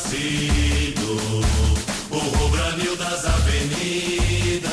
Marcílio, 0.00 1.20
o 2.10 2.16
rubranil 2.16 2.96
das 2.96 3.26
avenidas, 3.26 4.70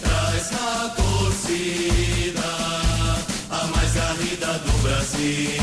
traz 0.00 0.50
na 0.50 0.88
torcida 0.90 2.42
a 3.48 3.66
mais 3.68 3.94
garrida 3.94 4.58
do 4.58 4.72
Brasil. 4.82 5.61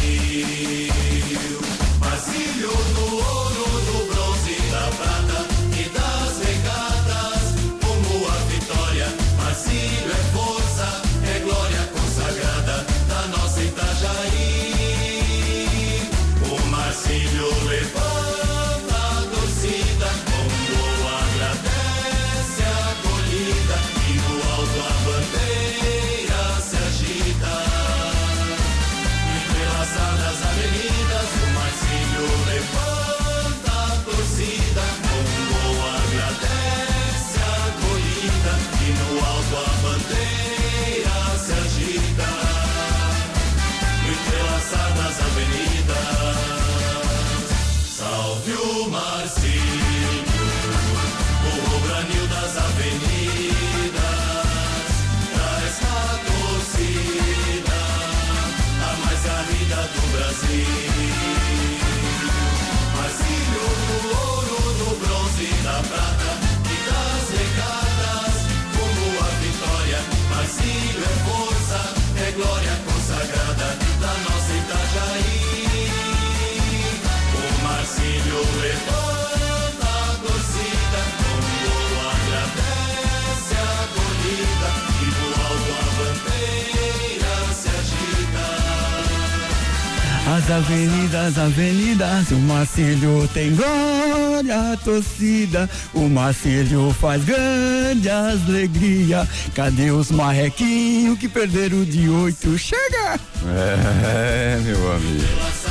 As 90.49 90.55
avenidas, 90.55 91.37
avenidas, 91.37 92.31
o 92.31 92.35
Marcílio 92.37 93.29
tem 93.35 93.55
glória, 93.55 94.73
a 94.73 94.77
torcida, 94.77 95.69
o 95.93 96.09
Marcílio 96.09 96.91
faz 96.99 97.23
grande 97.23 98.09
alegria. 98.09 99.29
Cadê 99.53 99.91
os 99.91 100.09
marrequinhos 100.09 101.19
que 101.19 101.29
perderam 101.29 101.83
de 101.83 102.09
oito? 102.09 102.57
Chega! 102.57 103.19
É, 103.45 104.59
meu 104.63 104.91
amigo. 104.91 105.23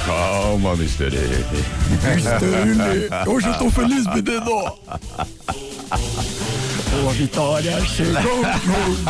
Calma, 0.06 0.74
Mr. 0.74 1.10
N. 1.12 1.34
Hoje 3.26 3.48
eu 3.48 3.54
tô 3.54 3.70
feliz, 3.70 4.06
menino. 4.06 4.78
Boa 6.92 7.12
vitória, 7.14 7.84
chegou, 7.84 8.22
gol, 8.22 8.44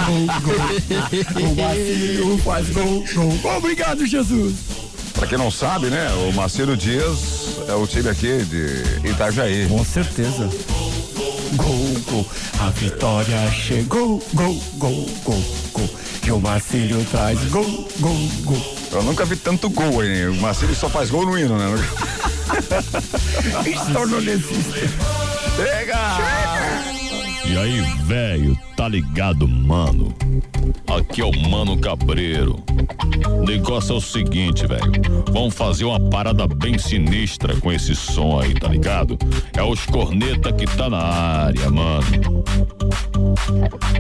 gol, 0.07 0.27
gol. 0.41 1.51
O 1.51 1.55
Marcílio 1.55 2.39
faz 2.39 2.71
gol, 2.71 3.05
gol. 3.15 3.57
Obrigado, 3.59 4.07
Jesus. 4.07 4.88
Pra 5.19 5.27
quem 5.27 5.37
não 5.37 5.51
sabe, 5.51 5.89
né? 5.89 6.09
O 6.29 6.33
Marcelo 6.33 6.77
Dias 6.77 7.59
é 7.67 7.75
o 7.75 7.89
time 7.89 8.09
aqui 8.09 8.45
de 8.45 9.09
Itajaí. 9.11 9.67
Com 9.67 9.85
certeza. 9.85 10.49
Gol, 11.55 12.01
gol, 12.09 12.27
a 12.61 12.71
vitória 12.71 13.51
chegou, 13.51 14.23
gol, 14.33 14.63
gol, 14.75 15.07
gol, 15.25 15.45
gol. 15.73 15.91
E 16.25 16.31
o 16.31 16.39
Marcílio 16.39 17.05
traz 17.11 17.43
gol, 17.47 17.89
gol, 17.99 18.29
gol. 18.45 18.77
Eu 18.93 19.03
nunca 19.03 19.25
vi 19.25 19.35
tanto 19.35 19.69
gol 19.69 20.01
aí. 20.01 20.29
O 20.29 20.37
Marcelo 20.37 20.75
só 20.77 20.89
faz 20.89 21.11
gol 21.11 21.27
no 21.27 21.37
hino, 21.37 21.59
né? 21.59 21.67
Estornonecista. 23.67 24.79
Chega! 25.57 26.98
E 27.51 27.57
aí, 27.57 27.81
velho, 28.05 28.59
tá 28.77 28.87
ligado, 28.87 29.49
mano? 29.49 30.15
Aqui 30.87 31.23
é 31.23 31.25
o 31.25 31.49
Mano 31.49 31.79
Cabreiro. 31.79 32.63
O 33.27 33.45
negócio 33.45 33.95
é 33.95 33.97
o 33.97 34.01
seguinte, 34.03 34.67
velho. 34.67 34.93
Vamos 35.33 35.55
fazer 35.55 35.87
uma 35.87 35.99
parada 35.99 36.47
bem 36.47 36.77
sinistra 36.77 37.57
com 37.57 37.73
esse 37.73 37.97
som 37.97 38.39
aí, 38.39 38.53
tá 38.53 38.69
ligado? 38.69 39.17
É 39.57 39.63
os 39.63 39.87
corneta 39.87 40.53
que 40.53 40.67
tá 40.67 40.91
na 40.91 40.99
área, 40.99 41.71
mano. 41.71 42.45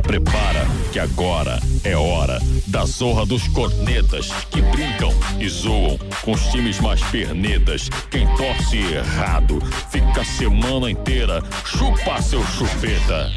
Prepara 0.02 0.66
que 0.92 0.98
agora 0.98 1.60
é 1.84 1.96
hora 1.96 2.40
da 2.66 2.84
zorra 2.84 3.26
dos 3.26 3.46
cornetas 3.48 4.30
que 4.50 4.60
brincam 4.62 5.12
e 5.38 5.48
zoam 5.48 5.98
com 6.22 6.32
os 6.32 6.42
times 6.48 6.80
mais 6.80 7.02
pernetas. 7.04 7.88
Quem 8.10 8.26
torce 8.36 8.78
errado 8.78 9.60
fica 9.90 10.20
a 10.20 10.24
semana 10.24 10.90
inteira 10.90 11.42
chupa 11.64 12.20
seu 12.22 12.44
chupeta. 12.46 13.30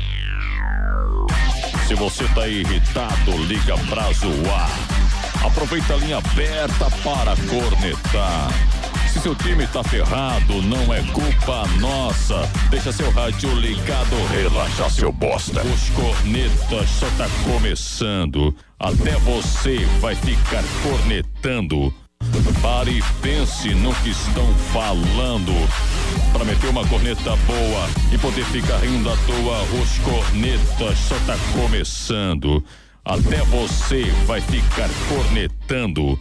Se 1.88 1.96
você 1.96 2.24
tá 2.30 2.48
irritado, 2.48 3.32
liga 3.48 3.78
pra 3.90 4.12
zoar. 4.14 4.72
Aproveita 5.44 5.94
a 5.94 5.98
linha 5.98 6.18
aberta 6.18 6.90
para 7.04 7.36
cornetar. 7.48 8.50
Se 9.12 9.20
seu 9.20 9.36
time 9.36 9.68
tá 9.68 9.84
ferrado, 9.84 10.62
não 10.62 10.94
é 10.94 11.02
culpa 11.12 11.68
nossa. 11.80 12.50
Deixa 12.70 12.92
seu 12.92 13.12
rádio 13.12 13.54
ligado, 13.56 14.16
relaxa 14.30 14.90
seu 14.90 15.12
bosta. 15.12 15.62
Os 15.62 15.90
cornetas 15.90 16.90
só 16.90 17.08
tá 17.18 17.28
começando. 17.44 18.56
Até 18.80 19.12
você 19.20 19.86
vai 20.00 20.16
ficar 20.16 20.64
cornetando. 20.84 21.94
Pare 22.62 23.00
e 23.00 23.04
pense 23.22 23.74
no 23.74 23.94
que 23.96 24.10
estão 24.10 24.54
falando. 24.72 25.52
Pra 26.32 26.46
meter 26.46 26.70
uma 26.70 26.88
corneta 26.88 27.36
boa 27.48 27.90
e 28.12 28.18
poder 28.18 28.46
ficar 28.46 28.78
rindo 28.78 29.10
à 29.10 29.18
toa, 29.18 29.82
os 29.82 29.98
cornetas 30.00 30.98
só 31.00 31.16
tá 31.26 31.36
começando. 31.54 32.64
Até 33.04 33.38
você 33.46 34.04
vai 34.26 34.40
ficar 34.42 34.90
cornetando. 35.10 36.20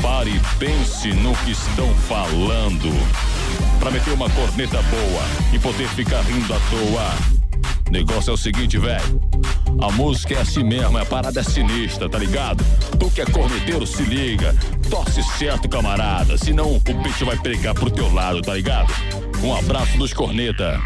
Pare 0.00 0.30
e 0.30 0.40
pense 0.58 1.08
no 1.12 1.34
que 1.36 1.52
estão 1.52 1.88
falando. 2.08 2.90
Pra 3.78 3.90
meter 3.90 4.12
uma 4.12 4.28
corneta 4.30 4.82
boa 4.82 5.22
e 5.52 5.58
poder 5.58 5.88
ficar 5.88 6.20
rindo 6.22 6.52
à 6.52 6.58
toa. 6.70 7.34
Negócio 7.90 8.30
é 8.30 8.34
o 8.34 8.36
seguinte, 8.36 8.78
velho. 8.78 9.20
A 9.80 9.90
música 9.92 10.34
é 10.34 10.40
assim 10.40 10.62
mesmo, 10.62 10.96
a 10.98 11.04
parada 11.04 11.40
é 11.40 11.42
sinistra, 11.42 12.08
tá 12.08 12.18
ligado? 12.18 12.64
Tu 12.98 13.10
que 13.10 13.20
é 13.20 13.26
corneteiro, 13.26 13.86
se 13.86 14.02
liga. 14.02 14.54
Torce 14.88 15.22
certo, 15.38 15.68
camarada. 15.68 16.36
Senão 16.38 16.76
o 16.76 16.80
bicho 17.02 17.24
vai 17.24 17.36
pegar 17.38 17.74
pro 17.74 17.90
teu 17.90 18.12
lado, 18.12 18.40
tá 18.40 18.54
ligado? 18.54 18.92
Um 19.42 19.54
abraço 19.54 19.96
dos 19.98 20.12
corneta. 20.12 20.80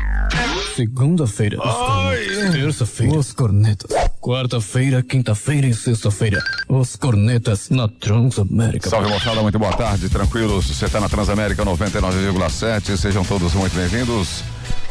Segunda-feira, 0.77 1.59
os 1.59 1.75
cornetas. 1.75 2.53
Terça-feira, 2.53 3.19
os 3.19 3.33
cornetas. 3.33 3.91
Quarta-feira, 4.21 5.03
quinta-feira 5.03 5.66
e 5.66 5.75
sexta-feira, 5.75 6.43
os 6.69 6.94
cornetas 6.97 7.71
na 7.71 7.89
Transamérica. 7.89 8.88
Salve 8.88 9.09
moçada, 9.09 9.43
muito 9.43 9.59
boa 9.59 9.72
tarde, 9.72 10.09
tranquilos. 10.09 10.67
Você 10.69 10.88
tá 10.88 11.00
na 11.00 11.08
Transamérica 11.08 11.64
99,7. 11.64 12.97
Sejam 12.97 13.25
todos 13.25 13.55
muito 13.55 13.75
bem-vindos 13.75 14.43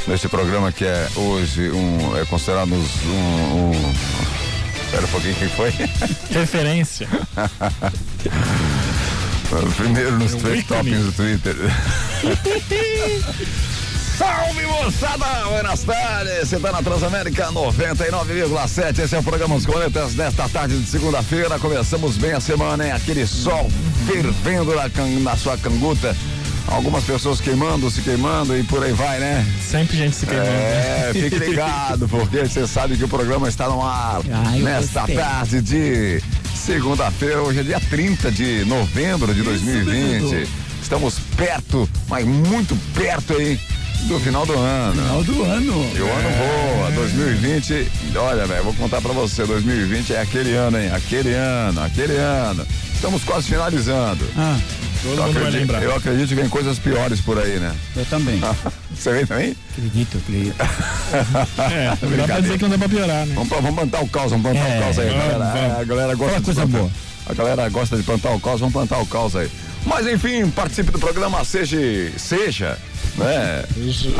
neste 0.07 0.27
programa 0.27 0.71
que 0.71 0.85
é 0.85 1.07
hoje 1.15 1.69
um. 1.71 2.17
é 2.17 2.25
considerado 2.25 2.73
um. 2.73 2.77
um 2.77 3.71
Espera 4.85 5.05
um 5.05 5.09
pouquinho, 5.09 5.35
quem 5.35 5.49
foi? 5.49 5.69
Referência. 6.31 7.07
Primeiro 9.75 10.17
nos 10.17 10.33
três 10.35 10.65
toppings 10.65 11.05
do 11.05 11.11
Twitter. 11.11 11.55
Salve 14.17 14.65
moçada! 14.65 15.25
Buenas 15.49 15.83
tardes! 15.83 16.49
Você 16.49 16.59
tá 16.59 16.71
na 16.71 16.81
Transamérica 16.81 17.51
99,7. 17.51 18.99
Esse 19.03 19.15
é 19.15 19.19
o 19.19 19.23
programa 19.23 19.55
Os 19.55 19.65
Coletas 19.65 20.13
desta 20.15 20.49
tarde 20.49 20.77
de 20.79 20.89
segunda-feira. 20.89 21.59
Começamos 21.59 22.17
bem 22.17 22.31
a 22.31 22.39
semana, 22.39 22.85
hein? 22.85 22.91
Aquele 22.93 23.27
sol 23.27 23.69
fervendo 24.07 24.73
na, 24.75 24.89
can- 24.89 25.19
na 25.19 25.35
sua 25.35 25.55
canguta. 25.57 26.15
Algumas 26.67 27.03
pessoas 27.03 27.39
queimando, 27.39 27.89
se 27.91 28.01
queimando 28.01 28.57
e 28.57 28.63
por 28.63 28.83
aí 28.83 28.91
vai, 28.91 29.19
né? 29.19 29.45
Sempre 29.61 29.97
gente 29.97 30.15
se 30.15 30.25
queimando. 30.25 30.49
É, 30.49 31.11
né? 31.13 31.21
fique 31.21 31.37
ligado, 31.45 32.07
porque 32.09 32.39
você 32.45 32.65
sabe 32.67 32.97
que 32.97 33.03
o 33.03 33.07
programa 33.07 33.47
está 33.47 33.67
no 33.69 33.81
ar 33.83 34.19
Ai, 34.47 34.59
nesta 34.59 35.01
gostei. 35.01 35.15
tarde 35.15 35.61
de 35.61 36.21
segunda-feira. 36.55 37.41
Hoje 37.43 37.59
é 37.59 37.63
dia 37.63 37.79
30 37.79 38.31
de 38.31 38.65
novembro 38.65 39.33
de 39.33 39.43
2020. 39.43 40.49
Estamos 40.81 41.19
perto, 41.37 41.87
mas 42.09 42.25
muito 42.25 42.75
perto 42.93 43.33
aí 43.33 43.57
do 44.03 44.19
final 44.19 44.45
do 44.45 44.53
ano. 44.57 45.01
Final 45.01 45.23
do 45.23 45.43
ano. 45.43 45.91
E 45.95 46.01
o 46.01 46.07
ano 46.11 46.29
voa, 46.79 46.91
2020, 46.91 47.91
olha, 48.15 48.45
velho, 48.45 48.63
vou 48.63 48.73
contar 48.73 49.01
pra 49.01 49.11
você, 49.13 49.45
2020 49.45 50.13
é 50.13 50.21
aquele 50.21 50.53
ano, 50.55 50.79
hein? 50.79 50.89
Aquele 50.93 51.33
ano, 51.33 51.81
aquele 51.83 52.15
ano. 52.15 52.65
Estamos 52.93 53.23
quase 53.23 53.47
finalizando. 53.47 54.25
Ah, 54.37 54.57
Todo 55.03 55.13
Eu 55.13 55.23
mundo 55.27 55.33
vai 55.33 55.43
acredito, 55.43 55.59
lembrar. 55.59 55.83
eu 55.83 55.95
acredito 55.95 56.29
que 56.29 56.35
vem 56.35 56.49
coisas 56.49 56.79
piores 56.79 57.21
por 57.21 57.37
aí, 57.37 57.59
né? 57.59 57.71
eu 57.95 58.05
também. 58.05 58.41
Você 58.95 59.11
vem 59.13 59.25
também? 59.27 59.55
acredito, 59.71 60.17
acredito. 60.17 60.55
É, 61.71 62.17
dá 62.17 62.23
pra 62.25 62.39
dizer 62.39 62.57
que 62.57 62.63
não 62.63 62.69
dá 62.71 62.77
pra 62.79 62.89
piorar, 62.89 63.25
né? 63.25 63.33
Vamos, 63.35 63.49
vamos 63.49 63.75
plantar 63.75 64.01
o 64.01 64.07
caos, 64.07 64.31
vamos 64.31 64.43
plantar 64.51 64.67
É, 64.69 64.77
o 64.79 64.83
caos 64.83 64.99
aí, 64.99 65.09
vamos, 65.09 65.23
galera. 65.27 65.53
vamos. 65.53 65.77
É, 65.77 65.81
a 65.81 65.83
galera 65.83 66.15
gosta 66.15 66.25
Fala 66.33 66.39
de 66.39 66.45
coisa 66.45 66.61
plantar- 66.61 66.77
boa. 66.79 66.91
A 67.29 67.33
galera 67.33 67.69
gosta 67.69 67.97
de 67.97 68.03
plantar 68.03 68.31
o 68.31 68.39
caos, 68.39 68.59
vamos 68.59 68.73
plantar 68.73 68.97
o 68.99 69.05
caos 69.05 69.35
aí. 69.35 69.51
Mas 69.87 70.05
enfim, 70.05 70.49
participe 70.49 70.91
do 70.91 70.99
programa, 70.99 71.43
seja, 71.45 71.77
seja, 72.17 72.77
né? 73.15 73.63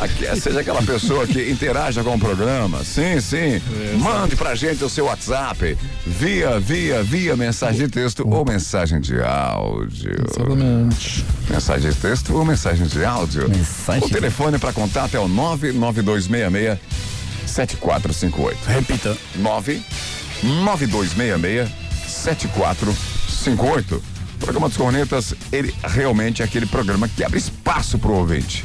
Aqui- 0.02 0.40
seja 0.40 0.62
aquela 0.62 0.82
pessoa 0.82 1.28
que 1.28 1.42
interaja 1.52 2.02
com 2.04 2.16
o 2.16 2.20
programa. 2.20 2.84
Sim, 2.86 3.20
sim. 3.20 3.62
Mande 4.00 4.36
pra 4.38 4.56
gente 4.56 4.84
o 4.84 4.90
seu 4.90 5.06
WhatsApp 5.06 5.78
via, 6.06 6.58
via, 6.60 7.04
via 7.04 7.36
mensagem 7.36 7.86
de 7.86 7.90
texto 7.92 8.28
ou 8.28 8.46
mensagem 8.46 9.00
de 9.02 9.22
áudio. 9.22 10.16
Exatamente. 10.28 11.26
Mensagem 11.50 11.92
de 11.92 11.98
texto 11.98 12.34
ou 12.36 12.46
mensagem 12.46 12.88
de 12.88 13.04
áudio. 13.04 13.50
Mensagem 13.50 14.04
o 14.06 14.10
telefone 14.10 14.58
para 14.58 14.72
contato 14.72 15.16
é 15.16 15.20
o 15.20 15.28
99266 15.28 16.80
7458. 17.46 18.58
Repita. 18.68 19.18
9 19.36 19.82
9266 20.44 21.70
7458. 22.08 24.02
O 24.38 24.46
programa 24.48 24.68
dos 24.70 24.78
Cornetas, 24.78 25.34
ele 25.52 25.74
realmente 25.84 26.42
é 26.42 26.46
aquele 26.46 26.66
programa 26.68 27.08
que 27.08 27.24
abre 27.24 27.40
espaço 27.40 27.98
pro 27.98 28.14
ouvinte. 28.14 28.64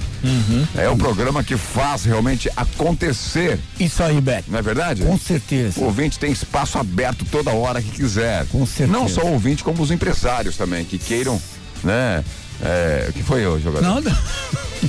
É 0.76 0.88
o 0.88 0.96
programa 0.96 1.42
que 1.42 1.56
faz 1.56 2.04
realmente 2.04 2.48
acontecer, 2.56 3.58
Isso 3.80 4.02
aí, 4.02 4.20
Beto. 4.20 4.50
não 4.50 4.58
é 4.58 4.62
verdade? 4.62 5.02
Com 5.02 5.18
certeza. 5.18 5.80
O 5.80 5.84
ouvinte 5.84 6.18
tem 6.18 6.30
espaço 6.30 6.78
aberto 6.78 7.24
toda 7.24 7.50
hora 7.50 7.82
que 7.82 7.90
quiser. 7.90 8.46
Com 8.46 8.64
certeza. 8.66 8.98
Não 8.98 9.08
só 9.08 9.22
o 9.22 9.32
ouvinte, 9.32 9.64
como 9.64 9.82
os 9.82 9.90
empresários 9.90 10.56
também, 10.56 10.84
que 10.84 10.98
queiram, 10.98 11.40
né? 11.82 12.22
É, 12.62 13.06
o 13.08 13.12
que 13.12 13.22
foi 13.22 13.44
hoje, 13.46 13.64
jogador? 13.64 13.84
Não, 13.86 14.00
não. 14.00 14.16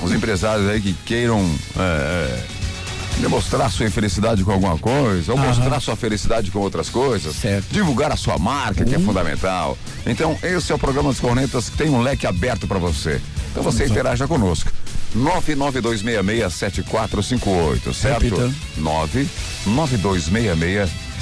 Os 0.04 0.12
empresários 0.12 0.68
aí 0.70 0.80
que 0.82 0.94
queiram 1.06 1.40
é, 1.76 1.80
é, 1.80 2.44
demonstrar 3.20 3.72
sua 3.72 3.86
infelicidade 3.86 4.44
com 4.44 4.52
alguma 4.52 4.78
coisa, 4.78 5.32
ou 5.32 5.38
Aham. 5.38 5.48
mostrar 5.48 5.80
sua 5.80 5.96
felicidade 5.96 6.52
com 6.52 6.60
outras 6.60 6.90
coisas, 6.90 7.36
Certo. 7.36 7.66
divulgar 7.72 8.12
a 8.12 8.18
sua 8.18 8.38
marca, 8.38 8.84
que 8.86 8.94
é 8.96 9.00
fundamental. 9.00 9.78
Então, 10.06 10.38
esse 10.44 10.72
é 10.72 10.76
o 10.76 10.80
programa 10.80 11.10
dos 11.10 11.20
Cornetas 11.20 11.70
que 11.70 11.78
tem 11.78 11.90
um 11.90 12.02
leque 12.02 12.28
aberto 12.28 12.68
para 12.68 12.80
você. 12.80 13.22
Então 13.52 13.64
você 13.64 13.86
interaja 13.86 14.28
conosco. 14.28 14.72
992667458, 15.16 17.94
certo? 17.94 18.24
Repita. 18.24 18.52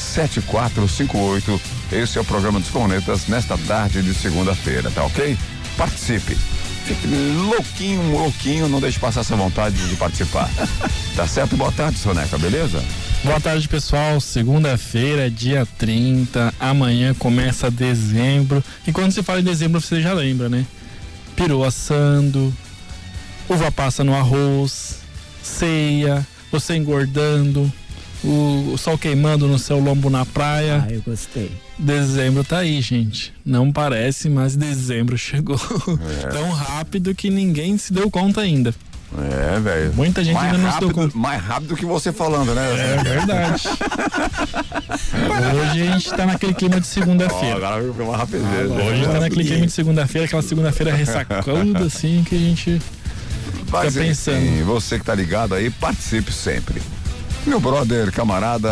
992667458. 0.08 1.60
Esse 1.92 2.18
é 2.18 2.22
o 2.22 2.26
programa 2.26 2.60
dos 2.60 2.70
Cornetas 2.70 3.28
nesta 3.28 3.58
tarde 3.58 4.02
de 4.02 4.14
segunda-feira, 4.14 4.90
tá 4.92 5.04
ok? 5.04 5.38
Participe. 5.78 6.38
Fique 6.92 7.08
louquinho, 7.08 8.12
louquinho, 8.12 8.68
não 8.68 8.82
deixe 8.82 9.00
passar 9.00 9.22
essa 9.22 9.34
vontade 9.34 9.88
de 9.88 9.96
participar. 9.96 10.50
tá 11.16 11.26
certo? 11.26 11.56
Boa 11.56 11.72
tarde, 11.72 11.98
Soneca, 11.98 12.38
beleza? 12.38 12.84
Boa 13.24 13.40
tarde, 13.40 13.66
pessoal. 13.70 14.20
Segunda-feira, 14.20 15.32
dia 15.32 15.66
30. 15.78 16.54
Amanhã 16.60 17.14
começa 17.14 17.72
dezembro. 17.72 18.62
E 18.86 18.92
quando 18.92 19.14
se 19.14 19.24
fala 19.24 19.40
em 19.40 19.44
dezembro, 19.44 19.80
você 19.80 20.02
já 20.02 20.12
lembra, 20.12 20.50
né? 20.50 20.66
Peru 21.34 21.64
assando, 21.64 22.54
uva 23.48 23.72
passa 23.72 24.04
no 24.04 24.14
arroz, 24.14 24.98
ceia, 25.42 26.28
você 26.52 26.76
engordando, 26.76 27.72
o, 28.24 28.74
o 28.74 28.78
sol 28.78 28.98
queimando 28.98 29.48
no 29.48 29.58
seu 29.58 29.80
lombo 29.80 30.10
na 30.10 30.26
praia. 30.26 30.86
Ah, 30.88 30.92
eu 30.92 31.02
gostei. 31.02 31.52
Dezembro 31.78 32.44
tá 32.44 32.60
aí, 32.60 32.82
gente. 32.82 33.34
Não 33.46 33.72
parece, 33.72 34.30
mas 34.30 34.56
dezembro 34.56 35.18
chegou. 35.18 35.60
Tão 36.32 36.52
rápido 36.52 37.16
que 37.16 37.30
ninguém 37.30 37.78
se 37.78 37.92
deu 37.92 38.10
conta 38.12 38.42
ainda. 38.42 38.74
É, 39.18 39.60
velho. 39.60 39.94
Muita 39.94 40.24
gente 40.24 40.36
mais 40.36 40.54
ainda 40.54 40.58
não 40.60 40.72
se 40.72 40.80
deu 40.80 40.88
rápido, 40.88 41.04
conta. 41.04 41.18
Mais 41.18 41.44
rápido 41.44 41.76
que 41.76 41.86
você 41.86 42.14
falando, 42.14 42.54
né? 42.56 42.70
É 42.72 43.04
verdade. 43.04 43.64
Hoje 45.60 45.82
a 45.82 45.92
gente 45.92 46.10
tá 46.12 46.26
naquele 46.26 46.54
clima 46.54 46.80
de 46.80 46.88
segunda-feira. 46.88 47.56
agora 47.56 47.94
foi 47.94 48.06
uma 48.06 48.16
rapidez. 48.16 48.72
Hoje 48.72 49.06
tá 49.06 49.20
naquele 49.20 49.44
clima 49.44 49.66
de 49.66 49.72
segunda-feira, 49.72 50.26
aquela 50.26 50.42
segunda-feira 50.42 50.94
ressacuda, 50.94 51.86
assim, 51.86 52.24
que 52.24 52.36
a 52.36 52.40
gente. 52.40 52.82
Mas, 53.70 53.94
Fica 53.94 54.06
pensando. 54.06 54.38
enfim, 54.38 54.64
você 54.64 55.00
que 55.00 55.06
tá 55.06 55.16
ligado 55.16 55.56
aí, 55.56 55.70
participe 55.70 56.32
sempre. 56.32 56.82
Meu 57.46 57.60
brother, 57.60 58.12
camarada, 58.12 58.70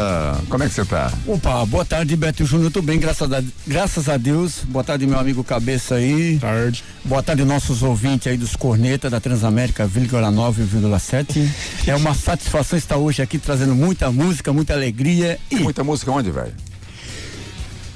como 0.47 0.63
é 0.63 0.67
que 0.67 0.73
você 0.75 0.85
tá? 0.85 1.11
Opa, 1.25 1.65
boa 1.65 1.83
tarde, 1.83 2.15
Beto 2.15 2.45
Júnior. 2.45 2.71
Tudo 2.71 2.85
bem, 2.85 2.99
graças 2.99 3.31
a, 3.31 3.43
graças 3.65 4.07
a 4.07 4.15
Deus. 4.15 4.59
Boa 4.63 4.83
tarde, 4.83 5.07
meu 5.07 5.17
amigo 5.17 5.43
Cabeça 5.43 5.95
aí. 5.95 6.37
Tarde. 6.39 6.83
Boa 7.03 7.23
tarde, 7.23 7.43
nossos 7.43 7.81
ouvintes 7.81 8.27
aí 8.27 8.37
dos 8.37 8.55
Corneta 8.55 9.09
da 9.09 9.19
Transamérica, 9.19 9.87
9,7. 10.31 11.49
É 11.87 11.95
uma 11.95 12.13
satisfação 12.13 12.77
estar 12.77 12.97
hoje 12.97 13.23
aqui 13.23 13.39
trazendo 13.39 13.73
muita 13.73 14.11
música, 14.11 14.53
muita 14.53 14.73
alegria. 14.73 15.39
E 15.49 15.55
Muita 15.55 15.83
música 15.83 16.11
onde, 16.11 16.29
velho? 16.29 16.53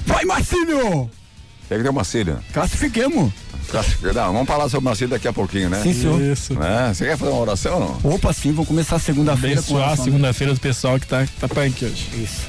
vai, 0.08 0.26
Marcílio! 0.26 1.10
Ter 1.70 1.88
uma 1.88 2.04
cilha. 2.04 2.40
Classifiquemos. 2.52 3.32
Não, 4.14 4.34
vamos 4.34 4.48
falar 4.48 4.70
sobre 4.70 4.88
uma 4.90 4.96
cilha 4.96 5.10
daqui 5.10 5.28
a 5.28 5.34
pouquinho, 5.34 5.70
né? 5.70 5.82
Sim, 5.82 5.94
senhor. 5.94 6.22
Isso. 6.22 6.54
Né? 6.54 6.92
Você 6.94 7.06
quer 7.06 7.18
fazer 7.18 7.32
uma 7.32 7.42
oração 7.42 7.74
ou 7.74 8.00
não? 8.04 8.12
Opa, 8.14 8.32
sim, 8.34 8.52
vou 8.52 8.66
começar 8.66 9.00
segunda-feira 9.00 9.62
com 9.62 9.74
Abençoar 9.76 9.92
a 9.94 9.98
segunda-feira 9.98 10.54
do 10.54 10.60
pessoal 10.60 11.00
que 11.00 11.08
tá, 11.08 11.26
tá 11.40 11.48
punk 11.48 11.86
hoje. 11.86 12.10
Isso. 12.14 12.42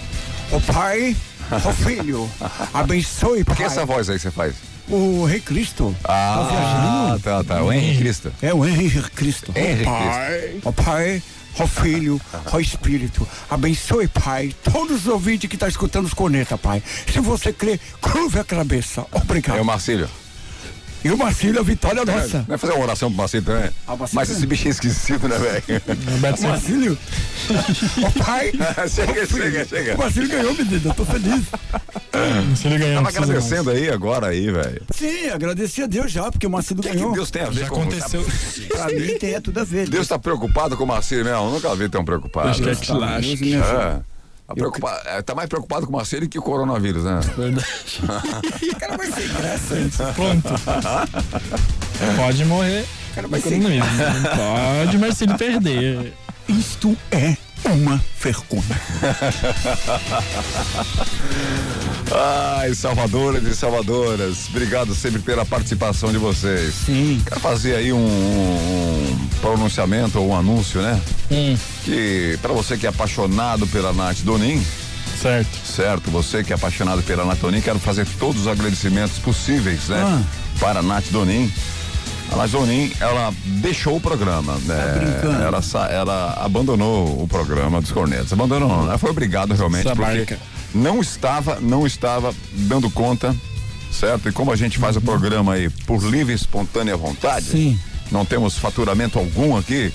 Ô 0.50 0.61
pai, 0.61 1.16
ô 1.64 1.72
filho, 1.72 2.31
abençoe, 2.75 3.44
pai. 3.44 3.56
Que 3.56 3.62
essa 3.64 3.84
voz 3.87 4.08
aí 4.11 4.16
que 4.16 4.22
você 4.22 4.31
faz? 4.31 4.55
O 4.88 5.25
Rei 5.25 5.40
Cristo. 5.40 5.96
Tá 6.02 6.12
Ah, 6.12 7.17
viajando? 7.17 7.20
tá, 7.20 7.44
tá. 7.56 7.62
O 7.62 7.72
Henrique 7.72 7.99
Cristo. 7.99 8.32
É 8.43 8.52
o 8.52 8.64
Henrique 8.67 9.00
Cristo. 9.10 9.52
Henrique 9.56 9.88
Ó 9.88 9.93
pai, 9.93 10.60
ó 10.64 10.72
pai, 10.72 11.22
ó 11.58 11.67
filho, 11.67 12.20
ó 12.52 12.58
Espírito. 12.58 13.26
Abençoe, 13.49 14.08
Pai, 14.08 14.55
todos 14.62 15.02
os 15.02 15.06
ouvintes 15.06 15.49
que 15.49 15.56
estão 15.56 15.69
escutando 15.69 16.05
os 16.05 16.12
corneta, 16.12 16.58
Pai. 16.58 16.82
Se 17.10 17.19
você 17.20 17.50
crê, 17.52 17.81
curve 18.00 18.38
a 18.38 18.44
cabeça. 18.44 19.06
Obrigado. 19.10 19.56
É 19.56 19.62
o 19.62 19.64
Marcílio. 19.64 20.06
E 21.04 21.10
o 21.10 21.18
Marcílio, 21.18 21.60
a 21.60 21.62
vitória 21.62 22.00
é 22.00 22.04
nossa. 22.04 22.42
Vai 22.48 22.56
fazer 22.56 22.72
uma 22.72 22.82
oração 22.82 23.10
pro 23.10 23.18
Marcílio 23.18 23.44
também? 23.44 23.70
Ah, 23.86 23.94
Marcílio 23.94 24.08
Mas 24.14 24.31
esse 24.31 24.46
bicho 24.46 24.69
é 24.69 24.70
esquisito, 24.70 25.29
né, 25.29 25.36
velho? 25.38 25.62
Marcílio. 26.48 26.98
Ó 28.02 28.10
pai. 28.24 28.52
chega, 28.88 29.26
chega, 29.26 29.64
chega. 29.67 29.94
O 29.96 29.98
Marcílio 29.98 30.29
ganhou, 30.31 30.55
menino. 30.55 30.81
Eu 30.82 30.94
tô 30.94 31.05
feliz. 31.05 31.44
Se 32.56 32.67
ele 32.69 32.79
ganhar, 32.79 32.94
Tava 33.02 33.05
precisa 33.12 33.26
mais. 33.26 33.31
agradecendo 33.31 33.70
aí 33.70 33.90
agora 33.90 34.29
aí, 34.29 34.50
velho. 34.50 34.82
Sim, 34.94 35.29
agradeci 35.29 35.82
a 35.82 35.86
Deus 35.86 36.10
já, 36.10 36.31
porque 36.31 36.46
o 36.46 36.50
Marcílio 36.50 36.81
O 36.81 36.82
que, 36.82 36.88
que 36.88 36.96
ganhou. 36.96 37.12
Deus 37.12 37.31
tem 37.31 37.43
a 37.43 37.50
ver 37.50 37.60
Já 37.60 37.69
com 37.69 37.82
aconteceu. 37.82 38.24
Pra 38.70 38.86
mim 38.86 39.19
tem 39.19 39.34
é 39.34 39.40
tudo 39.40 39.60
a 39.60 39.64
ver. 39.64 39.88
Deus 39.88 40.08
tá 40.08 40.19
preocupado 40.19 40.74
com 40.74 40.84
o 40.84 40.86
Marcílio 40.86 41.24
mesmo? 41.24 41.38
Eu 41.44 41.50
nunca 41.50 41.74
vi 41.76 41.86
tão 41.88 42.02
preocupado. 42.05 42.48
Acho 42.48 42.62
que 42.62 42.70
é 42.70 42.74
que 42.74 42.86
tá, 42.86 42.94
me 42.94 43.05
ajuda. 43.05 44.05
É. 44.10 44.13
Tá, 44.46 44.55
preocupa- 44.55 45.03
é, 45.06 45.22
tá 45.22 45.34
mais 45.34 45.48
preocupado 45.48 45.86
com 45.86 45.93
o 45.93 45.96
Marcílio 45.96 46.29
que 46.29 46.39
o 46.39 46.43
coronavírus, 46.43 47.05
né? 47.05 47.19
Verdade. 47.36 47.67
O 48.74 48.77
cara 48.79 48.96
vai 48.96 49.10
ser 49.10 49.29
graça. 49.29 50.13
Pronto. 50.15 50.48
Pode 52.17 52.44
morrer. 52.44 52.84
cara 53.15 53.29
vai 53.29 53.41
ser- 53.41 53.60
pode, 54.36 54.98
mas 54.98 55.17
se 55.17 55.24
ele 55.24 55.34
perder. 55.34 56.13
Isto 56.48 56.94
é 57.10 57.36
uma 57.72 58.02
vergonha. 58.20 58.62
Ai, 62.58 62.74
salvadoras 62.74 63.42
e 63.44 63.54
salvadoras, 63.54 64.48
obrigado 64.50 64.94
sempre 64.94 65.20
pela 65.22 65.44
participação 65.44 66.12
de 66.12 66.18
vocês. 66.18 66.74
Sim. 66.86 67.20
Quero 67.26 67.40
fazer 67.40 67.76
aí 67.76 67.92
um, 67.92 67.98
um 67.98 69.28
pronunciamento 69.40 70.18
ou 70.18 70.28
um 70.28 70.36
anúncio, 70.36 70.80
né? 70.82 71.00
Hum, 71.30 71.56
Que 71.84 72.38
para 72.42 72.52
você 72.52 72.76
que 72.76 72.86
é 72.86 72.90
apaixonado 72.90 73.66
pela 73.66 73.92
Nath 73.92 74.18
Donin, 74.20 74.62
certo. 75.20 75.56
certo? 75.66 76.10
Você 76.10 76.44
que 76.44 76.52
é 76.52 76.56
apaixonado 76.56 77.02
pela 77.02 77.24
Nath 77.24 77.40
Donin, 77.40 77.60
quero 77.60 77.78
fazer 77.78 78.06
todos 78.18 78.42
os 78.42 78.48
agradecimentos 78.48 79.18
possíveis, 79.18 79.88
né? 79.88 80.02
Ah. 80.04 80.22
Para 80.60 80.80
a 80.80 80.82
Nath 80.82 81.06
Donin. 81.10 81.50
A 82.32 82.36
Nath 82.36 82.50
Donin, 82.50 82.90
ela 83.00 83.32
deixou 83.62 83.96
o 83.96 84.00
programa, 84.00 84.54
né? 84.64 84.98
brincando. 84.98 85.43
ela, 85.43 85.60
ela 85.90 86.32
abandonou 86.44 87.22
o 87.22 87.28
programa 87.28 87.81
dos 87.81 87.93
Cornetas. 87.93 88.32
Abandonou, 88.32 88.69
não, 88.69 88.84
ela 88.84 88.98
foi 88.98 89.10
obrigada 89.10 89.54
realmente, 89.54 89.86
Essa 89.86 89.94
porque 89.96 90.16
barca. 90.19 90.38
não 90.74 91.00
estava, 91.00 91.58
não 91.60 91.86
estava 91.86 92.34
dando 92.52 92.90
conta, 92.90 93.34
certo? 93.93 94.28
E 94.28 94.32
como 94.32 94.50
a 94.50 94.56
gente 94.56 94.78
faz 94.78 94.96
o 94.96 95.00
programa 95.00 95.52
aí 95.54 95.69
por 95.86 96.02
livre 96.02 96.32
e 96.32 96.36
espontânea 96.36 96.96
vontade, 96.96 97.46
Sim. 97.46 97.78
não 98.10 98.24
temos 98.24 98.58
faturamento 98.58 99.19
algum 99.19 99.56
aqui, 99.56 99.93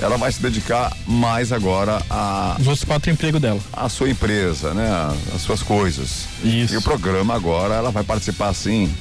ela 0.00 0.16
vai 0.18 0.30
se 0.30 0.42
dedicar 0.42 0.94
mais 1.06 1.52
agora 1.52 2.02
a 2.10 2.56
Os 2.60 2.66
outros 2.66 2.84
quatro 2.84 3.10
empregos 3.10 3.40
dela. 3.40 3.60
a 3.72 3.88
sua 3.88 4.10
empresa, 4.10 4.74
né? 4.74 4.88
As 5.34 5.40
suas 5.40 5.62
coisas. 5.62 6.26
Isso. 6.44 6.74
E 6.74 6.76
o 6.76 6.82
programa 6.82 7.34
agora 7.34 7.74
ela 7.74 7.90
vai 7.90 8.04
participar 8.04 8.48
assim, 8.48 8.92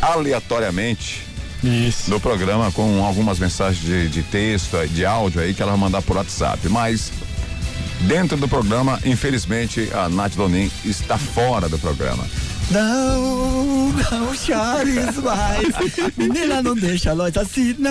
aleatoriamente, 0.00 1.22
Isso. 1.62 2.10
do 2.10 2.18
programa 2.20 2.70
com 2.72 3.04
algumas 3.04 3.38
mensagens 3.38 3.84
de, 3.84 4.08
de 4.08 4.22
texto, 4.22 4.76
de 4.88 5.04
áudio 5.04 5.40
aí 5.40 5.52
que 5.54 5.62
ela 5.62 5.72
vai 5.72 5.80
mandar 5.80 6.02
por 6.02 6.16
WhatsApp. 6.16 6.68
Mas 6.68 7.12
dentro 8.02 8.36
do 8.36 8.48
programa, 8.48 8.98
infelizmente, 9.04 9.88
a 9.92 10.08
Nath 10.08 10.34
Donin 10.34 10.70
está 10.84 11.18
fora 11.18 11.68
do 11.68 11.78
programa. 11.78 12.24
Não, 12.70 13.88
não 13.88 14.32
chores 14.34 15.16
mais. 15.16 15.68
Menina, 16.16 16.62
não 16.62 16.74
deixa 16.76 17.14
nós 17.16 17.36
assim, 17.36 17.74
não. 17.78 17.90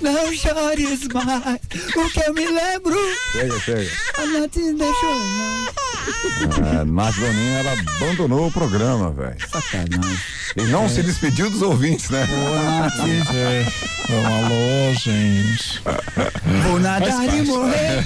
Não 0.00 0.32
chores 0.32 1.08
mais. 1.08 1.58
O 1.96 2.08
que 2.10 2.20
eu 2.24 2.34
me 2.34 2.46
lembro, 2.46 2.96
Chega, 3.32 3.60
chega. 3.60 3.90
a 4.16 4.26
Nath 4.26 4.54
deixou. 4.54 5.77
Nath 6.86 7.16
Donin, 7.16 7.48
ela 7.58 7.72
abandonou 7.96 8.46
o 8.46 8.52
programa, 8.52 9.10
velho. 9.10 9.36
Sacanagem. 9.50 10.18
E 10.56 10.62
não 10.64 10.88
se 10.88 11.02
despediu 11.02 11.50
dos 11.50 11.62
ouvintes, 11.62 12.10
né? 12.10 12.26
É. 13.34 13.66
Então, 14.04 14.26
alô, 14.26 14.94
gente. 14.94 15.82
Vou 16.66 16.80
nadar 16.80 17.34
e 17.34 17.42
morrer 17.42 18.04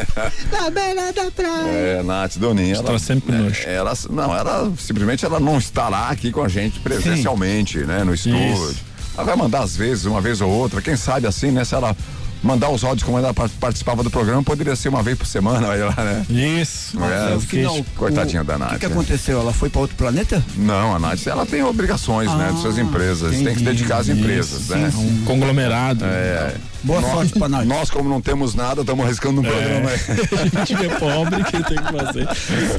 na 0.52 0.70
beira 0.70 1.12
da 1.12 1.30
praia. 1.30 1.70
É, 1.70 2.02
Nath 2.02 2.36
Donin, 2.36 2.70
ela, 2.72 2.98
sempre 2.98 3.34
né, 3.34 3.52
ela, 3.66 3.92
não, 4.10 4.34
ela 4.34 4.72
simplesmente 4.78 5.24
ela 5.24 5.40
não 5.40 5.58
estará 5.58 6.08
aqui 6.08 6.30
com 6.30 6.42
a 6.42 6.48
gente 6.48 6.80
presencialmente, 6.80 7.78
né, 7.78 8.04
no 8.04 8.14
estúdio. 8.14 8.54
Isso. 8.54 8.76
Ela 9.14 9.24
vai 9.24 9.36
mandar 9.36 9.62
às 9.62 9.76
vezes, 9.76 10.04
uma 10.06 10.20
vez 10.20 10.40
ou 10.40 10.50
outra, 10.50 10.80
quem 10.80 10.96
sabe 10.96 11.26
assim, 11.26 11.50
né, 11.50 11.64
se 11.64 11.74
ela 11.74 11.94
mandar 12.42 12.70
os 12.70 12.82
áudios 12.84 13.04
como 13.04 13.18
ela 13.18 13.32
par- 13.32 13.48
participava 13.60 14.02
do 14.02 14.10
programa, 14.10 14.42
poderia 14.42 14.74
ser 14.76 14.88
uma 14.88 15.02
vez 15.02 15.16
por 15.16 15.26
semana, 15.26 15.68
olha 15.68 15.86
lá, 15.86 15.96
né? 16.04 16.26
Isso. 16.28 16.98
É, 17.02 17.34
No 17.34 17.40
final, 17.40 17.84
coitadinha 17.96 18.42
o- 18.42 18.44
da 18.44 18.58
Nath, 18.58 18.70
O 18.70 18.72
que, 18.74 18.80
que 18.80 18.86
né? 18.88 18.92
aconteceu? 18.92 19.40
Ela 19.40 19.52
foi 19.52 19.70
para 19.70 19.80
outro 19.80 19.96
planeta? 19.96 20.44
Não, 20.56 20.94
a 20.94 20.98
Nath, 20.98 21.26
ela 21.26 21.46
tem 21.46 21.62
obrigações, 21.62 22.30
né, 22.34 22.50
de 22.52 22.60
suas 22.60 22.78
Ah, 22.78 22.82
empresas, 22.82 23.30
tem 23.30 23.30
que 23.30 23.36
se 23.36 23.42
entendi. 23.52 23.64
dedicar 23.64 23.98
às 23.98 24.08
empresas, 24.08 24.60
Isso, 24.62 24.74
né? 24.76 24.92
Um 24.96 25.24
conglomerado. 25.24 26.04
É, 26.04 26.54
Boa 26.84 27.00
nós, 27.00 27.12
sorte 27.12 27.38
pra 27.38 27.48
Nath. 27.48 27.64
Nós, 27.64 27.90
como 27.90 28.08
não 28.08 28.20
temos 28.20 28.54
nada, 28.54 28.80
estamos 28.80 29.04
arriscando 29.04 29.40
um 29.40 29.44
programa 29.44 29.90
aí. 29.90 29.98
A 30.42 30.46
gente 30.62 30.74
que 30.76 30.86
é 30.86 30.98
pobre 30.98 31.44
que 31.44 31.62
tem 31.62 31.76
que 31.76 31.92
fazer. 31.92 32.26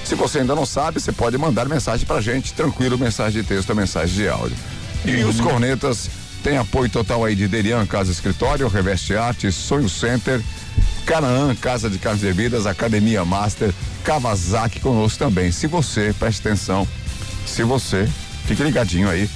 Se 0.04 0.14
você 0.14 0.40
ainda 0.40 0.54
não 0.54 0.66
sabe, 0.66 1.00
você 1.00 1.12
pode 1.12 1.36
mandar 1.36 1.68
mensagem 1.68 2.06
pra 2.06 2.20
gente, 2.20 2.52
tranquilo, 2.52 2.96
mensagem 2.98 3.42
de 3.42 3.48
texto, 3.48 3.74
mensagem 3.74 4.14
de 4.14 4.28
áudio. 4.28 4.56
E 5.04 5.24
os 5.24 5.40
Cornetas 5.40 6.08
têm 6.42 6.58
apoio 6.58 6.90
total 6.90 7.24
aí 7.24 7.34
de 7.34 7.48
Derian 7.48 7.86
Casa 7.86 8.10
Escritório, 8.10 8.66
Reveste 8.68 9.14
Arte, 9.14 9.52
Sonho 9.52 9.88
Center, 9.88 10.42
Canaã, 11.06 11.54
Casa 11.54 11.90
de 11.90 11.98
Carnes 11.98 12.22
e 12.22 12.26
Bebidas, 12.26 12.66
Academia 12.66 13.24
Master, 13.24 13.72
Kawasaki 14.04 14.80
conosco 14.80 15.18
também. 15.18 15.50
Se 15.50 15.66
você, 15.66 16.14
preste 16.18 16.46
atenção, 16.46 16.86
se 17.46 17.62
você, 17.62 18.08
fique 18.46 18.62
ligadinho 18.62 19.08
aí, 19.08 19.28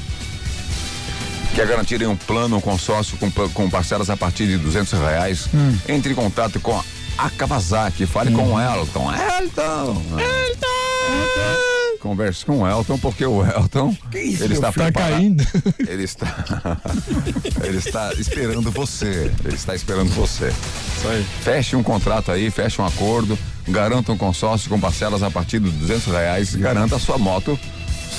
Quer 1.55 1.69
garantir 1.69 2.05
um 2.05 2.17
plano, 2.17 2.57
um 2.57 2.61
consórcio 2.61 3.17
com, 3.17 3.31
com 3.31 3.71
parcelas 3.71 4.11
a 4.11 4.17
partir 4.17 4.47
de 4.49 4.59
duzentos 4.59 4.93
reais? 4.99 5.49
Hum. 5.55 5.79
Entre 5.89 6.11
em 6.11 6.15
contato 6.15 6.59
com 6.59 6.77
a, 7.17 7.31
Kawasaki. 7.31 8.07
Fale 8.07 8.33
com 8.33 8.55
o 8.55 8.61
Elton. 8.61 9.13
Elton! 9.15 10.03
Elton! 10.19 11.74
Converse 12.05 12.45
com 12.45 12.59
o 12.59 12.69
Elton, 12.69 12.99
porque 12.99 13.25
o 13.25 13.43
Elton 13.43 13.97
isso, 14.13 14.45
ele 14.45 14.53
está 14.53 14.71
Tá 14.71 14.93
caindo. 14.93 15.43
Ele 15.89 16.03
está 16.03 16.27
ele 17.65 17.79
está 17.79 18.13
esperando 18.13 18.71
você. 18.71 19.33
Ele 19.43 19.55
está 19.55 19.75
esperando 19.75 20.11
você. 20.11 20.49
Isso 20.49 21.09
aí. 21.09 21.25
Feche 21.43 21.77
um 21.77 21.83
contrato 21.83 22.31
aí, 22.31 22.51
feche 22.51 22.83
um 22.83 22.85
acordo, 22.85 23.39
garanta 23.67 24.13
um 24.13 24.19
consórcio 24.19 24.69
com 24.69 24.79
parcelas 24.79 25.23
a 25.23 25.31
partir 25.31 25.61
de 25.61 25.71
duzentos 25.71 26.13
reais 26.13 26.55
e 26.55 26.59
garanta 26.59 26.97
a 26.97 26.99
sua 26.99 27.17
moto, 27.17 27.59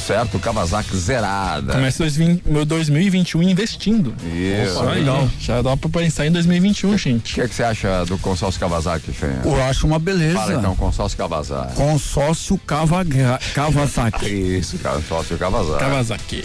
certo? 0.06 0.40
Kawasaki 0.40 0.96
zerada. 0.98 1.74
Começa 1.74 2.00
2020 2.00 2.44
meu 2.46 2.66
2021 2.66 3.44
investindo. 3.44 4.14
Isso. 4.26 4.72
Isso 4.72 4.84
aí. 4.84 5.06
Já 5.40 5.62
dá 5.62 5.76
pra 5.76 5.90
pensar 5.90 6.26
em 6.28 6.32
2021, 6.32 6.92
O 6.94 6.98
gente. 6.98 7.34
que, 7.36 7.42
é 7.42 7.48
que 7.48 7.56
você 7.56 7.64
acha 7.64 8.06
do 8.06 8.18
consórcio 8.18 8.60
Kawasaki, 8.60 9.12
Fenha? 9.12 9.42
Eu 9.44 9.64
acho 9.64 9.88
uma 9.88 9.98
beleza. 10.00 10.38
Fala 10.38 10.54
então, 10.56 10.76
consórcio 10.76 11.18
Kawasaki. 11.18 11.76
Consórcio 11.76 12.58
Kavaga- 12.66 13.40
Kawasaki. 13.54 14.30
Isso, 14.30 14.78
consórcio 14.78 15.38
Kawasaki. 15.38 15.80
Kawasaki. 15.80 16.44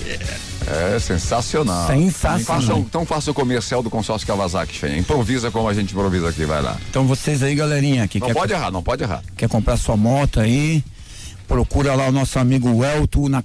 É 0.95 0.99
sensacional. 1.01 1.87
Sensacional. 1.87 2.67
Faça, 2.67 2.79
então 2.79 3.05
faça 3.07 3.31
o 3.31 3.35
comercial 3.35 3.83
do 3.83 3.91
consórcio 3.91 4.27
Kawasaki, 4.27 4.79
Fenha. 4.79 4.99
Improvisa 4.99 5.51
como 5.51 5.69
a 5.69 5.75
gente 5.75 5.93
improvisa 5.93 6.29
aqui, 6.29 6.45
vai 6.45 6.63
lá. 6.63 6.77
Então 6.91 7.05
vocês 7.07 7.43
aí, 7.43 7.55
galerinha, 7.55 8.07
que 8.07 8.21
Não 8.21 8.27
quer, 8.29 8.35
pode 8.35 8.53
errar, 8.53 8.71
não 8.71 8.83
pode 8.83 9.03
errar. 9.03 9.23
quer 9.37 9.49
comprar 9.49 9.77
sua 9.77 9.97
moto 9.97 10.39
aí, 10.39 10.85
procura 11.55 11.97
lá 11.97 12.07
o 12.07 12.13
nosso 12.13 12.39
amigo 12.39 12.85
Elton 12.85 13.29
na. 13.29 13.43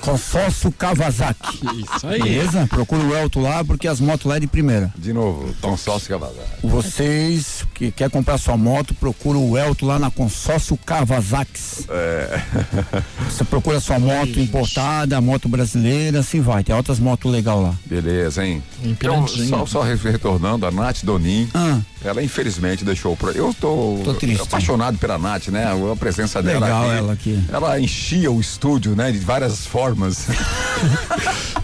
Consórcio 0.00 0.72
Kawasaki. 0.72 1.60
Isso 1.94 2.06
aí. 2.06 2.22
Beleza? 2.22 2.66
Procura 2.66 3.02
o 3.04 3.14
Elton 3.16 3.42
lá, 3.42 3.62
porque 3.62 3.86
as 3.86 4.00
motos 4.00 4.26
lá 4.26 4.36
é 4.38 4.40
de 4.40 4.46
primeira. 4.46 4.92
De 4.96 5.12
novo, 5.12 5.54
consórcio 5.60 6.08
Kawasaki. 6.08 6.48
Vocês 6.66 7.64
que 7.74 7.90
quer 7.92 8.10
comprar 8.10 8.38
sua 8.38 8.56
moto, 8.56 8.94
procura 8.94 9.38
o 9.38 9.56
Elton 9.58 9.86
lá 9.86 9.98
na 9.98 10.10
Consórcio 10.10 10.76
Kawasaki. 10.78 11.60
É. 11.90 12.40
Você 13.30 13.44
procura 13.44 13.78
sua 13.78 13.98
moto 13.98 14.40
importada, 14.40 15.20
moto 15.20 15.48
brasileira, 15.48 16.20
assim 16.20 16.40
vai. 16.40 16.64
Tem 16.64 16.74
outras 16.74 16.98
motos 16.98 17.30
legais 17.30 17.60
lá. 17.60 17.74
Beleza, 17.84 18.44
hein? 18.44 18.62
Então, 18.82 19.26
só, 19.28 19.66
só 19.66 19.82
re- 19.82 19.94
retornando, 19.96 20.66
a 20.66 20.70
Nath 20.70 21.04
Donin, 21.04 21.48
Ah. 21.54 21.78
ela 22.04 22.22
infelizmente 22.22 22.84
deixou 22.84 23.12
o 23.12 23.16
pro... 23.16 23.30
Eu 23.32 23.54
tô, 23.54 24.00
Tô 24.02 24.14
triste. 24.14 24.42
apaixonado 24.42 24.98
pela 24.98 25.18
Nath, 25.18 25.48
né? 25.48 25.64
A 25.66 25.96
presença 25.96 26.37
dela 26.42 26.66
Legal 26.66 26.84
aqui. 26.84 26.98
ela 26.98 27.12
aqui. 27.12 27.44
Ela 27.52 27.80
enchia 27.80 28.30
o 28.30 28.40
estúdio, 28.40 28.94
né? 28.96 29.10
De 29.12 29.18
várias 29.18 29.66
formas. 29.66 30.26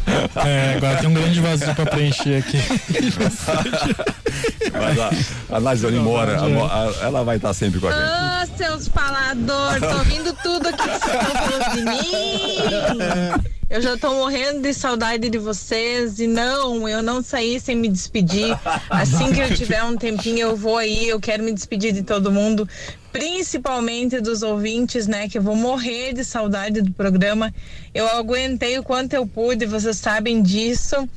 É, 0.45 0.75
agora 0.77 0.99
tem 0.99 1.09
um 1.09 1.15
grande 1.15 1.41
vazio 1.41 1.75
pra 1.75 1.87
preencher 1.87 2.37
aqui. 2.39 2.59
Mas 4.73 4.99
a, 4.99 5.71
a 5.71 5.75
Donin 5.75 5.99
mora, 6.01 6.39
a 6.39 6.45
a- 6.45 6.95
ela 7.07 7.25
vai 7.25 7.37
estar 7.37 7.55
sempre 7.55 7.81
com 7.81 7.89
a 7.89 7.93
gente. 7.93 8.03
Ah, 8.03 8.47
seus 8.57 8.89
faladores, 8.89 9.81
tô 9.81 9.97
ouvindo 9.99 10.33
tudo 10.43 10.69
aqui 10.69 10.83
que 10.83 10.89
vocês 10.89 11.23
estão 11.23 11.35
falando 11.37 11.75
de 11.75 11.83
mim. 11.85 13.45
Eu 13.71 13.81
já 13.81 13.97
tô 13.97 14.15
morrendo 14.15 14.61
de 14.63 14.75
saudade 14.75 15.29
de 15.31 15.39
vocês 15.39 16.19
e 16.21 16.27
não, 16.27 16.89
eu 16.89 17.03
não 17.03 17.23
saí 17.23 17.59
sem 17.59 17.75
me 17.77 17.89
despedir. 17.89 18.57
Assim 18.91 19.33
que 19.33 19.41
eu 19.41 19.55
tiver 19.55 19.83
um 19.85 19.97
tempinho, 19.97 20.41
eu 20.41 20.57
vou 20.57 20.77
aí, 20.77 21.09
eu 21.09 21.19
quero 21.19 21.43
me 21.43 21.53
despedir 21.53 21.93
de 21.93 22.03
todo 22.03 22.31
mundo, 22.31 22.69
principalmente 23.15 24.21
dos 24.21 24.43
ouvintes, 24.43 25.07
né, 25.07 25.29
que 25.29 25.39
eu 25.39 25.43
vou 25.43 25.55
morrer 25.55 26.13
de 26.13 26.25
saudade 26.25 26.83
do 26.83 26.91
programa. 26.91 27.55
Eu 27.95 28.09
aguentei 28.09 28.77
o 28.77 28.83
quanto 28.83 29.15
eu 29.15 29.25
pude, 29.25 29.67
vocês 29.67 29.99
sabem 29.99 30.43
disso. 30.43 31.09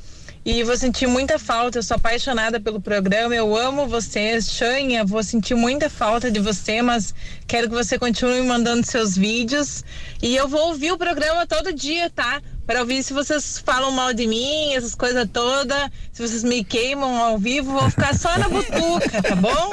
E 0.44 0.62
vou 0.62 0.76
sentir 0.76 1.08
muita 1.08 1.40
falta, 1.40 1.78
eu 1.78 1.82
sou 1.82 1.96
apaixonada 1.96 2.60
pelo 2.60 2.80
programa, 2.80 3.34
eu 3.34 3.56
amo 3.56 3.88
vocês. 3.88 4.48
Xanha, 4.48 5.04
vou 5.04 5.24
sentir 5.24 5.56
muita 5.56 5.90
falta 5.90 6.30
de 6.30 6.38
você, 6.38 6.80
mas 6.80 7.12
quero 7.48 7.68
que 7.68 7.74
você 7.74 7.98
continue 7.98 8.42
mandando 8.42 8.86
seus 8.86 9.16
vídeos. 9.16 9.84
E 10.22 10.36
eu 10.36 10.46
vou 10.46 10.68
ouvir 10.68 10.92
o 10.92 10.96
programa 10.96 11.48
todo 11.48 11.74
dia, 11.74 12.08
tá? 12.10 12.40
Para 12.64 12.78
ouvir 12.78 13.02
se 13.02 13.12
vocês 13.12 13.58
falam 13.58 13.90
mal 13.90 14.14
de 14.14 14.28
mim, 14.28 14.72
essas 14.72 14.94
coisas 14.94 15.28
todas. 15.32 15.90
Se 16.12 16.22
vocês 16.22 16.44
me 16.44 16.62
queimam 16.62 17.20
ao 17.20 17.38
vivo, 17.38 17.72
vou 17.72 17.90
ficar 17.90 18.14
só 18.14 18.38
na 18.38 18.48
butuca, 18.48 19.20
tá 19.20 19.34
bom? 19.34 19.72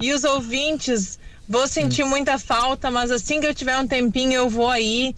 E 0.00 0.12
os 0.12 0.24
ouvintes, 0.24 1.18
vou 1.50 1.66
sentir 1.66 2.04
muita 2.04 2.38
falta, 2.38 2.92
mas 2.92 3.10
assim 3.10 3.40
que 3.40 3.46
eu 3.46 3.52
tiver 3.52 3.76
um 3.76 3.86
tempinho, 3.86 4.32
eu 4.34 4.48
vou 4.48 4.70
aí. 4.70 5.16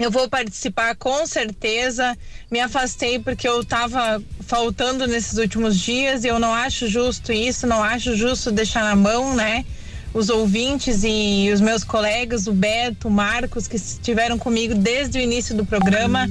Eu 0.00 0.10
vou 0.10 0.26
participar 0.26 0.96
com 0.96 1.26
certeza. 1.26 2.16
Me 2.50 2.58
afastei 2.58 3.18
porque 3.18 3.46
eu 3.46 3.60
estava 3.60 4.20
faltando 4.40 5.06
nesses 5.06 5.36
últimos 5.36 5.78
dias 5.78 6.24
e 6.24 6.28
eu 6.28 6.38
não 6.38 6.54
acho 6.54 6.88
justo 6.88 7.30
isso, 7.30 7.66
não 7.66 7.82
acho 7.82 8.16
justo 8.16 8.50
deixar 8.50 8.82
na 8.82 8.96
mão, 8.96 9.34
né? 9.36 9.66
Os 10.14 10.30
ouvintes 10.30 11.02
e 11.04 11.50
os 11.52 11.60
meus 11.60 11.84
colegas, 11.84 12.46
o 12.46 12.52
Beto, 12.52 13.08
o 13.08 13.10
Marcos, 13.10 13.68
que 13.68 13.76
estiveram 13.76 14.38
comigo 14.38 14.74
desde 14.74 15.18
o 15.18 15.20
início 15.20 15.54
do 15.54 15.66
programa. 15.66 16.28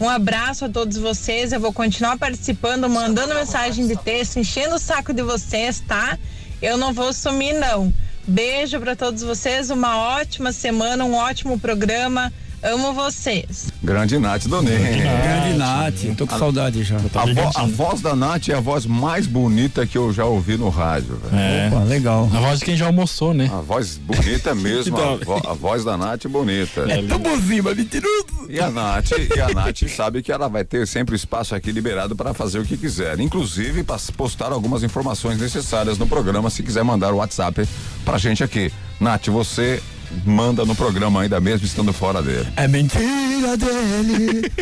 Um 0.00 0.08
abraço 0.08 0.64
a 0.64 0.68
todos 0.68 0.96
vocês. 0.96 1.52
Eu 1.52 1.58
vou 1.58 1.72
continuar 1.72 2.16
participando, 2.16 2.88
mandando 2.88 3.34
mensagem 3.34 3.88
de 3.88 3.96
texto, 3.96 4.38
enchendo 4.38 4.76
o 4.76 4.78
saco 4.78 5.12
de 5.12 5.22
vocês, 5.22 5.80
tá? 5.80 6.16
Eu 6.62 6.76
não 6.76 6.92
vou 6.92 7.12
sumir, 7.12 7.54
não. 7.54 7.92
Beijo 8.30 8.78
para 8.78 8.94
todos 8.94 9.24
vocês, 9.24 9.70
uma 9.70 9.98
ótima 9.98 10.52
semana, 10.52 11.04
um 11.04 11.16
ótimo 11.16 11.58
programa. 11.58 12.32
Amo 12.62 12.92
vocês. 12.92 13.68
Grande 13.82 14.18
Nath 14.18 14.44
Donin. 14.46 14.68
Grande 14.68 15.56
Nath, 15.56 15.94
tô 16.16 16.26
com 16.26 16.38
saudade 16.38 16.84
já. 16.84 16.96
A, 16.96 17.00
vo- 17.00 17.50
a 17.58 17.64
voz 17.66 18.02
da 18.02 18.14
Nath 18.14 18.50
é 18.50 18.54
a 18.54 18.60
voz 18.60 18.84
mais 18.84 19.26
bonita 19.26 19.86
que 19.86 19.96
eu 19.96 20.12
já 20.12 20.26
ouvi 20.26 20.58
no 20.58 20.68
rádio. 20.68 21.16
velho. 21.24 21.42
É. 21.42 21.68
Opa, 21.68 21.84
legal. 21.84 22.28
A 22.34 22.38
voz 22.40 22.58
de 22.58 22.66
quem 22.66 22.76
já 22.76 22.84
almoçou, 22.86 23.32
né? 23.32 23.48
A 23.50 23.62
voz 23.62 23.96
bonita 23.96 24.54
mesmo, 24.54 24.98
a, 25.00 25.16
vo- 25.16 25.42
a 25.48 25.54
voz 25.54 25.84
da 25.84 25.96
Nath 25.96 26.26
bonita. 26.26 26.82
É 26.86 27.02
tão 27.02 27.18
bonzinho, 27.18 27.64
mas 27.64 27.76
mentiroso. 27.78 28.26
E 28.50 28.60
a 28.60 28.70
Nath, 28.70 29.12
e 29.12 29.40
a 29.40 29.48
Nath 29.54 29.88
sabe 29.88 30.22
que 30.22 30.30
ela 30.30 30.46
vai 30.48 30.62
ter 30.64 30.86
sempre 30.86 31.14
o 31.14 31.16
espaço 31.16 31.54
aqui 31.54 31.72
liberado 31.72 32.14
para 32.14 32.34
fazer 32.34 32.58
o 32.58 32.64
que 32.64 32.76
quiser. 32.76 33.18
Inclusive 33.20 33.82
para 33.84 33.98
postar 34.14 34.52
algumas 34.52 34.82
informações 34.82 35.38
necessárias 35.40 35.96
no 35.96 36.06
programa, 36.06 36.50
se 36.50 36.62
quiser 36.62 36.84
mandar 36.84 37.14
o 37.14 37.16
WhatsApp 37.16 37.66
pra 38.04 38.18
gente 38.18 38.44
aqui. 38.44 38.70
Nath, 39.00 39.28
você 39.28 39.82
manda 40.24 40.64
no 40.64 40.74
programa 40.74 41.22
ainda 41.22 41.40
mesmo 41.40 41.66
estando 41.66 41.92
fora 41.92 42.22
dele. 42.22 42.48
É 42.56 42.66
mentira 42.66 43.56
dele. 43.56 44.52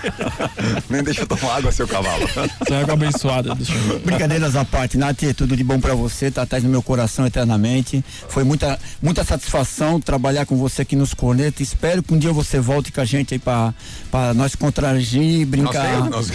Nem 0.90 1.02
deixa 1.02 1.22
eu 1.22 1.26
tomar 1.26 1.56
água, 1.56 1.72
seu 1.72 1.88
cavalo. 1.88 2.26
Você 2.26 2.74
é 2.74 2.80
água 2.80 2.94
abençoada. 2.94 3.56
Brincadeiras 4.04 4.56
à 4.56 4.64
parte, 4.64 4.96
Nath, 4.98 5.22
tudo 5.36 5.56
de 5.56 5.64
bom 5.64 5.80
pra 5.80 5.94
você, 5.94 6.30
tá 6.30 6.42
atrás 6.42 6.62
no 6.62 6.70
meu 6.70 6.82
coração 6.82 7.26
eternamente. 7.26 8.04
Foi 8.28 8.44
muita, 8.44 8.78
muita 9.02 9.24
satisfação 9.24 10.00
trabalhar 10.00 10.46
com 10.46 10.56
você 10.56 10.82
aqui 10.82 10.96
nos 10.96 11.14
cornetas. 11.14 11.60
Espero 11.60 12.02
que 12.02 12.12
um 12.14 12.18
dia 12.18 12.32
você 12.32 12.60
volte 12.60 12.92
com 12.92 13.00
a 13.00 13.04
gente 13.04 13.34
aí 13.34 13.38
pra, 13.38 13.72
pra 14.10 14.34
nós 14.34 14.54
contragir, 14.54 15.46
brincar. 15.46 16.08
Nós 16.10 16.26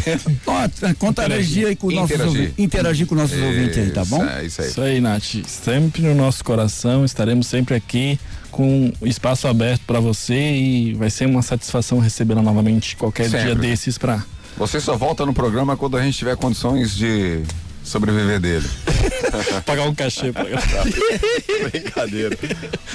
nós 0.46 0.96
Contragir 0.98 1.68
aí 1.68 1.76
com 1.76 1.88
os 1.88 1.94
nossos 1.94 2.12
Interagir. 2.12 2.40
ouvintes. 2.40 2.60
Interagir 2.60 3.08
com 3.08 3.16
os 3.16 3.22
nossos 3.22 3.42
ouvintes 3.42 3.78
aí, 3.78 3.92
tá 3.92 4.06
bom? 4.06 4.24
É, 4.26 4.46
isso 4.46 4.62
aí. 4.62 4.68
Isso 4.70 4.82
aí, 4.82 5.02
Nath. 5.02 5.36
Sempre 5.48 6.02
no 6.02 6.16
nosso 6.16 6.44
coração, 6.44 7.06
estaremos 7.06 7.48
sempre 7.48 7.76
aqui 7.76 8.20
com 8.52 8.92
espaço 9.04 9.48
aberto 9.48 9.82
para 9.88 10.00
você 10.00 10.34
e 10.36 10.94
vai 10.94 11.10
ser 11.10 11.26
uma 11.26 11.42
satisfação 11.42 12.00
recebê-la 12.00 12.42
novamente 12.42 12.96
qualquer 12.96 13.30
Sempre. 13.30 13.46
dia 13.46 13.56
desses 13.56 13.98
pra. 13.98 14.24
Você 14.58 14.80
só 14.82 14.98
volta 14.98 15.26
no 15.26 15.34
programa 15.34 15.78
quando 15.78 15.98
a 15.98 16.04
gente 16.04 16.18
tiver 16.18 16.36
condições 16.36 16.96
de 16.96 17.42
sobreviver 17.84 18.40
dele. 18.40 18.68
pagar 19.66 19.84
um 19.84 19.96
cachê 19.96 20.32
pra 20.32 20.44
Brincadeira. 21.72 22.38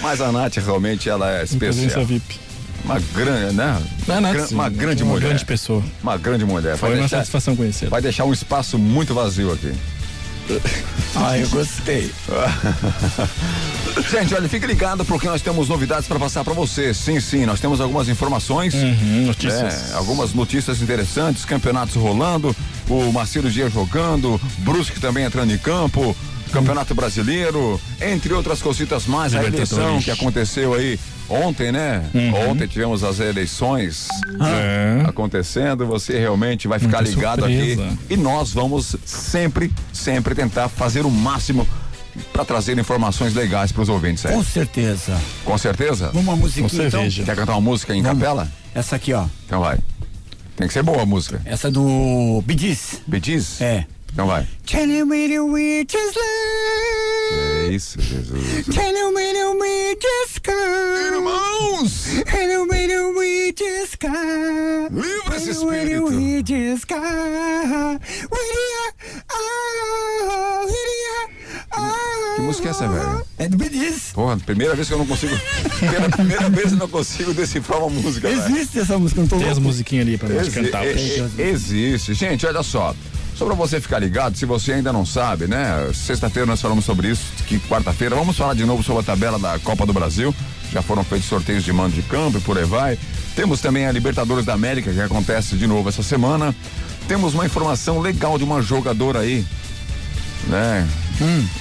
Mas 0.00 0.20
a 0.20 0.30
Nath 0.30 0.56
realmente 0.56 1.08
ela 1.08 1.38
é 1.40 1.44
especial. 1.44 2.04
VIP. 2.04 2.38
Uma 2.84 3.00
grande, 3.00 3.54
né? 3.56 3.82
Não 4.06 4.16
é 4.16 4.20
nada, 4.20 4.34
Gra- 4.38 4.46
sim. 4.46 4.54
uma 4.54 4.68
grande 4.68 5.02
uma 5.02 5.14
mulher. 5.14 5.28
grande 5.28 5.44
pessoa. 5.44 5.82
Uma 6.02 6.16
grande 6.16 6.44
mulher. 6.44 6.76
Foi 6.76 6.90
Vai 6.90 6.98
uma 6.98 7.02
deixar, 7.02 7.16
satisfação 7.18 7.56
conhecê-la. 7.56 7.90
vai 7.90 8.00
deixar 8.02 8.24
um 8.24 8.32
espaço 8.32 8.78
muito 8.78 9.12
vazio 9.12 9.52
aqui. 9.52 9.72
Ah, 11.14 11.38
eu 11.38 11.48
gostei. 11.48 12.10
Gente, 14.10 14.34
olha, 14.34 14.48
fique 14.48 14.66
ligado 14.66 15.04
porque 15.04 15.26
nós 15.26 15.40
temos 15.40 15.68
novidades 15.68 16.06
para 16.06 16.18
passar 16.18 16.44
para 16.44 16.52
você. 16.52 16.92
Sim, 16.92 17.20
sim, 17.20 17.46
nós 17.46 17.58
temos 17.58 17.80
algumas 17.80 18.08
informações. 18.08 18.74
Uhum, 18.74 19.26
notícias. 19.26 19.92
É, 19.92 19.94
algumas 19.94 20.34
notícias 20.34 20.82
interessantes, 20.82 21.44
campeonatos 21.44 21.94
rolando, 21.94 22.54
o 22.88 23.12
Marcelo 23.12 23.50
Dias 23.50 23.72
jogando, 23.72 24.40
Brusque 24.58 25.00
também 25.00 25.24
entrando 25.24 25.52
em 25.52 25.58
campo, 25.58 26.14
Campeonato 26.52 26.94
Brasileiro, 26.94 27.80
entre 28.00 28.32
outras 28.32 28.62
cositas 28.62 29.06
mais, 29.06 29.34
a 29.34 29.44
eleição 29.44 30.00
que 30.00 30.10
aconteceu 30.10 30.74
aí 30.74 30.98
ontem, 31.28 31.72
né? 31.72 32.04
Uhum. 32.14 32.50
Ontem 32.50 32.66
tivemos 32.66 33.02
as 33.04 33.18
eleições 33.20 34.08
É. 34.40 35.02
acontecendo, 35.06 35.86
você 35.86 36.18
realmente 36.18 36.66
vai 36.68 36.78
ficar 36.78 36.98
Muita 37.02 37.10
ligado 37.16 37.40
surpresa. 37.40 37.84
aqui 37.84 37.98
e 38.10 38.16
nós 38.16 38.52
vamos 38.52 38.96
sempre, 39.04 39.72
sempre 39.92 40.34
tentar 40.34 40.68
fazer 40.68 41.04
o 41.06 41.10
máximo 41.10 41.66
para 42.32 42.44
trazer 42.44 42.78
informações 42.78 43.34
legais 43.34 43.72
para 43.72 43.82
os 43.82 43.88
ouvintes 43.88 44.24
aí. 44.24 44.32
Com 44.34 44.42
certeza. 44.42 45.20
Com 45.44 45.58
certeza? 45.58 46.06
Vamos 46.12 46.28
uma 46.28 46.36
musiquinha 46.36 46.86
então? 46.86 47.08
Quer 47.24 47.36
cantar 47.36 47.52
uma 47.52 47.60
música 47.60 47.94
em 47.94 48.02
Vamos. 48.02 48.18
capela? 48.18 48.48
Essa 48.74 48.96
aqui, 48.96 49.12
ó. 49.12 49.26
Então 49.46 49.60
vai. 49.60 49.78
Tem 50.56 50.66
que 50.66 50.72
ser 50.72 50.82
boa 50.82 51.02
a 51.02 51.06
música. 51.06 51.42
Essa 51.44 51.70
do 51.70 52.42
Bidis. 52.46 53.02
Bediz? 53.06 53.60
É. 53.60 53.84
Então 54.16 54.26
vai. 54.28 54.46
Can 54.66 54.86
you 54.86 55.04
meet 55.04 55.30
love? 55.36 55.60
É 57.66 57.68
isso, 57.70 58.00
Jesus. 58.00 58.64
Can 58.74 58.92
you 58.96 59.12
meet 59.12 59.36
a 59.36 59.50
witch's 59.50 60.36
sky? 60.36 60.52
Irmãos! 61.12 62.06
Can 62.24 62.50
you 62.50 62.66
meet 62.66 62.90
a 62.92 63.08
witch's 63.10 63.90
sky? 63.92 64.08
Livra 64.90 65.36
esse 65.36 65.52
Can 65.52 65.60
you 65.90 66.10
meet 66.10 66.48
espírito. 66.48 66.78
sky? 66.78 66.94
Widia, 68.32 68.94
ah, 69.28 70.62
widia, 70.64 71.62
ah. 71.72 72.34
Que 72.36 72.40
música 72.42 72.68
é 72.68 72.70
essa, 72.70 72.88
velho? 72.88 73.22
É 73.38 73.48
do 73.50 73.56
Bidis. 73.58 74.12
Porra, 74.14 74.38
primeira 74.38 74.74
vez 74.74 74.88
que 74.88 74.94
eu 74.94 74.98
não 74.98 75.06
consigo. 75.06 75.36
Pela 75.78 76.08
primeira 76.08 76.48
vez 76.48 76.72
eu 76.72 76.78
não 76.78 76.88
consigo 76.88 77.34
decifrar 77.34 77.80
uma 77.80 77.90
música. 77.90 78.30
Existe 78.30 78.78
essa 78.80 78.98
música, 78.98 79.20
não 79.20 79.28
tô 79.28 79.36
Tem 79.36 79.44
as 79.50 79.58
louco. 79.58 79.68
musiquinhas 79.68 80.06
ali 80.06 80.16
pra 80.16 80.34
Exi- 80.36 80.50
cantar. 80.52 80.84
poxa. 80.86 81.30
e- 81.38 81.42
existe. 81.42 82.14
Gente, 82.14 82.46
olha 82.46 82.62
só. 82.62 82.94
Só 83.36 83.44
pra 83.44 83.54
você 83.54 83.80
ficar 83.80 83.98
ligado, 83.98 84.36
se 84.36 84.46
você 84.46 84.72
ainda 84.72 84.90
não 84.90 85.04
sabe, 85.04 85.46
né? 85.46 85.90
Sexta-feira 85.92 86.46
nós 86.46 86.60
falamos 86.60 86.86
sobre 86.86 87.10
isso, 87.10 87.24
que 87.46 87.58
quarta-feira 87.60 88.16
vamos 88.16 88.34
falar 88.34 88.54
de 88.54 88.64
novo 88.64 88.82
sobre 88.82 89.02
a 89.02 89.04
tabela 89.04 89.38
da 89.38 89.58
Copa 89.58 89.84
do 89.84 89.92
Brasil. 89.92 90.34
Já 90.72 90.80
foram 90.80 91.04
feitos 91.04 91.28
sorteios 91.28 91.62
de 91.62 91.70
mando 91.70 91.94
de 91.94 92.02
campo 92.02 92.38
e 92.38 92.40
por 92.40 92.56
aí 92.56 92.64
vai. 92.64 92.98
Temos 93.34 93.60
também 93.60 93.86
a 93.86 93.92
Libertadores 93.92 94.46
da 94.46 94.54
América, 94.54 94.90
que 94.90 95.00
acontece 95.00 95.54
de 95.56 95.66
novo 95.66 95.86
essa 95.86 96.02
semana. 96.02 96.54
Temos 97.06 97.34
uma 97.34 97.44
informação 97.44 98.00
legal 98.00 98.38
de 98.38 98.44
uma 98.44 98.62
jogadora 98.62 99.20
aí, 99.20 99.44
né? 100.48 100.88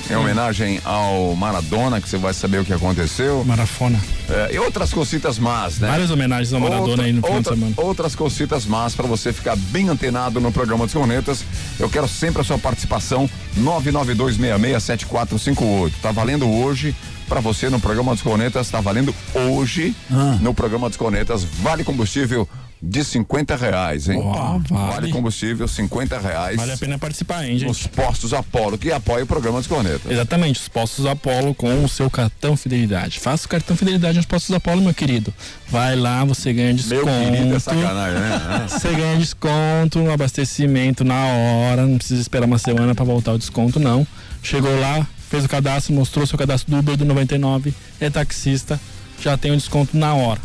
Em 0.10 0.16
homenagem 0.16 0.80
ao 0.84 1.36
Maradona, 1.36 2.02
que 2.02 2.10
você 2.10 2.18
vai 2.18 2.34
saber 2.34 2.60
o 2.62 2.66
que 2.66 2.74
aconteceu. 2.74 3.44
Marafona. 3.46 4.00
É, 4.30 4.56
e 4.56 4.60
outras 4.60 4.92
cositas 4.94 5.38
más, 5.40 5.80
né? 5.80 5.88
Várias 5.88 6.10
homenagens 6.12 6.52
ao 6.54 6.60
Maradona 6.60 6.90
Outra- 6.90 7.06
aí 7.06 7.14
no 7.14 7.22
final 7.22 7.38
outra- 7.38 7.54
de 7.56 7.60
semana. 7.60 7.76
Outras 7.78 8.16
cositas 8.16 8.66
más 8.66 8.96
para 8.96 9.08
você 9.08 9.32
ficar 9.32 9.56
bem 9.56 9.88
antenado 9.90 10.40
no 10.42 10.52
programa 10.52 10.86
dos 10.86 10.94
Cornetas. 10.94 11.44
Eu 11.80 11.90
quero 11.90 12.08
sempre 12.08 12.42
a 12.42 12.46
sua 12.46 12.58
participação. 12.58 13.30
992667458. 13.58 15.92
Tá 16.02 16.12
valendo 16.12 16.50
hoje 16.50 16.96
para 17.28 17.40
você 17.40 17.70
no 17.70 17.80
programa 17.80 18.14
dos 18.14 18.22
Cornetas. 18.22 18.70
Tá 18.70 18.82
valendo 18.82 19.14
hoje 19.34 19.96
Ah. 20.12 20.38
no 20.42 20.54
programa 20.54 20.90
dos 20.90 20.98
Cornetas. 20.98 21.44
Vale 21.62 21.84
combustível 21.84 22.48
de 22.86 23.04
50 23.04 23.56
reais, 23.56 24.08
hein? 24.08 24.22
Ó, 24.24 24.60
vale. 24.70 25.12
combustível 25.12 25.68
50 25.68 26.20
reais. 26.20 26.56
Vale 26.56 26.74
a 26.74 26.78
pena 26.78 27.00
participar, 27.00 27.44
hein, 27.44 27.58
gente? 27.58 27.68
Nos 27.68 27.88
postos 27.88 28.34
Apolo, 28.34 28.78
que 28.78 28.92
apoia 28.92 29.24
o 29.24 29.28
programa 29.28 29.58
dos 29.58 29.68
Cornetas. 29.68 30.12
Exatamente, 30.12 30.60
os 30.60 30.68
postos 30.68 31.06
Apolo 31.06 31.56
com 31.56 31.84
o 31.84 31.90
seu 31.90 32.10
cartão 32.10 32.56
fidelidade. 32.56 33.20
Faça 33.20 33.48
o 33.48 33.50
cartão 33.50 33.76
fidelidade 33.76 34.18
nos 34.18 34.26
postos 34.26 34.56
Apolo, 34.56 34.82
meu 34.82 34.94
querido. 34.94 35.34
Vai 35.68 35.96
lá, 35.96 36.24
você 36.24 36.54
ganha 36.54 36.68
Meu 36.68 36.76
desconto. 36.76 37.06
querido, 37.06 37.56
é 37.56 37.60
sacanagem, 37.60 38.20
né? 38.20 38.66
Você 38.70 38.90
ganha 38.90 39.18
desconto, 39.18 40.00
um 40.00 40.12
abastecimento 40.12 41.04
na 41.04 41.26
hora, 41.26 41.86
não 41.88 41.98
precisa 41.98 42.22
esperar 42.22 42.46
uma 42.46 42.60
semana 42.60 42.94
para 42.94 43.04
voltar 43.04 43.34
o 43.34 43.38
desconto, 43.38 43.80
não. 43.80 44.06
Chegou 44.44 44.80
lá, 44.80 45.06
fez 45.30 45.44
o 45.44 45.50
cadastro, 45.50 45.94
mostrou 45.94 46.26
seu 46.28 46.38
cadastro 46.38 46.72
do 46.72 46.78
Uber 46.80 46.96
do 46.96 47.06
99, 47.06 47.74
é 48.00 48.10
taxista, 48.10 48.80
já 49.20 49.36
tem 49.38 49.52
o 49.52 49.58
desconto 49.58 49.98
na 49.98 50.14
hora. 50.14 50.40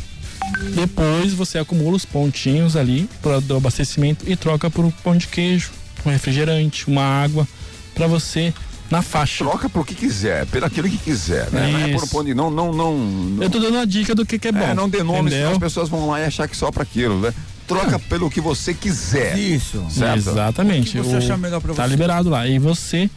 Depois 0.74 1.33
você 1.33 1.59
acumula 1.59 1.96
os 1.96 2.05
pontinhos 2.05 2.76
ali 2.76 3.09
para 3.22 3.40
do 3.40 3.57
abastecimento 3.57 4.24
e 4.29 4.37
troca 4.37 4.70
por 4.70 4.85
um 4.85 4.90
pão 4.90 5.16
de 5.16 5.26
queijo, 5.26 5.70
um 6.05 6.11
refrigerante, 6.11 6.87
uma 6.88 7.03
água 7.03 7.46
para 7.94 8.07
você 8.07 8.53
na 8.90 9.03
faixa. 9.03 9.44
Troca 9.44 9.68
por 9.68 9.87
que 9.87 9.94
quiser, 9.94 10.46
pelo 10.46 10.66
aquilo 10.66 10.88
que 10.88 10.98
quiser, 10.98 11.50
né? 11.50 11.70
Não 11.70 11.79
é 11.79 11.88
por 11.88 11.96
Isso. 11.96 12.05
um 12.05 12.09
ponto 12.09 12.26
de 12.26 12.35
não, 12.35 12.50
não, 12.50 12.72
não. 12.72 12.98
não 12.98 13.42
Eu 13.42 13.50
tô 13.50 13.59
dando 13.59 13.74
uma 13.74 13.87
dica 13.87 14.14
do 14.14 14.26
que, 14.26 14.38
que 14.38 14.48
é 14.48 14.53
bom. 14.53 14.59
É, 14.64 14.74
não 14.74 14.88
dê 14.88 15.03
nome, 15.03 15.31
senão 15.31 15.53
as 15.53 15.59
pessoas 15.59 15.88
vão 15.88 16.09
lá 16.09 16.20
e 16.20 16.24
achar 16.24 16.48
que 16.48 16.57
só 16.57 16.70
para 16.70 16.83
aquilo, 16.83 17.20
né? 17.20 17.33
Troca 17.68 17.98
pelo 18.00 18.29
que 18.29 18.40
você 18.40 18.74
quiser. 18.74 19.38
Isso. 19.38 19.85
Certo? 19.90 20.16
Exatamente. 20.16 20.98
O 20.98 21.03
que 21.03 21.09
você 21.09 21.14
O- 21.14 21.18
achar 21.18 21.38
melhor 21.38 21.61
pra 21.61 21.72
Tá 21.72 21.85
você. 21.85 21.90
liberado 21.90 22.29
lá. 22.29 22.46
E 22.48 22.59
você 22.59 23.09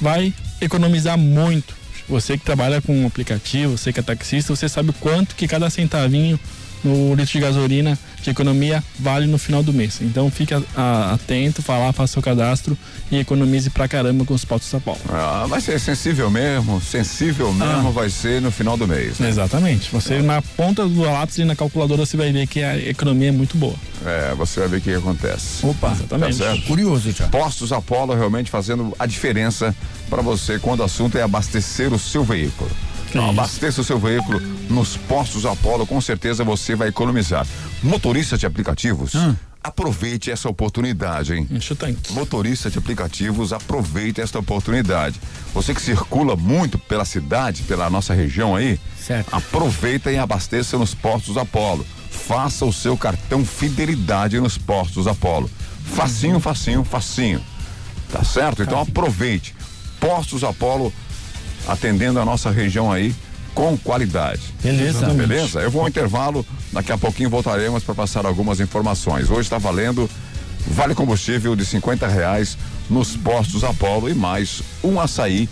vai 0.00 0.32
economizar 0.62 1.18
muito. 1.18 1.74
Você 2.12 2.36
que 2.36 2.44
trabalha 2.44 2.82
com 2.82 2.94
um 2.94 3.06
aplicativo, 3.06 3.78
você 3.78 3.90
que 3.90 3.98
é 3.98 4.02
taxista, 4.02 4.54
você 4.54 4.68
sabe 4.68 4.90
o 4.90 4.92
quanto 4.92 5.34
que 5.34 5.48
cada 5.48 5.70
centavinho 5.70 6.38
no 6.84 7.14
litro 7.14 7.32
de 7.32 7.40
gasolina 7.40 7.98
de 8.22 8.30
economia 8.30 8.82
vale 8.98 9.26
no 9.26 9.38
final 9.38 9.62
do 9.62 9.72
mês. 9.72 9.98
Então 10.00 10.30
fique 10.30 10.52
a- 10.54 10.62
a- 10.76 11.14
atento, 11.14 11.62
vá 11.62 11.78
lá, 11.78 11.92
faça 11.92 12.14
seu 12.14 12.22
cadastro 12.22 12.76
e 13.10 13.18
economize 13.18 13.68
pra 13.70 13.86
caramba 13.88 14.24
com 14.24 14.34
os 14.34 14.44
postos 14.44 14.70
São 14.70 14.80
Paulo. 14.80 15.00
Ah, 15.08 15.46
vai 15.48 15.60
ser 15.60 15.78
sensível 15.80 16.30
mesmo, 16.30 16.80
sensível 16.80 17.52
mesmo 17.52 17.88
Ah. 17.88 17.90
vai 17.92 18.08
ser 18.10 18.40
no 18.40 18.50
final 18.50 18.76
do 18.76 18.86
mês. 18.86 19.18
né? 19.18 19.28
Exatamente. 19.28 19.90
Você 19.90 20.20
na 20.22 20.40
ponta 20.42 20.86
do 20.86 21.02
lápis 21.02 21.38
e 21.38 21.44
na 21.44 21.54
calculadora 21.56 22.04
você 22.06 22.16
vai 22.16 22.32
ver 22.32 22.46
que 22.46 22.62
a 22.62 22.76
economia 22.78 23.28
é 23.28 23.32
muito 23.32 23.56
boa. 23.56 23.74
É, 24.04 24.34
você 24.34 24.60
vai 24.60 24.68
ver 24.68 24.76
o 24.78 24.80
que 24.80 24.94
acontece. 24.94 25.64
Opa, 25.66 25.92
Exatamente. 25.92 26.38
Tá 26.38 26.44
certo. 26.44 26.62
curioso 26.66 27.10
já. 27.12 27.26
Postos 27.28 27.72
Apolo 27.72 28.14
realmente 28.14 28.50
fazendo 28.50 28.94
a 28.98 29.06
diferença 29.06 29.74
para 30.10 30.22
você 30.22 30.58
quando 30.58 30.80
o 30.80 30.84
assunto 30.84 31.16
é 31.18 31.22
abastecer 31.22 31.92
o 31.92 31.98
seu 31.98 32.24
veículo. 32.24 32.70
Então, 33.12 33.28
abasteça 33.28 33.82
o 33.82 33.84
seu 33.84 33.98
veículo 33.98 34.40
nos 34.70 34.96
postos 34.96 35.44
Apolo, 35.44 35.86
com 35.86 36.00
certeza 36.00 36.42
você 36.42 36.74
vai 36.74 36.88
economizar. 36.88 37.46
Motorista 37.82 38.38
de 38.38 38.46
aplicativos, 38.46 39.12
aproveite 39.62 40.30
essa 40.30 40.48
oportunidade, 40.48 41.34
hein? 41.34 41.46
Enche 41.50 41.74
o 41.74 41.76
tanque. 41.76 42.10
Motorista 42.14 42.70
de 42.70 42.78
aplicativos, 42.78 43.52
aproveite 43.52 44.22
esta 44.22 44.38
oportunidade. 44.38 45.20
Você 45.52 45.74
que 45.74 45.82
circula 45.82 46.34
muito 46.36 46.78
pela 46.78 47.04
cidade, 47.04 47.64
pela 47.64 47.90
nossa 47.90 48.14
região 48.14 48.56
aí, 48.56 48.80
Certo. 48.98 49.28
aproveita 49.30 50.10
e 50.10 50.16
abasteça 50.16 50.78
nos 50.78 50.94
postos 50.94 51.36
Apolo. 51.36 51.86
Faça 52.10 52.64
o 52.64 52.72
seu 52.72 52.96
cartão 52.96 53.44
fidelidade 53.44 54.40
nos 54.40 54.56
postos 54.56 55.06
Apolo. 55.06 55.50
Facinho, 55.84 56.40
facinho, 56.40 56.82
facinho. 56.82 57.42
Tá 58.10 58.24
certo? 58.24 58.62
Então 58.62 58.80
aproveite. 58.80 59.54
Postos 60.00 60.42
Apolo 60.42 60.90
atendendo 61.66 62.20
a 62.20 62.24
nossa 62.24 62.50
região 62.50 62.90
aí 62.90 63.14
com 63.54 63.76
qualidade. 63.76 64.40
Beleza. 64.62 65.06
Beleza? 65.08 65.60
Eu 65.60 65.70
vou 65.70 65.82
ao 65.82 65.88
intervalo, 65.88 66.44
daqui 66.72 66.90
a 66.90 66.98
pouquinho 66.98 67.28
voltaremos 67.28 67.84
para 67.84 67.94
passar 67.94 68.24
algumas 68.24 68.60
informações. 68.60 69.30
Hoje 69.30 69.42
está 69.42 69.58
valendo 69.58 70.08
vale 70.66 70.94
combustível 70.94 71.56
de 71.56 71.64
50 71.64 72.06
reais 72.06 72.56
nos 72.88 73.16
postos 73.16 73.64
Apolo 73.64 74.08
e 74.08 74.14
mais 74.14 74.62
um 74.82 75.00
açaí 75.00 75.48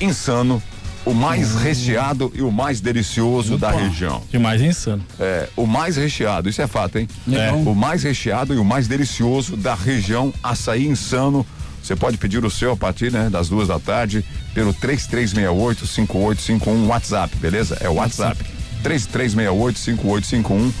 insano, 0.00 0.62
o 1.04 1.12
mais 1.12 1.54
recheado 1.56 2.32
e 2.34 2.42
o 2.42 2.50
mais 2.50 2.80
delicioso 2.80 3.58
da 3.58 3.70
região. 3.70 4.22
Demais 4.30 4.60
insano. 4.60 5.04
É, 5.18 5.48
o 5.56 5.66
mais 5.66 5.96
recheado, 5.96 6.48
isso 6.48 6.62
é 6.62 6.66
fato, 6.66 6.98
hein? 6.98 7.08
Legal. 7.26 7.58
O 7.58 7.74
mais 7.74 8.02
recheado 8.02 8.54
e 8.54 8.58
o 8.58 8.64
mais 8.64 8.86
delicioso 8.86 9.56
da 9.56 9.74
região, 9.74 10.32
açaí 10.42 10.86
insano. 10.86 11.46
Você 11.82 11.96
pode 11.96 12.16
pedir 12.16 12.44
o 12.44 12.50
seu 12.50 12.72
a 12.72 12.76
partir 12.76 13.10
né, 13.10 13.28
das 13.28 13.48
duas 13.48 13.68
da 13.68 13.78
tarde 13.78 14.24
pelo 14.54 14.72
3368-5851 14.74 16.86
WhatsApp, 16.86 17.34
beleza? 17.36 17.76
É 17.80 17.88
o 17.88 17.94
WhatsApp. 17.94 18.44
3368-5851 18.84 20.72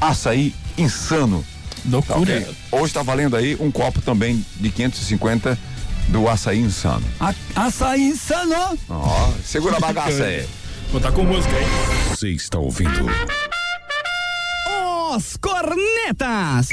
açaí 0.00 0.54
insano. 0.78 1.44
Tá 1.82 1.88
Loucura. 1.90 2.18
ok? 2.38 2.46
Hoje 2.72 2.92
tá 2.92 3.02
valendo 3.02 3.36
aí 3.36 3.56
um 3.58 3.70
copo 3.70 4.00
também 4.02 4.44
de 4.56 4.70
550 4.70 5.58
do 6.08 6.28
açaí 6.28 6.58
insano. 6.58 7.04
A, 7.18 7.34
açaí 7.56 8.02
insano. 8.02 8.78
Ó, 8.88 9.30
segura 9.44 9.76
a 9.76 9.80
bagaça 9.80 10.24
aí. 10.24 10.46
Vou 10.90 11.00
tá 11.00 11.10
com 11.12 11.24
música 11.24 11.54
aí. 11.56 11.64
Você 12.10 12.30
está 12.30 12.58
ouvindo 12.58 13.06
Os 15.14 15.36
cornetas. 15.36 16.68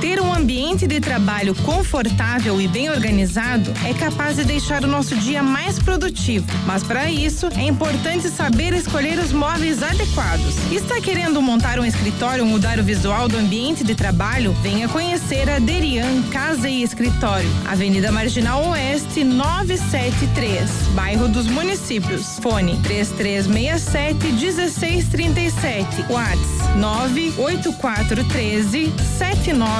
Ter 0.00 0.20
um 0.20 0.32
ambiente 0.32 0.86
de 0.86 1.00
trabalho 1.00 1.54
confortável 1.54 2.60
e 2.60 2.68
bem 2.68 2.90
organizado 2.90 3.72
é 3.84 3.94
capaz 3.94 4.36
de 4.36 4.44
deixar 4.44 4.84
o 4.84 4.86
nosso 4.86 5.16
dia 5.16 5.42
mais 5.42 5.78
produtivo. 5.78 6.46
Mas 6.66 6.82
para 6.82 7.10
isso, 7.10 7.48
é 7.56 7.62
importante 7.62 8.28
saber 8.28 8.74
escolher 8.74 9.18
os 9.18 9.32
móveis 9.32 9.82
adequados. 9.82 10.56
Está 10.70 11.00
querendo 11.00 11.40
montar 11.40 11.80
um 11.80 11.84
escritório 11.84 12.44
ou 12.44 12.50
mudar 12.50 12.78
o 12.78 12.84
visual 12.84 13.28
do 13.28 13.38
ambiente 13.38 13.82
de 13.82 13.94
trabalho? 13.94 14.52
Venha 14.62 14.88
conhecer 14.88 15.48
a 15.48 15.58
Derian 15.58 16.22
Casa 16.30 16.68
e 16.68 16.82
Escritório, 16.82 17.48
Avenida 17.66 18.12
Marginal 18.12 18.68
Oeste 18.68 19.24
973, 19.24 20.70
bairro 20.94 21.28
dos 21.28 21.46
Municípios. 21.46 22.38
Fone 22.40 22.78
3367 22.82 24.32
1637. 24.32 26.04
WhatsApp 26.10 26.66
98413 26.76 28.92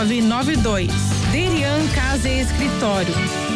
7992. 0.06 0.88
Derian 1.32 1.88
Casa 1.88 2.28
e 2.28 2.40
Escritório. 2.40 3.55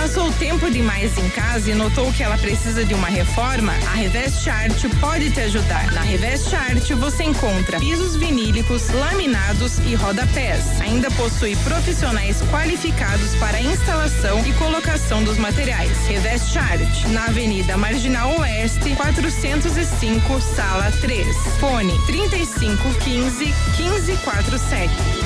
Passou 0.00 0.30
tempo 0.34 0.70
demais 0.70 1.18
em 1.18 1.28
casa 1.30 1.72
e 1.72 1.74
notou 1.74 2.12
que 2.12 2.22
ela 2.22 2.38
precisa 2.38 2.84
de 2.84 2.94
uma 2.94 3.08
reforma? 3.08 3.72
A 3.84 3.96
Revest 3.96 4.48
Art 4.48 4.84
pode 5.00 5.28
te 5.32 5.40
ajudar. 5.40 5.90
Na 5.90 6.02
Revest 6.02 6.54
Art 6.54 6.88
você 6.92 7.24
encontra 7.24 7.80
pisos 7.80 8.14
vinílicos, 8.14 8.88
laminados 8.90 9.80
e 9.80 9.96
rodapés. 9.96 10.80
Ainda 10.80 11.10
possui 11.10 11.56
profissionais 11.56 12.40
qualificados 12.42 13.34
para 13.40 13.60
instalação 13.60 14.38
e 14.46 14.52
colocação 14.52 15.24
dos 15.24 15.36
materiais. 15.36 15.98
Revest 16.06 16.56
Art, 16.56 17.04
na 17.08 17.24
Avenida 17.24 17.76
Marginal 17.76 18.38
Oeste, 18.38 18.94
405, 18.94 20.40
sala 20.40 20.92
3. 21.00 21.26
Fone 21.58 21.98
3515 22.06 23.46
1547. 23.76 25.17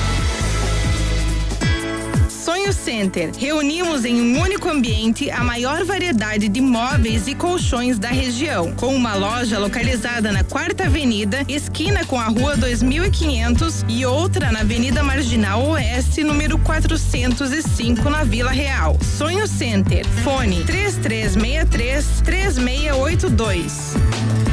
Sonho 2.43 2.73
Center. 2.73 3.31
Reunimos 3.37 4.03
em 4.03 4.19
um 4.19 4.41
único 4.41 4.67
ambiente 4.67 5.31
a 5.31 5.41
maior 5.41 5.85
variedade 5.85 6.49
de 6.49 6.59
móveis 6.59 7.25
e 7.25 7.33
colchões 7.33 7.97
da 7.97 8.09
região, 8.09 8.73
com 8.73 8.93
uma 8.93 9.15
loja 9.15 9.57
localizada 9.57 10.29
na 10.29 10.43
Quarta 10.43 10.87
Avenida, 10.87 11.45
esquina 11.47 12.03
com 12.03 12.19
a 12.19 12.25
Rua 12.25 12.57
2500 12.57 13.85
e 13.87 14.05
outra 14.05 14.51
na 14.51 14.59
Avenida 14.59 15.01
Marginal 15.01 15.65
Oeste, 15.69 16.21
número 16.21 16.59
405, 16.59 18.09
na 18.09 18.25
Vila 18.25 18.51
Real. 18.51 18.97
Sonho 19.01 19.47
Center. 19.47 20.05
Fone 20.05 20.65
3363 20.65 22.05
3682. 22.25 24.52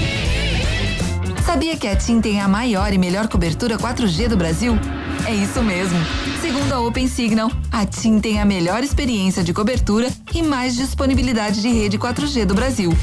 Sabia 1.44 1.76
que 1.76 1.88
a 1.88 1.96
TIM 1.96 2.20
tem 2.20 2.40
a 2.40 2.46
maior 2.46 2.92
e 2.92 2.98
melhor 2.98 3.26
cobertura 3.26 3.76
4G 3.76 4.28
do 4.28 4.36
Brasil? 4.36 4.78
É 5.26 5.34
isso 5.34 5.60
mesmo. 5.60 5.98
Segundo 6.40 6.72
a 6.72 6.78
Open 6.78 7.08
Signal, 7.08 7.50
a 7.72 7.84
TIM 7.84 8.20
tem 8.20 8.40
a 8.40 8.44
melhor 8.44 8.84
experiência 8.84 9.42
de 9.42 9.52
cobertura 9.52 10.08
e 10.32 10.40
mais 10.40 10.76
disponibilidade 10.76 11.60
de 11.60 11.68
rede 11.68 11.98
4G 11.98 12.44
do 12.44 12.54
Brasil. 12.54 12.96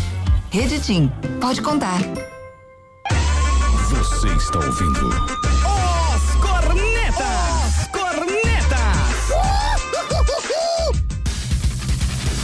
Rede 0.50 0.80
TIM. 0.80 1.12
Pode 1.42 1.62
contar. 1.62 2.00
Você 3.90 4.28
está 4.30 4.58
ouvindo 4.58 5.10
Os 5.10 6.36
cornetas. 6.40 7.88
Cornetas. 7.92 8.94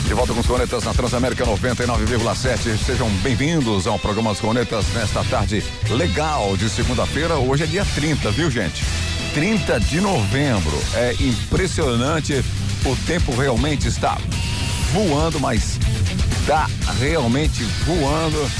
De 0.05 0.13
volta 0.13 0.33
com 0.33 0.41
os 0.41 0.45
Cornetas 0.45 0.83
na 0.83 0.93
Transamérica 0.93 1.45
99,7. 1.45 2.77
Sejam 2.85 3.09
bem-vindos 3.23 3.87
ao 3.87 3.97
programa 3.97 4.31
Os 4.31 4.41
Cornetas 4.41 4.93
nesta 4.93 5.23
tarde 5.23 5.63
legal 5.89 6.57
de 6.57 6.69
segunda-feira. 6.69 7.35
Hoje 7.35 7.63
é 7.63 7.67
dia 7.67 7.85
30, 7.95 8.29
viu, 8.31 8.51
gente? 8.51 8.83
30 9.33 9.79
de 9.79 10.01
novembro. 10.01 10.77
É 10.93 11.13
impressionante. 11.19 12.43
O 12.85 12.95
tempo 13.05 13.35
realmente 13.35 13.87
está 13.87 14.17
voando, 14.93 15.39
mas 15.39 15.79
está 16.39 16.67
realmente 16.99 17.63
voando. 17.85 18.51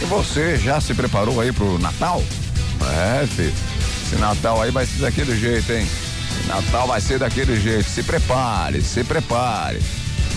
E 0.00 0.04
você 0.06 0.56
já 0.56 0.80
se 0.80 0.94
preparou 0.94 1.40
aí 1.40 1.52
pro 1.52 1.78
Natal? 1.78 2.22
É, 2.96 3.26
filho. 3.26 3.52
Esse 4.04 4.16
Natal 4.16 4.62
aí 4.62 4.70
vai 4.70 4.86
ser 4.86 5.00
daquele 5.00 5.38
jeito, 5.38 5.72
hein? 5.72 5.86
Esse 6.30 6.48
Natal 6.48 6.86
vai 6.86 7.00
ser 7.00 7.18
daquele 7.18 7.60
jeito. 7.60 7.88
Se 7.88 8.02
prepare, 8.02 8.82
se 8.82 9.04
prepare. 9.04 9.80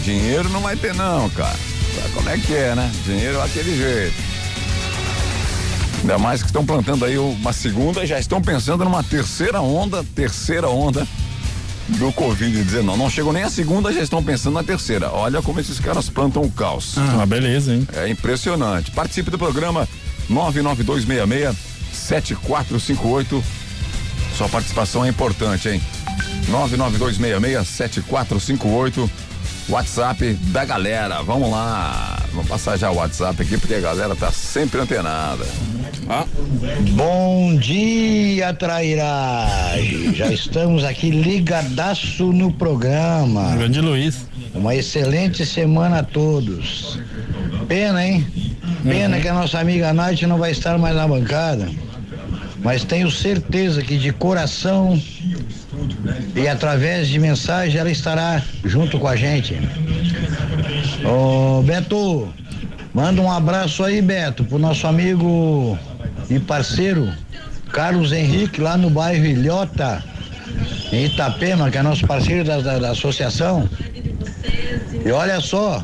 Dinheiro 0.04 0.50
não 0.50 0.62
vai 0.62 0.76
ter 0.76 0.94
não, 0.94 1.30
cara. 1.30 1.58
Sabe 1.96 2.10
como 2.14 2.30
é 2.30 2.38
que 2.38 2.54
é, 2.54 2.76
né? 2.76 2.92
Dinheiro 3.06 3.38
é 3.38 3.46
aquele 3.46 3.78
jeito. 3.78 4.31
Ainda 6.02 6.18
mais 6.18 6.42
que 6.42 6.48
estão 6.48 6.66
plantando 6.66 7.06
aí 7.06 7.18
uma 7.18 7.54
segunda, 7.54 8.06
já 8.06 8.20
estão 8.20 8.42
pensando 8.42 8.84
numa 8.84 9.04
terceira 9.04 9.62
onda, 9.62 10.04
terceira 10.16 10.68
onda 10.68 11.08
do 11.90 12.12
Covid-19. 12.12 12.96
Não 12.98 13.10
chegou 13.10 13.32
nem 13.32 13.44
a 13.44 13.50
segunda, 13.50 13.94
já 13.94 14.02
estão 14.02 14.24
pensando 14.24 14.56
na 14.56 14.64
terceira. 14.64 15.12
Olha 15.12 15.42
como 15.44 15.60
esses 15.60 15.80
caras 15.80 16.10
plantam 16.10 16.42
o 16.42 16.52
caos. 16.52 16.96
Ah, 16.98 17.26
beleza, 17.26 17.76
hein? 17.76 17.88
É 17.94 18.10
impressionante. 18.10 18.90
Participe 18.92 19.30
do 19.30 19.38
programa 19.38 19.88
99266 20.28 21.56
7458. 21.94 23.44
Sua 24.36 24.50
participação 24.50 25.06
é 25.06 25.10
importante, 25.10 25.70
hein? 25.70 25.82
99266 26.48 27.68
7458. 27.68 29.31
WhatsApp 29.70 30.34
da 30.52 30.66
galera. 30.66 31.22
Vamos 31.24 31.50
lá. 31.52 32.18
Vamos 32.32 32.48
passar 32.48 32.78
já 32.78 32.90
o 32.92 32.96
WhatsApp 32.96 33.42
aqui, 33.42 33.58
porque 33.58 33.76
a 33.76 33.80
galera 33.80 34.16
tá 34.16 34.32
sempre 34.32 34.80
antenada. 34.82 35.46
Ah, 36.10 36.26
Bom 36.92 37.56
dia, 37.56 38.54
trairagem. 38.54 40.14
Já 40.14 40.32
estamos 40.32 40.84
aqui 40.84 41.10
ligadaço 41.12 42.32
no 42.34 42.52
programa. 42.52 43.56
Grande 43.56 43.82
Luiz. 43.82 44.26
Uma 44.54 44.76
excelente 44.76 45.46
semana 45.46 46.00
a 46.00 46.04
todos. 46.04 47.00
Pena, 47.68 48.06
hein? 48.06 48.26
Pena 48.84 49.20
que 49.20 49.28
a 49.28 49.34
nossa 49.34 49.60
amiga 49.60 49.94
Nath 49.94 50.22
não 50.24 50.38
vai 50.38 50.52
estar 50.52 50.78
mais 50.78 50.96
na 50.96 51.08
bancada. 51.08 51.70
Mas 52.64 52.84
tenho 52.84 53.10
certeza 53.10 53.82
que 53.82 53.98
de 53.98 54.12
coração 54.12 55.02
e 56.36 56.48
através 56.48 57.08
de 57.08 57.20
mensagem 57.20 57.80
ela 57.80 57.92
estará 57.92 58.42
junto 58.64 59.00
com 59.00 59.08
a 59.08 59.16
gente. 59.16 59.56
Ô 61.06 61.62
Beto, 61.64 62.32
manda 62.94 63.22
um 63.22 63.32
abraço 63.32 63.84
aí, 63.84 64.02
Beto, 64.02 64.44
pro 64.44 64.58
nosso 64.60 64.88
amigo 64.88 65.78
e 66.30 66.40
parceiro 66.40 67.12
Carlos 67.72 68.12
Henrique, 68.12 68.60
lá 68.62 68.78
no 68.78 68.90
bairro 68.90 69.26
Ilhota, 69.26 70.04
em 70.92 71.06
Itapema, 71.06 71.70
que 71.72 71.78
é 71.78 71.82
nosso 71.82 72.06
parceiro 72.06 72.44
da, 72.44 72.60
da- 72.60 72.80
da 72.80 72.92
associação. 72.92 73.68
E 75.06 75.10
olha 75.12 75.40
só, 75.40 75.84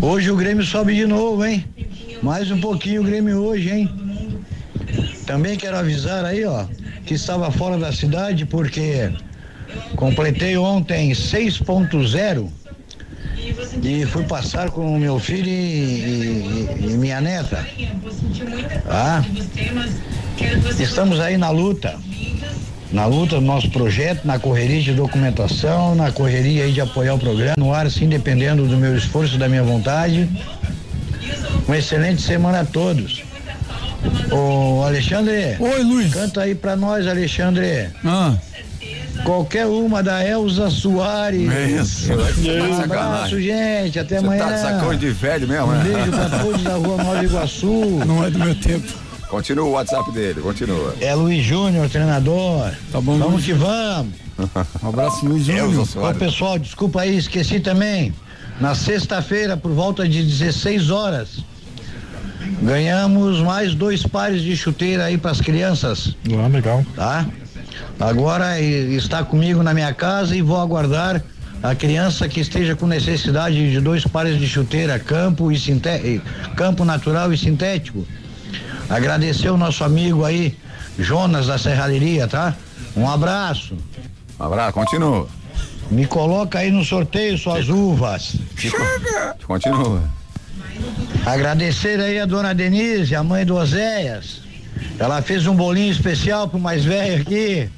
hoje 0.00 0.30
o 0.30 0.36
Grêmio 0.36 0.64
sobe 0.64 0.94
de 0.94 1.06
novo, 1.06 1.44
hein? 1.44 1.64
Mais 2.22 2.50
um 2.50 2.60
pouquinho 2.60 3.02
o 3.02 3.04
Grêmio 3.04 3.38
hoje, 3.38 3.70
hein? 3.70 3.90
Também 5.26 5.56
quero 5.56 5.76
avisar 5.76 6.24
aí, 6.24 6.44
ó, 6.44 6.64
que 7.06 7.14
estava 7.14 7.50
fora 7.50 7.76
da 7.78 7.92
cidade 7.92 8.44
porque 8.46 9.10
completei 9.96 10.56
ontem 10.56 11.10
6.0 11.12 12.48
e 13.82 14.04
fui 14.06 14.24
passar 14.24 14.70
com 14.70 14.94
o 14.94 14.98
meu 14.98 15.18
filho 15.18 15.48
e, 15.48 15.50
e- 15.50 16.68
e 16.80 16.86
minha 16.96 17.20
neta. 17.20 17.66
Tá? 18.86 19.24
Estamos 20.78 21.20
aí 21.20 21.36
na 21.36 21.50
luta. 21.50 21.96
Na 22.92 23.06
luta 23.06 23.36
do 23.36 23.40
nosso 23.40 23.70
projeto, 23.70 24.26
na 24.26 24.38
correria 24.38 24.82
de 24.82 24.92
documentação, 24.92 25.94
na 25.94 26.12
correria 26.12 26.70
de 26.70 26.78
apoiar 26.80 27.14
o 27.14 27.18
programa, 27.18 27.54
no 27.56 27.72
ar, 27.72 27.90
sim, 27.90 28.06
dependendo 28.06 28.66
do 28.66 28.76
meu 28.76 28.94
esforço, 28.96 29.38
da 29.38 29.48
minha 29.48 29.62
vontade. 29.62 30.28
Uma 31.66 31.78
excelente 31.78 32.20
semana 32.20 32.60
a 32.60 32.64
todos. 32.66 33.22
Ô 34.30 34.82
Alexandre. 34.84 35.56
Oi, 35.58 35.82
Luiz. 35.82 36.12
Canta 36.12 36.42
aí 36.42 36.54
pra 36.54 36.74
nós, 36.76 37.06
Alexandre. 37.06 37.88
Ah. 38.04 38.34
Qualquer 39.24 39.66
uma 39.66 40.02
da 40.02 40.26
Elza 40.26 40.68
Soares. 40.70 41.42
Isso, 41.80 42.14
vai 42.16 42.32
ficar 42.32 42.52
Um 42.64 42.80
abraço, 42.82 43.40
gente. 43.40 43.98
Até 43.98 44.18
Você 44.18 44.24
amanhã. 44.26 44.44
tá 44.46 44.52
de 44.52 44.60
sacão 44.60 44.94
de 44.96 45.10
velho 45.10 45.46
mesmo, 45.48 45.66
Um 45.66 45.70
né? 45.72 45.84
beijo 45.84 46.10
pra 46.10 46.38
todos 46.38 46.62
da 46.62 46.74
rua 46.74 46.96
Nova 46.96 47.24
Iguaçu. 47.24 48.00
Não 48.06 48.24
é 48.24 48.30
do 48.30 48.38
meu 48.38 48.54
tempo. 48.54 48.92
Continua 49.28 49.64
o 49.64 49.70
WhatsApp 49.72 50.10
dele, 50.12 50.40
continua. 50.42 50.94
É 51.00 51.14
Luiz 51.14 51.42
Júnior, 51.44 51.88
treinador. 51.88 52.70
Tá 52.90 53.00
bom, 53.00 53.16
Vamos 53.16 53.32
Luiz. 53.34 53.44
que 53.46 53.52
vamos. 53.54 54.12
Um 54.82 54.88
abraço, 54.88 55.24
Luiz 55.24 55.44
Júnior. 55.46 55.86
Ô, 55.96 56.14
pessoal, 56.14 56.58
desculpa 56.58 57.02
aí, 57.02 57.16
esqueci 57.16 57.60
também. 57.60 58.12
Na 58.60 58.74
sexta-feira, 58.74 59.56
por 59.56 59.70
volta 59.72 60.06
de 60.08 60.22
16 60.22 60.90
horas, 60.90 61.38
ganhamos 62.62 63.40
mais 63.40 63.74
dois 63.74 64.02
pares 64.06 64.42
de 64.42 64.56
chuteira 64.56 65.04
aí 65.04 65.18
pras 65.18 65.40
crianças, 65.40 66.16
Ah, 66.42 66.46
legal. 66.48 66.84
tá? 66.94 67.26
Agora 68.00 68.60
e- 68.60 68.94
está 68.96 69.22
comigo 69.24 69.62
na 69.62 69.72
minha 69.74 69.92
casa 69.94 70.36
e 70.36 70.42
vou 70.42 70.60
aguardar 70.60 71.22
a 71.62 71.74
criança 71.74 72.28
que 72.28 72.40
esteja 72.40 72.74
com 72.74 72.86
necessidade 72.86 73.70
de 73.70 73.80
dois 73.80 74.04
pares 74.06 74.38
de 74.38 74.48
chuteira, 74.48 74.98
campo 74.98 75.52
e 75.52 75.58
sinté- 75.58 76.20
campo 76.56 76.84
natural 76.84 77.32
e 77.32 77.38
sintético. 77.38 78.06
Agradecer 78.90 79.48
o 79.50 79.56
nosso 79.56 79.84
amigo 79.84 80.24
aí, 80.24 80.56
Jonas 80.98 81.46
da 81.46 81.56
Serralheria, 81.58 82.26
tá? 82.26 82.54
Um 82.96 83.08
abraço. 83.08 83.76
Um 84.38 84.44
abraço, 84.44 84.72
continua. 84.74 85.28
Me 85.90 86.06
coloca 86.06 86.58
aí 86.58 86.70
no 86.70 86.84
sorteio 86.84 87.38
suas 87.38 87.68
uvas. 87.68 88.34
Continua. 89.46 90.02
Agradecer 91.24 92.00
aí 92.00 92.18
a 92.18 92.26
dona 92.26 92.54
Denise, 92.54 93.14
a 93.14 93.22
mãe 93.22 93.44
do 93.44 93.56
Oséias. 93.56 94.42
Ela 94.98 95.22
fez 95.22 95.46
um 95.46 95.54
bolinho 95.54 95.92
especial 95.92 96.48
pro 96.48 96.58
mais 96.58 96.84
velho 96.84 97.22
aqui. 97.22 97.70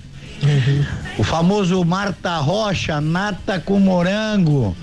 O 1.18 1.22
famoso 1.22 1.85
Marta 1.85 2.37
Rocha, 2.38 3.00
nata 3.00 3.61
com 3.61 3.78
morango. 3.78 4.76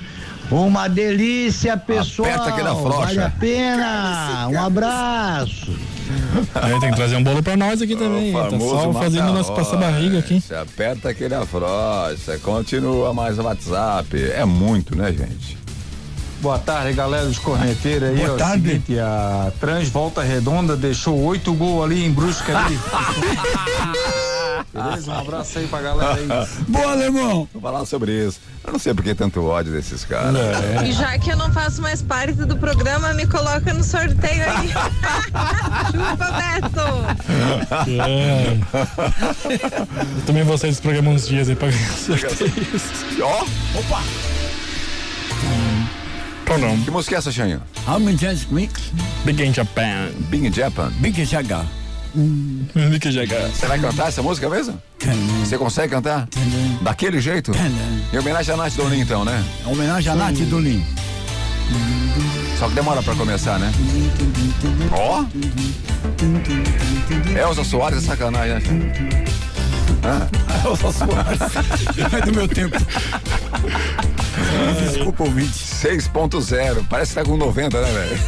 Uma 0.49 0.87
delícia, 0.87 1.77
pessoal. 1.77 2.29
Aperta 2.29 2.51
que 2.51 2.63
dá 2.63 2.75
frouxa. 2.75 2.99
Vale 2.99 3.19
a 3.21 3.29
pena. 3.29 4.47
Um 4.49 4.61
abraço. 4.61 5.73
Aí 6.55 6.79
tem 6.79 6.89
que 6.89 6.95
trazer 6.97 7.15
um 7.15 7.23
bolo 7.23 7.41
pra 7.41 7.55
nós 7.55 7.81
aqui 7.81 7.95
também. 7.95 8.33
Tá 8.33 8.49
só 8.59 8.93
fazendo 8.93 9.33
nosso 9.33 9.53
passar 9.53 9.77
barriga 9.77 10.19
aqui. 10.19 10.41
Você 10.41 10.53
aperta 10.53 11.09
aquele 11.09 11.35
afrocha, 11.35 12.37
continua 12.39 13.13
mais 13.13 13.39
o 13.39 13.43
WhatsApp. 13.43 14.31
É 14.31 14.43
muito, 14.43 14.95
né, 14.95 15.11
gente? 15.11 15.60
Boa 16.41 16.57
tarde, 16.57 16.93
galera 16.93 17.27
dos 17.27 17.37
corneteiros 17.37 18.09
aí. 18.09 18.15
Boa 18.17 18.33
ó, 18.33 18.37
tarde. 18.37 18.69
Seguinte, 18.69 18.99
a 18.99 19.51
Trans 19.59 19.89
Volta 19.89 20.23
Redonda 20.23 20.75
deixou 20.75 21.15
oito 21.19 21.53
gols 21.53 21.85
ali 21.85 22.03
em 22.03 22.11
Brusca 22.11 22.57
ali. 22.57 22.79
Beleza? 24.73 25.11
Um 25.11 25.19
abraço 25.19 25.59
aí 25.59 25.67
pra 25.67 25.81
galera 25.81 26.15
aí. 26.15 26.27
Boa, 26.67 26.93
alemão. 26.93 27.47
Vou 27.53 27.61
falar 27.61 27.85
sobre 27.85 28.25
isso. 28.25 28.39
Eu 28.65 28.71
não 28.71 28.79
sei 28.79 28.93
por 28.93 29.03
que 29.03 29.13
tanto 29.13 29.43
ódio 29.45 29.71
desses 29.71 30.03
caras. 30.03 30.33
E 30.83 30.91
já 30.93 31.19
que 31.19 31.29
eu 31.29 31.35
não 31.35 31.51
faço 31.51 31.79
mais 31.81 32.01
parte 32.01 32.33
do 32.33 32.55
programa, 32.57 33.13
me 33.13 33.27
coloca 33.27 33.71
no 33.73 33.83
sorteio 33.83 34.43
aí. 34.49 34.69
Chupa, 35.91 36.31
Beto! 36.31 36.81
É. 37.87 38.57
Eu 40.15 40.21
também 40.25 40.43
vou 40.43 40.57
sair 40.57 40.71
desse 40.71 40.81
programa 40.81 41.11
uns 41.11 41.27
dias 41.27 41.49
aí 41.49 41.55
pra 41.55 41.69
ganhar 41.69 41.91
sorteios. 41.91 42.83
Ó, 43.21 43.45
opa! 43.77 44.01
Não? 46.59 46.77
Que 46.83 46.91
música 46.91 47.15
é 47.15 47.17
essa, 47.17 47.31
Xanha? 47.31 47.61
How 47.87 47.99
many 47.99 48.17
times 48.17 48.45
mix? 48.51 48.91
Big 49.23 49.41
in 49.41 49.53
Japan. 49.53 50.09
Big 50.29 50.45
in 50.45 50.51
Japan. 50.51 50.91
Big 50.99 51.25
Jaga. 51.25 51.65
Big 52.13 53.07
in 53.07 53.11
Japan. 53.11 53.49
Você 53.49 53.65
vai 53.67 53.79
cantar 53.79 54.09
essa 54.09 54.21
música 54.21 54.49
mesmo? 54.49 54.81
Você 55.39 55.57
consegue 55.57 55.93
cantar? 55.93 56.27
Daquele 56.81 57.21
jeito? 57.21 57.51
Em 58.13 58.17
homenagem 58.17 58.53
a 58.53 58.57
Nath 58.57 58.73
Dolim, 58.75 58.99
então, 58.99 59.23
né? 59.23 59.43
Homenagem 59.65 60.11
a 60.11 60.15
Nath 60.15 60.39
Dolim. 60.39 60.83
Só 62.59 62.67
que 62.67 62.75
demora 62.75 63.01
pra 63.01 63.15
começar, 63.15 63.57
né? 63.57 63.71
Ó! 64.91 65.23
Elza 67.39 67.63
Soares 67.63 68.03
é 68.03 68.07
sacanagem, 68.07 68.55
né? 68.55 69.23
Não 72.11 72.17
é 72.17 72.21
do 72.21 72.31
meu 72.33 72.47
tempo. 72.47 72.77
Desculpa, 74.79 75.23
ouvinte. 75.23 75.51
6.0. 75.51 76.85
Parece 76.89 77.13
que 77.13 77.19
tá 77.19 77.25
com 77.25 77.37
90, 77.37 77.81
né, 77.81 77.91
velho? 77.91 78.19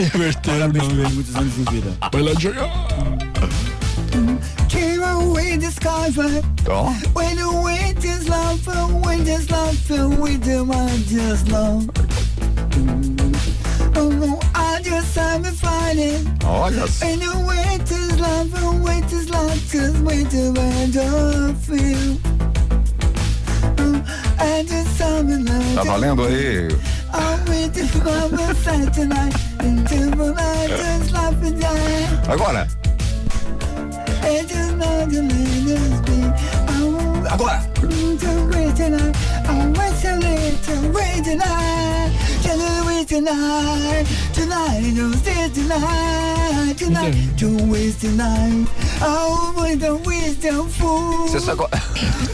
Invertendo. 0.14 0.58
Parabéns, 0.58 0.88
velho. 0.88 1.10
Muitos 1.10 1.34
anos 1.36 1.54
de 1.54 1.64
vida. 1.70 1.92
Vai 2.12 2.22
lá 2.22 2.32
jogar. 2.38 2.68
When 7.14 7.36
the 7.36 7.48
wind 7.48 8.04
is 8.04 8.28
love, 8.28 8.66
when 8.66 9.24
love, 9.50 9.76
when 10.18 10.40
the 10.40 10.64
mind 10.64 11.06
just 11.06 11.48
love. 11.48 11.88
Oh, 13.96 14.40
I 14.94 15.00
just 15.00 15.18
am 15.18 15.44
finding. 15.44 16.24
Olha 16.46 16.86
só. 16.86 17.06
And 17.06 17.20
the 17.20 17.32
wait 17.46 17.90
is 17.90 18.18
love, 18.20 18.54
and 18.54 18.84
wait 18.84 19.12
is 19.12 19.28
love, 19.28 19.58
just 19.68 19.98
wait 20.02 20.30
till 20.30 20.56
I 20.56 20.86
don't 20.90 21.56
feel. 21.56 22.16
I 24.38 24.62
love. 24.62 25.74
Tá 25.74 25.82
valendo 25.82 26.24
aí? 26.24 26.68
Die. 31.50 32.32
Agora. 32.32 32.66
Agora. 37.30 37.60
To 39.44 39.78
wait 39.78 39.94
tonight. 40.00 40.08
I'm 40.08 40.22
waiting 40.22 40.58
to 40.62 40.92
wait 40.92 41.24
tonight. 41.24 42.10
Just 42.42 42.86
wait 42.86 43.08
tonight. 43.08 44.06
Tonight, 44.32 44.92
don't 44.96 45.14
stay 45.14 45.48
tonight. 45.50 46.74
Tonight, 46.76 47.14
to 47.38 47.56
waste 47.70 48.00
tonight. 48.00 48.66
Oh, 49.00 49.54
with 49.56 49.80
the 49.80 49.96
wisdom 49.96 50.68
fool. 50.68 51.28
Você 51.28 51.40
só. 51.40 51.54
co- 51.56 51.68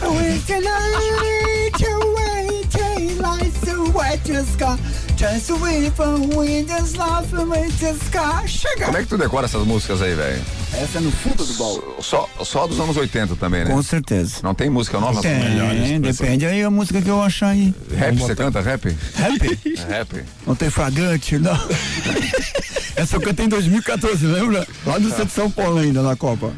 Wait 0.01 0.41
tonight, 0.47 1.71
to 1.77 2.15
wait 2.17 2.69
till 2.71 3.21
lights 3.21 3.57
so 3.65 3.85
white 3.91 4.23
just 4.25 4.57
got 4.57 4.79
Just 5.21 5.51
we 5.61 5.91
from 5.91 6.35
we 6.35 6.63
just 6.63 6.97
love 6.97 7.31
we 7.31 7.69
just 7.77 8.01
sugar. 8.47 8.85
Como 8.85 8.97
é 8.97 9.03
que 9.03 9.07
tu 9.07 9.19
decora 9.19 9.45
essas 9.45 9.63
músicas 9.67 10.01
aí, 10.01 10.15
velho? 10.15 10.41
Essa 10.73 10.97
é 10.97 11.01
no 11.01 11.11
fundo 11.11 11.45
do 11.45 11.53
baú. 11.53 12.01
Só, 12.01 12.27
só 12.43 12.65
dos 12.65 12.79
anos 12.79 12.97
80 12.97 13.35
também, 13.35 13.63
né? 13.63 13.71
Com 13.71 13.83
certeza. 13.83 14.37
Não 14.41 14.55
tem 14.55 14.67
música 14.67 14.99
nova? 14.99 15.21
Tem, 15.21 16.01
depende 16.01 16.47
aí 16.47 16.63
a 16.63 16.71
música 16.71 17.03
que 17.03 17.07
eu 17.07 17.21
achar 17.21 17.49
aí. 17.49 17.71
Rap, 17.95 18.17
você 18.17 18.35
canta 18.35 18.61
rap? 18.61 18.97
Rap? 19.13 19.59
Rap. 19.87 20.25
Não 20.47 20.55
tem 20.55 20.71
fragante, 20.71 21.37
não. 21.37 21.53
Essa 22.97 23.17
eu 23.17 23.21
cantei 23.21 23.45
em 23.45 23.49
2014, 23.49 24.25
lembra? 24.25 24.67
Lá 24.87 24.97
do 24.97 25.07
centro 25.09 25.25
de 25.27 25.33
São 25.33 25.51
Paulo 25.51 25.77
ainda, 25.77 26.01
na 26.01 26.15
Copa. 26.15 26.51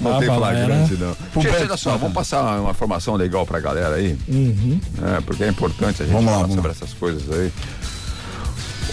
Não 0.00 0.20
tem 0.20 0.28
flagrante, 0.28 0.94
não. 0.94 1.16
Pro 1.32 1.42
Gente, 1.42 1.56
olha 1.56 1.76
só, 1.76 1.96
vamos 1.96 2.14
passar 2.14 2.42
uma, 2.42 2.60
uma 2.60 2.70
informação 2.70 3.16
legal 3.16 3.44
pra 3.44 3.58
galera 3.58 3.96
aí. 3.96 4.16
É, 5.16 5.20
porque 5.22 5.42
é 5.42 5.48
importante 5.48 6.00
a 6.02 6.06
gente 6.06 6.14
Vamos 6.14 6.26
lá, 6.26 6.32
falar 6.32 6.42
vamos 6.42 6.54
sobre 6.54 6.70
essas 6.70 6.92
coisas 6.92 7.22
aí. 7.36 7.52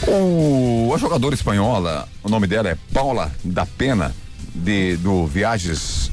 O, 0.07 0.91
a 0.93 0.97
jogadora 0.97 1.35
espanhola, 1.35 2.07
o 2.23 2.29
nome 2.29 2.47
dela 2.47 2.69
é 2.69 2.77
Paula 2.93 3.31
da 3.43 3.65
Pena, 3.65 4.13
de, 4.53 4.97
do 4.97 5.25
Viagens 5.25 6.11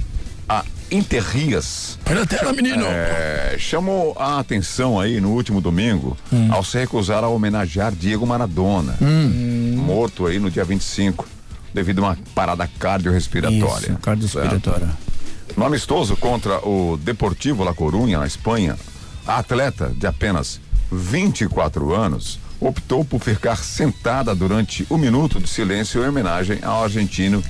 a 0.49 0.65
Interrias. 0.91 1.99
Pera, 2.05 2.53
menino. 2.53 2.85
É, 2.87 3.57
chamou 3.59 4.17
a 4.19 4.39
atenção 4.39 4.99
aí 4.99 5.21
no 5.21 5.31
último 5.31 5.61
domingo 5.61 6.17
ao 6.51 6.65
se 6.65 6.79
recusar 6.79 7.23
a 7.23 7.29
homenagear 7.29 7.93
Diego 7.93 8.27
Maradona, 8.27 8.97
morto 9.77 10.27
aí 10.27 10.39
no 10.39 10.51
dia 10.51 10.65
25, 10.65 11.27
devido 11.75 11.99
a 11.99 12.09
uma 12.09 12.19
parada 12.35 12.69
cardiorrespiratória. 12.79 13.91
Isso, 13.91 13.99
cardiorrespiratória. 13.99 14.89
No 15.57 15.65
amistoso 15.67 16.17
contra 16.17 16.59
o 16.67 16.97
Deportivo 16.97 17.65
La 17.65 17.75
Coruña, 17.75 18.19
na 18.19 18.27
Espanha, 18.27 18.77
a 19.27 19.39
atleta 19.39 19.93
de 19.95 20.07
apenas 20.07 20.61
24 20.91 21.95
anos 21.95 22.39
optou 22.61 23.05
por 23.05 23.21
ficar 23.21 23.57
sentada 23.57 24.35
durante 24.35 24.87
um 24.91 24.99
minuto 24.99 25.41
de 25.41 25.49
silêncio 25.49 26.03
em 26.03 26.09
homenagem 26.09 26.59
ao 26.63 26.85
argentino 26.85 27.43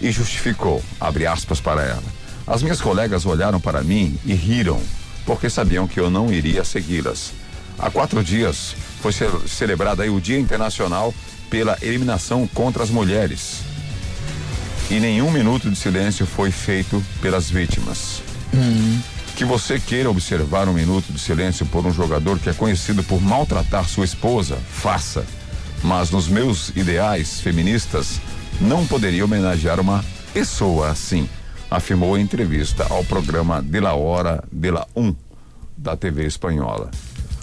e 0.00 0.10
justificou, 0.10 0.82
abre 1.00 1.26
aspas 1.26 1.60
para 1.60 1.82
ela. 1.82 2.02
As 2.46 2.62
minhas 2.62 2.80
colegas 2.80 3.24
olharam 3.26 3.60
para 3.60 3.82
mim 3.82 4.18
e 4.24 4.34
riram, 4.34 4.80
porque 5.24 5.48
sabiam 5.48 5.86
que 5.86 6.00
eu 6.00 6.10
não 6.10 6.32
iria 6.32 6.64
segui-las. 6.64 7.32
Há 7.78 7.90
quatro 7.90 8.22
dias 8.24 8.74
foi 9.00 9.12
ce- 9.12 9.24
celebrado 9.46 10.02
o 10.02 10.20
Dia 10.20 10.38
Internacional 10.38 11.14
pela 11.48 11.78
Eliminação 11.80 12.46
contra 12.48 12.82
as 12.82 12.90
Mulheres 12.90 13.60
e 14.90 14.98
nenhum 14.98 15.30
minuto 15.30 15.70
de 15.70 15.76
silêncio 15.76 16.26
foi 16.26 16.50
feito 16.50 17.02
pelas 17.22 17.48
vítimas. 17.48 18.22
Que 19.40 19.44
você 19.46 19.80
queira 19.80 20.10
observar 20.10 20.68
um 20.68 20.74
minuto 20.74 21.10
de 21.10 21.18
silêncio 21.18 21.64
por 21.64 21.86
um 21.86 21.90
jogador 21.90 22.38
que 22.38 22.50
é 22.50 22.52
conhecido 22.52 23.02
por 23.02 23.22
maltratar 23.22 23.88
sua 23.88 24.04
esposa, 24.04 24.56
faça. 24.56 25.24
Mas 25.82 26.10
nos 26.10 26.28
meus 26.28 26.68
ideais 26.76 27.40
feministas, 27.40 28.20
não 28.60 28.86
poderia 28.86 29.24
homenagear 29.24 29.80
uma 29.80 30.04
pessoa 30.34 30.90
assim, 30.90 31.26
afirmou 31.70 32.18
em 32.18 32.20
entrevista 32.20 32.86
ao 32.90 33.02
programa 33.02 33.62
De 33.62 33.80
La 33.80 33.94
Hora 33.94 34.44
de 34.52 34.70
la 34.70 34.86
Um, 34.94 35.16
da 35.74 35.96
TV 35.96 36.26
espanhola. 36.26 36.90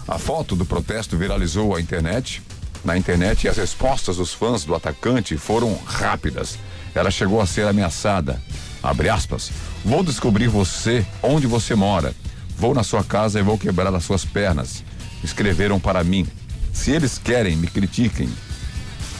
A 0.08 0.20
foto 0.20 0.56
do 0.56 0.68
protesto 0.68 1.18
viralizou 1.18 1.76
a 1.76 1.82
internet, 1.82 2.44
na 2.86 2.96
internet 2.96 3.46
e 3.46 3.50
as 3.50 3.58
respostas 3.58 4.18
dos 4.18 4.36
fãs 4.36 4.64
do 4.64 4.76
atacante 4.76 5.36
foram 5.36 5.76
rápidas. 5.84 6.60
Ela 6.94 7.10
chegou 7.10 7.42
a 7.42 7.48
ser 7.48 7.68
ameaçada. 7.68 8.40
Abre 8.88 9.10
aspas. 9.10 9.52
Vou 9.84 10.02
descobrir 10.02 10.47
você 10.47 11.06
onde 11.21 11.45
você 11.45 11.76
mora. 11.76 12.13
Vou 12.58 12.73
na 12.73 12.84
sua 12.84 13.04
casa 13.04 13.38
e 13.38 13.43
vou 13.43 13.58
quebrar 13.58 13.93
as 13.93 14.06
suas 14.06 14.23
pernas. 14.23 14.82
Escreveram 15.21 15.78
para 15.78 16.04
mim. 16.06 16.26
Se 16.71 16.91
eles 16.91 17.17
querem, 17.17 17.58
me 17.58 17.67
critiquem. 17.67 18.30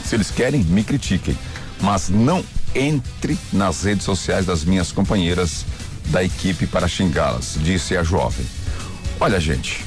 Se 0.06 0.16
eles 0.16 0.32
querem, 0.32 0.64
me 0.64 0.86
critiquem. 0.86 1.38
Mas 1.82 2.08
não 2.08 2.42
entre 2.74 3.38
nas 3.52 3.84
redes 3.84 4.06
sociais 4.06 4.46
das 4.46 4.64
minhas 4.64 4.94
companheiras 4.94 5.66
da 6.06 6.24
equipe 6.24 6.66
para 6.66 6.88
xingá-las, 6.88 7.58
disse 7.62 7.98
a 7.98 8.04
jovem. 8.04 8.46
Olha, 9.20 9.38
gente. 9.38 9.84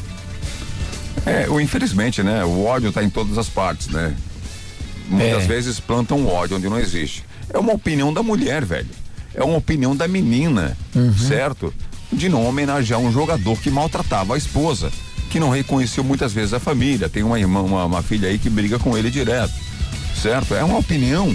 É, 1.25 1.49
o, 1.49 1.59
infelizmente, 1.59 2.23
né? 2.23 2.45
O 2.45 2.65
ódio 2.67 2.91
está 2.91 3.03
em 3.03 3.09
todas 3.09 3.39
as 3.39 3.49
partes, 3.49 3.89
né? 3.89 4.15
Muitas 5.09 5.45
É. 5.45 5.47
vezes 5.47 5.81
plantam 5.81 6.27
ódio 6.27 6.59
onde 6.59 6.69
não 6.69 6.79
existe. 6.79 7.25
É 7.49 7.59
uma 7.59 7.73
opinião 7.73 8.13
da 8.13 8.23
mulher, 8.23 8.63
velho. 8.65 9.00
É 9.35 9.43
uma 9.43 9.57
opinião 9.57 9.95
da 9.95 10.09
menina, 10.09 10.77
certo? 11.29 11.73
De 12.13 12.29
não 12.29 12.45
homenagear 12.47 12.99
um 13.01 13.13
jogador 13.13 13.59
que 13.61 13.71
maltratava 13.71 14.35
a 14.35 14.39
esposa, 14.39 14.91
que 15.31 15.39
não 15.39 15.51
reconheceu 15.51 16.03
muitas 16.03 16.33
vezes 16.33 16.53
a 16.53 16.61
família. 16.61 17.09
Tem 17.09 17.23
uma 17.23 17.39
irmã, 17.39 17.63
uma, 17.63 17.85
uma 17.85 18.03
filha 18.03 18.29
aí 18.29 18.39
que 18.39 18.51
briga 18.51 18.79
com 18.79 18.97
ele 18.97 19.11
direto, 19.11 19.53
certo? 20.21 20.55
É 20.55 20.65
uma 20.65 20.79
opinião 20.79 21.35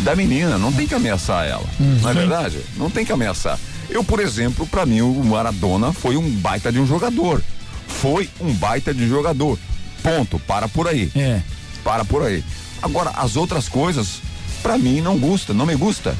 da 0.00 0.14
menina, 0.14 0.58
não 0.58 0.72
tem 0.72 0.86
que 0.86 0.94
ameaçar 0.94 1.46
ela, 1.46 1.64
não 2.02 2.10
é 2.10 2.14
verdade? 2.14 2.60
Não 2.76 2.90
tem 2.90 3.04
que 3.04 3.12
ameaçar. 3.12 3.58
Eu, 3.88 4.02
por 4.02 4.20
exemplo, 4.20 4.66
para 4.66 4.84
mim 4.84 5.00
o 5.00 5.24
Maradona 5.24 5.92
foi 5.92 6.16
um 6.16 6.28
baita 6.28 6.72
de 6.72 6.78
um 6.80 6.86
jogador. 6.86 7.42
Foi 7.86 8.28
um 8.40 8.52
baita 8.52 8.92
de 8.92 9.08
jogador. 9.08 9.58
Ponto. 10.02 10.38
Para 10.40 10.68
por 10.68 10.88
aí. 10.88 11.10
É. 11.14 11.40
Para 11.84 12.04
por 12.04 12.22
aí. 12.22 12.44
Agora, 12.82 13.10
as 13.10 13.36
outras 13.36 13.68
coisas, 13.68 14.20
pra 14.66 14.76
mim, 14.76 15.00
não 15.00 15.16
gusta, 15.16 15.54
não 15.54 15.64
me 15.64 15.76
gusta. 15.76 16.16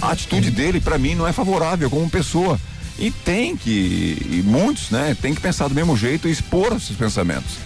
A 0.00 0.12
atitude 0.12 0.50
dele, 0.50 0.80
pra 0.80 0.96
mim, 0.96 1.14
não 1.14 1.28
é 1.28 1.34
favorável 1.34 1.90
como 1.90 2.08
pessoa. 2.08 2.58
E 2.98 3.10
tem 3.10 3.54
que, 3.54 4.16
e 4.30 4.42
muitos, 4.42 4.90
né, 4.90 5.14
tem 5.20 5.34
que 5.34 5.40
pensar 5.40 5.68
do 5.68 5.74
mesmo 5.74 5.94
jeito 5.94 6.26
e 6.26 6.30
expor 6.30 6.72
esses 6.72 6.96
pensamentos. 6.96 7.58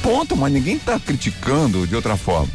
Ponto, 0.00 0.36
mas 0.36 0.52
ninguém 0.52 0.78
tá 0.78 0.98
criticando 1.00 1.88
de 1.88 1.96
outra 1.96 2.16
forma. 2.16 2.48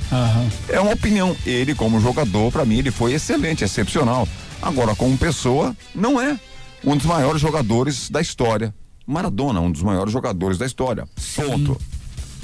É 0.69 0.79
uma 0.79 0.93
opinião. 0.93 1.35
Ele, 1.45 1.75
como 1.75 1.99
jogador, 1.99 2.53
pra 2.53 2.63
mim, 2.63 2.77
ele 2.77 2.89
foi 2.89 3.11
excelente, 3.11 3.65
excepcional. 3.65 4.25
Agora, 4.61 4.95
como 4.95 5.17
pessoa, 5.17 5.75
não 5.93 6.21
é. 6.21 6.39
Um 6.85 6.95
dos 6.95 7.05
maiores 7.05 7.41
jogadores 7.41 8.09
da 8.09 8.21
história. 8.21 8.73
Maradona, 9.05 9.59
um 9.59 9.69
dos 9.69 9.83
maiores 9.83 10.13
jogadores 10.13 10.57
da 10.57 10.65
história. 10.65 11.05
Ponto. 11.35 11.81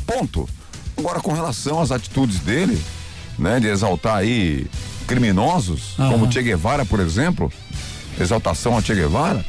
Ponto. 0.06 0.50
Agora, 0.98 1.22
com 1.22 1.32
relação 1.32 1.80
às 1.80 1.92
atitudes 1.92 2.40
dele, 2.40 2.78
né, 3.38 3.60
de 3.60 3.68
exaltar 3.68 4.18
aí 4.18 4.68
criminosos, 5.08 5.94
como 5.98 6.32
Che 6.32 6.42
Guevara, 6.42 6.86
por 6.86 7.00
exemplo, 7.00 7.52
exaltação 8.20 8.78
a 8.78 8.82
Che 8.82 8.96
Guevara, 8.96 9.46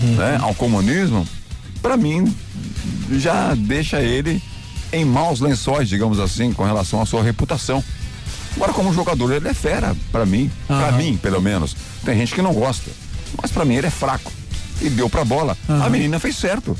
né, 0.00 0.38
ao 0.40 0.54
comunismo, 0.54 1.26
pra 1.80 1.96
mim 1.96 2.34
já 3.12 3.54
deixa 3.54 4.00
ele 4.00 4.42
em 4.92 5.04
maus 5.04 5.40
lençóis, 5.40 5.88
digamos 5.88 6.18
assim, 6.18 6.52
com 6.52 6.64
relação 6.64 7.00
à 7.00 7.06
sua 7.06 7.22
reputação. 7.22 7.82
Agora, 8.56 8.72
como 8.72 8.92
jogador, 8.92 9.32
ele 9.32 9.48
é 9.48 9.54
fera, 9.54 9.94
pra 10.10 10.26
mim, 10.26 10.50
pra 10.66 10.92
mim, 10.92 11.16
pelo 11.16 11.40
menos. 11.40 11.76
Tem 12.04 12.16
gente 12.16 12.34
que 12.34 12.42
não 12.42 12.52
gosta, 12.52 12.90
mas 13.40 13.52
pra 13.52 13.64
mim 13.64 13.76
ele 13.76 13.86
é 13.86 13.90
fraco. 13.90 14.32
E 14.80 14.88
deu 14.88 15.08
pra 15.08 15.24
bola. 15.24 15.56
A 15.68 15.88
menina 15.88 16.18
fez 16.18 16.36
certo. 16.36 16.76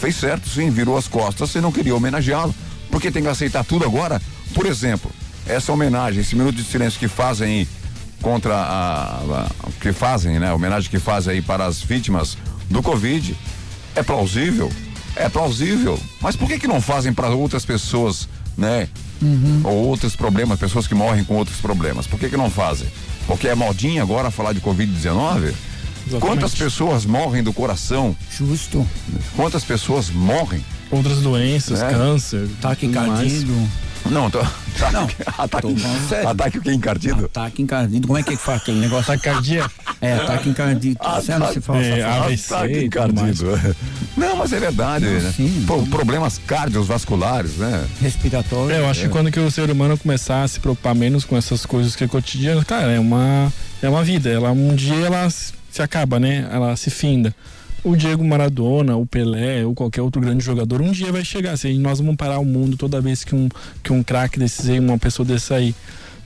Fez 0.00 0.16
certo, 0.16 0.48
sim, 0.48 0.70
virou 0.70 0.96
as 0.96 1.08
costas 1.08 1.54
e 1.54 1.60
não 1.60 1.72
queria 1.72 1.94
homenageá-lo. 1.94 2.54
Porque 2.90 3.10
tem 3.10 3.22
que 3.22 3.28
aceitar 3.28 3.64
tudo 3.64 3.84
agora. 3.84 4.22
Por 4.54 4.66
exemplo, 4.66 5.10
essa 5.48 5.72
homenagem, 5.72 6.20
esse 6.20 6.36
minuto 6.36 6.56
de 6.56 6.64
silêncio 6.64 6.98
que 6.98 7.08
fazem 7.08 7.66
contra 8.22 8.54
a, 8.54 9.16
a- 9.20 9.50
que 9.80 9.92
fazem, 9.92 10.38
né? 10.38 10.48
A 10.50 10.54
homenagem 10.54 10.90
que 10.90 10.98
fazem 10.98 11.34
aí 11.34 11.42
para 11.42 11.64
as 11.66 11.80
vítimas 11.80 12.36
do 12.70 12.82
Covid 12.82 13.36
é 13.94 14.02
plausível? 14.02 14.70
É 15.16 15.28
plausível. 15.28 15.98
Mas 16.20 16.36
por 16.36 16.46
que 16.48 16.58
que 16.58 16.66
não 16.68 16.80
fazem 16.80 17.12
para 17.12 17.28
outras 17.30 17.64
pessoas, 17.64 18.28
né? 18.56 18.88
Ou 19.64 19.72
outros 19.86 20.14
problemas, 20.14 20.58
pessoas 20.60 20.86
que 20.86 20.94
morrem 20.94 21.24
com 21.24 21.34
outros 21.36 21.58
problemas. 21.60 22.06
Por 22.06 22.20
que 22.20 22.28
que 22.28 22.36
não 22.36 22.48
fazem? 22.50 22.86
Porque 23.26 23.48
é 23.48 23.54
modinha 23.54 24.00
agora 24.02 24.30
falar 24.30 24.52
de 24.52 24.60
Covid-19? 24.60 25.52
Quantas 26.20 26.54
pessoas 26.54 27.04
morrem 27.04 27.42
do 27.42 27.52
coração? 27.52 28.16
Justo. 28.36 28.86
Quantas 29.36 29.64
pessoas 29.64 30.08
morrem? 30.08 30.64
Outras 30.90 31.18
doenças, 31.18 31.82
É. 31.82 31.90
câncer. 31.90 32.48
Mais. 32.62 32.82
encardido. 32.82 33.68
Não, 34.10 34.30
tô. 34.30 34.40
Não, 34.92 35.08
ataque, 35.36 35.74
tô 35.74 36.28
ataque 36.28 36.58
o 36.58 36.62
que? 36.62 36.72
Encardido? 36.72 37.24
Ataque 37.26 37.62
encardido. 37.62 38.06
Como 38.06 38.18
é 38.18 38.22
que 38.22 38.36
faz 38.36 38.62
aquele 38.62 38.78
negócio? 38.78 39.12
Ataque 39.12 39.22
cardíaco. 39.22 39.74
É, 40.00 40.14
ataque 40.14 40.48
encardido. 40.48 40.98
Você 41.02 41.38
não 41.38 41.52
se 41.52 41.60
fala 41.60 41.82
é. 41.82 42.02
AVC 42.02 42.54
Ataque 42.54 42.84
encardido. 42.84 43.76
Não, 44.16 44.36
mas 44.36 44.52
é 44.52 44.58
verdade, 44.58 45.04
né? 45.04 45.32
sim. 45.34 45.64
Pô, 45.66 45.80
problemas 45.86 46.38
cardiovasculares, 46.38 47.56
né? 47.56 47.86
Respiratório. 48.00 48.74
É, 48.74 48.80
eu 48.80 48.88
acho 48.88 49.02
que 49.02 49.08
quando 49.08 49.30
que 49.30 49.38
o 49.38 49.50
ser 49.50 49.70
humano 49.70 49.96
começar 49.96 50.42
a 50.42 50.48
se 50.48 50.58
preocupar 50.58 50.94
menos 50.94 51.24
com 51.24 51.36
essas 51.36 51.64
coisas 51.64 51.94
que 51.94 52.02
é 52.02 52.08
cotidiano, 52.08 52.64
cara, 52.64 52.90
é 52.92 52.98
uma 52.98 53.52
é 53.80 53.88
uma 53.88 54.02
vida. 54.02 54.28
Ela 54.28 54.50
um 54.50 54.74
dia 54.74 55.06
ela 55.06 55.28
se 55.30 55.82
acaba, 55.82 56.18
né? 56.18 56.48
Ela 56.52 56.74
se 56.76 56.90
finda. 56.90 57.34
O 57.88 57.96
Diego 57.96 58.22
Maradona, 58.24 58.96
o 58.96 59.06
Pelé, 59.06 59.64
ou 59.64 59.74
qualquer 59.74 60.02
outro 60.02 60.20
grande 60.20 60.44
jogador, 60.44 60.80
um 60.82 60.92
dia 60.92 61.10
vai 61.10 61.24
chegar. 61.24 61.52
Assim, 61.52 61.78
nós 61.78 61.98
vamos 61.98 62.16
parar 62.16 62.38
o 62.38 62.44
mundo 62.44 62.76
toda 62.76 63.00
vez 63.00 63.24
que 63.24 63.34
um 63.34 63.48
que 63.82 63.92
um 63.92 64.02
craque 64.02 64.38
desses 64.38 64.68
aí, 64.68 64.78
uma 64.78 64.98
pessoa 64.98 65.24
desse 65.26 65.52
aí 65.54 65.74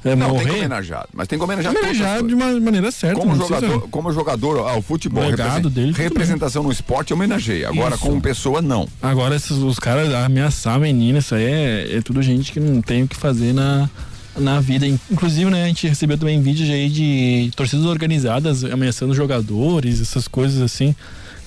é, 0.05 0.17
Não, 0.17 0.31
tem 0.31 0.39
que 0.41 0.47
morrer. 0.47 0.59
homenagear, 0.59 1.07
mas 1.15 1.29
tem 1.29 1.39
que 1.39 1.45
homenagear 1.45 1.73
Homenagear 1.77 2.23
de 2.27 2.35
uma 2.35 2.61
maneira 2.61 2.91
certa. 2.91 3.21
Como 3.21 3.37
precisa- 3.37 3.61
jogador, 3.61 3.89
como 3.89 4.13
jogador, 4.13 4.69
ah, 4.69 4.77
o 4.77 4.83
futebol, 4.83 5.23
O 5.23 5.31
legado 5.31 5.69
represen- 5.69 5.71
dele, 5.71 5.93
representação 5.93 6.65
no 6.65 6.73
esporte, 6.73 7.13
eu 7.13 7.17
homenageei. 7.17 7.65
Agora, 7.65 7.95
Isso. 7.95 8.05
como 8.05 8.21
pessoa, 8.21 8.61
não. 8.61 8.89
Agora, 9.01 9.37
esses, 9.37 9.53
os 9.53 9.79
caras 9.79 10.13
ameaçar 10.13 10.75
a 10.75 10.79
menina, 10.81 11.21
isso 11.21 11.33
aí 11.37 11.45
é, 11.45 11.97
é 11.99 12.01
tudo 12.03 12.21
gente 12.21 12.51
que 12.51 12.59
não 12.59 12.83
tem 12.83 13.05
o 13.05 13.09
que 13.09 13.15
fazer 13.15 13.53
na, 13.53 13.89
na 14.37 14.59
vida. 14.59 14.85
Inclusive, 14.85 15.49
né, 15.53 15.63
a 15.63 15.69
gente 15.69 15.87
recebeu 15.87 16.19
também 16.19 16.43
vídeos 16.43 16.69
aí 16.69 16.89
de 16.91 17.53
torcidas 17.55 17.87
organizadas 17.87 18.65
ameaçando 18.65 19.15
jogadores, 19.15 20.01
essas 20.01 20.27
coisas 20.27 20.61
assim. 20.61 20.97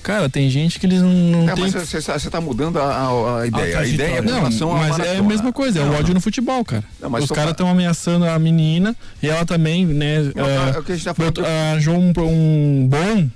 Cara, 0.06 0.28
tem 0.30 0.48
gente 0.48 0.78
que 0.78 0.86
eles 0.86 1.02
não, 1.02 1.10
não 1.10 1.50
É, 1.50 1.54
tem. 1.54 1.64
mas 1.64 1.72
você 1.74 2.00
você 2.00 2.30
tá 2.30 2.40
mudando 2.40 2.78
a, 2.78 2.84
a- 2.84 3.40
a 3.40 3.46
ideia. 3.48 3.78
A, 3.80 3.84
ideia 3.86 4.16
é 4.18 4.22
Não, 4.22 4.42
mas 4.42 4.60
é 4.60 4.62
a 4.62 4.66
maratona. 4.68 5.22
mesma 5.24 5.52
coisa, 5.52 5.80
é 5.80 5.84
o 5.84 5.92
ódio 5.98 6.14
no 6.14 6.20
futebol, 6.20 6.64
cara. 6.64 6.84
Não, 7.00 7.10
mas 7.10 7.24
Os 7.24 7.30
caras 7.32 7.50
estão 7.50 7.68
ameaçando 7.68 8.24
a 8.24 8.38
menina 8.38 8.94
e 9.20 9.28
ela 9.28 9.44
também, 9.44 9.84
né, 9.84 10.30
Não, 10.32 10.46
é, 10.46 10.76
é 10.76 10.78
o 10.78 10.82
que 10.84 10.92
a 10.92 10.94
gente 10.94 11.04
tá 11.04 11.12
falando. 11.12 11.44
arranjou 11.44 11.96
um, 11.96 12.12
um 12.20 12.86
bom 12.88 13.28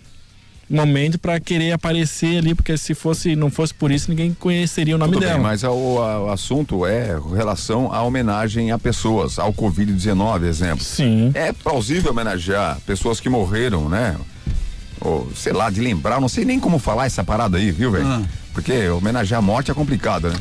momento 0.72 1.18
pra 1.18 1.40
querer 1.40 1.72
aparecer 1.72 2.38
ali, 2.38 2.54
porque 2.54 2.76
se 2.78 2.94
fosse 2.94 3.34
não 3.34 3.50
fosse 3.50 3.74
por 3.74 3.90
isso, 3.90 4.08
ninguém 4.08 4.32
conheceria 4.32 4.94
o 4.94 4.98
nome 4.98 5.14
Tudo 5.14 5.22
dela. 5.22 5.34
bem, 5.34 5.42
mas 5.42 5.64
a- 5.64 5.72
o, 5.72 6.00
a- 6.00 6.22
o 6.26 6.30
assunto 6.30 6.86
é 6.86 7.18
relação 7.36 7.92
à 7.92 8.00
homenagem 8.04 8.70
a 8.70 8.78
pessoas, 8.78 9.40
ao 9.40 9.52
Covid-19, 9.52 10.44
exemplo. 10.44 10.84
Sim. 10.84 11.32
É 11.34 11.52
plausível 11.52 12.12
homenagear 12.12 12.78
pessoas 12.86 13.18
que 13.18 13.28
morreram, 13.28 13.88
né? 13.88 14.14
Ou, 15.00 15.30
sei 15.34 15.52
lá, 15.52 15.70
de 15.70 15.80
lembrar, 15.80 16.20
não 16.20 16.28
sei 16.28 16.44
nem 16.44 16.60
como 16.60 16.78
falar 16.78 17.06
essa 17.06 17.24
parada 17.24 17.56
aí, 17.56 17.70
viu, 17.70 17.90
velho? 17.90 18.06
Ah. 18.06 18.22
Porque 18.52 18.88
homenagear 18.88 19.38
a 19.38 19.42
morte 19.42 19.70
é 19.70 19.74
complicado, 19.74 20.28
né? 20.28 20.36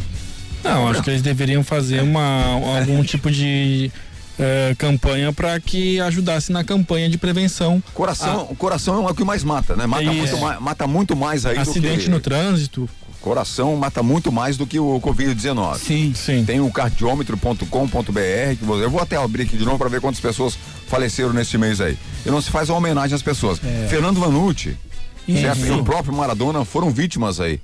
Não, 0.63 0.89
acho 0.89 1.01
que 1.01 1.09
eles 1.09 1.21
deveriam 1.21 1.63
fazer 1.63 2.01
uma, 2.01 2.43
algum 2.77 3.01
tipo 3.01 3.31
de 3.31 3.89
eh, 4.37 4.73
campanha 4.77 5.33
para 5.33 5.59
que 5.59 5.99
ajudasse 5.99 6.49
na 6.49 6.63
campanha 6.63 7.09
de 7.09 7.17
prevenção. 7.17 7.83
Coração, 7.93 8.47
o 8.49 8.55
coração 8.55 9.07
é 9.07 9.11
o 9.11 9.13
que 9.13 9.23
mais 9.25 9.43
mata, 9.43 9.75
né? 9.75 9.85
Mata, 9.85 10.03
Isso. 10.03 10.13
muito 10.13 10.37
mais, 10.37 10.59
mata 10.61 10.87
muito 10.87 11.15
mais 11.15 11.45
aí 11.45 11.57
Acidente 11.57 11.97
do 11.97 12.03
que... 12.03 12.09
no 12.09 12.19
trânsito. 12.21 12.89
Coração 13.21 13.75
mata 13.75 14.01
muito 14.01 14.31
mais 14.31 14.55
do 14.57 14.65
que 14.65 14.79
o 14.79 14.99
Covid-19. 15.01 15.77
Sim. 15.77 16.13
Sim. 16.15 16.45
Tem 16.45 16.59
o 16.61 16.71
cardiômetro.com.br, 16.71 18.55
que 18.57 18.63
eu 18.81 18.89
vou 18.89 19.01
até 19.01 19.17
abrir 19.17 19.43
aqui 19.43 19.57
de 19.57 19.65
novo 19.65 19.77
para 19.77 19.89
ver 19.89 19.99
quantas 20.01 20.19
pessoas 20.21 20.57
faleceram 20.87 21.33
nesse 21.33 21.57
mês 21.57 21.81
aí. 21.81 21.97
E 22.25 22.29
não 22.29 22.41
se 22.41 22.49
faz 22.49 22.69
uma 22.69 22.77
homenagem 22.77 23.15
às 23.15 23.21
pessoas. 23.21 23.59
Fernando 23.89 24.19
Vanucci, 24.19 24.77
certo? 25.27 25.65
E 25.65 25.71
o 25.71 25.83
próprio 25.83 26.13
Maradona 26.13 26.63
foram 26.63 26.89
vítimas 26.91 27.39
aí, 27.39 27.59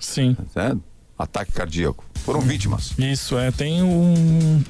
Sim. 0.00 0.36
certo? 0.52 0.80
Ataque 1.18 1.52
cardíaco. 1.52 2.04
Foram 2.24 2.40
vítimas. 2.40 2.92
Isso, 2.98 3.38
é, 3.38 3.50
tem 3.52 3.82
um. 3.82 4.62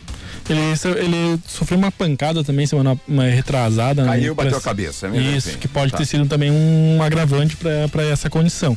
Ele, 0.48 0.60
ele 1.00 1.40
sofreu 1.48 1.76
uma 1.78 1.90
pancada 1.90 2.44
também 2.44 2.66
semana 2.66 2.96
uma 3.08 3.24
retrasada. 3.24 4.02
né? 4.04 4.08
Caiu 4.10 4.32
e 4.32 4.36
bateu 4.36 4.58
a 4.58 4.60
cabeça, 4.60 5.06
é 5.06 5.10
mesmo 5.10 5.30
Isso, 5.36 5.48
assim. 5.48 5.58
que 5.58 5.66
pode 5.66 5.90
Tá. 5.90 5.98
ter 5.98 6.04
sido 6.04 6.26
também 6.26 6.50
um 6.52 7.02
agravante 7.02 7.56
para 7.90 8.04
essa 8.04 8.28
condição. 8.30 8.76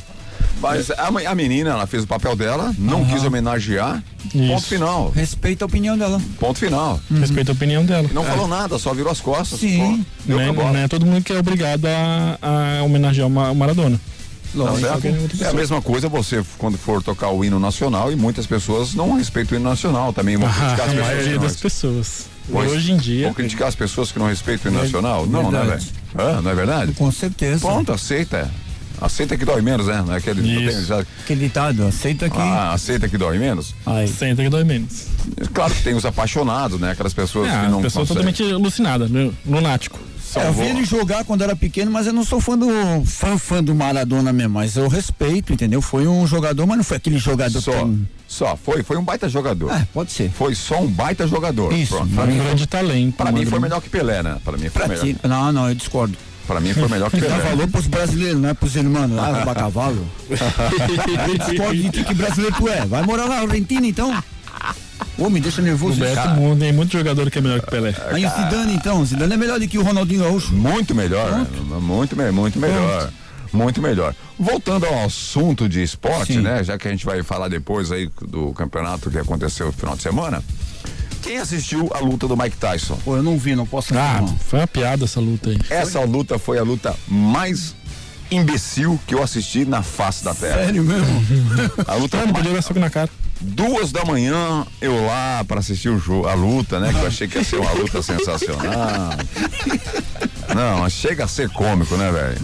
Mas 0.60 0.90
a, 0.90 1.08
a 1.30 1.34
menina, 1.34 1.70
ela 1.70 1.86
fez 1.86 2.04
o 2.04 2.06
papel 2.06 2.36
dela, 2.36 2.74
não 2.78 3.04
quis 3.04 3.24
homenagear. 3.24 4.02
Ponto 4.32 4.58
Isso. 4.58 4.66
final. 4.66 5.10
Respeita 5.14 5.64
a 5.64 5.66
opinião 5.66 5.96
dela. 5.96 6.20
Ponto 6.38 6.58
final. 6.58 7.00
Respeito 7.18 7.48
à 7.50 7.52
opinião 7.52 7.84
dela. 7.84 8.08
Não 8.12 8.22
falou 8.24 8.46
nada, 8.46 8.78
só 8.78 8.92
virou 8.92 9.10
as 9.10 9.20
costas. 9.20 9.58
Sim. 9.60 10.04
pô, 10.04 10.04
deu 10.26 10.36
Não 10.36 10.42
é, 10.42 10.44
pra 10.46 10.52
bola. 10.52 10.72
não 10.72 10.80
é 10.80 10.88
todo 10.88 11.06
mundo 11.06 11.22
que 11.24 11.32
é 11.32 11.38
obrigado 11.38 11.86
a, 11.86 12.78
a 12.80 12.82
homenagear 12.82 13.26
o 13.26 13.30
Ma- 13.30 13.50
o 13.50 13.54
Maradona. 13.54 13.98
Não, 14.52 14.64
Lógico, 14.66 14.88
alguém- 14.92 15.16
outra 15.18 15.44
É 15.46 15.48
a 15.48 15.52
mesma 15.54 15.80
coisa 15.80 16.08
você 16.08 16.42
quando 16.58 16.76
for 16.76 17.00
tocar 17.02 17.28
o 17.30 17.44
hino 17.44 17.58
nacional 17.60 18.10
e 18.12 18.16
muitas 18.16 18.46
pessoas 18.46 18.94
não 18.94 19.14
respeitam 19.14 19.56
o 19.56 19.60
hino 19.60 19.70
nacional 19.70 20.12
também 20.12 20.36
vão 20.36 20.48
criticar 20.52 20.72
as 20.74 20.80
a 20.80 20.84
pessoas. 20.86 21.06
maioria 21.06 21.34
não 21.36 21.42
das 21.42 21.56
pessoas. 21.56 22.26
Pois, 22.50 22.72
Hoje 22.72 22.90
em 22.92 22.96
dia. 22.96 23.26
Vão 23.26 23.34
criticar 23.34 23.68
as 23.68 23.76
pessoas 23.76 24.10
que 24.10 24.18
não 24.18 24.26
respeitam 24.26 24.70
o 24.70 24.74
hino 24.74 24.82
nacional? 24.82 25.24
Não, 25.26 25.50
né, 25.52 25.58
velho? 25.60 25.70
verdade. 25.70 25.92
Ah, 26.18 26.40
não 26.42 26.50
é 26.50 26.54
verdade? 26.54 26.92
Com 26.94 27.10
certeza. 27.12 27.60
Ponto, 27.60 27.92
aceita. 27.92 28.50
Aceita 29.00 29.36
que 29.36 29.44
dói 29.44 29.62
menos, 29.62 29.86
né? 29.86 30.02
Não 30.06 30.14
é 30.14 30.18
aquele, 30.18 30.42
tem- 30.42 30.84
já- 30.84 31.00
Aquele 31.00 31.40
ditado, 31.46 31.86
aceita 31.86 32.28
que. 32.28 32.36
ah, 32.38 32.72
aceita 32.72 33.08
que 33.08 33.16
dói 33.16 33.38
menos? 33.38 33.74
Ai. 33.86 34.06
Senta 34.06 34.42
que 34.42 34.48
dói 34.50 34.64
menos. 34.64 35.06
Claro 35.54 35.74
que 35.74 35.82
tem 35.82 35.94
os 35.94 36.04
apaixonados, 36.04 36.78
né? 36.78 36.90
Aquelas 36.90 37.14
pessoas 37.14 37.48
É, 37.48 37.50
que 37.62 37.68
não 37.68 37.78
a 37.78 37.82
pessoa 37.82 38.06
conseguem. 38.06 38.32
totalmente 38.32 38.54
alucinada, 38.54 39.08
né? 39.08 39.30
lunático. 39.46 39.98
É, 40.36 40.46
eu 40.46 40.52
vi 40.52 40.62
ele 40.62 40.84
jogar 40.84 41.24
quando 41.24 41.42
era 41.42 41.56
pequeno, 41.56 41.90
mas 41.90 42.06
eu 42.06 42.12
não 42.12 42.22
sou 42.24 42.40
fã 42.40 42.56
do 42.56 42.68
fã, 43.04 43.36
fã 43.36 43.64
do 43.64 43.74
Maradona 43.74 44.32
mesmo, 44.32 44.54
mas 44.54 44.76
eu 44.76 44.86
respeito, 44.86 45.52
entendeu? 45.52 45.82
Foi 45.82 46.06
um 46.06 46.24
jogador, 46.24 46.66
mas 46.66 46.76
não 46.76 46.84
foi 46.84 46.98
aquele 46.98 47.18
jogador 47.18 47.60
Só, 47.60 47.72
tão- 47.72 48.06
só, 48.28 48.56
foi, 48.56 48.84
foi 48.84 48.96
um 48.96 49.02
baita 49.02 49.28
jogador. 49.28 49.72
Ah, 49.72 49.84
pode 49.92 50.12
ser. 50.12 50.30
Foi 50.30 50.54
só 50.54 50.80
um 50.82 50.86
baita 50.86 51.26
jogador. 51.26 51.72
Isso. 51.72 51.96
Pronto. 51.96 52.20
Um 52.20 52.26
mim, 52.26 52.38
grande 52.38 52.66
talento. 52.68 53.16
pra 53.16 53.32
mim 53.32 53.44
foi 53.44 53.58
melhor 53.58 53.80
que 53.80 53.88
Pelé, 53.88 54.22
né? 54.22 54.36
Pra 54.44 54.52
mim 54.52 54.68
foi 54.68 54.70
Pra 54.70 54.86
melhor. 54.88 55.04
ti. 55.04 55.16
Não, 55.26 55.50
não, 55.52 55.68
eu 55.68 55.74
discordo. 55.74 56.16
Pra 56.50 56.58
mim 56.60 56.74
foi 56.74 56.88
melhor 56.88 57.08
que 57.12 57.20
Já 57.20 57.26
Pelé. 57.26 57.38
falou 57.48 57.68
pros 57.68 57.86
brasileiros, 57.86 58.40
não 58.42 58.48
é 58.48 58.54
pros 58.54 58.74
irmãos 58.74 59.08
lá, 59.14 59.26
roubar 59.36 59.54
cavalo. 59.54 60.04
De 61.92 62.04
que 62.04 62.12
brasileiro 62.12 62.56
tu 62.56 62.68
é. 62.68 62.84
Vai 62.86 63.02
morar 63.04 63.28
na 63.28 63.36
Argentina 63.36 63.86
então? 63.86 64.20
Ô, 65.16 65.30
me 65.30 65.38
deixa 65.38 65.60
O 65.60 65.64
nervoso. 65.64 66.00
Beto 66.00 66.16
Cara. 66.16 66.30
Mundo 66.30 66.58
tem 66.58 66.72
muito 66.72 66.90
jogador 66.90 67.30
que 67.30 67.38
é 67.38 67.40
melhor 67.40 67.60
que 67.60 67.70
Pelé. 67.70 67.94
Aí 68.10 68.26
o 68.26 68.28
Zidane 68.30 68.74
então, 68.74 69.00
o 69.00 69.06
Zidane 69.06 69.32
é 69.34 69.36
melhor 69.36 69.60
do 69.60 69.68
que 69.68 69.78
o 69.78 69.82
Ronaldinho 69.84 70.22
Gaúcho. 70.24 70.52
Muito 70.52 70.92
melhor, 70.92 71.30
né? 71.30 71.46
muito, 71.80 72.16
me- 72.16 72.32
muito 72.32 72.58
melhor. 72.58 73.10
Muito 73.52 73.80
melhor. 73.80 74.12
Voltando 74.36 74.86
ao 74.86 75.04
assunto 75.04 75.68
de 75.68 75.82
esporte, 75.84 76.32
Sim. 76.32 76.40
né? 76.40 76.64
Já 76.64 76.76
que 76.76 76.88
a 76.88 76.90
gente 76.90 77.04
vai 77.06 77.22
falar 77.22 77.46
depois 77.46 77.92
aí 77.92 78.10
do 78.28 78.52
campeonato 78.54 79.08
que 79.08 79.18
aconteceu 79.18 79.66
no 79.66 79.72
final 79.72 79.94
de 79.96 80.02
semana. 80.02 80.42
Quem 81.22 81.38
assistiu 81.38 81.90
a 81.94 81.98
luta 81.98 82.26
do 82.26 82.36
Mike 82.36 82.56
Tyson? 82.56 82.96
Pô, 83.04 83.16
eu 83.16 83.22
não 83.22 83.38
vi, 83.38 83.54
não 83.54 83.66
posso 83.66 83.92
Ah, 83.96 84.24
foi 84.48 84.60
uma 84.60 84.66
piada 84.66 85.04
essa 85.04 85.20
luta 85.20 85.50
aí. 85.50 85.58
Essa 85.68 86.00
luta 86.00 86.38
foi 86.38 86.58
a 86.58 86.62
luta 86.62 86.96
mais 87.08 87.74
imbecil 88.30 88.98
que 89.06 89.14
eu 89.14 89.22
assisti 89.22 89.64
na 89.64 89.82
face 89.82 90.24
da 90.24 90.34
terra. 90.34 90.64
Sério 90.64 90.82
mesmo? 90.84 91.06
A 91.86 91.94
luta 91.94 92.16
Não, 92.18 92.26
não 92.26 92.32
podia 92.34 92.52
dar 92.52 92.62
soco 92.62 92.78
na 92.80 92.88
cara. 92.90 93.10
Duas 93.42 93.90
da 93.90 94.04
manhã, 94.04 94.66
eu 94.82 95.06
lá 95.06 95.42
para 95.48 95.60
assistir 95.60 95.88
o 95.88 95.98
jogo, 95.98 96.28
a 96.28 96.34
luta, 96.34 96.78
né? 96.78 96.92
Que 96.92 96.98
eu 96.98 97.06
achei 97.06 97.26
que 97.26 97.38
ia 97.38 97.44
ser 97.44 97.56
uma 97.56 97.72
luta 97.72 98.02
sensacional. 98.04 99.10
Não, 100.54 100.80
mas 100.80 100.92
chega 100.92 101.24
a 101.24 101.28
ser 101.28 101.48
cômico, 101.48 101.96
né, 101.96 102.10
velho? 102.12 102.36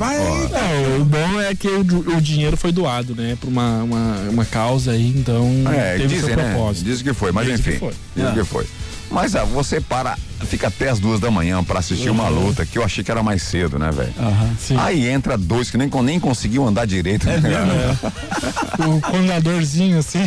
O 1.00 1.04
bom 1.04 1.40
é 1.40 1.54
que 1.54 1.68
o, 1.68 1.80
o 2.16 2.20
dinheiro 2.20 2.56
foi 2.56 2.72
doado, 2.72 3.14
né? 3.14 3.36
Pra 3.38 3.48
uma, 3.50 3.82
uma, 3.82 4.16
uma 4.30 4.44
causa 4.46 4.92
aí, 4.92 5.08
então 5.14 5.46
É, 5.70 5.96
teve 5.98 6.06
dizem, 6.08 6.26
seu 6.28 6.36
né? 6.36 6.50
propósito. 6.54 6.84
Dizem 6.84 7.04
que 7.04 7.12
foi, 7.12 7.30
mas 7.32 7.46
que 7.46 7.52
enfim. 7.54 7.78
foi. 7.78 7.92
Dizem 8.14 8.30
É. 8.30 8.34
que 8.34 8.44
foi. 8.44 8.66
Mas 9.10 9.34
ah, 9.36 9.44
você 9.44 9.80
para, 9.80 10.16
fica 10.46 10.66
até 10.66 10.88
as 10.88 10.98
duas 10.98 11.20
da 11.20 11.30
manhã 11.30 11.62
para 11.62 11.78
assistir 11.78 12.10
uma 12.10 12.28
luta 12.28 12.66
que 12.66 12.76
eu 12.78 12.84
achei 12.84 13.02
que 13.04 13.10
era 13.10 13.22
mais 13.22 13.42
cedo, 13.42 13.78
né, 13.78 13.90
velho? 13.92 14.12
Sim. 14.58 14.76
Aí 14.78 15.06
entra 15.08 15.38
dois 15.38 15.70
que 15.70 15.78
nem, 15.78 15.88
nem 16.02 16.18
conseguiam 16.20 16.66
andar 16.66 16.86
direito. 16.86 17.24
né, 17.26 17.40
cara? 17.40 18.88
O 18.90 19.00
congadorzinho 19.00 19.98
assim. 19.98 20.18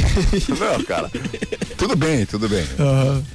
Não, 0.60 0.84
cara. 0.84 1.12
Tudo 1.78 1.96
bem, 1.96 2.26
tudo 2.26 2.48
bem. 2.50 2.66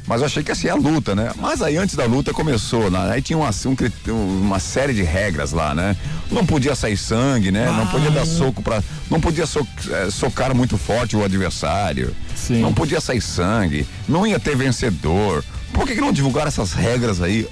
Mas 0.06 0.20
eu 0.20 0.26
achei 0.26 0.42
que 0.42 0.50
assim 0.52 0.66
é 0.68 0.70
a 0.70 0.74
luta, 0.74 1.14
né? 1.14 1.30
Mas 1.36 1.62
aí 1.62 1.76
antes 1.76 1.94
da 1.94 2.04
luta 2.04 2.32
começou, 2.32 2.90
né? 2.90 3.10
aí 3.10 3.22
tinha 3.22 3.38
uma, 3.38 3.50
um 3.66 3.76
cri- 3.76 3.92
uma 4.08 4.58
série 4.58 4.92
de 4.92 5.02
regras 5.02 5.52
lá, 5.52 5.74
né? 5.74 5.96
Não 6.30 6.44
podia 6.44 6.74
sair 6.74 6.96
sangue, 6.96 7.50
né? 7.50 7.66
Não 7.66 7.86
podia 7.86 8.10
dar 8.10 8.26
soco 8.26 8.62
pra. 8.62 8.82
Não 9.10 9.20
podia 9.20 9.46
so, 9.46 9.66
eh, 9.90 10.08
socar 10.10 10.54
muito 10.54 10.76
forte 10.76 11.16
o 11.16 11.24
adversário. 11.24 12.14
Sim. 12.34 12.60
Não 12.60 12.72
podia 12.74 13.00
sair 13.00 13.20
sangue. 13.20 13.86
Não 14.08 14.26
ia 14.26 14.38
ter 14.40 14.56
vencedor. 14.56 15.44
Por 15.72 15.86
que, 15.86 15.94
que 15.94 16.00
não 16.00 16.12
divulgaram 16.12 16.48
essas 16.48 16.72
regras 16.72 17.20
aí? 17.20 17.48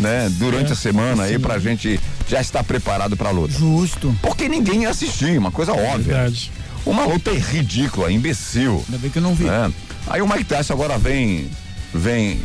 Né, 0.00 0.28
durante 0.38 0.72
a 0.72 0.76
semana 0.76 1.24
aí 1.24 1.40
pra 1.40 1.58
gente 1.58 1.98
já 2.28 2.40
estar 2.40 2.62
preparado 2.62 3.16
pra 3.16 3.30
luta. 3.30 3.52
Justo. 3.58 4.14
Porque 4.22 4.48
ninguém 4.48 4.82
ia 4.82 4.90
assistir, 4.90 5.36
uma 5.36 5.50
coisa 5.50 5.72
óbvia. 5.72 6.14
Verdade. 6.14 6.52
Uma 6.86 7.04
luta 7.04 7.32
ridícula, 7.32 8.10
imbecil. 8.12 8.84
Ainda 8.86 8.98
bem 8.98 9.10
que 9.10 9.18
eu 9.18 9.22
não 9.22 9.34
vi. 9.34 9.48
É. 9.48 9.70
Aí 10.06 10.22
o 10.22 10.28
Mike 10.28 10.44
Tyson 10.44 10.72
agora 10.74 10.96
vem, 10.98 11.50
vem, 11.92 12.40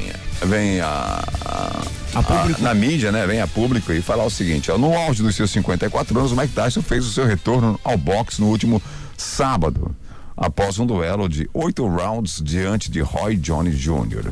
vem 0.46 0.80
a, 0.82 1.24
a- 1.46 1.84
a- 2.16 2.22
na 2.60 2.74
mídia, 2.74 3.12
né? 3.12 3.28
Vem 3.28 3.40
a 3.40 3.46
público 3.48 3.92
e 3.94 4.02
falar 4.02 4.24
o 4.26 4.30
seguinte: 4.32 4.72
ó, 4.72 4.78
no 4.80 4.96
auge 4.98 5.22
dos 5.22 5.36
seus 5.36 5.52
54 5.52 6.18
anos, 6.18 6.32
o 6.32 6.36
Mike 6.36 6.54
Tyson 6.54 6.82
fez 6.82 7.06
o 7.06 7.12
seu 7.12 7.26
retorno 7.28 7.80
ao 7.84 7.98
boxe 8.00 8.42
no 8.42 8.48
último 8.48 8.82
sábado, 9.16 9.96
após 10.38 10.78
um 10.78 10.86
duelo 10.86 11.28
de 11.28 11.50
oito 11.54 11.88
rounds 11.88 12.40
diante 12.44 12.92
de 12.92 13.02
Roy 13.02 13.36
Jones 13.36 13.76
Jr. 13.76 14.30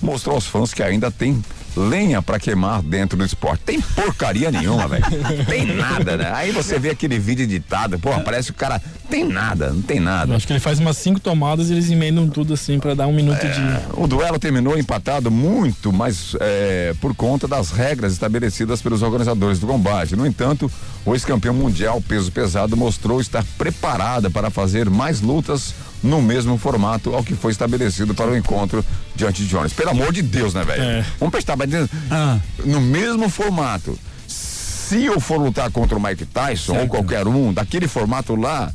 Mostrou 0.00 0.36
aos 0.36 0.46
fãs 0.46 0.72
que 0.72 0.82
ainda 0.82 1.10
tem 1.10 1.42
lenha 1.78 2.20
pra 2.20 2.38
queimar 2.38 2.82
dentro 2.82 3.16
do 3.16 3.24
esporte. 3.24 3.62
Tem 3.64 3.80
porcaria 3.80 4.50
nenhuma, 4.50 4.88
velho. 4.88 5.04
Tem 5.48 5.64
nada, 5.74 6.16
né? 6.16 6.30
Aí 6.34 6.50
você 6.50 6.78
vê 6.78 6.90
aquele 6.90 7.18
vídeo 7.18 7.44
editado, 7.44 7.98
pô, 7.98 8.10
parece 8.20 8.48
que 8.52 8.56
o 8.56 8.60
cara 8.60 8.80
tem 9.08 9.24
nada, 9.26 9.70
não 9.70 9.80
tem 9.80 9.98
nada. 10.00 10.32
Eu 10.32 10.36
acho 10.36 10.46
que 10.46 10.52
ele 10.52 10.60
faz 10.60 10.78
umas 10.78 10.98
cinco 10.98 11.18
tomadas 11.18 11.70
e 11.70 11.72
eles 11.72 11.90
emendam 11.90 12.28
tudo 12.28 12.52
assim 12.54 12.78
pra 12.78 12.92
dar 12.94 13.06
um 13.06 13.12
minuto 13.14 13.42
É. 13.42 13.48
de. 13.48 13.60
O 13.94 14.06
duelo 14.06 14.38
terminou 14.38 14.76
empatado 14.78 15.30
muito, 15.30 15.90
mas 15.92 16.36
é, 16.40 16.94
por 17.00 17.14
conta 17.14 17.48
das 17.48 17.70
regras 17.70 18.12
estabelecidas 18.12 18.82
pelos 18.82 19.00
organizadores 19.02 19.58
do 19.58 19.66
combate. 19.66 20.14
No 20.14 20.26
entanto, 20.26 20.70
o 21.06 21.14
ex-campeão 21.14 21.54
mundial 21.54 22.02
peso 22.06 22.30
pesado 22.30 22.76
mostrou 22.76 23.20
estar 23.20 23.44
preparada 23.56 24.28
para 24.30 24.50
fazer 24.50 24.90
mais 24.90 25.20
lutas 25.22 25.74
no 26.02 26.22
mesmo 26.22 26.56
formato 26.58 27.14
ao 27.14 27.22
que 27.24 27.34
foi 27.34 27.50
estabelecido 27.52 28.14
para 28.14 28.30
o 28.30 28.36
encontro 28.36 28.84
diante 29.14 29.42
de 29.42 29.48
Jones. 29.48 29.72
Pelo 29.72 29.90
amor 29.90 30.12
de 30.12 30.22
Deus, 30.22 30.54
né, 30.54 30.64
velho? 30.64 30.82
É. 30.82 31.04
Vamos 31.18 31.32
prestar 31.32 31.56
bastante 31.56 31.90
Ah. 32.10 32.38
no 32.64 32.80
mesmo 32.80 33.28
formato. 33.28 33.98
Se 34.26 35.04
eu 35.04 35.20
for 35.20 35.38
lutar 35.38 35.70
contra 35.70 35.98
o 35.98 36.02
Mike 36.02 36.24
Tyson 36.26 36.72
ou 36.72 36.78
Certo. 36.78 36.90
qualquer 36.90 37.26
um 37.26 37.52
daquele 37.52 37.86
formato 37.86 38.34
lá, 38.34 38.72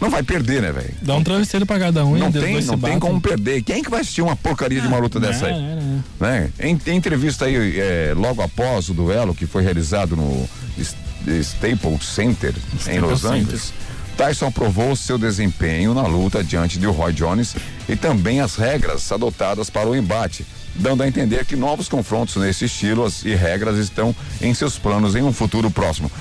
não 0.00 0.08
vai 0.08 0.22
perder, 0.22 0.62
né, 0.62 0.70
velho? 0.70 0.94
Dá 1.02 1.16
um 1.16 1.24
travesseiro 1.24 1.66
pra 1.66 1.78
cada 1.78 2.04
um 2.04 2.16
Não 2.16 2.30
tem, 2.30 2.62
não 2.62 2.78
tem 2.78 2.98
como 2.98 3.20
perder. 3.20 3.62
Quem 3.62 3.80
é 3.80 3.82
que 3.82 3.90
vai 3.90 4.00
assistir 4.00 4.22
uma 4.22 4.36
porcaria 4.36 4.80
de 4.80 4.86
uma 4.86 4.98
luta 4.98 5.18
dessa 5.18 5.46
aí? 5.46 5.52
É, 5.52 5.56
é, 5.56 5.58
é. 5.58 6.40
né? 6.40 6.50
Em, 6.60 6.78
em 6.86 6.96
entrevista 6.96 7.46
aí, 7.46 7.78
é, 7.80 8.12
logo 8.16 8.40
após 8.42 8.88
o 8.88 8.94
duelo 8.94 9.34
que 9.34 9.46
foi 9.46 9.62
realizado 9.62 10.14
no 10.16 10.48
Staples 11.40 12.04
Center 12.04 12.54
em 12.88 12.98
Los 12.98 13.20
Center. 13.22 13.58
Tyson 14.20 14.48
aprovou 14.48 14.94
seu 14.94 15.16
desempenho 15.16 15.94
na 15.94 16.02
luta 16.02 16.44
diante 16.44 16.78
de 16.78 16.84
Roy 16.84 17.10
Jones 17.10 17.56
e 17.88 17.96
também 17.96 18.42
as 18.42 18.54
regras 18.54 19.10
adotadas 19.10 19.70
para 19.70 19.88
o 19.88 19.96
embate, 19.96 20.44
dando 20.74 21.02
a 21.02 21.08
entender 21.08 21.46
que 21.46 21.56
novos 21.56 21.88
confrontos 21.88 22.36
nesse 22.36 22.66
estilo 22.66 23.10
e 23.24 23.34
regras 23.34 23.78
estão 23.78 24.14
em 24.42 24.52
seus 24.52 24.78
planos 24.78 25.16
em 25.16 25.22
um 25.22 25.32
futuro 25.32 25.70
próximo. 25.70 26.12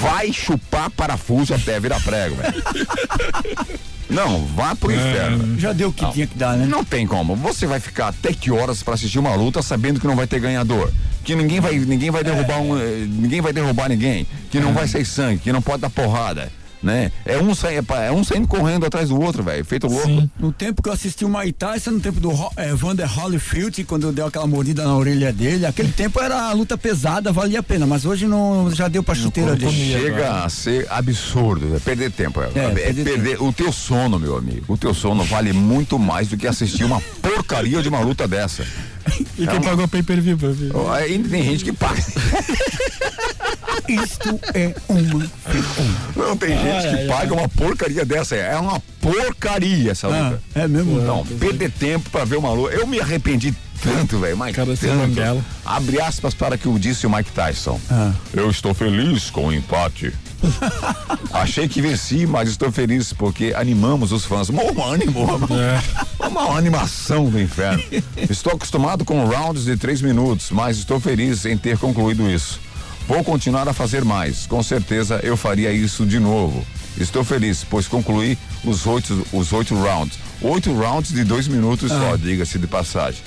Vai 0.00 0.32
chupar 0.32 0.88
parafuso 0.88 1.52
até 1.52 1.78
virar 1.78 2.00
prego, 2.00 2.36
velho. 2.36 2.62
Não, 4.08 4.46
vá 4.46 4.74
pro 4.74 4.90
inferno. 4.90 5.58
Já 5.60 5.74
deu 5.74 5.90
o 5.90 5.92
que 5.92 6.10
tinha 6.10 6.26
que 6.26 6.38
dar, 6.38 6.56
né? 6.56 6.64
Não 6.66 6.82
tem 6.82 7.06
como. 7.06 7.36
Você 7.36 7.66
vai 7.66 7.80
ficar 7.80 8.08
até 8.08 8.32
que 8.32 8.50
horas 8.50 8.82
pra 8.82 8.94
assistir 8.94 9.18
uma 9.18 9.34
luta 9.34 9.60
sabendo 9.60 10.00
que 10.00 10.06
não 10.06 10.16
vai 10.16 10.26
ter 10.26 10.38
ganhador? 10.40 10.90
Que 11.22 11.34
ninguém 11.34 11.60
vai, 11.60 11.78
ninguém 11.78 12.10
vai 12.10 12.24
derrubar 12.24 12.60
um, 12.60 12.78
eh, 12.78 13.06
ninguém 13.06 13.40
vai 13.42 13.52
derrubar 13.52 13.88
ninguém, 13.88 14.26
que 14.50 14.58
não 14.58 14.72
vai 14.72 14.88
sair 14.88 15.06
sangue, 15.06 15.38
que 15.38 15.52
não 15.52 15.62
pode 15.62 15.80
dar 15.80 15.88
porrada, 15.88 16.50
né? 16.82 17.12
É 17.24 17.38
um, 17.38 17.54
sai- 17.54 17.76
é 17.78 17.82
é 18.06 18.12
um 18.12 18.24
saindo 18.24 18.48
correndo 18.48 18.84
atrás 18.86 19.08
do 19.08 19.20
outro, 19.20 19.42
velho, 19.42 19.64
feito 19.64 19.86
louco. 19.86 20.06
Sim. 20.06 20.30
No 20.38 20.52
tempo 20.52 20.82
que 20.82 20.88
eu 20.88 20.92
assisti 20.92 21.24
o 21.24 21.28
Mike 21.28 21.52
Tyson, 21.52 21.92
no 21.92 22.00
tempo 22.00 22.18
do 22.20 22.30
eh, 22.56 22.74
Vander 22.74 23.08
Holyfield, 23.18 23.84
quando 23.84 24.10
deu 24.12 24.26
aquela 24.26 24.46
mordida 24.46 24.84
na 24.84 24.96
orelha 24.96 25.32
dele, 25.32 25.64
aquele 25.66 25.90
tempo 25.92 26.20
era 26.20 26.48
a 26.48 26.52
luta 26.52 26.76
pesada, 26.76 27.32
valia 27.32 27.60
a 27.60 27.62
pena, 27.62 27.86
mas 27.86 28.04
hoje 28.04 28.26
não 28.26 28.70
já 28.74 28.88
deu 28.88 29.02
pra 29.02 29.14
chuteira 29.14 29.54
dele. 29.54 29.72
Chega 29.72 30.44
a 30.44 30.48
ser 30.48 30.86
absurdo, 30.90 31.76
é 31.76 31.78
perder 31.78 32.10
tempo. 32.10 32.40
É, 32.40 32.46
é 32.46 32.68
perder 32.70 33.04
perder 33.04 33.42
o 33.42 33.52
teu 33.52 33.72
sono, 33.72 34.18
meu 34.18 34.36
amigo. 34.36 34.64
O 34.72 34.76
teu 34.76 34.92
sono 34.94 35.22
vale 35.24 35.52
muito 35.52 35.98
mais 35.98 36.28
do 36.28 36.36
que 36.36 36.46
assistir 36.46 36.84
uma 36.84 37.00
porcaria 37.22 37.82
de 37.82 37.88
uma 37.88 38.00
luta 38.00 38.26
dessa. 38.26 38.64
E 39.36 39.46
quem 39.46 39.60
pagou 39.60 39.88
pay 39.88 40.02
per 40.02 40.20
view? 40.20 40.36
viu? 40.36 40.92
Ainda 40.92 41.28
tem 41.28 41.42
gente 41.42 41.64
que 41.64 41.72
paga. 41.72 42.00
Isto 43.94 44.40
é 44.54 44.74
uma 44.88 45.30
Não, 46.16 46.36
tem 46.36 46.50
gente 46.56 46.96
que 46.96 47.06
paga 47.08 47.34
uma 47.34 47.48
porcaria 47.48 48.04
dessa. 48.04 48.34
É 48.36 48.56
uma 48.56 48.80
porcaria 49.00 49.92
essa 49.92 50.06
Ah, 50.08 50.30
luta. 50.30 50.42
é 50.54 50.68
mesmo? 50.68 51.00
Não, 51.00 51.24
perder 51.26 51.70
tempo 51.70 52.08
pra 52.10 52.24
ver 52.24 52.36
uma 52.36 52.52
luta. 52.52 52.74
Eu 52.74 52.86
me 52.86 53.00
arrependi 53.00 53.54
tanto, 53.82 54.18
velho, 54.18 54.36
mas 54.36 54.54
Cara, 54.54 54.74
sem 54.76 54.90
tanto. 54.90 55.44
Abre 55.64 56.00
aspas 56.00 56.34
para 56.34 56.56
que 56.56 56.68
o 56.68 56.78
disse 56.78 57.06
o 57.06 57.10
Mike 57.10 57.32
Tyson. 57.32 57.80
Ah. 57.90 58.12
Eu 58.32 58.48
estou 58.50 58.72
feliz 58.72 59.28
com 59.30 59.46
o 59.48 59.52
empate. 59.52 60.12
Achei 61.32 61.68
que 61.68 61.80
venci, 61.80 62.26
mas 62.26 62.48
estou 62.48 62.70
feliz 62.72 63.12
porque 63.12 63.52
animamos 63.56 64.12
os 64.12 64.24
fãs. 64.24 64.50
Bom 64.50 64.82
ânimo. 64.84 65.26
É. 65.50 66.26
Uma 66.26 66.56
animação 66.56 67.28
do 67.28 67.40
inferno. 67.40 67.82
Estou 68.30 68.52
acostumado 68.54 69.04
com 69.04 69.24
rounds 69.24 69.64
de 69.64 69.76
três 69.76 70.00
minutos, 70.02 70.50
mas 70.50 70.78
estou 70.78 70.98
feliz 71.00 71.44
em 71.44 71.56
ter 71.56 71.76
concluído 71.78 72.28
isso. 72.30 72.60
Vou 73.08 73.22
continuar 73.24 73.68
a 73.68 73.72
fazer 73.72 74.04
mais. 74.04 74.46
Com 74.46 74.62
certeza 74.62 75.20
eu 75.22 75.36
faria 75.36 75.72
isso 75.72 76.06
de 76.06 76.18
novo. 76.18 76.64
Estou 76.98 77.24
feliz, 77.24 77.64
pois 77.68 77.88
concluí 77.88 78.38
os 78.64 78.86
oito, 78.86 79.26
os 79.32 79.52
oito 79.52 79.74
rounds. 79.74 80.18
Oito 80.40 80.72
rounds 80.72 81.12
de 81.12 81.24
dois 81.24 81.48
minutos 81.48 81.90
só, 81.90 82.16
diga-se 82.16 82.58
de 82.58 82.66
passagem. 82.66 83.20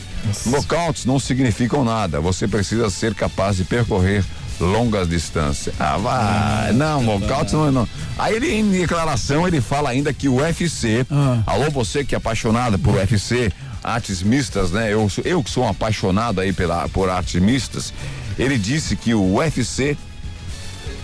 Knockouts 0.46 1.06
não 1.06 1.20
significam 1.20 1.84
nada. 1.84 2.20
Você 2.20 2.48
precisa 2.48 2.90
ser 2.90 3.14
capaz 3.14 3.58
de 3.58 3.64
percorrer 3.64 4.24
longas 4.60 5.08
distâncias. 5.10 5.76
Ah, 5.80 5.98
vai. 5.98 6.74
Não, 6.74 7.02
knockouts 7.04 7.54
não, 7.54 7.72
não. 7.72 7.88
Aí 8.18 8.36
ele, 8.36 8.52
em 8.54 8.70
declaração, 8.72 9.48
ele 9.48 9.62
fala 9.62 9.90
ainda 9.90 10.14
que 10.14 10.30
o 10.30 10.36
UFC, 10.42 11.06
Ah. 11.12 11.40
alô 11.46 11.70
você 11.70 12.04
que 12.04 12.16
é 12.16 12.18
apaixonado 12.18 12.78
por 12.80 12.96
UFC, 12.96 13.52
artes 13.84 14.22
mistas, 14.24 14.72
né? 14.72 14.92
Eu, 14.94 15.10
eu 15.24 15.44
que 15.44 15.50
sou 15.50 15.64
um 15.66 15.70
apaixonado 15.70 16.40
aí 16.40 16.54
pela, 16.54 16.88
por 16.90 17.10
artes 17.10 17.42
mistas, 17.42 17.94
ele 18.38 18.58
disse 18.58 18.96
que 18.96 19.14
o 19.14 19.36
UFC 19.36 19.98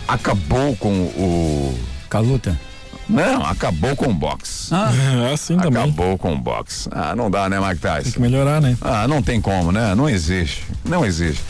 acabou 0.07 0.75
com 0.75 0.91
o. 0.91 1.79
Com 2.09 2.17
a 2.17 2.19
luta. 2.21 2.59
Não, 3.09 3.45
acabou 3.45 3.95
com 3.95 4.07
o 4.09 4.13
boxe. 4.13 4.73
Ah, 4.73 4.91
É 5.29 5.33
assim 5.33 5.57
também. 5.57 5.81
Acabou 5.83 6.17
com 6.17 6.33
o 6.33 6.37
boxe. 6.37 6.87
Ah, 6.91 7.15
não 7.15 7.29
dá, 7.29 7.49
né, 7.49 7.59
Mike 7.59 7.81
Tem 7.81 7.91
Tyson? 7.91 8.11
que 8.11 8.19
melhorar, 8.21 8.61
né? 8.61 8.77
Ah, 8.81 9.07
não 9.07 9.21
tem 9.21 9.41
como, 9.41 9.71
né? 9.71 9.93
Não 9.95 10.07
existe. 10.09 10.63
Não 10.85 11.05
existe. 11.05 11.43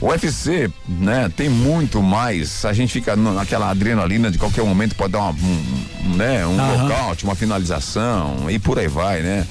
O 0.00 0.06
UFC, 0.08 0.70
né, 0.88 1.30
tem 1.36 1.48
muito 1.48 2.00
mais. 2.00 2.64
A 2.64 2.72
gente 2.72 2.92
fica 2.92 3.16
naquela 3.16 3.68
adrenalina 3.70 4.30
de 4.30 4.38
qualquer 4.38 4.64
momento 4.64 4.94
pode 4.94 5.12
dar 5.12 5.18
uma, 5.18 5.30
um, 5.32 5.64
um, 6.06 6.14
né, 6.16 6.46
um 6.46 6.58
Aham. 6.58 6.82
nocaute, 6.84 7.24
uma 7.24 7.34
finalização 7.34 8.48
e 8.48 8.58
por 8.60 8.78
aí 8.78 8.86
vai, 8.86 9.22
né? 9.22 9.44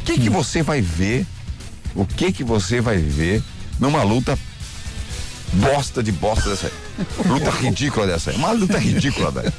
O 0.00 0.02
que 0.04 0.18
que 0.18 0.28
você 0.28 0.60
vai 0.62 0.80
ver? 0.82 1.24
O 1.94 2.04
que 2.04 2.32
que 2.32 2.42
você 2.42 2.80
vai 2.80 2.96
ver 2.98 3.42
numa 3.78 4.02
luta 4.02 4.36
bosta 5.54 6.02
de 6.02 6.12
bosta 6.12 6.50
dessa 6.50 6.66
aí? 6.66 6.72
Luta 7.28 7.50
ridícula 7.50 8.06
dessa 8.06 8.30
aí. 8.30 8.36
Uma 8.36 8.52
luta 8.52 8.78
ridícula, 8.78 9.30
velho. 9.30 9.52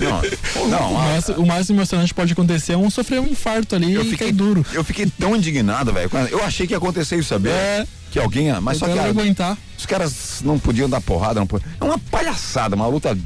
Não, 0.00 0.68
não, 0.68 0.92
O 0.92 0.98
a- 0.98 1.46
mais, 1.46 1.68
o 1.68 1.72
emocionante 1.72 2.12
pode 2.12 2.32
acontecer 2.32 2.72
é 2.72 2.76
um 2.76 2.90
sofrer 2.90 3.20
um 3.20 3.26
infarto 3.26 3.74
ali 3.74 3.92
eu 3.94 4.04
fiquei 4.04 4.32
duro. 4.32 4.64
Eu 4.72 4.84
fiquei 4.84 5.06
tão 5.06 5.34
indignado, 5.36 5.92
velho. 5.92 6.10
Eu 6.30 6.42
achei 6.44 6.66
que 6.66 6.72
ia 6.72 6.78
acontecer 6.78 7.16
isso, 7.16 7.28
sabia? 7.28 7.52
É. 7.52 7.86
Que 8.10 8.18
alguém. 8.18 8.52
Mas 8.60 8.78
só 8.78 8.86
que 8.86 8.98
a- 8.98 9.04
aguentar. 9.06 9.56
os 9.78 9.86
caras 9.86 10.40
não 10.44 10.58
podiam 10.58 10.88
dar 10.88 11.00
porrada, 11.00 11.40
não 11.40 11.46
podiam. 11.46 11.70
É 11.80 11.84
uma 11.84 11.98
palhaçada, 11.98 12.76
uma 12.76 12.86
luta. 12.86 13.16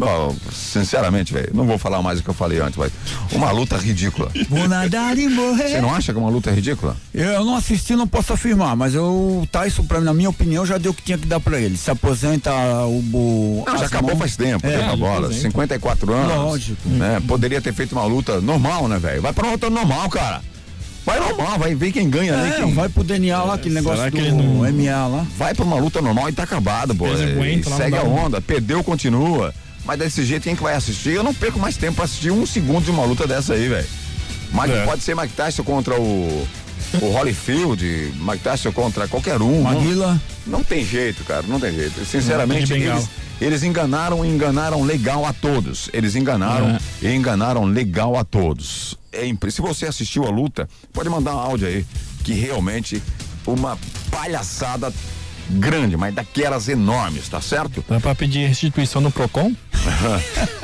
Ó, 0.00 0.32
sinceramente, 0.52 1.32
velho, 1.32 1.50
não 1.54 1.66
vou 1.66 1.78
falar 1.78 2.00
mais 2.02 2.20
o 2.20 2.22
que 2.22 2.28
eu 2.30 2.34
falei 2.34 2.60
antes, 2.60 2.76
mas 2.76 2.92
uma 3.32 3.50
luta 3.50 3.76
ridícula. 3.76 4.30
vou 4.48 4.68
nadar 4.68 5.16
e 5.18 5.28
morrer. 5.28 5.68
Você 5.70 5.80
não 5.80 5.94
acha 5.94 6.12
que 6.12 6.18
uma 6.18 6.30
luta 6.30 6.50
é 6.50 6.54
ridícula? 6.54 6.96
Eu 7.14 7.44
não 7.44 7.56
assisti, 7.56 7.94
não 7.96 8.06
posso 8.06 8.32
afirmar, 8.32 8.76
mas 8.76 8.94
eu, 8.94 9.04
o 9.04 9.48
Tyson, 9.50 9.84
pra, 9.84 9.98
mim, 10.00 10.04
na 10.06 10.14
minha 10.14 10.30
opinião, 10.30 10.64
já 10.64 10.78
deu 10.78 10.92
o 10.92 10.94
que 10.94 11.02
tinha 11.02 11.18
que 11.18 11.26
dar 11.26 11.40
pra 11.40 11.58
ele. 11.60 11.76
Se 11.76 11.90
aposenta 11.90 12.52
o. 12.86 12.98
o 13.12 13.64
Não, 13.66 13.78
já 13.78 13.86
acabou 13.86 14.10
mãos. 14.10 14.18
faz 14.20 14.36
tempo, 14.36 14.66
É, 14.66 14.84
a 14.84 14.96
bola. 14.96 15.28
tempo. 15.28 15.40
54 15.40 16.12
anos. 16.12 16.36
Lógico. 16.36 16.88
Né? 16.88 17.20
Poderia 17.26 17.60
ter 17.60 17.72
feito 17.74 17.92
uma 17.92 18.04
luta 18.04 18.40
normal, 18.40 18.88
né, 18.88 18.98
velho? 18.98 19.22
Vai 19.22 19.32
pra 19.32 19.44
uma 19.44 19.52
luta 19.52 19.70
normal, 19.70 20.08
cara. 20.08 20.40
Vai 21.04 21.18
normal, 21.18 21.58
vai 21.58 21.74
ver 21.74 21.92
quem 21.92 22.10
ganha 22.10 22.38
ali. 22.38 22.50
É, 22.50 22.56
quem- 22.56 22.74
vai 22.74 22.88
pro 22.88 23.02
DNA 23.02 23.42
lá, 23.42 23.54
aquele 23.54 23.74
negócio 23.74 23.98
será 23.98 24.10
do 24.10 24.34
não- 24.36 24.70
MA 24.70 25.06
lá. 25.06 25.26
vai 25.36 25.54
pra 25.54 25.64
uma 25.64 25.76
luta 25.76 26.00
normal 26.02 26.28
e 26.28 26.32
tá 26.32 26.42
acabado, 26.42 26.94
pô. 26.94 27.06
E 27.08 27.62
segue 27.76 27.96
a 27.96 28.02
onda, 28.02 28.40
perdeu, 28.40 28.84
continua. 28.84 29.52
Mas 29.84 29.98
desse 29.98 30.24
jeito, 30.24 30.44
quem 30.44 30.54
que 30.56 30.62
vai 30.62 30.74
assistir? 30.74 31.10
Eu 31.14 31.22
não 31.22 31.34
perco 31.34 31.58
mais 31.58 31.76
tempo 31.76 31.96
pra 31.96 32.04
assistir 32.04 32.30
um 32.30 32.44
segundo 32.46 32.84
de 32.84 32.90
uma 32.90 33.04
luta 33.04 33.26
dessa 33.26 33.54
aí, 33.54 33.68
velho. 33.68 33.86
Mike- 34.52 34.72
É. 34.72 34.84
Pode 34.84 35.02
ser 35.02 35.16
Mike 35.16 35.32
Tyson 35.34 35.62
contra 35.64 35.98
o, 35.98 36.48
o 37.00 37.06
Holyfield, 37.10 38.12
Mike 38.20 38.42
Tyson 38.42 38.72
contra 38.72 39.06
qualquer 39.08 39.40
um. 39.40 39.62
Não, 39.62 39.72
Maguila. 39.74 40.20
não 40.46 40.62
tem 40.64 40.84
jeito, 40.84 41.24
cara, 41.24 41.44
não 41.46 41.58
tem 41.60 41.72
jeito. 41.74 42.04
Sinceramente, 42.04 42.72
Não 42.72 42.78
tem 42.80 42.86
eles, 42.88 43.08
eles 43.40 43.62
enganaram 43.62 44.24
e 44.24 44.28
enganaram 44.28 44.82
legal 44.82 45.24
a 45.24 45.32
todos. 45.32 45.88
Eles 45.92 46.14
enganaram 46.14 46.78
e 47.00 47.08
enganaram 47.08 47.64
legal 47.64 48.16
a 48.16 48.24
todos. 48.24 48.96
É 49.12 49.22
Se 49.50 49.60
você 49.62 49.86
assistiu 49.86 50.24
a 50.26 50.30
luta, 50.30 50.68
pode 50.92 51.08
mandar 51.08 51.34
um 51.34 51.38
áudio 51.38 51.66
aí, 51.68 51.86
que 52.22 52.32
realmente 52.34 53.02
uma 53.46 53.78
palhaçada 54.10 54.92
grande, 55.50 55.96
mas 55.96 56.14
daquelas 56.14 56.68
enormes, 56.68 57.28
tá 57.28 57.40
certo? 57.40 57.84
Dá 57.88 58.00
pra 58.00 58.14
pedir 58.14 58.46
restituição 58.46 59.00
no 59.00 59.10
PROCON? 59.10 59.52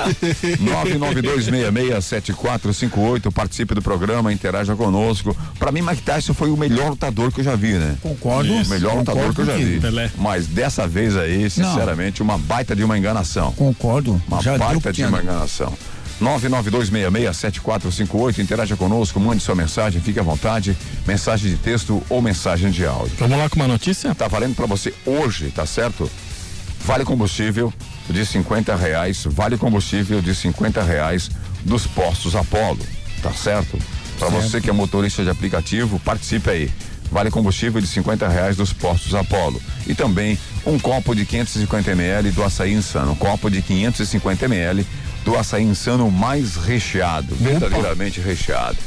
992667458, 0.61 3.33
participe 3.33 3.75
do 3.75 3.81
programa, 3.83 4.33
interaja 4.33 4.77
conosco. 4.77 5.37
Pra 5.59 5.73
mim, 5.73 5.83
Mike 5.83 6.03
Tyson 6.03 6.33
foi 6.35 6.51
o 6.51 6.57
melhor 6.57 6.91
lutador 6.91 7.33
que 7.33 7.41
eu 7.41 7.45
já 7.45 7.57
vi, 7.57 7.73
né? 7.75 7.97
Concordo. 8.03 8.53
O 8.53 8.69
melhor 8.69 8.97
lutador 8.97 9.35
que 9.35 9.41
eu 9.41 9.47
já 9.47 9.57
vi. 9.57 9.81
Pelé. 9.81 10.11
Mas 10.17 10.47
dessa 10.47 10.87
vez 10.87 11.17
aí, 11.17 11.51
sinceramente, 11.51 12.23
uma 12.23 12.39
baita 12.39 12.77
de 12.77 12.85
uma 12.85 12.99
enganação. 12.99 13.53
Concordo. 13.53 14.21
Uma 14.29 14.43
já 14.43 14.59
baita 14.59 14.93
de 14.93 15.03
uma 15.05 15.23
enganação. 15.23 15.73
992667458, 16.21 18.39
interaja 18.39 18.77
conosco, 18.77 19.21
mande 19.21 19.43
sua 19.43 19.55
mensagem, 19.55 20.01
fique 20.01 20.19
à 20.19 20.23
vontade, 20.23 20.77
mensagem 21.07 21.51
de 21.51 21.57
texto 21.57 22.03
ou 22.09 22.23
mensagem 22.23 22.71
de 22.71 22.87
áudio. 22.87 23.17
Vamos 23.19 23.39
lá 23.39 23.49
com 23.49 23.57
uma 23.57 23.69
notícia? 23.69 24.15
Tá 24.15 24.29
valendo 24.29 24.55
pra 24.55 24.67
você 24.67 24.95
hoje, 25.05 25.51
tá 25.51 25.67
certo? 25.67 26.11
Vale 26.85 27.05
combustível 27.05 27.73
de 28.09 28.25
50 28.25 28.77
reais, 28.77 29.25
vale 29.27 29.59
combustível 29.59 30.23
de 30.23 30.35
50 30.35 30.83
reais 30.83 31.31
dos 31.65 31.87
postos 31.87 32.37
Apolo, 32.37 32.79
tá 33.23 33.33
certo? 33.33 33.79
Pra 34.19 34.29
você 34.29 34.61
que 34.61 34.71
é 34.71 34.73
motorista 34.73 35.23
de 35.23 35.31
aplicativo, 35.31 36.01
participe 36.01 36.49
aí. 36.49 36.71
Vale 37.11 37.31
combustível 37.31 37.81
de 37.81 37.87
50 37.87 38.29
reais 38.29 38.57
dos 38.57 38.73
postos 38.73 39.15
Apolo. 39.15 39.61
E 39.87 39.95
também 39.95 40.39
um 40.65 40.79
copo 40.79 41.15
de 41.15 41.25
550 41.25 41.91
ml 41.93 42.31
do 42.33 42.43
açaí 42.43 42.73
insano. 42.73 43.13
Um 43.13 43.17
copo 43.17 43.51
de 43.51 43.63
550 43.63 44.45
ml 44.47 44.87
do 45.27 45.37
açaí 45.37 45.65
insano 45.65 46.09
mais 46.11 46.55
recheado, 46.57 47.35
verdadeiramente 47.35 48.21
recheado. 48.21 48.79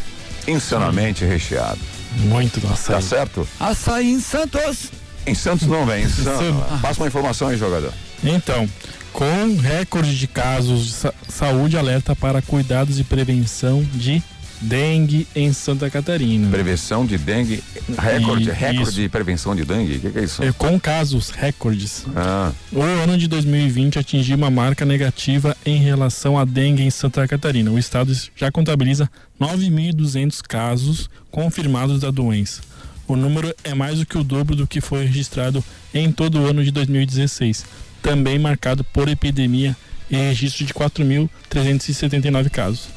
Insanamente 0.47 1.25
recheado. 1.25 1.77
Muito 2.15 2.59
do 2.61 2.67
açaí. 2.71 2.95
Tá 2.95 3.01
certo? 3.01 3.47
Açaí 3.59 4.09
em 4.11 4.19
Santos. 4.21 4.89
Em 5.27 5.35
Santos 5.35 5.67
não, 5.67 5.85
vem. 5.85 6.05
Em 6.05 6.09
Santos. 6.09 6.41
Insano. 6.47 6.79
Passa 6.81 7.01
uma 7.01 7.07
informação 7.07 7.49
aí, 7.49 7.57
jogador. 7.57 7.93
Então, 8.23 8.67
com 9.13 9.57
recorde 9.61 10.17
de 10.17 10.27
casos 10.27 10.85
de 10.87 10.91
sa- 10.93 11.13
saúde, 11.27 11.77
alerta 11.77 12.15
para 12.15 12.41
cuidados 12.41 12.99
e 12.99 13.03
prevenção 13.03 13.83
de 13.93 14.23
dengue 14.61 15.27
em 15.35 15.51
Santa 15.53 15.89
Catarina. 15.89 16.49
Prevenção 16.49 17.05
de 17.05 17.17
dengue. 17.17 17.63
Recorde, 17.97 18.49
E- 18.49 18.51
recorde 18.51 18.81
isso. 18.83 18.91
de 18.93 19.07
prevenção 19.09 19.55
de 19.55 19.63
dengue? 19.65 19.95
O 19.97 19.99
que, 19.99 20.09
que 20.11 20.19
é 20.19 20.23
isso? 20.23 20.43
É, 20.43 20.51
Com 20.51 20.79
casos 20.79 21.29
recordes. 21.29 22.05
Ah, 22.15 22.51
O 22.71 22.81
ano 22.81 23.17
de 23.17 23.27
2020 23.27 23.97
atingiu 23.99 24.35
uma 24.37 24.49
marca 24.49 24.85
negativa 24.85 25.55
em 25.65 25.77
relação 25.77 26.37
à 26.37 26.45
dengue 26.45 26.83
em 26.83 26.89
Santa 26.89 27.27
Catarina. 27.27 27.71
O 27.71 27.79
estado 27.79 28.15
já 28.35 28.51
contabiliza 28.51 29.09
9.200 29.39 30.41
casos 30.41 31.09
confirmados 31.31 32.01
da 32.01 32.11
doença. 32.11 32.61
O 33.07 33.15
número 33.15 33.55
é 33.63 33.73
mais 33.73 33.97
do 33.99 34.05
que 34.05 34.17
o 34.17 34.23
dobro 34.23 34.55
do 34.55 34.67
que 34.67 34.81
foi 34.81 35.05
registrado 35.05 35.63
em 35.93 36.11
todo 36.11 36.39
o 36.39 36.45
ano 36.45 36.63
de 36.63 36.69
2016, 36.69 37.65
também 38.03 38.37
marcado 38.37 38.83
por 38.83 39.07
epidemia 39.09 39.75
e 40.11 40.15
registro 40.15 40.63
de 40.65 40.73
4.379 40.73 42.49
casos. 42.49 42.89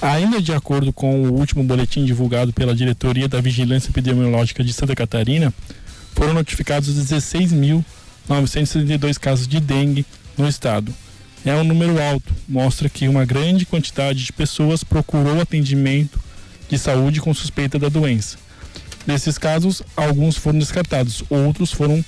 Ainda 0.00 0.40
de 0.40 0.52
acordo 0.52 0.92
com 0.92 1.24
o 1.24 1.32
último 1.32 1.64
boletim 1.64 2.04
divulgado 2.04 2.52
pela 2.52 2.72
Diretoria 2.72 3.26
da 3.26 3.40
Vigilância 3.40 3.90
Epidemiológica 3.90 4.62
de 4.62 4.72
Santa 4.72 4.94
Catarina, 4.94 5.52
foram 6.14 6.34
notificados 6.34 6.96
16.972 6.96 9.18
casos 9.18 9.48
de 9.48 9.58
dengue 9.58 10.06
no 10.36 10.48
estado. 10.48 10.94
É 11.44 11.52
um 11.56 11.64
número 11.64 12.00
alto, 12.00 12.32
mostra 12.48 12.88
que 12.88 13.08
uma 13.08 13.24
grande 13.24 13.66
quantidade 13.66 14.24
de 14.24 14.32
pessoas 14.32 14.84
procurou 14.84 15.40
atendimento 15.40 16.20
de 16.68 16.78
saúde 16.78 17.20
com 17.20 17.34
suspeita 17.34 17.76
da 17.76 17.88
doença. 17.88 18.38
Desses 19.04 19.36
casos, 19.36 19.82
alguns 19.96 20.36
foram 20.36 20.60
descartados, 20.60 21.24
outros 21.28 21.72
foram 21.72 22.04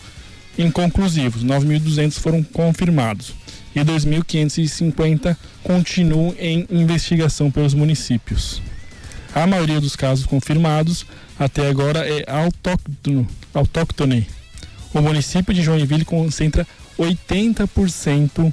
inconclusivos. 0.56 1.42
9.200 1.42 2.20
foram 2.20 2.40
confirmados 2.42 3.39
e 3.74 3.80
2.550 3.80 5.36
continuam 5.62 6.34
em 6.38 6.66
investigação 6.70 7.50
pelos 7.50 7.74
municípios. 7.74 8.60
A 9.34 9.46
maioria 9.46 9.80
dos 9.80 9.94
casos 9.94 10.26
confirmados 10.26 11.06
até 11.38 11.68
agora 11.68 12.00
é 12.00 12.24
autóctono, 12.30 13.26
autóctone. 13.54 14.26
O 14.92 15.00
município 15.00 15.54
de 15.54 15.62
Joinville 15.62 16.04
concentra 16.04 16.66
80% 16.98 18.52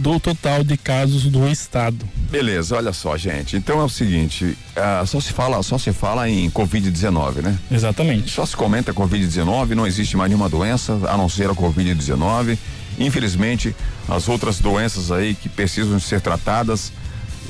do 0.00 0.18
total 0.18 0.64
de 0.64 0.78
casos 0.78 1.24
do 1.24 1.46
estado. 1.46 2.08
beleza, 2.30 2.74
olha 2.74 2.92
só, 2.92 3.18
gente. 3.18 3.56
Então 3.56 3.80
é 3.80 3.84
o 3.84 3.88
seguinte, 3.88 4.56
ah, 4.74 5.04
só 5.06 5.20
se 5.20 5.30
fala, 5.32 5.62
só 5.62 5.76
se 5.76 5.92
fala 5.92 6.28
em 6.28 6.48
Covid-19, 6.50 7.42
né? 7.42 7.58
Exatamente. 7.70 8.30
Só 8.30 8.46
se 8.46 8.56
comenta 8.56 8.94
Covid-19, 8.94 9.70
não 9.70 9.86
existe 9.86 10.16
mais 10.16 10.30
nenhuma 10.30 10.48
doença 10.48 10.98
a 11.06 11.16
não 11.18 11.28
ser 11.28 11.50
a 11.50 11.54
Covid-19. 11.54 12.56
Infelizmente, 13.00 13.74
as 14.06 14.28
outras 14.28 14.58
doenças 14.60 15.10
aí 15.10 15.34
que 15.34 15.48
precisam 15.48 15.98
ser 15.98 16.20
tratadas 16.20 16.92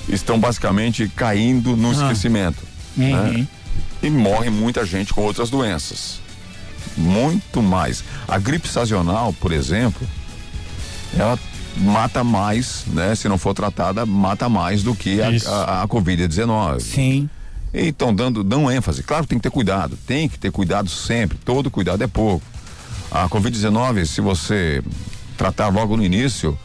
estão 0.08 0.38
basicamente 0.38 1.08
caindo 1.14 1.76
no 1.76 1.92
esquecimento. 1.92 2.62
né? 2.96 3.08
Uhum. 3.12 3.46
E 4.02 4.08
morre 4.08 4.48
muita 4.48 4.86
gente 4.86 5.12
com 5.12 5.22
outras 5.22 5.50
doenças. 5.50 6.20
Muito 6.96 7.60
mais. 7.62 8.02
A 8.26 8.38
gripe 8.38 8.68
sazonal, 8.68 9.32
por 9.34 9.52
exemplo, 9.52 10.06
ela 11.18 11.38
mata 11.76 12.24
mais, 12.24 12.84
né? 12.86 13.14
Se 13.14 13.28
não 13.28 13.36
for 13.36 13.52
tratada, 13.52 14.06
mata 14.06 14.48
mais 14.48 14.82
do 14.82 14.94
que 14.94 15.20
a, 15.20 15.28
a, 15.46 15.82
a 15.82 15.88
Covid-19. 15.88 16.80
Sim. 16.80 17.28
E 17.74 17.88
estão 17.88 18.14
dando, 18.14 18.42
dão 18.42 18.70
ênfase. 18.70 19.02
Claro 19.02 19.24
que 19.24 19.30
tem 19.30 19.38
que 19.38 19.42
ter 19.42 19.50
cuidado, 19.50 19.96
tem 20.06 20.28
que 20.28 20.38
ter 20.38 20.50
cuidado 20.50 20.88
sempre. 20.88 21.38
Todo 21.44 21.70
cuidado 21.70 22.02
é 22.02 22.06
pouco. 22.06 22.44
A 23.10 23.28
Covid-19, 23.28 24.06
se 24.06 24.20
você 24.20 24.82
tratar 25.40 25.68
logo 25.68 25.96
no 25.96 26.04
início, 26.04 26.58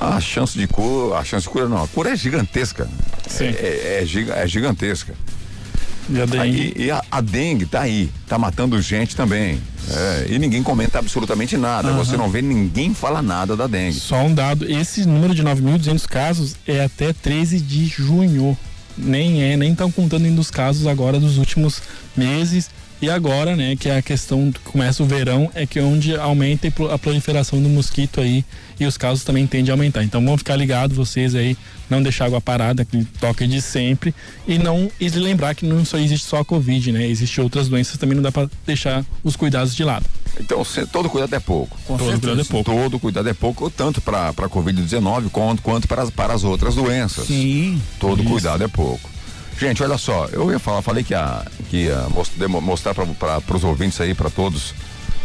a 0.00 0.20
chance 0.20 0.58
de 0.58 0.66
cura, 0.66 1.16
a 1.16 1.24
chance 1.24 1.44
de 1.44 1.48
cura 1.48 1.68
não, 1.68 1.84
a 1.84 1.86
cura 1.86 2.10
é 2.10 2.16
gigantesca. 2.16 2.88
Sim. 3.28 3.44
É, 3.44 4.02
é, 4.02 4.04
é 4.04 4.42
é 4.42 4.48
gigantesca. 4.48 5.14
E 6.10 6.20
a 6.20 6.26
dengue? 6.26 6.40
Aí, 6.40 6.72
e 6.76 6.90
a, 6.90 7.04
a 7.08 7.20
dengue 7.20 7.66
tá 7.66 7.82
aí, 7.82 8.10
tá 8.26 8.36
matando 8.36 8.80
gente 8.82 9.14
também. 9.14 9.60
É, 9.88 10.26
e 10.28 10.38
ninguém 10.40 10.60
comenta 10.60 10.98
absolutamente 10.98 11.56
nada. 11.56 11.92
Você 11.92 12.16
não 12.16 12.28
vê 12.28 12.42
ninguém 12.42 12.92
falar 12.92 13.22
nada 13.22 13.56
da 13.56 13.68
dengue. 13.68 13.94
Só 13.94 14.16
um 14.24 14.34
dado, 14.34 14.68
esse 14.68 15.06
número 15.06 15.32
de 15.32 15.44
9.200 15.44 16.04
casos 16.06 16.56
é 16.66 16.82
até 16.82 17.12
13 17.12 17.60
de 17.60 17.86
junho. 17.86 18.58
Nem 18.98 19.42
é, 19.44 19.56
nem 19.56 19.70
estão 19.70 19.90
contando 19.92 20.24
ainda 20.24 20.40
os 20.40 20.50
casos 20.50 20.88
agora 20.88 21.20
dos 21.20 21.38
últimos 21.38 21.80
meses. 22.16 22.70
E 23.00 23.10
agora, 23.10 23.54
né, 23.54 23.76
que 23.76 23.90
é 23.90 23.98
a 23.98 24.02
questão 24.02 24.50
que 24.50 24.58
começa 24.60 25.02
o 25.02 25.06
verão, 25.06 25.50
é 25.54 25.66
que 25.66 25.78
é 25.78 25.82
onde 25.82 26.16
aumenta 26.16 26.66
a 26.92 26.98
proliferação 26.98 27.62
do 27.62 27.68
mosquito 27.68 28.22
aí 28.22 28.42
e 28.80 28.86
os 28.86 28.96
casos 28.96 29.22
também 29.22 29.46
tendem 29.46 29.70
a 29.70 29.74
aumentar. 29.74 30.02
Então 30.02 30.24
vão 30.24 30.36
ficar 30.38 30.56
ligados 30.56 30.96
vocês 30.96 31.34
aí, 31.34 31.58
não 31.90 32.02
deixar 32.02 32.24
água 32.24 32.40
parada, 32.40 32.82
aquele 32.82 33.04
toque 33.20 33.46
de 33.46 33.60
sempre, 33.60 34.14
e 34.48 34.56
não 34.58 34.90
e 34.98 35.10
lembrar 35.10 35.54
que 35.54 35.66
não 35.66 35.84
só 35.84 35.98
existe 35.98 36.26
só 36.26 36.38
a 36.38 36.44
Covid, 36.44 36.90
né? 36.92 37.06
Existem 37.06 37.44
outras 37.44 37.68
doenças 37.68 37.98
também, 37.98 38.14
não 38.16 38.22
dá 38.22 38.32
para 38.32 38.48
deixar 38.66 39.04
os 39.22 39.36
cuidados 39.36 39.74
de 39.76 39.84
lado. 39.84 40.06
Então, 40.40 40.64
se- 40.64 40.86
todo 40.86 41.10
cuidado 41.10 41.34
é 41.34 41.40
pouco. 41.40 41.76
Com 41.86 41.98
Todo 41.98 42.06
certeza. 42.10 42.20
cuidado 42.20 42.40
é 42.40 42.44
pouco. 42.44 42.70
Todo 42.70 42.98
cuidado 42.98 43.28
é 43.28 43.34
pouco, 43.34 43.70
tanto 43.70 44.00
para 44.00 44.28
a 44.30 44.32
Covid-19 44.48 45.28
quanto, 45.30 45.60
quanto 45.62 45.86
para, 45.86 46.02
as, 46.02 46.10
para 46.10 46.32
as 46.34 46.44
outras 46.44 46.74
doenças. 46.74 47.26
Sim. 47.26 47.80
Todo 48.00 48.22
Isso. 48.22 48.30
cuidado 48.30 48.64
é 48.64 48.68
pouco. 48.68 49.08
Gente, 49.58 49.82
olha 49.82 49.96
só, 49.96 50.26
eu 50.26 50.50
ia 50.50 50.58
falar, 50.58 50.82
falei 50.82 51.02
que 51.02 51.14
ia, 51.14 51.42
que 51.70 51.84
ia 51.84 52.06
mostrar 52.60 52.94
para 52.94 53.56
os 53.56 53.64
ouvintes 53.64 53.98
aí, 54.00 54.14
para 54.14 54.28
todos, 54.28 54.74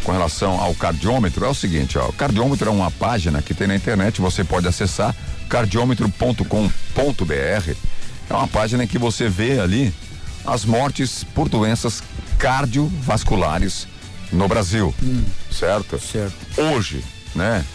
com 0.03 0.13
relação 0.13 0.59
ao 0.59 0.73
cardiômetro, 0.73 1.45
é 1.45 1.49
o 1.49 1.53
seguinte, 1.53 1.97
ó, 1.97 2.07
o 2.07 2.13
cardiômetro 2.13 2.69
é 2.69 2.71
uma 2.71 2.89
página 2.89 3.41
que 3.41 3.53
tem 3.53 3.67
na 3.67 3.75
internet, 3.75 4.21
você 4.21 4.43
pode 4.43 4.67
acessar 4.67 5.13
cardiômetro.com.br. 5.49 7.75
É 8.29 8.34
uma 8.34 8.47
página 8.47 8.86
em 8.86 8.88
que 8.88 8.97
você 8.97 9.27
vê 9.27 9.59
ali 9.59 9.93
as 10.45 10.63
mortes 10.63 11.25
por 11.36 11.49
doenças 11.49 12.01
cardiovasculares 12.39 13.86
no 14.32 14.47
Brasil, 14.47 14.95
certo? 15.51 15.99
Certo. 15.99 16.34
Hoje, 16.57 17.03
né? 17.36 17.65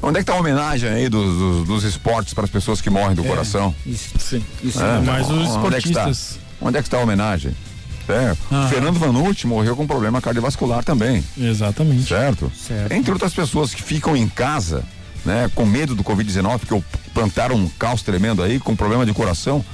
Onde 0.00 0.18
é 0.18 0.20
que 0.20 0.26
tá 0.26 0.34
a 0.34 0.38
homenagem 0.40 0.88
aí 0.88 1.08
dos, 1.08 1.36
dos, 1.38 1.66
dos 1.66 1.84
esportes 1.84 2.34
para 2.34 2.44
as 2.44 2.50
pessoas 2.50 2.80
que 2.80 2.88
morrem 2.90 3.14
do 3.14 3.24
coração? 3.24 3.74
Isso. 3.86 4.10
Sim. 4.18 4.44
Isso 4.62 4.82
É, 4.82 4.96
é. 4.98 5.00
mais 5.00 5.28
os 5.30 5.48
onde 5.56 5.76
é 5.76 5.80
que 5.80 5.88
está? 5.88 6.00
esportistas. 6.10 6.38
Onde 6.60 6.78
é 6.78 6.82
que 6.82 6.86
está 6.88 6.98
a 6.98 7.02
homenagem? 7.02 7.54
É, 8.08 8.34
Aham. 8.52 8.68
Fernando 8.68 8.98
Vanucci 8.98 9.46
morreu 9.46 9.76
com 9.76 9.86
problema 9.86 10.20
cardiovascular 10.20 10.82
também. 10.84 11.22
Exatamente. 11.38 12.08
certo? 12.08 12.50
Certo. 12.56 12.92
Entre 12.92 13.12
outras 13.12 13.32
pessoas 13.32 13.72
que 13.72 13.82
ficam 13.82 14.16
em 14.16 14.28
casa, 14.28 14.82
né, 15.24 15.48
com 15.54 15.64
medo 15.64 15.94
do 15.94 16.02
Covid-19, 16.02 16.58
porque 16.58 16.82
plantaram 17.14 17.54
um 17.54 17.68
caos 17.68 18.02
tremendo 18.02 18.42
aí, 18.42 18.58
com 18.58 18.74
problema 18.74 19.06
de 19.06 19.12
coração. 19.12 19.64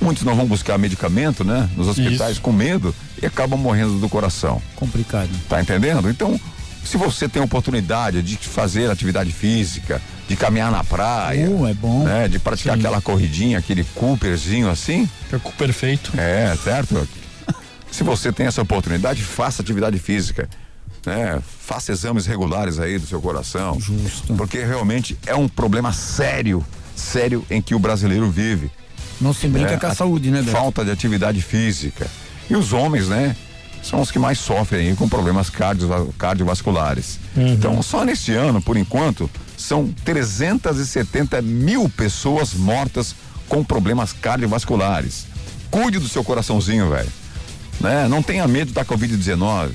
Muitos 0.00 0.24
não 0.24 0.34
vão 0.34 0.46
buscar 0.46 0.78
medicamento, 0.78 1.44
né, 1.44 1.68
nos 1.76 1.86
hospitais 1.86 2.32
Isso. 2.32 2.40
com 2.40 2.52
medo 2.52 2.92
e 3.22 3.26
acabam 3.26 3.58
morrendo 3.58 3.98
do 4.00 4.08
coração. 4.08 4.60
Complicado. 4.74 5.30
Tá 5.48 5.60
entendendo? 5.60 6.10
Então, 6.10 6.38
se 6.84 6.96
você 6.96 7.28
tem 7.28 7.40
a 7.42 7.44
oportunidade 7.44 8.22
de 8.22 8.36
fazer 8.36 8.90
atividade 8.90 9.32
física, 9.32 10.00
de 10.28 10.36
caminhar 10.36 10.70
na 10.70 10.82
praia, 10.84 11.48
Uh, 11.50 11.66
é 11.66 11.74
bom. 11.74 12.04
né, 12.04 12.28
de 12.28 12.38
praticar 12.38 12.74
Sim. 12.74 12.80
aquela 12.80 13.00
corridinha, 13.00 13.58
aquele 13.58 13.84
Cooperzinho 13.94 14.68
assim, 14.70 15.08
Perco 15.28 15.52
perfeito. 15.52 16.12
é, 16.18 16.56
certo? 16.62 17.06
se 17.90 18.02
você 18.04 18.32
tem 18.32 18.46
essa 18.46 18.62
oportunidade, 18.62 19.22
faça 19.22 19.62
atividade 19.62 19.98
física. 19.98 20.48
Né? 21.04 21.40
Faça 21.60 21.92
exames 21.92 22.26
regulares 22.26 22.78
aí 22.78 22.98
do 22.98 23.06
seu 23.06 23.20
coração. 23.22 23.78
Justo. 23.80 24.34
Porque 24.34 24.62
realmente 24.62 25.16
é 25.26 25.34
um 25.34 25.48
problema 25.48 25.92
sério, 25.92 26.64
sério 26.94 27.44
em 27.50 27.62
que 27.62 27.74
o 27.74 27.78
brasileiro 27.78 28.30
vive. 28.30 28.70
Não 29.20 29.32
se 29.32 29.48
brinca 29.48 29.72
né? 29.72 29.76
com 29.78 29.86
a 29.86 29.94
saúde, 29.94 30.30
né, 30.30 30.40
Beto? 30.42 30.52
Falta 30.52 30.84
de 30.84 30.90
atividade 30.90 31.40
física. 31.42 32.06
E 32.48 32.54
os 32.54 32.72
homens, 32.72 33.08
né? 33.08 33.34
São 33.82 34.00
os 34.00 34.10
que 34.10 34.18
mais 34.18 34.38
sofrem 34.38 34.94
com 34.94 35.08
problemas 35.08 35.48
cardio, 35.48 36.14
cardiovasculares. 36.18 37.18
Então, 37.36 37.82
só 37.82 38.04
neste 38.04 38.32
ano, 38.32 38.60
por 38.60 38.76
enquanto, 38.76 39.28
são 39.56 39.92
370 40.04 41.40
mil 41.42 41.88
pessoas 41.88 42.54
mortas 42.54 43.14
com 43.48 43.64
problemas 43.64 44.12
cardiovasculares. 44.12 45.26
Cuide 45.70 45.98
do 45.98 46.08
seu 46.08 46.22
coraçãozinho, 46.22 46.90
velho. 46.90 47.08
Né? 47.80 48.06
Não 48.08 48.22
tenha 48.22 48.46
medo 48.46 48.72
da 48.72 48.84
Covid-19. 48.84 49.70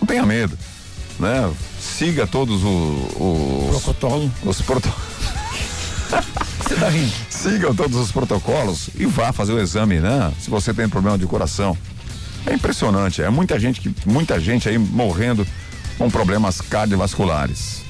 Não 0.00 0.06
tenha 0.06 0.24
medo. 0.24 0.56
Né? 1.18 1.52
Siga 1.80 2.26
todos 2.26 2.62
os, 2.62 3.82
Protocolo. 3.82 4.30
os 4.44 4.60
protocolos. 4.60 5.12
Você 6.62 6.74
tá 6.76 6.88
rindo? 6.88 7.12
Sigam 7.28 7.74
todos 7.74 7.96
os 7.98 8.12
protocolos 8.12 8.88
e 8.98 9.04
vá 9.04 9.32
fazer 9.32 9.52
o 9.52 9.60
exame, 9.60 9.98
né? 9.98 10.32
Se 10.40 10.48
você 10.48 10.72
tem 10.72 10.88
problema 10.88 11.18
de 11.18 11.26
coração. 11.26 11.76
É 12.46 12.54
impressionante, 12.54 13.22
é 13.22 13.30
muita 13.30 13.58
gente 13.58 13.80
que 13.80 13.94
muita 14.04 14.40
gente 14.40 14.68
aí 14.68 14.78
morrendo 14.78 15.46
com 15.96 16.10
problemas 16.10 16.60
cardiovasculares. 16.60 17.82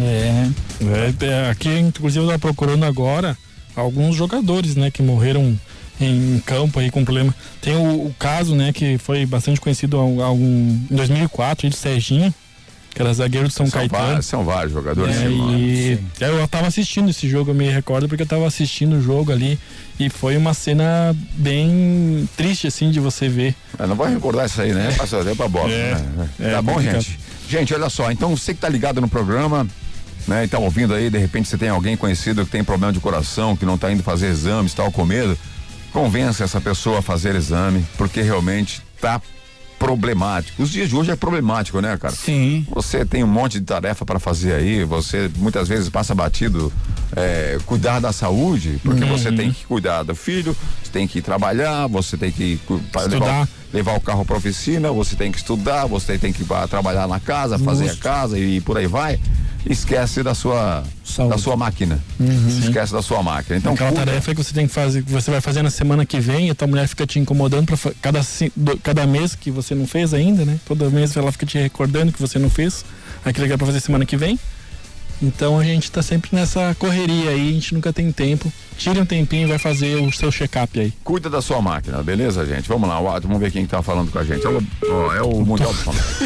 É. 0.00 0.48
É, 0.80 1.26
é, 1.26 1.50
aqui, 1.50 1.78
inclusive, 1.78 2.24
eu 2.24 2.28
tava 2.28 2.38
procurando 2.38 2.84
agora 2.84 3.36
alguns 3.76 4.16
jogadores, 4.16 4.74
né, 4.74 4.90
que 4.90 5.02
morreram 5.02 5.58
em 6.00 6.40
campo 6.44 6.80
aí 6.80 6.90
com 6.90 7.04
problema. 7.04 7.34
Tem 7.60 7.76
o, 7.76 8.06
o 8.06 8.14
caso, 8.18 8.54
né, 8.54 8.72
que 8.72 8.98
foi 8.98 9.24
bastante 9.24 9.60
conhecido 9.60 9.98
há, 9.98 10.24
há 10.24 10.32
um, 10.32 10.86
em 10.90 10.94
2004, 10.94 11.66
aí 11.66 11.70
do 11.70 11.76
Serginho, 11.76 12.34
que 12.94 13.00
era 13.00 13.12
zagueiro 13.12 13.48
de 13.48 13.54
São, 13.54 13.66
São 13.66 13.80
Caetano. 13.80 14.06
vários, 14.06 14.26
são 14.26 14.44
vários 14.44 14.72
jogadores. 14.72 15.16
É, 15.16 15.28
e 15.28 15.98
eu 16.20 16.46
tava 16.48 16.66
assistindo 16.66 17.08
esse 17.10 17.28
jogo, 17.28 17.50
eu 17.50 17.54
me 17.54 17.68
recordo 17.68 18.08
porque 18.08 18.22
eu 18.22 18.26
tava 18.26 18.46
assistindo 18.46 18.96
o 18.96 19.02
jogo 19.02 19.32
ali 19.32 19.58
e 19.98 20.10
foi 20.10 20.36
uma 20.36 20.52
cena 20.52 21.16
bem 21.34 22.28
triste 22.36 22.66
assim 22.66 22.90
de 22.90 23.00
você 23.00 23.28
ver. 23.28 23.54
Eu 23.78 23.86
não 23.86 23.96
vou 23.96 24.06
recordar 24.06 24.46
isso 24.46 24.60
aí, 24.60 24.72
né? 24.72 24.92
Passa 24.96 25.24
tempo 25.24 25.36
pra 25.36 25.48
bola. 25.48 25.70
É, 25.70 25.94
né? 25.94 26.28
é 26.40 26.50
tá 26.52 26.62
bom, 26.62 26.74
complicado. 26.74 27.00
gente? 27.00 27.18
Gente, 27.48 27.74
olha 27.74 27.88
só, 27.88 28.10
então 28.10 28.36
você 28.36 28.54
que 28.54 28.60
tá 28.60 28.68
ligado 28.68 29.00
no 29.00 29.08
programa, 29.08 29.66
né, 30.26 30.44
e 30.44 30.48
tá 30.48 30.58
ouvindo 30.58 30.94
aí, 30.94 31.10
de 31.10 31.18
repente 31.18 31.48
você 31.48 31.58
tem 31.58 31.68
alguém 31.68 31.96
conhecido 31.96 32.44
que 32.44 32.50
tem 32.50 32.64
problema 32.64 32.92
de 32.92 33.00
coração, 33.00 33.56
que 33.56 33.66
não 33.66 33.76
tá 33.76 33.92
indo 33.92 34.02
fazer 34.02 34.28
exames, 34.28 34.72
tal, 34.72 34.90
com 34.90 35.04
medo, 35.04 35.36
convença 35.92 36.44
essa 36.44 36.60
pessoa 36.60 37.00
a 37.00 37.02
fazer 37.02 37.34
exame, 37.34 37.84
porque 37.98 38.22
realmente 38.22 38.82
tá 39.00 39.20
problemático. 39.86 40.62
Os 40.62 40.70
dias 40.70 40.88
de 40.88 40.94
hoje 40.96 41.10
é 41.10 41.16
problemático, 41.16 41.80
né, 41.80 41.96
cara? 41.96 42.14
Sim. 42.14 42.64
Você 42.72 43.04
tem 43.04 43.24
um 43.24 43.26
monte 43.26 43.58
de 43.58 43.66
tarefa 43.66 44.04
para 44.06 44.20
fazer 44.20 44.52
aí, 44.54 44.84
você 44.84 45.28
muitas 45.36 45.66
vezes 45.68 45.88
passa 45.88 46.14
batido 46.14 46.72
é, 47.16 47.58
cuidar 47.66 47.98
da 48.00 48.12
saúde, 48.12 48.78
porque 48.84 49.04
você 49.04 49.28
Uhum. 49.30 49.36
tem 49.36 49.52
que 49.52 49.64
cuidar 49.66 50.02
do 50.04 50.14
filho, 50.14 50.56
você 50.82 50.90
tem 50.92 51.06
que 51.08 51.20
trabalhar, 51.20 51.86
você 51.88 52.16
tem 52.16 52.30
que 52.30 52.60
Estudar. 52.64 53.08
levar, 53.08 53.48
levar 53.72 53.96
o 53.96 54.00
carro 54.00 54.24
para 54.24 54.36
oficina, 54.36 54.92
você 54.92 55.16
tem 55.16 55.32
que 55.32 55.38
estudar, 55.38 55.86
você 55.86 56.16
tem 56.16 56.32
que 56.32 56.42
ir 56.42 56.46
pra 56.46 56.66
trabalhar 56.68 57.08
na 57.08 57.18
casa, 57.18 57.58
fazer 57.58 57.90
a 57.90 57.96
casa 57.96 58.38
e 58.38 58.60
por 58.60 58.76
aí 58.78 58.86
vai. 58.86 59.18
Esquece 59.64 60.22
da 60.22 60.34
sua 60.34 60.82
Saúde. 61.04 61.34
da 61.34 61.38
sua 61.38 61.56
máquina. 61.56 62.02
Esquece 62.48 62.92
da 62.92 63.02
sua 63.02 63.22
máquina. 63.22 63.56
Então, 63.58 63.74
Aquela 63.74 63.92
tarefa 63.92 64.34
que 64.34 64.42
você 64.42 64.52
tem 64.52 64.66
que 64.66 64.72
fazer, 64.72 65.02
que 65.04 65.12
você 65.12 65.30
vai 65.30 65.40
fazer 65.40 65.62
na 65.62 65.70
semana 65.70 66.04
que 66.04 66.18
vem, 66.18 66.48
e 66.48 66.50
a 66.50 66.54
tua 66.54 66.66
mulher 66.66 66.88
fica 66.88 67.06
te 67.06 67.18
incomodando 67.18 67.66
para 67.66 67.92
cada, 68.00 68.20
cada 68.82 69.06
mês 69.06 69.34
que 69.34 69.50
você 69.50 69.74
não 69.74 69.86
fez 69.86 70.12
ainda, 70.12 70.44
né? 70.44 70.58
Todo 70.66 70.90
mês 70.90 71.16
ela 71.16 71.30
fica 71.30 71.46
te 71.46 71.58
recordando 71.58 72.12
que 72.12 72.20
você 72.20 72.38
não 72.38 72.50
fez 72.50 72.84
aquilo 73.24 73.46
que 73.46 73.52
é 73.52 73.56
pra 73.56 73.66
fazer 73.66 73.80
semana 73.80 74.04
que 74.04 74.16
vem. 74.16 74.38
Então 75.22 75.58
a 75.58 75.64
gente 75.64 75.90
tá 75.90 76.02
sempre 76.02 76.30
nessa 76.32 76.74
correria 76.78 77.30
aí, 77.30 77.50
a 77.50 77.52
gente 77.52 77.74
nunca 77.74 77.92
tem 77.92 78.10
tempo. 78.10 78.52
Tire 78.82 78.98
um 78.98 79.06
tempinho 79.06 79.44
e 79.44 79.46
vai 79.46 79.58
fazer 79.58 79.94
o 79.94 80.10
seu 80.10 80.32
check-up 80.32 80.80
aí. 80.80 80.92
Cuida 81.04 81.30
da 81.30 81.40
sua 81.40 81.62
máquina, 81.62 82.02
beleza, 82.02 82.44
gente? 82.44 82.68
Vamos 82.68 82.88
lá, 82.88 82.98
vamos 83.20 83.38
ver 83.38 83.52
quem 83.52 83.64
tá 83.64 83.80
falando 83.80 84.10
com 84.10 84.18
a 84.18 84.24
gente. 84.24 84.44
Ó, 84.44 84.60
ó, 84.90 85.14
é 85.14 85.22
o 85.22 85.46
Mundial 85.46 85.72
do 85.72 85.84
Palmeiras. 85.84 86.20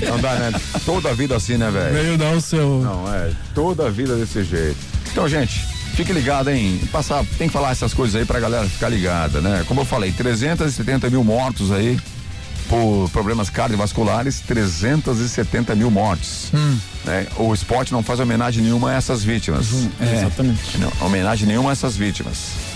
Não 0.08 0.18
dá, 0.18 0.34
né? 0.36 0.52
Toda 0.86 1.10
a 1.10 1.12
vida 1.12 1.36
assim, 1.36 1.58
né, 1.58 1.70
velho? 1.70 1.92
Veio 1.92 2.16
dar 2.16 2.34
o 2.34 2.40
seu. 2.40 2.80
Não, 2.80 3.14
é, 3.14 3.30
toda 3.54 3.86
a 3.86 3.90
vida 3.90 4.16
desse 4.16 4.44
jeito. 4.44 4.78
Então, 5.12 5.28
gente, 5.28 5.60
fique 5.94 6.10
ligado, 6.10 6.48
hein? 6.48 6.80
Passar, 6.90 7.22
tem 7.36 7.48
que 7.48 7.52
falar 7.52 7.72
essas 7.72 7.92
coisas 7.92 8.16
aí 8.16 8.24
pra 8.24 8.40
galera 8.40 8.66
ficar 8.66 8.88
ligada, 8.88 9.42
né? 9.42 9.62
Como 9.68 9.82
eu 9.82 9.84
falei, 9.84 10.10
370 10.10 11.10
mil 11.10 11.22
mortos 11.22 11.70
aí 11.70 12.00
por 12.68 13.08
problemas 13.10 13.50
cardiovasculares, 13.50 14.40
370 14.40 15.74
mil 15.74 15.90
mortes. 15.90 16.50
Né? 17.04 17.26
O 17.36 17.52
esporte 17.52 17.92
não 17.92 18.02
faz 18.02 18.20
homenagem 18.20 18.62
nenhuma 18.62 18.90
a 18.90 18.94
essas 18.94 19.22
vítimas. 19.22 19.68
É. 20.00 20.16
Exatamente. 20.16 20.78
Não, 20.78 20.90
homenagem 21.06 21.46
nenhuma 21.46 21.70
a 21.70 21.72
essas 21.72 21.96
vítimas. 21.96 22.73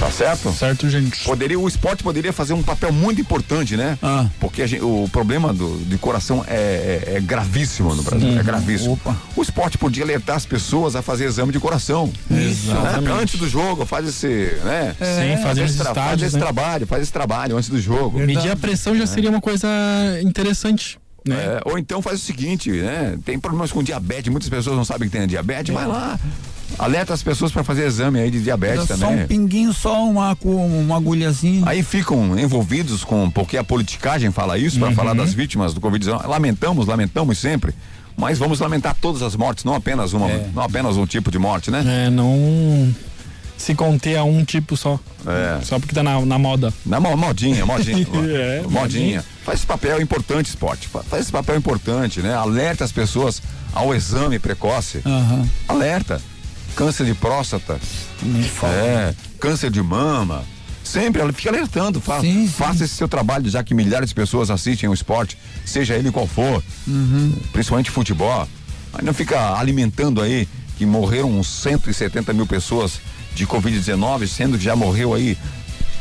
Tá 0.00 0.10
certo? 0.10 0.52
Certo, 0.52 0.88
gente. 0.90 1.24
Poderia, 1.24 1.58
o 1.58 1.66
esporte 1.66 2.02
poderia 2.02 2.32
fazer 2.32 2.52
um 2.52 2.62
papel 2.62 2.92
muito 2.92 3.20
importante, 3.20 3.76
né? 3.76 3.96
Ah. 4.02 4.26
Porque 4.38 4.60
a 4.60 4.66
gente- 4.66 4.82
o 4.82 5.08
problema 5.10 5.52
do, 5.54 5.78
de 5.84 5.96
coração 5.96 6.44
é, 6.46 7.04
é- 7.06 7.16
é 7.16 7.20
gravíssimo 7.20 7.94
no 7.94 8.02
Brasil. 8.02 8.38
É 8.38 8.42
gravíssimo. 8.42 8.94
Opa. 8.94 9.16
O 9.36 9.40
esporte 9.42 9.78
podia 9.78 10.04
alertar 10.04 10.36
as 10.36 10.44
pessoas 10.44 10.94
a 10.94 11.00
fazer 11.00 11.24
exame 11.24 11.52
de 11.52 11.60
coração. 11.60 12.12
Exatamente. 12.30 13.04
Né? 13.04 13.12
Antes 13.22 13.38
do 13.40 13.48
jogo, 13.48 13.86
faz 13.86 14.06
esse, 14.06 14.26
né? 14.64 14.94
Sim, 14.98 15.42
fazer 15.42 15.64
esse, 15.64 15.76
tra- 15.78 15.94
faz 15.94 15.96
estádios, 16.06 16.26
esse 16.28 16.36
né? 16.36 16.42
trabalho, 16.42 16.86
faz 16.86 17.02
esse 17.02 17.12
trabalho 17.12 17.56
antes 17.56 17.70
do 17.70 17.80
jogo. 17.80 18.18
Medir 18.18 18.50
a 18.50 18.56
pressão 18.56 18.94
já 18.96 19.06
seria 19.06 19.30
uma 19.30 19.40
coisa 19.40 19.68
interessante, 20.22 20.98
né? 21.26 21.36
É, 21.36 21.60
ou 21.64 21.78
então 21.78 22.02
faz 22.02 22.20
o 22.20 22.22
seguinte, 22.22 22.70
né? 22.70 23.16
Tem 23.24 23.38
problemas 23.38 23.72
com 23.72 23.82
diabetes, 23.82 24.30
muitas 24.30 24.48
pessoas 24.50 24.76
não 24.76 24.84
sabem 24.84 25.08
que 25.08 25.16
tem 25.16 25.26
diabetes, 25.26 25.72
vai 25.72 25.86
lá. 25.86 26.18
Alerta 26.78 27.14
as 27.14 27.22
pessoas 27.22 27.52
para 27.52 27.62
fazer 27.64 27.86
exame 27.86 28.18
aí 28.20 28.30
de 28.30 28.40
diabetes 28.42 28.90
Era 28.90 28.98
só 28.98 29.06
também. 29.06 29.24
um 29.24 29.26
pinguinho, 29.26 29.72
só 29.72 30.04
uma, 30.04 30.36
uma 30.42 30.96
agulhazinha. 30.96 31.62
Aí 31.66 31.82
ficam 31.82 32.38
envolvidos 32.38 33.04
com, 33.04 33.30
porque 33.30 33.56
a 33.56 33.64
politicagem 33.64 34.30
fala 34.32 34.58
isso, 34.58 34.78
para 34.78 34.92
falar 34.92 35.14
das 35.14 35.32
vítimas 35.32 35.72
do 35.74 35.80
Covid-19. 35.80 36.26
Lamentamos, 36.26 36.86
lamentamos 36.86 37.38
sempre, 37.38 37.74
mas 38.16 38.38
vamos 38.38 38.60
lamentar 38.60 38.96
todas 39.00 39.22
as 39.22 39.36
mortes, 39.36 39.64
não 39.64 39.74
apenas 39.74 40.12
uma, 40.12 40.28
não 40.54 40.62
apenas 40.62 40.96
um 40.96 41.06
tipo 41.06 41.30
de 41.30 41.38
morte, 41.38 41.70
né? 41.70 42.06
É, 42.06 42.10
não 42.10 42.94
se 43.56 43.74
conter 43.74 44.16
a 44.16 44.24
um 44.24 44.44
tipo 44.44 44.76
só. 44.76 44.98
É. 45.26 45.64
Só 45.64 45.78
porque 45.78 45.94
tá 45.94 46.02
na, 46.02 46.20
na 46.26 46.38
moda. 46.38 46.72
Na 46.84 46.98
mo- 47.00 47.16
modinha, 47.16 47.64
modinha. 47.64 47.96
É, 48.04 48.60
modinha. 48.62 48.80
modinha. 48.80 49.24
Faz 49.44 49.60
esse 49.60 49.66
papel 49.66 50.00
importante, 50.02 50.48
esporte. 50.48 50.88
Fa- 50.88 51.02
Faz 51.04 51.22
esse 51.22 51.32
papel 51.32 51.56
importante, 51.56 52.20
né? 52.20 52.34
Alerta 52.34 52.84
as 52.84 52.90
pessoas 52.92 53.40
ao 53.72 53.94
exame 53.94 54.38
precoce. 54.38 55.00
Aham. 55.06 55.48
Alerta. 55.68 56.20
Câncer 56.76 57.06
de 57.06 57.14
próstata. 57.14 57.78
É, 58.64 59.14
câncer 59.40 59.70
de 59.70 59.82
mama. 59.82 60.42
Sempre, 60.82 61.22
ela 61.22 61.32
fica 61.32 61.48
alertando, 61.48 62.00
fa 62.00 62.20
Sim, 62.20 62.46
sim. 62.46 62.48
faça 62.48 62.84
esse 62.84 62.94
seu 62.94 63.08
trabalho, 63.08 63.48
já 63.48 63.62
que 63.64 63.74
milhares 63.74 64.10
de 64.10 64.14
pessoas 64.14 64.50
assistem 64.50 64.88
o 64.88 64.92
esporte, 64.92 65.36
seja 65.64 65.94
ele 65.94 66.10
qual 66.10 66.26
for, 66.26 66.62
Uhum. 66.86 67.32
principalmente 67.52 67.90
futebol. 67.90 68.46
Aí 68.92 69.02
não 69.04 69.14
fica 69.14 69.54
alimentando 69.58 70.20
aí 70.20 70.46
que 70.76 70.84
morreram 70.84 71.30
uns 71.38 71.46
170 71.48 72.32
mil 72.34 72.46
pessoas 72.46 73.00
de 73.34 73.46
Covid-19, 73.46 74.26
sendo 74.28 74.58
que 74.58 74.64
já 74.64 74.76
morreu 74.76 75.14
aí 75.14 75.38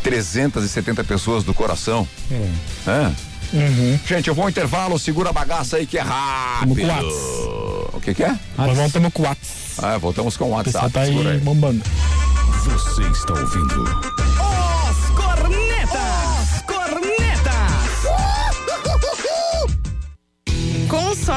370 0.04 1.04
pessoas 1.04 1.44
do 1.44 1.54
coração. 1.54 2.08
É. 2.30 2.50
É. 2.88 3.12
Uhum. 3.54 4.00
Gente, 4.06 4.28
eu 4.28 4.34
vou 4.36 4.44
ao 4.44 4.50
intervalo, 4.50 4.98
segura 4.98 5.30
a 5.30 5.34
bagaça 5.34 5.78
aí 5.78 5.86
que 5.86 5.98
é 5.98 6.02
rápido. 6.02 6.74
O 7.94 8.02
que 8.02 8.14
que 8.14 8.24
é? 8.24 8.38
Nós 8.58 8.76
voltamos 8.76 9.14
com 9.14 9.22
o 9.22 9.26
WhatsApp. 9.26 9.64
Ah, 9.82 9.98
voltamos 9.98 10.38
com 10.38 10.46
o 10.46 10.50
WhatsApp. 10.50 10.92
tá 10.92 11.06
segura 11.06 11.30
aí 11.30 11.36
aí. 11.36 11.42
bombando. 11.42 11.84
Você 12.64 13.02
está 13.04 13.34
ouvindo 13.34 14.23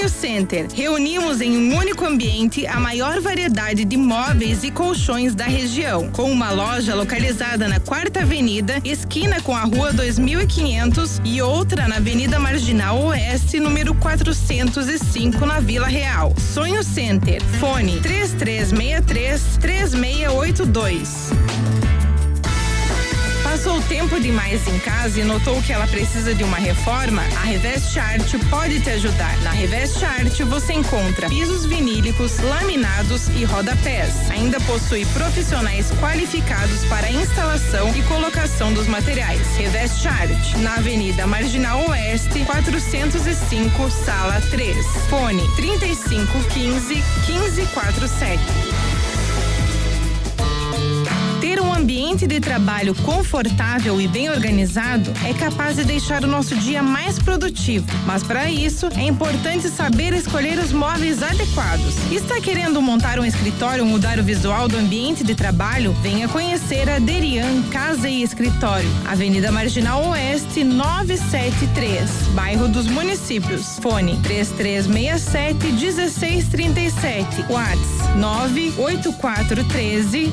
Sonho 0.00 0.08
Center. 0.08 0.66
Reunimos 0.74 1.42
em 1.42 1.58
um 1.58 1.76
único 1.76 2.06
ambiente 2.06 2.66
a 2.66 2.80
maior 2.80 3.20
variedade 3.20 3.84
de 3.84 3.98
móveis 3.98 4.64
e 4.64 4.70
colchões 4.70 5.34
da 5.34 5.44
região, 5.44 6.10
com 6.10 6.30
uma 6.30 6.50
loja 6.50 6.94
localizada 6.94 7.68
na 7.68 7.78
Quarta 7.78 8.20
Avenida, 8.20 8.80
esquina 8.82 9.42
com 9.42 9.54
a 9.54 9.64
Rua 9.64 9.92
2500 9.92 11.20
e 11.22 11.42
outra 11.42 11.86
na 11.86 11.96
Avenida 11.96 12.38
Marginal 12.38 12.98
Oeste, 13.08 13.60
número 13.60 13.94
405, 13.94 15.44
na 15.44 15.60
Vila 15.60 15.88
Real. 15.88 16.34
Sonho 16.38 16.82
Center. 16.82 17.42
Fone 17.58 18.00
3363 18.00 19.58
3682. 19.60 21.59
Passou 23.62 23.78
tempo 23.82 24.18
demais 24.18 24.66
em 24.66 24.78
casa 24.78 25.20
e 25.20 25.22
notou 25.22 25.60
que 25.60 25.70
ela 25.70 25.86
precisa 25.86 26.34
de 26.34 26.42
uma 26.42 26.56
reforma? 26.56 27.20
A 27.36 27.44
Revest 27.44 27.98
Art 27.98 28.34
pode 28.48 28.80
te 28.80 28.88
ajudar. 28.88 29.36
Na 29.42 29.50
Revest 29.50 30.02
Art 30.02 30.40
você 30.44 30.72
encontra 30.72 31.28
pisos 31.28 31.66
vinílicos, 31.66 32.38
laminados 32.38 33.28
e 33.28 33.44
rodapés. 33.44 34.30
Ainda 34.30 34.58
possui 34.62 35.04
profissionais 35.12 35.90
qualificados 36.00 36.86
para 36.86 37.12
instalação 37.12 37.94
e 37.94 38.02
colocação 38.04 38.72
dos 38.72 38.86
materiais. 38.86 39.46
Revest 39.58 40.08
Art, 40.08 40.54
na 40.62 40.76
Avenida 40.76 41.26
Marginal 41.26 41.86
Oeste, 41.90 42.42
405, 42.46 43.90
sala 43.90 44.40
3. 44.50 44.74
Fone 45.10 45.46
3515 45.56 46.94
1547. 47.26 48.69
Ambiente 51.80 52.26
de 52.26 52.40
trabalho 52.40 52.94
confortável 52.94 53.98
e 53.98 54.06
bem 54.06 54.28
organizado 54.28 55.10
é 55.26 55.32
capaz 55.32 55.76
de 55.76 55.84
deixar 55.84 56.22
o 56.22 56.26
nosso 56.26 56.54
dia 56.56 56.82
mais 56.82 57.18
produtivo. 57.18 57.86
Mas 58.04 58.22
para 58.22 58.50
isso, 58.50 58.86
é 58.96 59.04
importante 59.04 59.70
saber 59.70 60.12
escolher 60.12 60.58
os 60.58 60.72
móveis 60.72 61.22
adequados. 61.22 61.96
Está 62.12 62.38
querendo 62.38 62.82
montar 62.82 63.18
um 63.18 63.24
escritório 63.24 63.82
ou 63.82 63.88
mudar 63.88 64.18
o 64.18 64.22
visual 64.22 64.68
do 64.68 64.76
ambiente 64.76 65.24
de 65.24 65.34
trabalho? 65.34 65.96
Venha 66.02 66.28
conhecer 66.28 66.86
a 66.90 66.98
Derian 66.98 67.62
Casa 67.70 68.10
e 68.10 68.22
Escritório, 68.22 68.90
Avenida 69.08 69.50
Marginal 69.50 70.04
Oeste 70.10 70.62
973, 70.62 72.10
bairro 72.34 72.68
dos 72.68 72.88
Municípios. 72.88 73.78
Fone 73.80 74.18
3367 74.22 75.72
1637. 75.72 77.46
WhatsApp 77.48 78.18
98413 78.18 80.32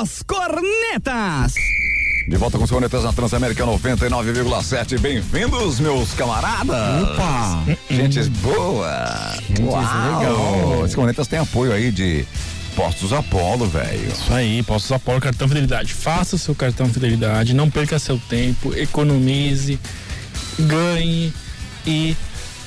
Os 0.00 0.22
cornetas. 0.22 1.52
De 2.26 2.36
volta 2.38 2.56
com 2.56 2.64
os 2.64 2.70
cornetas 2.70 3.04
na 3.04 3.12
Transamérica 3.12 3.62
99,7. 3.66 4.98
Bem-vindos, 4.98 5.80
meus 5.80 6.14
camaradas. 6.14 7.02
Opa! 7.02 7.62
Gente 7.90 8.22
boa. 8.30 9.34
Uau. 9.60 10.20
legal. 10.20 10.82
Os 10.82 10.94
cornetas 10.94 11.28
têm 11.28 11.40
apoio 11.40 11.72
aí 11.72 11.90
de 11.92 12.24
Postos 12.74 13.12
Apolo, 13.12 13.66
velho. 13.66 14.08
Isso 14.10 14.32
aí, 14.32 14.62
Postos 14.62 14.92
Apolo, 14.92 15.20
cartão 15.20 15.46
Fidelidade. 15.46 15.92
Faça 15.92 16.36
o 16.36 16.38
seu 16.38 16.54
cartão 16.54 16.88
Fidelidade, 16.88 17.52
não 17.52 17.68
perca 17.68 17.98
seu 17.98 18.18
tempo, 18.30 18.74
economize, 18.74 19.78
ganhe 20.58 21.34
e 21.86 22.16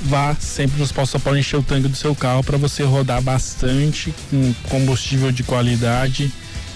vá 0.02 0.36
sempre 0.40 0.80
nos 0.80 0.92
Postos 0.92 1.20
Apolo 1.20 1.40
encher 1.40 1.58
o 1.58 1.64
tanque 1.64 1.88
do 1.88 1.98
seu 1.98 2.14
carro 2.14 2.44
para 2.44 2.58
você 2.58 2.84
rodar 2.84 3.20
bastante 3.20 4.14
com 4.30 4.54
combustível 4.70 5.32
de 5.32 5.42
qualidade 5.42 6.32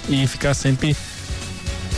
e 0.09 0.27
ficar 0.27 0.53
sempre 0.53 0.95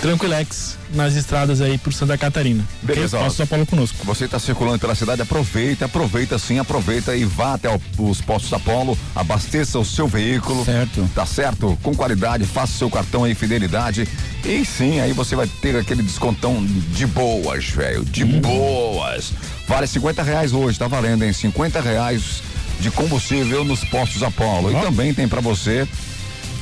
tranquilex 0.01 0.78
nas 0.93 1.16
estradas 1.16 1.62
aí 1.62 1.78
por 1.78 1.93
Santa 1.93 2.18
Catarina. 2.18 2.64
Beleza, 2.82 3.18
ó. 3.20 3.24
Postos 3.24 3.41
Apolo 3.41 3.66
conosco. 3.68 4.03
Você 4.03 4.26
está 4.26 4.39
circulando 4.39 4.80
pela 4.80 4.95
cidade, 4.95 5.22
aproveita, 5.22 5.86
aproveita 5.86 6.39
sim, 6.39 6.57
aproveita 6.57 7.16
e 7.16 7.24
vá 7.24 7.53
até 7.53 7.70
o- 7.70 7.80
os 8.09 8.20
postos 8.20 8.51
Apolo, 8.51 8.97
abasteça 9.16 9.78
o 9.78 9.86
seu 9.86 10.07
veículo. 10.07 10.66
Certo. 10.66 11.07
Tá 11.14 11.26
certo? 11.26 11.78
Com 11.84 11.93
qualidade, 11.95 12.45
faça 12.45 12.74
o 12.74 12.78
seu 12.78 12.89
cartão 12.89 13.24
aí, 13.24 13.36
fidelidade. 13.36 14.07
E 14.43 14.66
sim, 14.66 14.99
aí 14.99 15.14
você 15.14 15.36
vai 15.36 15.45
ter 15.47 15.76
aquele 15.78 16.01
descontão 16.01 16.66
de 16.66 17.05
boas, 17.05 17.70
velho. 17.70 18.03
De 18.03 18.26
boas. 18.26 19.32
Vale 19.68 19.86
50 19.86 20.24
reais 20.24 20.51
hoje, 20.51 20.80
tá 20.80 20.88
valendo, 20.88 21.24
hein? 21.24 21.32
50 21.32 21.80
reais 21.80 22.41
de 22.80 22.89
combustível 22.89 23.64
nos 23.64 23.84
postos 23.86 24.24
Apolo. 24.24 24.72
E 24.72 24.82
também 24.82 25.14
tem 25.14 25.28
pra 25.28 25.39
você 25.41 25.88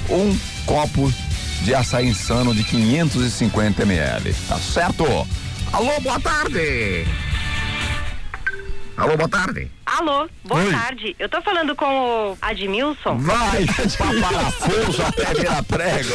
um 0.09 0.37
copo 0.65 1.11
de 1.61 1.75
açaí 1.75 2.07
insano 2.07 2.53
de 2.53 2.63
550 2.63 3.83
ml. 3.83 4.33
Tá 4.47 4.57
certo? 4.57 5.05
Alô, 5.71 5.99
boa 6.01 6.19
tarde! 6.19 7.05
Alô, 8.99 9.15
boa 9.15 9.29
tarde! 9.29 9.71
Alô, 9.85 10.27
boa 10.43 10.61
Oi. 10.61 10.71
tarde. 10.71 11.15
Eu 11.17 11.29
tô 11.29 11.41
falando 11.41 11.73
com 11.73 11.85
o 11.85 12.37
Admilson. 12.41 13.17
Vai, 13.19 13.65
parafuso 14.21 15.01
até 15.01 15.33
virar 15.35 15.63
prego. 15.63 16.09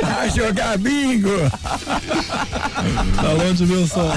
Vai 0.00 0.30
jogar 0.30 0.78
bingo. 0.78 1.28
Alô, 3.18 3.42
Edmilson. 3.50 4.10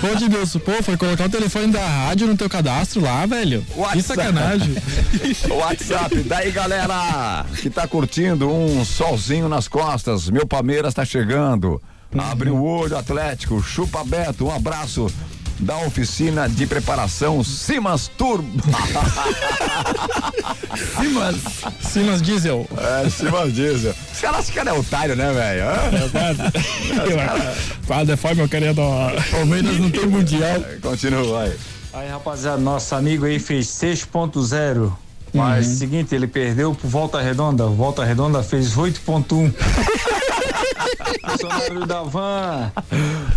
Pô, 0.00 0.06
Edmilson, 0.08 0.58
pô, 0.60 0.82
foi 0.82 0.96
colocar 0.96 1.26
o 1.26 1.28
telefone 1.28 1.66
da 1.66 1.86
rádio 1.86 2.26
no 2.26 2.38
teu 2.38 2.48
cadastro 2.48 3.02
lá, 3.02 3.26
velho. 3.26 3.62
Que 3.70 3.80
WhatsApp. 3.80 4.02
sacanagem. 4.02 4.74
WhatsApp, 5.52 6.16
daí 6.22 6.50
galera 6.50 7.44
que 7.60 7.68
tá 7.68 7.86
curtindo 7.86 8.50
um 8.50 8.82
solzinho 8.82 9.46
nas 9.46 9.68
costas, 9.68 10.30
meu 10.30 10.46
Palmeiras 10.46 10.94
tá 10.94 11.04
chegando. 11.04 11.82
Abre 12.16 12.48
o 12.48 12.64
olho, 12.64 12.96
Atlético, 12.96 13.62
chupa 13.62 14.02
Beto, 14.02 14.46
um 14.46 14.54
abraço 14.54 15.12
da 15.58 15.78
oficina 15.78 16.48
de 16.48 16.66
preparação 16.66 17.42
Simas 17.42 18.08
Turbo. 18.08 18.50
Simas. 20.98 21.36
Simas 21.80 22.22
Diesel. 22.22 22.68
É, 22.76 23.08
Simas 23.08 23.52
Diesel. 23.52 23.94
Os 24.12 24.20
caras, 24.20 24.50
cara 24.50 24.70
é 24.70 24.72
otário, 24.72 25.16
né, 25.16 25.32
velho? 25.32 25.64
Quase 27.86 28.06
deforme 28.06 28.42
eu 28.42 28.48
querendo. 28.48 28.82
Palmeiras 29.30 29.78
não 29.78 29.90
tem 29.90 30.06
mundial. 30.06 30.60
Continua 30.82 31.42
aí. 31.42 31.56
Aí, 31.92 32.08
rapaziada, 32.08 32.58
nosso 32.58 32.94
amigo 32.94 33.24
aí 33.24 33.38
fez 33.38 33.68
6.0. 33.68 34.92
Mas 35.32 35.66
seguinte, 35.66 36.14
ele 36.14 36.26
perdeu 36.26 36.74
pro 36.74 36.88
Volta 36.88 37.20
Redonda. 37.20 37.66
Volta 37.66 38.04
Redonda 38.04 38.42
fez 38.42 38.74
8.1. 38.74 39.52
Funcionário 41.30 41.86
da 41.86 42.02
van. 42.02 42.72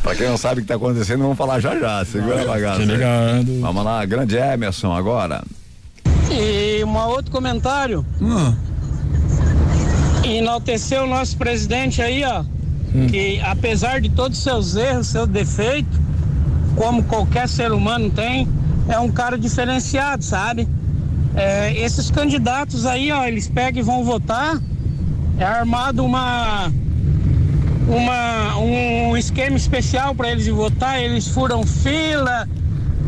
Pra 0.01 0.15
quem 0.15 0.27
não 0.27 0.37
sabe 0.37 0.59
o 0.59 0.63
que 0.63 0.67
tá 0.67 0.75
acontecendo, 0.75 1.21
vamos 1.21 1.37
falar 1.37 1.59
já 1.59 1.77
já. 1.77 2.03
Segura 2.05 2.41
a 2.41 2.45
bagaça. 2.45 2.79
Tô 2.79 2.85
ligado. 2.85 3.61
Vamos 3.61 3.83
lá, 3.83 4.05
grande 4.05 4.37
Emerson 4.37 4.93
agora. 4.93 5.43
E 6.31 6.83
um 6.83 6.97
outro 6.97 7.31
comentário. 7.31 8.05
Hum. 8.21 8.55
Enaltecer 10.23 11.01
o 11.01 11.07
nosso 11.07 11.37
presidente 11.37 12.01
aí, 12.01 12.23
ó. 12.23 12.43
Que 13.09 13.39
apesar 13.41 14.01
de 14.01 14.09
todos 14.09 14.37
os 14.37 14.43
seus 14.43 14.75
erros, 14.75 15.07
seus 15.07 15.27
defeitos, 15.27 15.99
como 16.75 17.03
qualquer 17.03 17.47
ser 17.47 17.71
humano 17.71 18.09
tem, 18.09 18.47
é 18.87 18.99
um 18.99 19.11
cara 19.11 19.37
diferenciado, 19.37 20.23
sabe? 20.23 20.67
É, 21.35 21.73
esses 21.79 22.09
candidatos 22.09 22.85
aí, 22.85 23.11
ó, 23.11 23.25
eles 23.25 23.47
pegam 23.47 23.81
e 23.81 23.83
vão 23.83 24.03
votar. 24.03 24.59
É 25.37 25.45
armado 25.45 26.03
uma 26.03 26.71
uma, 27.89 28.57
um 28.59 29.17
esquema 29.17 29.57
especial 29.57 30.13
para 30.13 30.31
eles 30.31 30.47
votar, 30.47 31.01
eles 31.01 31.27
furam 31.27 31.63
fila, 31.65 32.47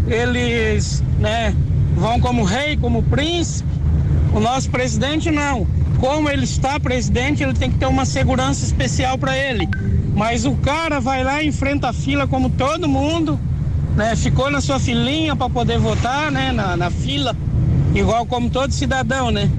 eles 0.07 1.03
né, 1.19 1.55
vão 1.95 2.19
como 2.19 2.43
rei, 2.43 2.75
como 2.75 3.03
príncipe, 3.03 3.69
O 4.34 4.39
nosso 4.39 4.69
presidente 4.69 5.29
não. 5.29 5.67
Como 5.99 6.27
ele 6.29 6.45
está 6.45 6.79
presidente, 6.79 7.43
ele 7.43 7.53
tem 7.53 7.69
que 7.69 7.77
ter 7.77 7.86
uma 7.86 8.05
segurança 8.05 8.65
especial 8.65 9.17
para 9.19 9.38
ele. 9.38 9.69
Mas 10.15 10.45
o 10.45 10.53
cara 10.55 10.99
vai 10.99 11.23
lá 11.23 11.43
enfrenta 11.43 11.89
a 11.89 11.93
fila 11.93 12.25
como 12.25 12.49
todo 12.49 12.89
mundo, 12.89 13.39
né? 13.95 14.15
Ficou 14.15 14.49
na 14.49 14.61
sua 14.61 14.79
filinha 14.79 15.36
para 15.36 15.47
poder 15.47 15.77
votar, 15.77 16.32
né? 16.32 16.51
Na, 16.51 16.75
na 16.75 16.89
fila, 16.89 17.36
igual 17.93 18.25
como 18.25 18.49
todo 18.49 18.71
cidadão, 18.71 19.29
né? 19.29 19.49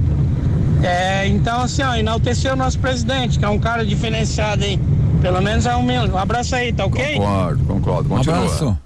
É, 0.82 1.28
então, 1.28 1.60
assim, 1.60 1.82
ó, 1.82 1.94
enalteceu 1.94 2.54
o 2.54 2.56
nosso 2.56 2.78
presidente, 2.80 3.38
que 3.38 3.44
é 3.44 3.48
um 3.48 3.58
cara 3.58 3.86
diferenciado 3.86 4.64
aí. 4.64 4.80
Pelo 5.22 5.40
menos 5.40 5.64
é 5.66 5.76
um 5.76 5.84
meu. 5.84 6.02
Um 6.02 6.18
abraço 6.18 6.56
aí, 6.56 6.72
tá 6.72 6.84
ok? 6.84 7.16
Concordo, 7.16 7.64
concordo. 7.64 8.08
Continua. 8.08 8.38
abraço. 8.38 8.78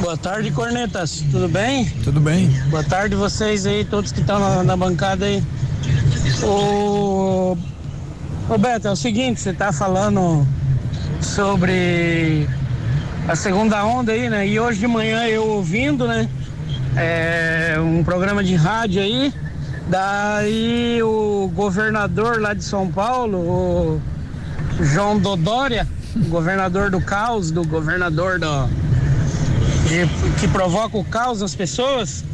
Boa 0.00 0.16
tarde, 0.16 0.52
cornetas. 0.52 1.24
Tudo 1.32 1.48
bem? 1.48 1.86
Tudo 2.04 2.20
bem. 2.20 2.48
Boa 2.70 2.84
tarde 2.84 3.16
vocês 3.16 3.66
aí, 3.66 3.84
todos 3.84 4.12
que 4.12 4.20
estão 4.20 4.38
na, 4.38 4.62
na 4.62 4.76
bancada 4.76 5.24
aí. 5.24 5.42
O 6.44 7.56
Roberto, 8.48 8.86
é 8.86 8.90
o 8.92 8.96
seguinte, 8.96 9.40
você 9.40 9.52
tá 9.52 9.72
falando 9.72 10.46
sobre 11.20 12.48
a 13.26 13.34
segunda 13.34 13.84
onda 13.84 14.12
aí, 14.12 14.30
né? 14.30 14.46
E 14.46 14.60
hoje 14.60 14.78
de 14.78 14.86
manhã 14.86 15.26
eu 15.26 15.44
ouvindo, 15.44 16.06
né? 16.06 16.28
É, 16.96 17.76
um 17.80 18.04
programa 18.04 18.44
de 18.44 18.54
rádio 18.54 19.02
aí. 19.02 19.34
Daí 19.88 21.02
o 21.02 21.50
governador 21.52 22.40
lá 22.40 22.54
de 22.54 22.62
São 22.62 22.88
Paulo, 22.88 23.38
o 23.38 24.02
João 24.80 25.18
Dodória, 25.18 25.86
governador 26.28 26.90
do 26.90 27.00
caos, 27.00 27.50
do 27.50 27.64
governador 27.64 28.38
do, 28.38 28.66
de- 29.88 30.08
que 30.40 30.48
provoca 30.48 30.96
o 30.98 31.04
caos 31.04 31.40
nas 31.40 31.54
pessoas, 31.54 32.24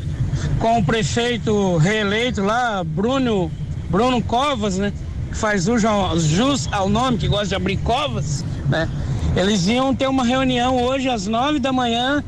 com 0.59 0.79
o 0.79 0.85
prefeito 0.85 1.77
reeleito 1.79 2.43
lá, 2.43 2.83
Bruno, 2.85 3.51
Bruno 3.91 4.23
Covas, 4.23 4.77
né? 4.79 4.93
Que 5.31 5.37
faz 5.37 5.65
jus 5.65 5.85
ao- 5.85 6.19
jus 6.19 6.69
ao 6.73 6.89
nome, 6.89 7.19
que 7.19 7.29
gosta 7.29 7.47
de 7.49 7.55
abrir 7.55 7.77
covas, 7.79 8.45
né? 8.69 8.89
Eles 9.37 9.67
iam 9.67 9.95
ter 9.95 10.09
uma 10.09 10.25
reunião 10.25 10.83
hoje 10.83 11.09
às 11.09 11.27
nove 11.27 11.59
da 11.59 11.73
manhã 11.73 12.23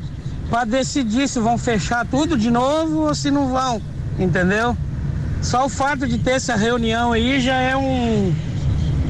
para 0.49 0.65
decidir 0.65 1.27
se 1.27 1.39
vão 1.39 1.57
fechar 1.57 2.05
tudo 2.05 2.37
de 2.37 2.51
novo 2.51 3.07
ou 3.07 3.15
se 3.15 3.31
não 3.31 3.49
vão, 3.49 3.81
entendeu? 4.19 4.77
Só 5.41 5.65
o 5.65 5.69
fato 5.69 6.07
de 6.07 6.19
ter 6.19 6.31
essa 6.31 6.55
reunião 6.55 7.11
aí 7.13 7.41
já 7.41 7.55
é 7.55 7.75
um, 7.75 8.33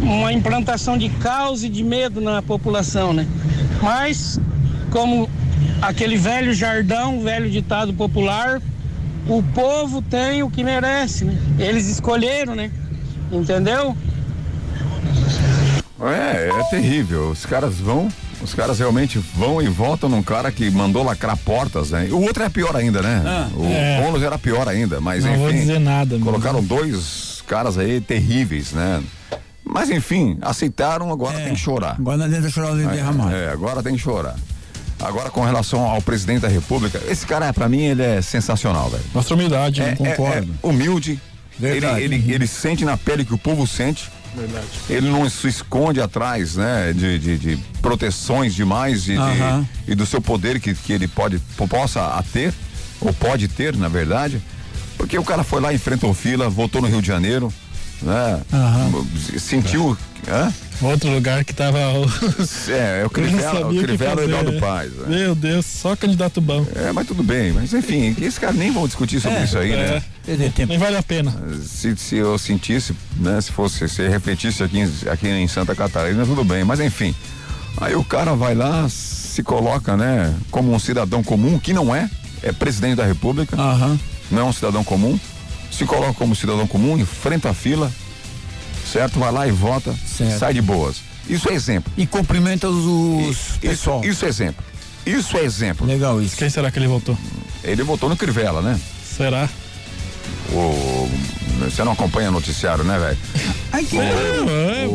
uma 0.01 0.33
implantação 0.33 0.97
de 0.97 1.09
caos 1.09 1.63
e 1.63 1.69
de 1.69 1.83
medo 1.83 2.19
na 2.19 2.41
população, 2.41 3.13
né? 3.13 3.25
Mas, 3.81 4.39
como 4.89 5.29
aquele 5.81 6.17
velho 6.17 6.53
jardão, 6.53 7.21
velho 7.21 7.49
ditado 7.49 7.93
popular, 7.93 8.61
o 9.27 9.43
povo 9.53 10.01
tem 10.01 10.43
o 10.43 10.49
que 10.49 10.63
merece, 10.63 11.25
né? 11.25 11.37
Eles 11.59 11.87
escolheram, 11.87 12.55
né? 12.55 12.71
Entendeu? 13.31 13.95
É, 16.01 16.49
é 16.49 16.63
terrível. 16.69 17.29
Os 17.29 17.45
caras 17.45 17.75
vão, 17.75 18.09
os 18.41 18.53
caras 18.55 18.79
realmente 18.79 19.19
vão 19.35 19.61
e 19.61 19.67
votam 19.67 20.09
num 20.09 20.23
cara 20.23 20.51
que 20.51 20.69
mandou 20.71 21.03
lacrar 21.03 21.37
portas, 21.37 21.91
né? 21.91 22.07
O 22.11 22.21
outro 22.21 22.43
é 22.43 22.49
pior 22.49 22.75
ainda, 22.75 23.01
né? 23.01 23.21
Ah, 23.25 23.49
o 23.55 23.65
é. 23.65 24.01
Boulos 24.01 24.23
era 24.23 24.37
pior 24.37 24.67
ainda, 24.67 24.99
mas 24.99 25.23
Não 25.23 25.31
enfim. 25.31 25.41
vou 25.41 25.51
dizer 25.53 25.79
nada. 25.79 26.15
mesmo. 26.15 26.25
Colocaram 26.25 26.63
dois 26.63 27.43
caras 27.47 27.77
aí 27.77 28.01
terríveis, 28.01 28.71
né? 28.71 29.01
Mas 29.73 29.89
enfim, 29.89 30.37
aceitaram, 30.41 31.11
agora 31.11 31.39
tem 31.39 31.53
que 31.53 31.59
chorar. 31.59 31.95
Agora 31.97 32.17
não 32.17 32.25
adianta 32.25 32.49
chorar 32.49 32.73
nem 32.75 32.87
derramar. 32.87 33.31
É, 33.33 33.49
agora 33.51 33.81
tem 33.81 33.95
que 33.95 34.01
chorar. 34.01 34.35
Agora 34.99 35.29
com 35.29 35.43
relação 35.43 35.81
ao 35.89 36.01
presidente 36.01 36.41
da 36.41 36.47
república, 36.47 37.01
esse 37.09 37.25
cara 37.25 37.51
pra 37.53 37.67
mim 37.69 37.79
ele 37.81 38.03
é 38.03 38.21
sensacional, 38.21 38.89
velho. 38.89 39.03
Mostra 39.13 39.33
humildade, 39.33 39.81
É, 39.81 39.85
né? 39.85 39.97
é- 40.01 40.39
é 40.39 40.43
humilde. 40.61 41.19
Ele, 41.59 41.71
Verdade. 41.79 42.01
ele, 42.03 42.31
ele 42.33 42.47
sente 42.47 42.83
na 42.83 42.97
pele 42.97 43.23
que 43.23 43.33
o 43.33 43.37
povo 43.37 43.65
sente. 43.65 44.09
Verdade. 44.35 44.65
Ele 44.89 45.09
não 45.09 45.29
se 45.29 45.47
esconde 45.47 45.99
atrás, 46.01 46.55
né, 46.55 46.93
de, 46.93 47.19
de, 47.19 47.37
de 47.37 47.57
proteções 47.81 48.53
demais 48.55 49.03
e, 49.03 49.11
de- 49.13 49.17
Aham. 49.17 49.67
e 49.87 49.93
do 49.95 50.05
seu 50.05 50.21
poder 50.21 50.59
que, 50.59 50.73
que 50.73 50.93
ele 50.93 51.07
pode 51.07 51.37
possa 51.69 52.01
a 52.17 52.23
ter 52.23 52.53
ou 53.01 53.11
pode 53.13 53.47
ter, 53.47 53.75
na 53.75 53.87
verdade, 53.89 54.41
porque 54.97 55.17
o 55.17 55.23
cara 55.23 55.43
foi 55.43 55.59
lá, 55.61 55.73
enfrentou 55.73 56.13
fila, 56.13 56.49
voltou 56.49 56.81
no 56.81 56.87
Rio 56.87 57.01
de 57.01 57.07
Janeiro, 57.07 57.51
né, 58.01 58.41
Aham. 58.53 59.05
sentiu, 59.39 59.97
hã? 60.27 60.51
Outro 60.81 61.11
lugar 61.11 61.45
que 61.45 61.53
tava. 61.53 61.77
o- 61.77 62.05
É, 62.71 63.01
é 63.01 63.05
o 63.05 63.09
Crivella, 63.11 63.67
o 63.67 63.75
Crivella 63.83 64.21
e 64.21 64.25
Eduardo 64.25 64.51
né? 64.53 64.59
Paz. 64.59 64.91
né? 64.93 65.05
Meu 65.09 65.35
Deus, 65.35 65.65
só 65.65 65.95
candidato 65.95 66.41
bom. 66.41 66.65
É, 66.75 66.91
mas 66.91 67.05
tudo 67.07 67.21
bem, 67.21 67.51
mas 67.51 67.71
enfim, 67.73 68.15
esse 68.19 68.39
cara 68.39 68.53
nem 68.53 68.71
vão 68.71 68.87
discutir 68.87 69.19
sobre 69.19 69.37
É, 69.39 69.43
isso 69.43 69.57
aí, 69.59 69.69
né? 69.75 70.01
É, 70.27 70.65
nem 70.65 70.77
vale 70.79 70.97
a 70.97 71.03
pena. 71.03 71.31
se, 71.63 71.95
se 71.97 72.15
eu 72.15 72.35
sentisse, 72.39 72.95
né, 73.17 73.39
se 73.41 73.51
fosse, 73.51 73.87
se 73.87 74.07
refletisse 74.07 74.63
aqui, 74.63 74.79
em- 74.79 75.09
aqui 75.09 75.27
em 75.27 75.47
Santa 75.47 75.75
Catarina, 75.75 76.25
tudo 76.25 76.43
bem, 76.43 76.63
mas 76.63 76.79
enfim. 76.79 77.13
Aí 77.77 77.95
o 77.95 78.03
cara 78.03 78.33
vai 78.35 78.55
lá, 78.55 78.87
se 78.89 79.43
coloca, 79.43 79.95
né, 79.95 80.33
como 80.49 80.73
um 80.73 80.79
cidadão 80.79 81.23
comum, 81.23 81.59
que 81.59 81.73
não 81.73 81.95
é, 81.95 82.09
é 82.41 82.51
presidente 82.51 82.95
da 82.95 83.05
república, 83.05 83.55
Aham. 83.55 83.99
não 84.31 84.41
é 84.41 84.43
um 84.45 84.51
cidadão 84.53 84.83
comum, 84.83 85.17
se 85.81 85.85
coloca 85.87 86.13
como 86.13 86.35
cidadão 86.35 86.67
comum, 86.67 86.95
enfrenta 86.95 87.49
a 87.49 87.53
fila, 87.55 87.91
certo? 88.91 89.19
Vai 89.19 89.31
lá 89.31 89.47
e 89.47 89.51
vota, 89.51 89.95
Certo. 90.05 90.37
sai 90.37 90.53
de 90.53 90.61
boas. 90.61 90.97
Isso 91.27 91.49
é 91.49 91.53
exemplo. 91.53 91.91
E 91.97 92.05
cumprimenta 92.05 92.69
os, 92.69 93.29
Isso, 93.29 93.59
pessoal. 93.59 94.03
isso 94.05 94.23
é 94.25 94.27
exemplo. 94.29 94.63
Isso 95.05 95.35
é 95.37 95.43
exemplo. 95.43 95.87
Legal 95.87 96.21
isso. 96.21 96.35
Quem 96.37 96.49
será 96.51 96.69
que 96.69 96.77
ele 96.77 96.87
votou? 96.87 97.17
Ele 97.63 97.81
votou 97.81 98.07
no 98.09 98.15
Crivella, 98.15 98.61
né? 98.61 98.79
Será? 99.17 99.49
O, 100.51 101.09
você 101.59 101.83
não 101.83 101.93
acompanha 101.93 102.29
o 102.29 102.31
noticiário, 102.31 102.83
né, 102.83 102.99
velho? 102.99 103.17
Ai, 103.73 103.83
que 103.83 103.97
É. 103.97 104.87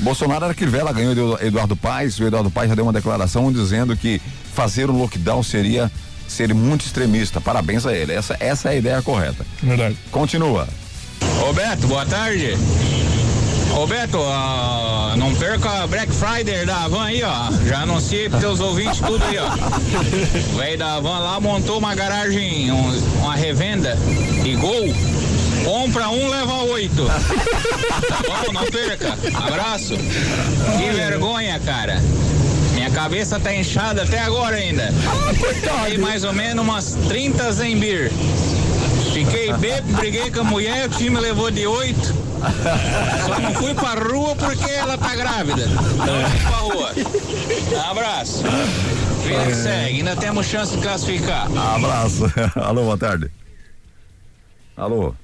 Bolsonaro 0.00 0.46
era 0.46 0.54
Crivella, 0.54 0.92
ganhou 0.92 1.14
do 1.14 1.44
Eduardo 1.46 1.76
Paes. 1.76 2.18
O 2.18 2.26
Eduardo 2.26 2.50
Paes 2.50 2.70
já 2.70 2.74
deu 2.74 2.84
uma 2.84 2.92
declaração 2.92 3.52
dizendo 3.52 3.96
que 3.96 4.20
fazer 4.52 4.90
o 4.90 4.92
lockdown 4.96 5.42
seria 5.44 5.90
ser 6.32 6.52
muito 6.54 6.84
extremista. 6.84 7.40
Parabéns 7.40 7.86
a 7.86 7.92
ele. 7.94 8.12
Essa, 8.12 8.36
essa 8.40 8.68
é 8.68 8.72
a 8.72 8.76
ideia 8.76 9.02
correta. 9.02 9.44
Verdade. 9.62 9.96
Continua. 10.10 10.66
Roberto, 11.40 11.86
boa 11.86 12.04
tarde. 12.06 12.56
Roberto, 13.70 14.18
ah, 14.22 15.14
não 15.16 15.34
perca 15.34 15.82
a 15.82 15.86
Black 15.86 16.12
Friday 16.12 16.66
da 16.66 16.86
Van 16.88 17.04
aí, 17.04 17.22
ó. 17.22 17.50
Já 17.66 17.80
anunciei 17.82 18.28
pros 18.28 18.40
teus 18.40 18.60
ouvintes 18.60 19.00
tudo 19.00 19.24
aí, 19.24 19.38
ó. 19.38 19.48
O 20.52 20.56
velho 20.58 20.78
da 20.78 21.00
Van 21.00 21.18
lá 21.20 21.40
montou 21.40 21.78
uma 21.78 21.94
garagem, 21.94 22.70
um- 22.70 22.98
uma 23.20 23.34
revenda 23.34 23.96
e 24.44 24.54
gol. 24.56 24.94
Compra 25.64 26.08
um, 26.10 26.28
leva 26.28 26.54
oito. 26.64 27.06
Tá 27.06 28.16
bom? 28.26 28.52
Não 28.52 28.66
perca. 28.66 29.16
Abraço. 29.34 29.94
Que 29.96 30.90
vergonha, 30.92 31.58
cara. 31.64 32.02
Cabeça 32.94 33.40
tá 33.40 33.54
inchada 33.54 34.02
até 34.02 34.20
agora 34.20 34.56
ainda. 34.56 34.88
Tem 35.86 35.98
mais 35.98 36.24
ou 36.24 36.32
menos 36.32 36.64
umas 36.64 36.94
30 37.08 37.52
Zembir. 37.52 38.12
Fiquei 39.12 39.52
bêbado, 39.58 39.92
briguei 39.94 40.30
com 40.30 40.40
a 40.40 40.44
mulher, 40.44 40.86
o 40.86 40.90
time 40.90 41.18
levou 41.18 41.50
de 41.50 41.66
oito. 41.66 42.14
Só 43.26 43.38
não 43.40 43.54
fui 43.54 43.74
pra 43.74 43.94
rua 43.94 44.34
porque 44.36 44.70
ela 44.70 44.98
tá 44.98 45.14
grávida. 45.14 45.66
Não 45.66 46.30
fui 46.30 46.40
pra 46.40 46.56
rua. 46.58 46.92
Abraço. 47.90 48.42
Vida 49.24 49.44
que 49.46 49.54
segue, 49.54 49.98
ainda 49.98 50.16
temos 50.16 50.46
chance 50.46 50.76
de 50.76 50.82
classificar. 50.82 51.46
Abraço. 51.74 52.24
Alô, 52.56 52.82
boa 52.82 52.98
tarde. 52.98 53.30
Alô. 54.76 55.14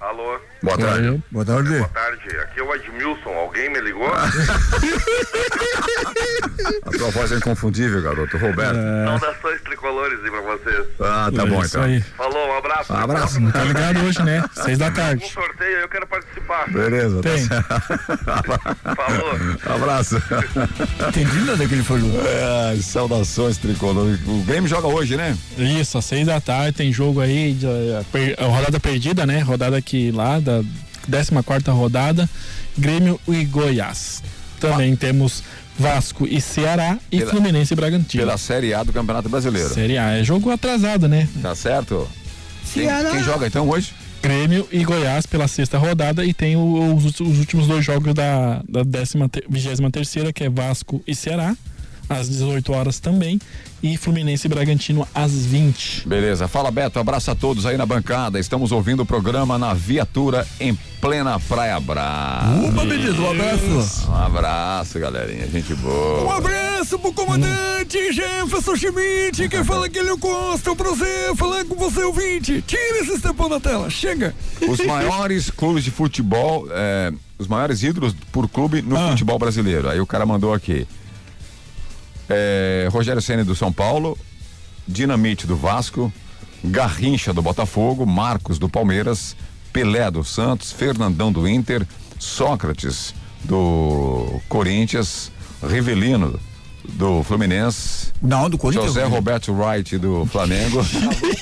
Alô? 0.00 0.40
Boa 0.62 0.76
tarde. 0.76 1.22
Boa 1.30 1.44
tarde. 1.44 1.68
Boa 1.78 1.88
tarde, 1.88 2.36
aqui 2.42 2.58
é 2.60 2.62
o 2.62 2.74
Edmilson. 2.74 3.30
Alguém 3.30 3.70
me 3.70 3.80
ligou? 3.80 4.08
A 6.84 6.90
tua 6.90 7.10
voz 7.10 7.30
é 7.32 7.36
inconfundível, 7.36 8.02
garoto. 8.02 8.36
Roberto. 8.36 8.74
Saudações 9.20 9.60
tricolores 9.62 10.18
aí 10.24 10.30
pra 10.30 10.40
vocês. 10.40 10.86
Ah, 11.00 11.30
tá 11.34 11.42
É 11.42 11.46
bom 11.46 11.64
então. 11.64 11.82
aí. 11.82 12.00
Falou, 12.16 12.48
um 12.48 12.58
abraço. 12.58 12.92
Um 12.92 12.96
abraço. 12.96 13.52
Tá 13.52 13.64
ligado 13.64 14.04
hoje, 14.04 14.22
né? 14.24 14.44
Seis 14.52 14.78
da 14.78 14.88
Um 14.88 14.92
tarde. 14.92 15.28
sorteio 15.32 15.76
aí, 15.76 15.82
eu 15.82 15.88
quero 15.88 16.06
participar. 16.06 16.68
Beleza. 16.70 17.22
tá 17.22 17.30
Tem. 17.30 17.38
certo. 17.44 17.66
Falou. 18.96 19.38
Abraço. 19.76 20.16
Entendi 21.08 21.40
nada 21.44 21.66
que 21.66 21.74
ele 21.74 21.84
falou. 21.84 22.20
É, 22.26 22.76
saudações, 22.82 23.56
tricolor. 23.58 24.18
O 24.26 24.42
Grêmio 24.44 24.68
joga 24.68 24.88
hoje, 24.88 25.16
né? 25.16 25.36
Isso, 25.56 25.96
às 25.98 26.04
seis 26.04 26.26
da 26.26 26.40
tarde 26.40 26.72
tem 26.76 26.92
jogo 26.92 27.20
aí, 27.20 27.52
de, 27.54 27.66
a, 27.66 28.02
per- 28.10 28.34
a 28.38 28.44
rodada 28.44 28.80
perdida, 28.80 29.24
né? 29.24 29.40
Rodada 29.40 29.76
aqui 29.76 30.10
lá, 30.10 30.40
da 30.48 30.64
14 31.06 31.42
quarta 31.44 31.72
rodada, 31.72 32.28
Grêmio 32.76 33.20
e 33.28 33.44
Goiás. 33.44 34.22
Também 34.60 34.94
temos 34.96 35.42
Vasco 35.78 36.26
e 36.26 36.40
Ceará 36.40 36.98
e 37.12 37.18
Pela- 37.18 37.30
Fluminense 37.30 37.72
e 37.72 37.76
Bragantino. 37.76 38.22
Pela 38.24 38.36
Série 38.36 38.74
A 38.74 38.82
do 38.82 38.92
Campeonato 38.92 39.28
Brasileiro. 39.28 39.68
Série 39.72 39.96
A, 39.96 40.10
é 40.18 40.24
jogo 40.24 40.50
atrasado, 40.50 41.06
né? 41.08 41.28
Tá 41.40 41.54
certo? 41.54 42.08
Quem, 42.74 42.84
Ceará. 42.84 43.10
quem 43.10 43.22
joga 43.22 43.46
então 43.46 43.68
hoje? 43.68 43.92
Grêmio 44.20 44.66
e 44.72 44.84
Goiás 44.84 45.24
pela 45.26 45.46
sexta 45.46 45.78
rodada 45.78 46.24
e 46.24 46.34
tem 46.34 46.56
o- 46.56 46.94
os, 46.96 47.04
os 47.20 47.38
últimos 47.38 47.66
dois 47.68 47.84
jogos 47.84 48.12
da, 48.14 48.62
da 48.68 48.82
décima, 48.82 49.28
te- 49.28 49.44
vigésima 49.48 49.90
terceira, 49.90 50.32
que 50.32 50.44
é 50.44 50.50
Vasco 50.50 51.02
e 51.06 51.14
Ceará. 51.14 51.56
às 52.10 52.28
18 52.28 52.72
horas 52.72 52.98
também. 52.98 53.38
E 53.82 53.96
Fluminense 53.96 54.46
e 54.46 54.50
Bragantino 54.50 55.06
às 55.14 55.30
20. 55.46 56.08
Beleza, 56.08 56.48
fala 56.48 56.70
Beto, 56.70 56.98
abraço 56.98 57.30
a 57.30 57.34
todos 57.34 57.64
aí 57.64 57.76
na 57.76 57.86
bancada. 57.86 58.38
Estamos 58.40 58.72
ouvindo 58.72 59.00
o 59.02 59.06
programa 59.06 59.56
na 59.56 59.72
viatura 59.72 60.46
em 60.58 60.76
plena 61.00 61.38
Praia 61.38 61.78
Brava. 61.78 62.66
Opa, 62.68 62.84
beleza, 62.84 63.20
um 63.20 63.30
abraço. 63.30 64.10
Um 64.10 64.14
abraço, 64.14 64.98
galerinha, 64.98 65.46
gente 65.48 65.72
Um 65.74 65.76
boa. 65.76 66.36
abraço 66.38 66.98
pro 66.98 67.12
comandante 67.12 68.12
Jefferson 68.12 68.74
Schmidt, 68.74 69.48
quem 69.48 69.62
fala 69.62 69.88
que 69.88 69.98
ele 69.98 70.08
é 70.08 70.12
o 70.12 70.18
Costa, 70.18 70.70
é 70.70 70.72
um 70.72 70.76
prazer 70.76 71.36
falar 71.36 71.64
com 71.64 71.76
você, 71.76 72.02
ouvinte. 72.02 72.60
Tira 72.66 73.00
esse 73.02 73.12
estepão 73.12 73.48
da 73.48 73.60
tela, 73.60 73.88
chega. 73.88 74.34
Os 74.68 74.80
maiores 74.84 75.50
clubes 75.50 75.84
de 75.84 75.90
futebol, 75.92 76.66
é, 76.70 77.12
os 77.38 77.46
maiores 77.46 77.82
ídolos 77.84 78.14
por 78.32 78.48
clube 78.48 78.82
no 78.82 78.96
Ah. 78.96 79.10
futebol 79.10 79.38
brasileiro. 79.38 79.88
Aí 79.88 80.00
o 80.00 80.06
cara 80.06 80.26
mandou 80.26 80.52
aqui. 80.52 80.86
É, 82.28 82.88
Rogério 82.90 83.22
Ceni 83.22 83.44
do 83.44 83.54
São 83.54 83.72
Paulo, 83.72 84.16
Dinamite 84.86 85.46
do 85.46 85.56
Vasco, 85.56 86.12
Garrincha 86.62 87.32
do 87.32 87.40
Botafogo, 87.42 88.04
Marcos 88.04 88.58
do 88.58 88.68
Palmeiras, 88.68 89.36
Pelé 89.72 90.10
do 90.10 90.24
Santos, 90.24 90.72
Fernandão 90.72 91.32
do 91.32 91.48
Inter, 91.48 91.86
Sócrates 92.18 93.14
do 93.44 94.40
Corinthians, 94.48 95.30
Rivelino 95.62 96.38
do 96.94 97.22
Fluminense, 97.22 98.08
Não, 98.20 98.48
do 98.50 98.58
Corinthians. 98.58 98.86
José 98.94 99.04
Roberto 99.04 99.52
Wright 99.52 99.96
do 99.98 100.26
Flamengo, 100.26 100.84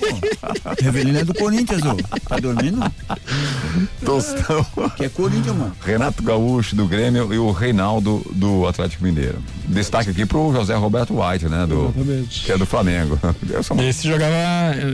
Revelino 0.82 1.18
é 1.18 1.24
do 1.24 1.32
Corinthians, 1.34 1.80
ô. 1.82 1.94
Tá 2.28 2.36
dormindo? 2.38 2.80
Tostão. 4.04 4.64
Que 4.96 5.04
é 5.06 5.08
Corinthians, 5.08 5.56
mano. 5.56 5.72
Renato 5.84 6.22
Gaúcho 6.22 6.74
do 6.76 6.86
Grêmio 6.86 7.32
e 7.32 7.38
o 7.38 7.50
Reinaldo 7.52 8.22
do 8.32 8.66
Atlético 8.66 9.04
Mineiro. 9.04 9.38
Destaque 9.66 10.10
aqui 10.10 10.26
pro 10.26 10.52
José 10.52 10.74
Roberto 10.74 11.14
White, 11.20 11.46
né? 11.48 11.66
Do, 11.66 11.86
Exatamente. 11.96 12.44
que 12.44 12.52
é 12.52 12.58
do 12.58 12.66
Flamengo. 12.66 13.18
São, 13.62 13.80
Esse 13.80 14.06
jogava 14.08 14.34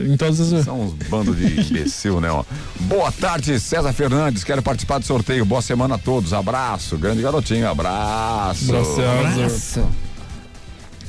em 0.07 0.15
todas 0.17 0.39
as. 0.53 0.65
são 0.65 0.81
uns 0.81 0.93
bandos 1.09 1.35
de 1.37 1.45
imbecil, 1.61 2.19
né? 2.21 2.29
Ó. 2.31 2.43
Boa 2.81 3.11
tarde, 3.11 3.59
César 3.59 3.93
Fernandes. 3.93 4.43
Quero 4.43 4.61
participar 4.61 4.99
do 4.99 5.05
sorteio. 5.05 5.45
Boa 5.45 5.61
semana 5.61 5.95
a 5.95 5.97
todos. 5.97 6.33
Abraço. 6.33 6.97
Grande 6.97 7.21
garotinho. 7.21 7.67
Abraço. 7.69 8.69
Abraço, 8.73 8.95
César. 8.95 9.87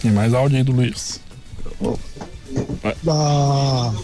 Tem 0.05 0.13
mais 0.13 0.35
áudio 0.35 0.59
aí 0.59 0.63
do 0.63 0.73
Luiz. 0.73 1.19
Da... 3.03 3.95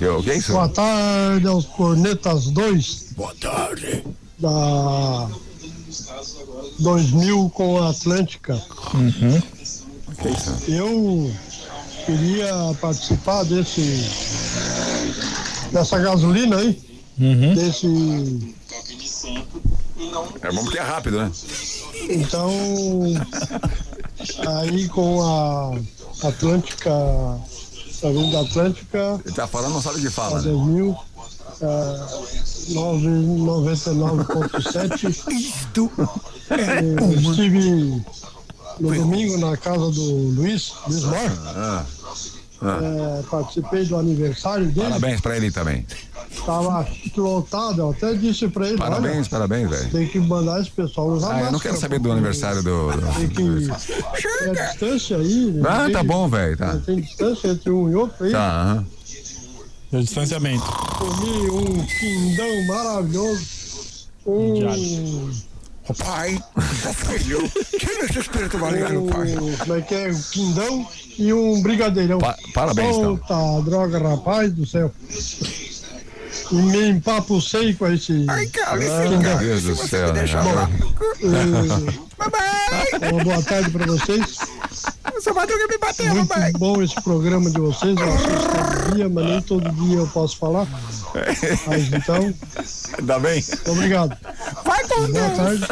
É? 0.00 0.40
Boa 0.50 0.68
tarde 0.70 1.46
aos 1.46 1.66
Cornetas 1.66 2.46
2. 2.46 3.12
Boa 3.14 3.34
tarde. 3.38 4.04
Da 4.38 5.28
2000 6.78 7.50
com 7.50 7.76
a 7.76 7.90
Atlântica. 7.90 8.54
Uhum. 8.94 9.42
Eu 10.66 11.30
queria 12.06 12.74
participar 12.80 13.44
desse 13.44 14.08
dessa 15.70 15.98
gasolina 15.98 16.56
aí. 16.56 16.82
Uhum. 17.20 17.54
Desse. 17.54 18.54
É 20.40 20.52
bom 20.52 20.64
porque 20.64 20.78
é 20.78 20.82
rápido, 20.82 21.18
né? 21.18 21.30
Então 22.08 22.50
aí 24.46 24.88
com 24.88 25.22
a 25.22 25.72
Atlântica, 26.28 26.90
a 26.90 27.38
Avenida 28.08 28.40
Atlântica, 28.40 29.20
Ele 29.24 29.34
tá 29.34 29.46
falando, 29.46 29.74
não 29.74 29.82
sabe 29.82 29.98
o 29.98 30.00
que 30.02 30.06
a 30.06 30.10
fala, 30.10 30.40
né? 30.40 30.50
2000, 30.50 30.96
é, 31.60 31.66
99.7. 32.70 35.08
Isto 35.32 35.90
Eu 36.50 37.12
estive 37.12 38.02
no 38.80 38.94
domingo 38.94 39.38
na 39.38 39.56
casa 39.56 39.90
do 39.90 40.02
Luiz, 40.34 40.72
Luiz 40.86 41.02
Mor. 41.04 41.32
Ah, 41.46 41.54
ah. 41.56 41.84
É, 42.60 43.22
participei 43.30 43.84
do 43.84 43.96
aniversário 43.96 44.66
dele. 44.66 44.88
Parabéns 44.88 45.20
pra 45.20 45.36
ele 45.36 45.50
também. 45.50 45.86
Tava 46.44 46.86
lotado, 47.16 47.80
eu 47.82 47.90
até 47.90 48.14
disse 48.14 48.48
pra 48.48 48.68
ele, 48.68 48.76
Parabéns, 48.78 49.18
olha, 49.18 49.28
parabéns, 49.30 49.70
velho. 49.70 49.90
tem 49.90 50.08
que 50.08 50.18
mandar 50.18 50.60
esse 50.60 50.70
pessoal 50.70 51.08
usar 51.08 51.34
Ah, 51.36 51.40
eu 51.44 51.52
não 51.52 51.58
quero 51.60 51.76
saber 51.78 51.98
do 52.00 52.10
aniversário 52.12 52.62
do. 52.62 52.90
do- 52.92 53.14
Tem 53.14 53.28
que 53.28 53.68
ter 54.44 54.50
a 54.60 54.68
distância 54.68 55.16
aí. 55.18 55.52
né? 55.52 55.62
Ah, 55.68 55.84
Tem- 55.84 55.92
tá 55.92 56.02
bom, 56.02 56.28
velho. 56.28 56.56
Tá. 56.56 56.76
Tem 56.84 57.00
distância 57.00 57.48
entre 57.48 57.70
um 57.70 57.88
e 57.90 57.94
outro 57.94 58.24
aí. 58.24 58.32
Tá. 58.32 58.82
O 59.92 60.00
distanciamento. 60.00 60.64
Comi 60.98 61.50
um 61.50 61.86
quindão 61.86 62.66
maravilhoso. 62.66 63.58
Um. 64.26 65.30
Pai, 65.96 66.38
filho, 66.94 67.50
tira 67.78 68.04
esse 68.04 68.18
espírito 68.18 68.58
maligno, 68.58 69.06
pai. 69.06 69.34
como 69.58 69.74
é 69.74 69.80
que 69.80 69.94
é? 69.94 70.10
Um 70.12 70.20
quindão 70.30 70.86
e 71.18 71.32
um 71.32 71.62
brigadeirão. 71.62 72.18
Pa- 72.18 72.36
parabéns, 72.52 72.94
então. 72.96 73.18
Solta 73.26 73.70
droga, 73.70 73.98
rapaz 73.98 74.52
do 74.52 74.66
céu. 74.66 74.92
E 76.50 76.54
me 76.54 76.88
empapucei 76.90 77.74
com 77.74 77.86
esse. 77.90 78.24
Ai, 78.28 78.46
cara, 78.46 78.76
Meu 78.76 79.38
Deus 79.38 79.62
do 79.62 79.76
céu, 79.76 80.12
né? 80.12 80.24
cara? 80.26 80.68
Eh, 83.00 83.10
Uma 83.12 83.24
boa 83.24 83.42
tarde 83.42 83.70
pra 83.70 83.86
vocês. 83.86 84.36
Seu 85.20 85.34
Madruga 85.34 85.66
me 85.68 85.78
bateu, 85.78 86.14
Muito 86.14 86.28
pai. 86.28 86.52
bom 86.52 86.80
esse 86.82 86.94
programa 87.02 87.50
de 87.50 87.58
vocês. 87.60 87.96
Eu 87.98 88.14
assisto 88.14 88.48
todo 88.48 88.94
dia, 88.96 89.08
mas 89.08 89.24
nem 89.26 89.42
todo 89.42 89.68
dia 89.72 89.96
eu 89.98 90.06
posso 90.08 90.36
falar. 90.38 90.66
Mas 91.66 91.92
então, 91.92 92.34
Ainda 92.98 93.18
bem? 93.18 93.44
obrigado. 93.66 94.16
Vai 94.64 94.82
com 94.86 94.94
Boa 95.06 95.08
Deus. 95.08 95.36
tarde. 95.36 95.66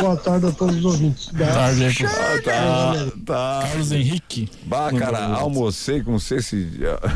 Boa 0.00 0.16
tarde 0.16 0.46
a 0.46 0.50
todos 0.52 0.76
os 0.76 0.84
ouvintes. 0.84 1.28
Da- 1.32 1.46
Tarde 1.52 1.94
pô. 1.98 2.04
Tá, 2.42 2.94
tá. 3.26 3.66
Carlos 3.66 3.92
Henrique. 3.92 4.48
Bah, 4.66 4.90
cara, 4.96 5.26
almocei 5.34 6.02
com 6.02 6.18
você 6.18 6.36
esse 6.36 6.64
dia. 6.64 6.98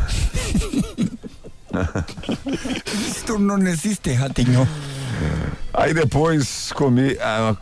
Isto 3.09 3.39
não 3.39 3.59
existe, 3.66 4.12
ratinho. 4.12 4.66
Aí 5.73 5.93
depois 5.93 6.73
comi. 6.73 7.17
Ah, 7.21 7.55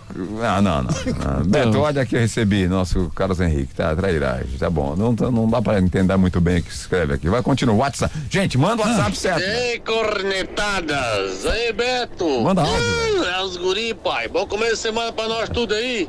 ah, 0.42 0.62
não, 0.62 0.82
não. 0.82 0.90
não. 0.92 1.44
Beto, 1.44 1.80
olha 1.80 2.02
aqui 2.02 2.14
eu 2.14 2.20
recebi, 2.20 2.68
nosso 2.68 3.10
Carlos 3.14 3.40
Henrique. 3.40 3.74
Tá, 3.74 3.94
trairagem. 3.94 4.56
Tá 4.56 4.70
bom. 4.70 4.94
Não, 4.94 5.12
não 5.12 5.48
dá 5.48 5.60
pra 5.60 5.80
entender 5.80 6.16
muito 6.16 6.40
bem 6.40 6.58
o 6.58 6.62
que 6.62 6.70
escreve 6.70 7.14
aqui. 7.14 7.28
Vai 7.28 7.42
continuar. 7.42 7.74
WhatsApp. 7.74 8.14
Gente, 8.30 8.56
manda 8.56 8.82
o 8.82 8.86
WhatsApp 8.86 9.16
certo. 9.16 9.42
Ei, 9.42 9.80
cornetadas! 9.80 11.44
Aí, 11.44 11.72
Beto! 11.72 12.42
Manda 12.42 12.62
áudio, 12.62 12.74
Hum, 12.76 13.24
É 13.24 13.42
os 13.42 13.56
guri, 13.56 13.94
pai. 13.94 14.28
Bom 14.28 14.46
começo 14.46 14.74
de 14.74 14.78
semana 14.78 15.12
pra 15.12 15.26
nós 15.26 15.48
tudo 15.48 15.74
aí. 15.74 16.08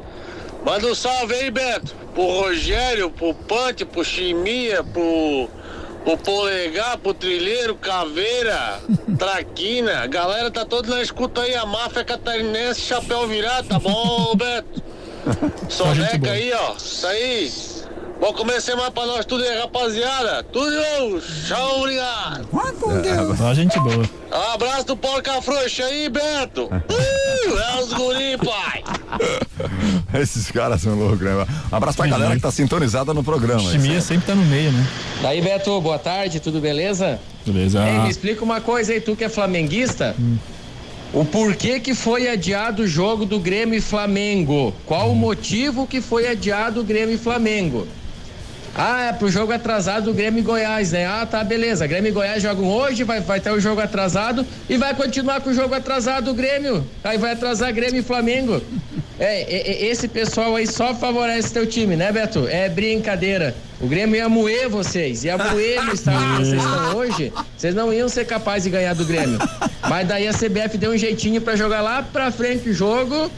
Manda 0.63 0.85
um 0.87 0.95
salve 0.95 1.33
aí, 1.33 1.49
Beto. 1.49 1.93
Pro 2.13 2.23
Rogério, 2.23 3.09
pro 3.09 3.33
Pante, 3.33 3.83
pro 3.83 4.03
Chimia, 4.03 4.83
pro, 4.83 5.49
pro 6.05 6.17
Polegar, 6.17 6.97
pro 6.99 7.13
Trilheiro, 7.13 7.75
Caveira, 7.75 8.79
Traquina. 9.17 10.05
Galera 10.05 10.51
tá 10.51 10.63
toda 10.63 10.95
na 10.95 11.01
escuta 11.01 11.41
aí. 11.41 11.55
A 11.55 11.65
máfia 11.65 12.05
catarinense, 12.05 12.79
chapéu 12.81 13.27
virado, 13.27 13.67
tá 13.67 13.79
bom, 13.79 14.35
Beto? 14.35 14.83
Soneca 15.67 16.31
aí, 16.31 16.53
ó. 16.53 16.75
Isso 16.77 17.07
aí. 17.07 17.51
Bom 18.19 18.31
começo 18.31 18.59
de 18.59 18.65
semana 18.65 18.91
pra 18.91 19.05
nós 19.07 19.25
tudo 19.25 19.43
aí, 19.43 19.59
rapaziada. 19.59 20.43
Tudo 20.43 20.69
de 20.69 20.77
bom. 20.77 21.19
Tchau, 21.47 21.79
obrigado. 21.79 22.47
Vai 22.51 22.71
com 22.73 23.01
Deus. 23.01 23.41
Ó, 23.41 23.53
gente 23.53 23.77
boa. 23.79 24.09
Um 24.31 24.53
abraço 24.53 24.85
do 24.85 24.95
Porca 24.95 25.41
Frouxa 25.41 25.85
aí, 25.85 26.07
Beto. 26.07 26.69
Uh, 27.45 27.59
é 27.59 27.79
os 27.79 27.93
guri, 27.93 28.37
pai. 28.37 28.83
Esses 30.13 30.49
caras 30.51 30.81
são 30.81 30.95
loucos, 30.95 31.21
né? 31.21 31.45
Um 31.71 31.75
abraço 31.75 31.97
pra 31.97 32.07
galera 32.07 32.35
que 32.35 32.41
tá 32.41 32.51
sintonizada 32.51 33.13
no 33.13 33.23
programa. 33.23 33.71
Chimia 33.71 34.01
sempre 34.01 34.27
tá 34.27 34.35
no 34.35 34.45
meio, 34.45 34.71
né? 34.71 34.87
Daí, 35.21 35.41
Beto, 35.41 35.79
boa 35.81 35.99
tarde, 35.99 36.39
tudo 36.39 36.59
beleza? 36.59 37.19
Beleza. 37.45 37.87
Ei, 37.87 37.99
me 37.99 38.09
explica 38.09 38.43
uma 38.43 38.61
coisa 38.61 38.93
aí, 38.93 39.01
tu 39.01 39.15
que 39.15 39.23
é 39.23 39.29
flamenguista. 39.29 40.15
O 41.13 41.23
porquê 41.23 41.79
que 41.79 41.93
foi 41.93 42.27
adiado 42.27 42.83
o 42.83 42.87
jogo 42.87 43.25
do 43.25 43.39
Grêmio 43.39 43.77
e 43.77 43.81
Flamengo? 43.81 44.73
Qual 44.85 45.11
o 45.11 45.15
motivo 45.15 45.87
que 45.87 46.01
foi 46.01 46.27
adiado 46.27 46.81
o 46.81 46.83
Grêmio 46.83 47.15
e 47.15 47.17
Flamengo? 47.17 47.87
Ah, 48.77 49.05
é 49.05 49.13
pro 49.13 49.29
jogo 49.29 49.53
atrasado 49.53 50.05
do 50.05 50.13
Grêmio 50.13 50.39
e 50.39 50.43
Goiás, 50.43 50.91
né? 50.91 51.05
Ah, 51.07 51.25
tá, 51.25 51.41
beleza. 51.45 51.87
Grêmio 51.87 52.09
e 52.09 52.11
Goiás 52.11 52.43
jogam 52.43 52.67
hoje, 52.67 53.05
vai, 53.05 53.21
vai 53.21 53.39
ter 53.39 53.51
o 53.51 53.59
jogo 53.59 53.79
atrasado 53.79 54.45
e 54.69 54.75
vai 54.75 54.93
continuar 54.93 55.39
com 55.39 55.49
o 55.49 55.53
jogo 55.53 55.73
atrasado 55.73 56.25
do 56.25 56.33
Grêmio. 56.33 56.85
Aí 57.01 57.17
vai 57.17 57.31
atrasar 57.31 57.73
Grêmio 57.73 58.01
e 58.01 58.03
Flamengo. 58.03 58.61
É, 59.17 59.43
é, 59.43 59.71
é, 59.71 59.85
esse 59.85 60.09
pessoal 60.09 60.57
aí 60.57 60.67
só 60.67 60.93
favorece 60.93 61.53
teu 61.53 61.65
time, 61.65 61.95
né, 61.95 62.11
Beto? 62.11 62.47
É 62.49 62.67
brincadeira. 62.67 63.55
O 63.79 63.87
Grêmio 63.87 64.17
ia 64.17 64.27
moer 64.27 64.67
vocês, 64.67 65.23
ia 65.23 65.37
moer 65.37 65.81
no 65.83 65.93
estado 65.93 66.37
que 66.37 66.45
vocês 66.45 66.61
estão 66.61 66.97
hoje. 66.97 67.33
Vocês 67.55 67.73
não 67.73 67.93
iam 67.93 68.09
ser 68.09 68.25
capazes 68.25 68.63
de 68.63 68.71
ganhar 68.71 68.93
do 68.93 69.05
Grêmio. 69.05 69.39
Mas 69.89 70.07
daí 70.07 70.27
a 70.27 70.33
CBF 70.33 70.77
deu 70.77 70.91
um 70.91 70.97
jeitinho 70.97 71.39
pra 71.39 71.55
jogar 71.55 71.81
lá 71.81 72.03
pra 72.03 72.29
frente 72.29 72.69
o 72.69 72.73
jogo, 72.73 73.31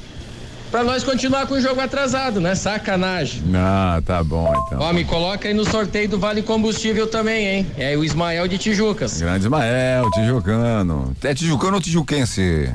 pra 0.71 0.83
nós 0.83 1.03
continuar 1.03 1.47
com 1.47 1.55
o 1.55 1.61
jogo 1.61 1.79
atrasado, 1.81 2.39
né? 2.39 2.55
Sacanagem. 2.55 3.43
Ah, 3.55 4.01
tá 4.05 4.23
bom 4.23 4.53
então. 4.65 4.79
Ó, 4.79 4.93
me 4.93 5.03
coloca 5.05 5.47
aí 5.47 5.53
no 5.53 5.65
sorteio 5.65 6.09
do 6.09 6.19
Vale 6.19 6.41
Combustível 6.41 7.07
também, 7.07 7.47
hein? 7.47 7.67
É 7.77 7.95
o 7.97 8.03
Ismael 8.03 8.47
de 8.47 8.57
Tijucas. 8.57 9.21
Grande 9.21 9.45
Ismael, 9.45 10.09
Tijucano. 10.11 11.15
É 11.23 11.33
Tijucano 11.33 11.75
ou 11.75 11.81
Tijuquense? 11.81 12.71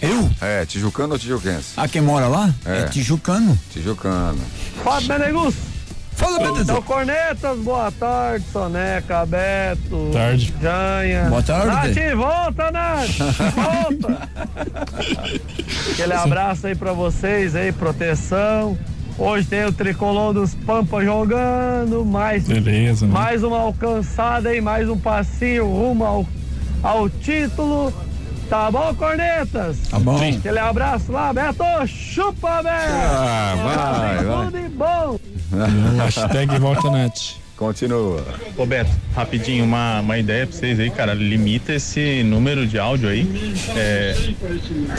Eu? 0.00 0.30
É, 0.40 0.64
Tijucano 0.64 1.14
ou 1.14 1.18
Tijuquense? 1.18 1.72
Ah, 1.76 1.88
quem 1.88 2.00
mora 2.00 2.28
lá? 2.28 2.54
É. 2.64 2.80
É 2.80 2.84
Tijucano. 2.84 3.58
Tijucano. 3.72 4.38
Fábio 4.84 5.08
Menegus, 5.08 5.54
Fala, 6.18 6.38
Beto. 6.40 6.60
Então, 6.62 6.82
Cornetas, 6.82 7.58
boa 7.60 7.92
tarde, 7.92 8.44
Soneca, 8.52 9.24
Beto. 9.24 10.10
Tarde. 10.12 10.52
Janha. 10.60 11.28
Boa 11.30 11.42
tarde. 11.42 11.66
Nath, 11.68 12.16
volta, 12.16 12.70
Nath. 12.72 13.18
Volta. 13.54 14.28
Aquele 15.92 16.12
abraço 16.12 16.66
aí 16.66 16.74
pra 16.74 16.92
vocês 16.92 17.54
aí, 17.54 17.70
proteção. 17.70 18.76
Hoje 19.16 19.46
tem 19.46 19.64
o 19.64 19.72
tricolor 19.72 20.32
dos 20.32 20.54
Pampa 20.54 21.02
jogando, 21.04 22.04
mais, 22.04 22.46
Beleza, 22.46 23.06
né? 23.06 23.12
mais 23.12 23.42
uma 23.44 23.58
alcançada 23.58 24.48
aí, 24.48 24.60
mais 24.60 24.88
um 24.88 24.98
passinho 24.98 25.66
rumo 25.66 26.04
ao, 26.04 26.26
ao 26.82 27.08
título. 27.08 27.92
Tá 28.50 28.70
bom, 28.70 28.92
Cornetas? 28.94 29.76
Tá 29.90 29.98
bom. 29.98 30.16
Aquele 30.16 30.58
abraço 30.58 31.12
lá, 31.12 31.32
Beto. 31.32 31.62
Chupa, 31.86 32.62
Beto. 32.62 32.92
Ah, 32.92 33.54
vai, 33.62 34.24
vai. 34.24 34.44
Tudo 34.46 34.60
de 34.62 34.68
bom. 34.68 35.20
Hashtag 35.98 36.58
volta 36.58 36.90
Nath. 36.90 37.36
Continua. 37.56 38.24
Ô 38.56 38.64
Beto, 38.64 38.90
rapidinho, 39.16 39.64
uma, 39.64 40.00
uma 40.00 40.16
ideia 40.16 40.46
pra 40.46 40.56
vocês 40.56 40.78
aí, 40.78 40.90
cara. 40.90 41.12
Limita 41.12 41.72
esse 41.72 42.22
número 42.22 42.64
de 42.64 42.78
áudio 42.78 43.08
aí. 43.08 43.26
É, 43.76 44.14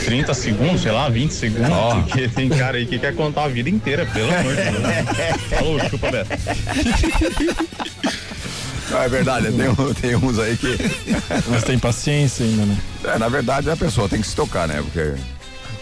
30 0.03 0.33
segundos, 0.33 0.81
sei 0.81 0.91
lá, 0.91 1.07
20 1.07 1.31
segundos. 1.31 1.69
Porque 2.03 2.27
tem 2.27 2.49
cara 2.49 2.77
aí 2.77 2.85
que 2.85 2.99
quer 2.99 3.15
contar 3.15 3.45
a 3.45 3.47
vida 3.47 3.69
inteira, 3.69 4.05
pelo 4.05 4.29
amor 4.35 4.53
de 4.53 4.61
Deus. 4.61 5.41
Falou, 5.49 5.79
chupa, 5.89 6.11
Beto. 6.11 6.29
Ah, 8.91 9.03
é 9.05 9.09
verdade, 9.09 9.51
tem, 9.51 9.93
tem 9.93 10.15
uns 10.15 10.39
aí 10.39 10.57
que. 10.57 10.75
Mas 11.47 11.63
tem 11.63 11.77
paciência 11.77 12.43
ainda, 12.45 12.65
né? 12.65 12.77
É, 13.03 13.17
na 13.19 13.29
verdade, 13.29 13.69
a 13.69 13.77
pessoa 13.77 14.09
tem 14.09 14.19
que 14.19 14.27
se 14.27 14.35
tocar, 14.35 14.67
né? 14.67 14.81
Porque. 14.81 15.13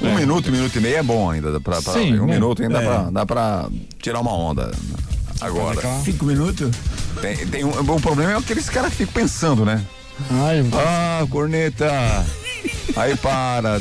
Um 0.02 0.15
minuto, 0.15 0.49
um 0.49 0.52
minuto 0.52 0.76
e 0.76 0.80
meio 0.82 0.98
é 0.98 1.03
bom 1.03 1.30
ainda. 1.32 1.60
Pra, 1.60 1.82
pra- 1.82 1.94
Sim, 1.94 2.19
um 2.19 2.26
né? 2.26 2.34
minuto 2.36 2.61
ainda 2.61 2.80
É. 2.80 2.82
dá, 2.84 2.88
pra, 2.90 3.10
dá 3.11 3.26
pra 3.26 3.65
tirar 3.99 4.19
uma 4.19 4.34
onda. 4.34 4.72
Agora. 5.41 5.80
Cinco 6.03 6.26
minutos? 6.26 6.69
Tem, 7.22 7.36
tem 7.48 7.64
um, 7.64 7.69
o 7.69 7.99
problema 8.02 8.32
é 8.34 8.36
aqueles 8.38 8.69
caras 8.69 8.91
que 8.91 8.98
ficam 8.98 9.14
pensando, 9.14 9.65
né? 9.65 9.84
Ai, 10.32 10.64
Ah, 10.74 11.26
corneta. 11.30 11.90
Aí 12.95 13.15
para. 13.18 13.80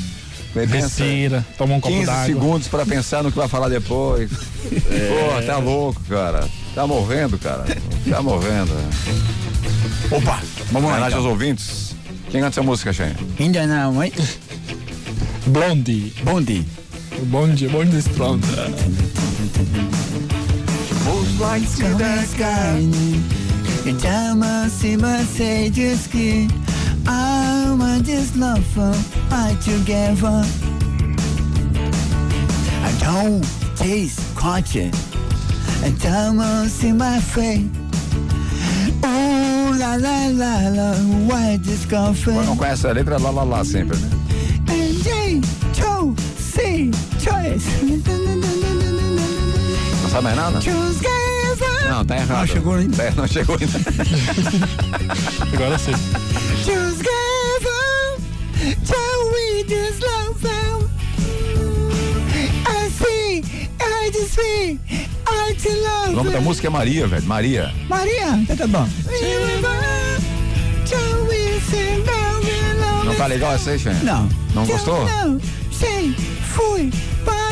Respira, 0.54 1.44
toma 1.58 1.74
um 1.74 1.80
copo 1.80 1.92
15 1.94 2.06
d'água. 2.06 2.24
segundos 2.24 2.68
pra 2.68 2.86
pensar 2.86 3.22
no 3.22 3.30
que 3.30 3.36
vai 3.36 3.46
falar 3.48 3.68
depois. 3.68 4.30
Pô, 4.30 5.42
tá 5.46 5.58
louco, 5.58 6.00
cara. 6.08 6.48
Tá 6.74 6.86
morrendo, 6.86 7.38
cara. 7.38 7.64
Tá 8.08 8.22
morrendo. 8.22 8.72
Opa, 10.10 10.40
vamos 10.72 10.88
lá. 10.90 10.96
Homenagem 10.96 11.08
Então. 11.08 11.18
aos 11.18 11.26
ouvintes. 11.26 11.94
Quem 12.30 12.40
canta 12.40 12.54
essa 12.54 12.62
música, 12.62 12.90
Xen? 12.92 13.14
Ainda 13.38 13.66
não, 13.66 14.02
hein? 14.02 14.12
Blondie. 15.46 16.12
Bonde. 16.24 16.64
Bonde, 17.30 17.68
bonde 17.68 18.02
strong. 18.02 18.40
Os 21.08 21.38
lights 21.40 21.80
come 21.80 21.98
sky. 22.26 22.82
And 23.86 24.00
time 24.00 24.42
I 24.42 24.68
see 24.68 24.96
my 24.96 25.22
sages 25.22 26.08
key. 26.08 26.48
I 27.06 27.74
want 27.78 28.04
this 28.04 28.34
love 28.36 28.64
for 28.74 28.92
fight 29.30 29.60
together. 29.60 30.44
I 32.82 32.92
don't 33.00 33.44
taste 33.76 34.20
time 36.00 36.40
I 36.40 36.66
see 36.66 36.92
my 36.92 37.20
face. 37.20 37.64
Oh 39.04 39.76
la 39.78 39.94
la 39.94 40.26
la 40.32 40.68
la, 40.70 40.94
why 41.28 41.58
discover? 41.58 42.32
Não 42.44 42.56
conhece 42.56 42.88
a 42.88 42.92
letra, 42.92 43.18
lá 43.18 43.30
lá 43.30 43.44
lá 43.44 43.64
sempre, 43.64 43.96
né? 43.98 44.15
Não 50.02 50.10
sabe 50.10 50.24
mais 50.24 50.36
nada? 50.36 50.58
Não, 51.88 52.04
tá 52.04 52.16
errado. 52.16 52.40
Não 52.40 52.46
chegou 52.46 52.74
ainda. 52.74 53.02
É, 53.02 53.10
não 53.14 53.26
chegou 53.26 53.56
ainda. 53.60 53.78
Agora 55.54 55.78
sim. 55.78 55.92
Choose 56.64 56.96
together. 56.98 58.18
Till 58.84 59.32
we 59.32 59.64
just 59.68 60.02
love 60.02 60.40
them. 60.42 60.90
I 62.66 62.88
see, 62.90 63.42
I 63.80 64.10
just 64.12 64.34
see, 64.34 64.80
I 65.26 65.54
just 65.54 65.80
love 65.82 66.08
O 66.10 66.16
nome 66.16 66.30
da 66.30 66.40
música 66.40 66.66
é 66.66 66.70
Maria, 66.70 67.06
velho. 67.06 67.22
Maria. 67.24 67.72
Maria, 67.88 68.44
tá, 68.48 68.56
tá 68.56 68.66
bom. 68.66 68.88
Não 73.04 73.14
tá 73.14 73.26
legal 73.26 73.52
essa 73.54 73.70
aí, 73.70 73.78
Xen? 73.78 73.94
Não. 74.02 74.28
Não 74.52 74.66
gostou? 74.66 75.04
Não, 75.08 75.40
sei, 75.70 76.12
fui, 76.54 76.90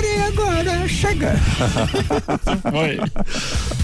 parei 0.04 0.20
agora, 0.22 0.88
chega. 0.88 1.34
Oi. 2.72 2.98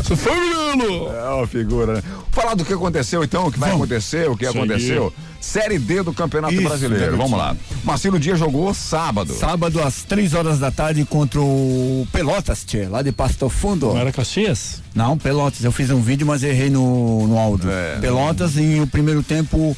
Você 0.02 0.16
foi, 0.16 0.34
menino? 0.34 1.08
É 1.08 1.30
uma 1.30 1.46
figura, 1.46 1.94
né? 1.94 2.02
Falar 2.30 2.54
do 2.54 2.64
que 2.64 2.72
aconteceu 2.72 3.24
então, 3.24 3.46
o 3.46 3.52
que 3.52 3.58
vai 3.58 3.72
acontecer, 3.72 4.28
o 4.28 4.36
que 4.36 4.44
Isso 4.44 4.56
aí. 4.56 4.64
aconteceu. 4.64 5.12
Série 5.40 5.78
D 5.78 6.02
do 6.02 6.12
Campeonato 6.12 6.52
Isso, 6.52 6.62
Brasileiro. 6.62 7.16
Vamos 7.16 7.38
lá. 7.38 7.56
Marcelo 7.82 8.18
Dias 8.18 8.38
jogou 8.38 8.74
sábado. 8.74 9.32
Sábado 9.32 9.80
às 9.82 10.02
três 10.02 10.34
horas 10.34 10.58
da 10.58 10.70
tarde 10.70 11.04
contra 11.06 11.40
o 11.40 12.06
Pelotas, 12.12 12.62
tchê, 12.64 12.86
lá 12.86 13.00
de 13.00 13.10
Pasto 13.10 13.48
Fundo. 13.48 13.86
Não 13.86 13.98
era 13.98 14.12
Caxias? 14.12 14.82
Não, 14.94 15.16
Pelotas. 15.16 15.64
Eu 15.64 15.72
fiz 15.72 15.90
um 15.90 16.00
vídeo, 16.02 16.26
mas 16.26 16.42
errei 16.42 16.68
no, 16.68 17.26
no 17.26 17.38
áudio. 17.38 17.70
É. 17.70 17.98
Pelotas, 18.00 18.56
e 18.56 18.80
o 18.80 18.86
primeiro 18.86 19.22
tempo 19.22 19.74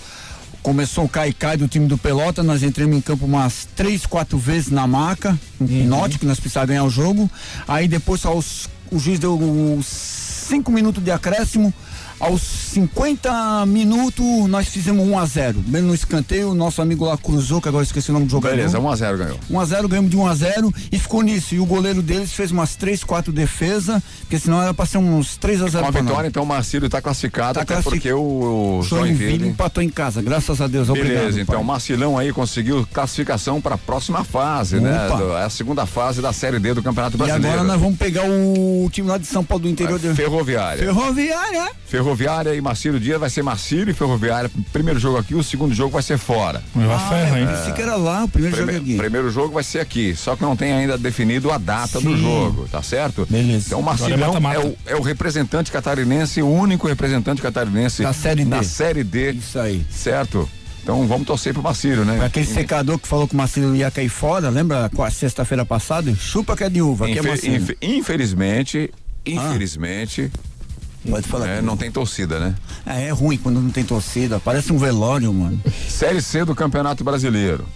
começou 0.63 1.05
o 1.05 1.09
cai-cai 1.09 1.57
do 1.57 1.67
time 1.67 1.87
do 1.87 1.99
Pelota. 1.99 2.43
Nós 2.43 2.63
entramos 2.63 2.97
em 2.97 3.01
campo 3.01 3.25
umas 3.25 3.69
três, 3.75 4.07
quatro 4.07 4.39
vezes 4.39 4.71
na 4.71 4.87
maca. 4.87 5.39
Um 5.61 5.85
Note 5.85 6.19
que 6.19 6.27
nós 6.27 6.39
precisávamos 6.39 6.69
ganhar 6.71 6.85
o 6.85 6.91
jogo. 6.91 7.31
Aí 7.67 7.89
depois 7.89 8.25
aos, 8.25 8.69
o 8.91 8.99
juiz 8.99 9.19
deu 9.19 9.37
os 9.37 9.87
cinco 9.87 10.71
minutos 10.71 11.03
de 11.03 11.11
acréscimo. 11.11 11.73
Aos 12.23 12.41
50 12.41 13.67
minutos, 13.67 14.25
nós 14.49 14.69
fizemos 14.69 15.05
1 15.07 15.19
a 15.19 15.27
0 15.27 15.59
Bem 15.67 15.83
no 15.83 15.93
escanteio, 15.93 16.51
o 16.51 16.55
nosso 16.55 16.81
amigo 16.81 17.05
lá 17.05 17.17
cruzou, 17.19 17.61
que 17.61 17.69
agora 17.69 17.83
esqueci 17.83 18.11
o 18.11 18.15
nome 18.15 18.27
do 18.27 18.31
jogador. 18.31 18.55
Beleza, 18.55 18.79
1x0 18.79 19.17
ganhou. 19.17 19.39
1x0, 19.51 19.89
ganhamos 19.89 20.11
de 20.11 20.17
1x0 20.17 20.73
e 20.93 20.99
ficou 21.01 21.21
nisso. 21.23 21.55
E 21.57 21.59
o 21.59 21.67
goleiro 21.67 22.01
deles 22.01 22.33
fez 22.33 22.53
umas 22.53 22.77
3, 22.77 23.03
4 23.03 23.33
defesas, 23.33 24.01
porque 24.21 24.39
senão 24.39 24.63
era 24.63 24.73
pra 24.73 24.87
ser 24.87 24.99
uns 24.99 25.37
3x0 25.37 25.71
Com 25.73 25.79
a 25.79 25.81
pra 25.83 25.93
nós. 25.93 26.03
vitória, 26.11 26.29
então 26.29 26.43
o 26.45 26.47
Marcílio 26.47 26.89
tá 26.89 27.03
classificado, 27.03 27.55
Tá 27.55 27.63
até 27.63 27.75
classific- 27.75 28.03
porque 28.03 28.13
o, 28.13 28.79
o 28.79 28.83
Joinville 28.85 29.19
Joinville. 29.31 29.49
empatou 29.49 29.83
em 29.83 29.89
casa, 29.91 30.23
graças 30.23 30.61
a 30.61 30.69
Deus. 30.69 30.89
Obrigado. 30.89 31.13
Beleza, 31.19 31.41
então 31.41 31.57
pai. 31.57 31.63
o 31.65 31.67
Marcilão 31.67 32.17
aí 32.17 32.33
conseguiu 32.33 32.87
classificação 32.93 33.61
para 33.61 33.75
a 33.75 33.79
próxima 33.79 34.23
fase, 34.23 34.79
né? 34.79 35.07
Opa. 35.09 35.17
Do- 35.17 35.33
É 35.37 35.43
a 35.45 35.51
segunda 35.51 35.87
fase 35.87 36.23
da 36.23 36.33
Série 36.33 36.61
D 36.61 36.73
do 36.73 36.83
Campeonato 36.85 37.17
E 37.17 37.19
Brasileiro. 37.19 37.49
agora 37.49 37.65
nós 37.67 37.81
vamos 37.81 37.99
pegar 37.99 38.23
o 38.29 38.89
time 38.93 39.09
lá 39.09 39.19
de 39.19 39.27
São 39.27 39.43
Paulo 39.43 39.65
do 39.65 39.69
interior 39.69 39.99
de 39.99 40.15
Ferroviária. 40.15 40.85
Ferroviária. 40.85 41.71
Ferroviária 41.87 42.12
e 42.55 42.61
Marcílio 42.61 42.99
Dias 43.01 43.19
vai 43.19 43.31
ser 43.31 43.43
Marcílio 43.43 43.91
e 43.91 43.95
Ferroviária. 43.95 44.51
Primeiro 44.73 44.99
jogo 45.01 45.19
aqui, 45.19 45.35
o 45.35 45.43
segundo 45.43 45.75
jogo 45.75 45.91
vai 45.93 46.03
ser 46.03 46.19
fora. 46.19 46.63
Leva 46.77 46.99
ferro, 47.09 47.37
hein? 47.37 47.45
Eu 47.49 47.57
disse 47.57 47.73
que 47.73 47.83
era 47.83 47.97
lá, 47.97 48.25
o 48.25 48.29
primeiro 48.29 48.57
Prime- 48.57 48.73
jogo 48.73 48.85
aqui. 48.85 48.97
Primeiro 48.97 49.31
jogo 49.31 49.55
vai 49.55 49.63
ser 49.65 49.81
aqui, 49.81 50.15
só 50.15 50.37
que 50.37 50.43
não 50.43 50.55
tem 50.57 50.73
ainda 50.73 50.97
definido 50.99 51.51
a 51.51 51.59
data 51.59 52.01
do 52.01 52.15
Sim. 52.17 52.23
jogo, 52.23 52.69
tá 52.71 52.83
certo? 52.83 53.27
Beleza. 53.29 53.67
Então 53.67 53.79
o 53.81 53.83
Agora 53.83 53.97
é 53.97 54.01
Marcilão 54.09 54.29
mata-mata. 54.35 54.57
é, 54.57 54.65
o, 54.67 54.77
é 54.87 54.97
o 54.97 55.03
representante 55.03 55.71
catarinense, 55.73 56.43
o 56.43 56.49
único 56.49 56.87
representante 56.87 57.41
catarinense 57.43 58.03
Da 58.03 58.13
Série 58.13 58.45
D. 58.45 58.51
na 58.51 58.63
Série 58.63 59.05
D, 59.05 59.33
Isso 59.33 59.59
aí. 59.59 59.85
certo? 59.91 60.49
Então 60.83 61.07
vamos 61.07 61.27
torcer 61.29 61.53
pro 61.53 61.63
Marcílio, 61.63 62.05
né? 62.05 62.25
Aquele 62.25 62.45
secador 62.45 62.99
que 62.99 63.07
falou 63.07 63.29
que 63.29 63.35
o 63.35 63.37
Marcelo 63.37 63.75
ia 63.77 63.89
cair 63.89 64.09
fora, 64.09 64.49
lembra? 64.51 64.91
Com 64.93 65.05
a 65.05 65.11
sexta-feira 65.11 65.65
passada? 65.65 66.13
Chupa 66.17 66.57
que 66.57 66.65
é 66.65 66.69
de 66.69 66.83
uva, 66.83 67.05
aqui 67.05 67.15
é 67.15 67.19
Infe- 67.21 67.29
Marcelo. 67.29 67.55
infe- 67.57 67.77
infelizmente, 67.81 68.91
infelizmente, 69.25 70.31
Pode 71.09 71.27
falar. 71.27 71.49
é, 71.49 71.63
não 71.63 71.77
tem 71.77 71.91
torcida, 71.91 72.39
né? 72.39 72.55
É, 72.87 73.09
é 73.09 73.11
ruim 73.11 73.37
quando 73.37 73.61
não 73.61 73.71
tem 73.71 73.85
torcida, 73.85 74.39
parece 74.39 74.73
um 74.73 74.79
velório, 74.79 75.33
mano. 75.33 75.61
Série 75.89 76.23
C 76.23 76.45
do 76.45 76.55
Campeonato 76.55 77.03
Brasileiro. 77.03 77.67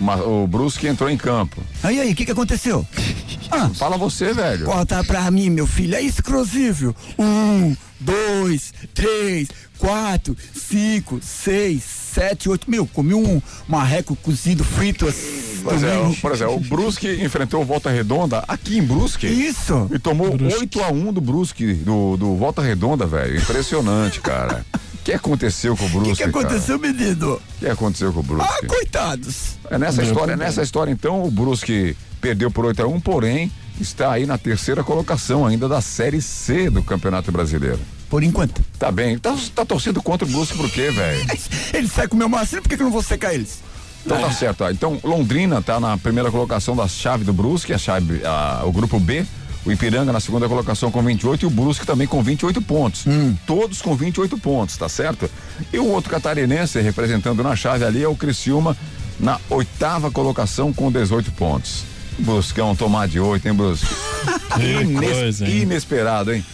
O, 0.00 0.46
Brusque 0.46 0.86
entrou 0.86 1.10
em 1.10 1.16
campo. 1.16 1.62
Aí, 1.82 2.00
aí, 2.00 2.12
o 2.12 2.14
que 2.14 2.24
que 2.24 2.32
aconteceu? 2.32 2.86
Ah, 3.52 3.68
Fala 3.70 3.98
você, 3.98 4.32
velho. 4.32 4.64
Corta 4.64 5.02
pra 5.02 5.28
mim, 5.28 5.50
meu 5.50 5.66
filho, 5.66 5.96
é 5.96 6.00
exclusivo. 6.00 6.94
Um, 7.18 7.74
dois, 7.98 8.72
três, 8.94 9.48
quatro, 9.76 10.36
cinco, 10.54 11.18
seis, 11.20 11.82
sete, 11.82 12.48
oito. 12.48 12.70
Meu, 12.70 12.86
comi 12.86 13.12
um 13.12 13.42
marreco 13.66 14.14
cozido 14.14 14.62
frito 14.62 15.08
assim. 15.08 15.60
Pois 15.64 15.82
é, 15.82 15.98
por 16.22 16.32
exemplo, 16.32 16.54
o 16.54 16.60
Brusque 16.60 17.08
enfrentou 17.24 17.60
o 17.60 17.64
Volta 17.64 17.90
Redonda 17.90 18.44
aqui 18.46 18.78
em 18.78 18.82
Brusque. 18.82 19.26
Isso. 19.26 19.88
E 19.92 19.98
tomou 19.98 20.30
8 20.30 20.80
a 20.82 20.88
1 20.90 21.12
do 21.12 21.20
Brusque, 21.20 21.74
do, 21.74 22.16
do 22.16 22.36
Volta 22.36 22.62
Redonda, 22.62 23.04
velho. 23.04 23.36
Impressionante, 23.36 24.20
cara. 24.20 24.64
O 25.00 25.02
que 25.02 25.12
aconteceu 25.12 25.76
com 25.76 25.84
o 25.84 25.86
O 25.86 25.90
Brusque? 25.90 26.16
que, 26.24 26.30
que 26.30 26.38
aconteceu, 26.38 26.78
menino? 26.78 27.34
O 27.34 27.40
que 27.58 27.66
aconteceu 27.68 28.12
com 28.12 28.20
o 28.20 28.22
Brusque? 28.22 28.48
Ah, 28.62 28.66
coitados. 28.66 29.56
É 29.70 29.78
nessa 29.78 30.02
Meu 30.02 30.06
história, 30.10 30.34
também. 30.34 30.46
nessa 30.46 30.62
história, 30.62 30.90
então, 30.90 31.24
o 31.24 31.30
Brusque 31.30 31.96
perdeu 32.20 32.50
por 32.50 32.66
8 32.66 32.82
a 32.82 32.86
1 32.86 33.00
porém, 33.00 33.50
está 33.80 34.12
aí 34.12 34.26
na 34.26 34.36
terceira 34.36 34.84
colocação 34.84 35.46
ainda 35.46 35.66
da 35.68 35.80
Série 35.80 36.20
C 36.20 36.68
do 36.68 36.82
Campeonato 36.82 37.32
Brasileiro. 37.32 37.80
Por 38.10 38.22
enquanto. 38.22 38.60
Tá 38.78 38.90
bem. 38.92 39.18
Tá, 39.18 39.34
tá 39.54 39.64
torcendo 39.64 40.02
contra 40.02 40.26
o 40.28 40.30
Brusque 40.30 40.56
por 40.56 40.68
quê, 40.70 40.90
velho? 40.90 41.24
Ele 41.72 41.88
sai 41.88 42.06
com 42.06 42.14
o 42.14 42.18
meu 42.18 42.28
Marcelo, 42.28 42.60
por 42.62 42.68
que, 42.68 42.76
que 42.76 42.82
eu 42.82 42.86
não 42.86 42.92
vou 42.92 43.02
secar 43.02 43.32
eles? 43.32 43.60
Então 44.04 44.20
tá 44.20 44.30
certo. 44.32 44.64
Então, 44.70 44.98
Londrina 45.04 45.60
tá 45.62 45.78
na 45.80 45.96
primeira 45.96 46.30
colocação 46.30 46.74
da 46.76 46.88
chave 46.88 47.22
do 47.24 47.32
Brusque, 47.32 47.72
a 47.72 47.78
chave, 47.78 48.20
a- 48.24 48.62
o 48.64 48.72
grupo 48.72 48.98
B, 48.98 49.24
O 49.64 49.70
Ipiranga 49.70 50.12
na 50.12 50.20
segunda 50.20 50.48
colocação 50.48 50.90
com 50.90 51.02
28 51.02 51.42
e 51.42 51.46
o 51.46 51.50
Brusque 51.50 51.84
também 51.86 52.06
com 52.06 52.22
28 52.22 52.62
pontos. 52.62 53.04
Todos 53.46 53.82
com 53.82 53.94
28 53.94 54.38
pontos, 54.38 54.76
tá 54.76 54.88
certo? 54.88 55.30
E 55.72 55.78
o 55.78 55.86
outro 55.86 56.10
catarinense 56.10 56.80
representando 56.80 57.42
na 57.42 57.54
chave 57.54 57.84
ali 57.84 58.02
é 58.02 58.08
o 58.08 58.16
Criciúma 58.16 58.76
na 59.18 59.38
oitava 59.50 60.10
colocação 60.10 60.72
com 60.72 60.90
18 60.90 61.30
pontos. 61.32 61.84
Bruscão 62.18 62.74
tomar 62.74 63.06
de 63.08 63.20
8, 63.20 63.48
hein, 63.48 63.54
Brusque? 63.54 63.86
Que 64.56 64.92
coisa, 64.94 65.46
hein? 65.46 65.62
Inesperado, 65.62 66.32
hein? 66.34 66.44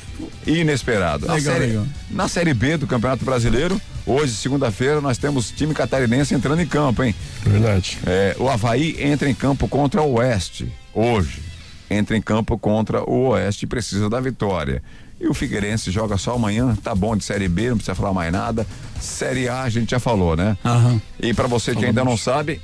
Inesperado. 0.46 1.26
Na 1.26 1.34
Legal, 1.34 1.54
série, 1.54 1.66
legal. 1.66 1.86
na 2.10 2.28
série 2.28 2.54
B 2.54 2.76
do 2.76 2.86
Campeonato 2.86 3.24
Brasileiro, 3.24 3.80
hoje, 4.06 4.32
segunda-feira, 4.34 5.00
nós 5.00 5.18
temos 5.18 5.50
time 5.50 5.74
catarinense 5.74 6.34
entrando 6.34 6.60
em 6.62 6.66
campo, 6.66 7.02
hein? 7.02 7.14
Verdade. 7.42 7.98
É, 8.06 8.36
o 8.38 8.48
Havaí 8.48 8.96
entra 9.00 9.28
em 9.28 9.34
campo 9.34 9.66
contra 9.66 10.02
o 10.02 10.14
Oeste, 10.18 10.70
hoje. 10.94 11.42
Entra 11.90 12.16
em 12.16 12.22
campo 12.22 12.58
contra 12.58 13.02
o 13.08 13.28
Oeste 13.28 13.64
e 13.64 13.68
precisa 13.68 14.08
da 14.10 14.20
vitória. 14.20 14.82
E 15.20 15.26
o 15.28 15.32
Figueirense 15.34 15.90
joga 15.90 16.18
só 16.18 16.34
amanhã, 16.34 16.76
tá 16.82 16.94
bom 16.94 17.16
de 17.16 17.24
Série 17.24 17.48
B, 17.48 17.70
não 17.70 17.76
precisa 17.76 17.94
falar 17.94 18.12
mais 18.12 18.30
nada. 18.32 18.66
Série 19.00 19.48
A 19.48 19.62
a 19.62 19.68
gente 19.68 19.90
já 19.90 19.98
falou, 20.00 20.36
né? 20.36 20.56
Aham. 20.64 21.00
E 21.20 21.32
para 21.32 21.46
você 21.46 21.74
que 21.74 21.84
ainda 21.86 22.04
não 22.04 22.16
sabe, 22.18 22.60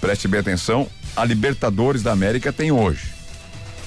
preste 0.00 0.26
bem 0.26 0.40
atenção, 0.40 0.88
a 1.16 1.24
Libertadores 1.24 2.02
da 2.02 2.12
América 2.12 2.52
tem 2.52 2.72
hoje. 2.72 3.14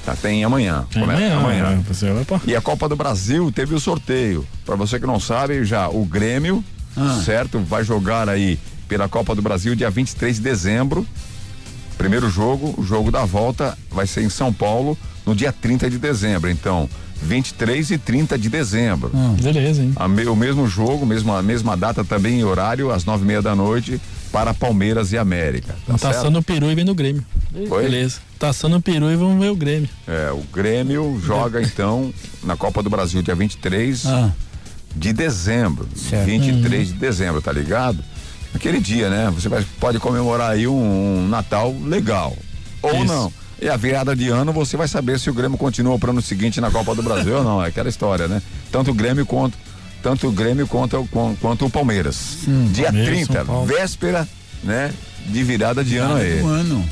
Tá, 0.05 0.15
tem 0.15 0.45
amanhã. 0.45 0.87
Tem 0.91 1.01
Começa 1.01 1.33
amanhã, 1.35 1.69
né? 1.71 1.83
Vai 2.13 2.23
pra- 2.25 2.39
E 2.47 2.55
a 2.55 2.61
Copa 2.61 2.87
do 2.87 2.95
Brasil 2.95 3.51
teve 3.51 3.75
o 3.75 3.79
sorteio. 3.81 4.47
Para 4.65 4.75
você 4.77 4.97
que 4.97 5.05
não 5.05 5.19
sabe, 5.19 5.65
já 5.65 5.89
o 5.89 6.05
Grêmio, 6.05 6.63
Ah. 6.95 7.21
certo? 7.25 7.59
Vai 7.59 7.83
jogar 7.83 8.29
aí 8.29 8.57
pela 8.87 9.09
Copa 9.09 9.35
do 9.35 9.41
Brasil 9.41 9.75
dia 9.75 9.89
23 9.89 10.37
de 10.37 10.41
dezembro. 10.41 11.05
Primeiro 11.99 12.29
jogo, 12.29 12.73
o 12.77 12.81
jogo 12.83 13.11
da 13.11 13.25
volta 13.25 13.77
vai 13.91 14.07
ser 14.07 14.23
em 14.23 14.29
São 14.29 14.53
Paulo 14.53 14.97
no 15.25 15.35
dia 15.35 15.51
30 15.51 15.89
de 15.89 15.97
dezembro. 15.97 16.49
Então, 16.49 16.89
23 17.21 17.91
e 17.91 17.97
30 17.97 18.39
de 18.39 18.47
dezembro. 18.49 19.11
Beleza, 19.43 19.83
hein? 19.83 19.93
Me- 20.09 20.25
o 20.27 20.35
mesmo 20.35 20.65
jogo, 20.65 21.05
mesma, 21.05 21.39
a 21.39 21.43
mesma 21.43 21.75
data 21.75 22.01
também 22.05 22.39
em 22.39 22.43
horário, 22.45 22.89
às 22.89 23.03
nove 23.03 23.25
e 23.25 23.27
meia 23.27 23.41
da 23.41 23.53
noite, 23.53 23.99
para 24.31 24.53
Palmeiras 24.53 25.11
e 25.11 25.17
América. 25.17 25.75
Tá 25.85 25.91
Tá 25.93 25.97
certo? 25.97 26.15
assando 26.19 26.39
o 26.39 26.43
peru 26.43 26.71
e 26.71 26.75
vem 26.75 26.85
no 26.85 26.95
Grêmio. 26.95 27.25
Oi? 27.53 27.83
Beleza. 27.83 28.19
Tá 28.39 28.47
assando 28.49 28.77
o 28.77 28.81
peru 28.81 29.11
e 29.11 29.17
vamos 29.17 29.37
ver 29.37 29.51
o 29.51 29.55
Grêmio. 29.57 29.89
É, 30.07 30.31
o 30.31 30.41
Grêmio 30.53 31.19
joga 31.21 31.61
então 31.61 32.13
na 32.41 32.55
Copa 32.55 32.81
do 32.81 32.89
Brasil 32.89 33.21
dia 33.21 33.35
23 33.35 34.05
Ah. 34.05 34.31
de 34.95 35.11
dezembro. 35.11 35.85
23 36.25 36.87
de 36.87 36.93
dezembro, 36.93 37.41
tá 37.41 37.51
ligado? 37.51 38.01
Aquele 38.53 38.79
dia, 38.79 39.09
né? 39.09 39.31
Você 39.33 39.47
vai- 39.47 39.65
pode 39.79 39.99
comemorar 39.99 40.51
aí 40.51 40.67
um, 40.67 41.19
um 41.23 41.27
Natal 41.27 41.75
legal. 41.83 42.35
Ou 42.81 42.95
Isso. 42.95 43.05
não. 43.05 43.33
E 43.61 43.67
a 43.67 43.75
virada 43.75 44.15
de 44.15 44.29
ano 44.29 44.53
você 44.53 44.77
vai 44.77 44.87
saber 44.87 45.19
se 45.19 45.29
o 45.29 45.33
Grêmio 45.33 45.57
continua 45.57 45.99
para 45.99 46.07
o 46.07 46.11
ano 46.11 46.21
seguinte 46.21 46.61
na 46.61 46.71
Copa 46.71 46.95
do 46.95 47.03
Brasil 47.03 47.37
ou 47.37 47.43
não. 47.43 47.63
É 47.63 47.67
aquela 47.67 47.89
história, 47.89 48.27
né? 48.27 48.41
Tanto 48.71 48.91
o 48.91 48.93
Grêmio 48.93 49.25
quanto 49.25 49.57
tanto 50.01 50.27
o 50.29 50.31
Grêmio 50.31 50.65
quanto, 50.65 51.05
quanto, 51.41 51.65
o 51.65 51.69
Palmeiras. 51.69 52.37
dia 52.71 52.85
Palmeiras, 52.85 53.13
30, 53.27 53.33
São 53.33 53.45
Paulo. 53.45 53.65
véspera, 53.67 54.25
né? 54.63 54.93
De 55.25 55.43
virada 55.43 55.83
de 55.83 55.97
ano 55.97 56.15
aí. 56.15 56.41
Um 56.41 56.47
ano. 56.47 56.85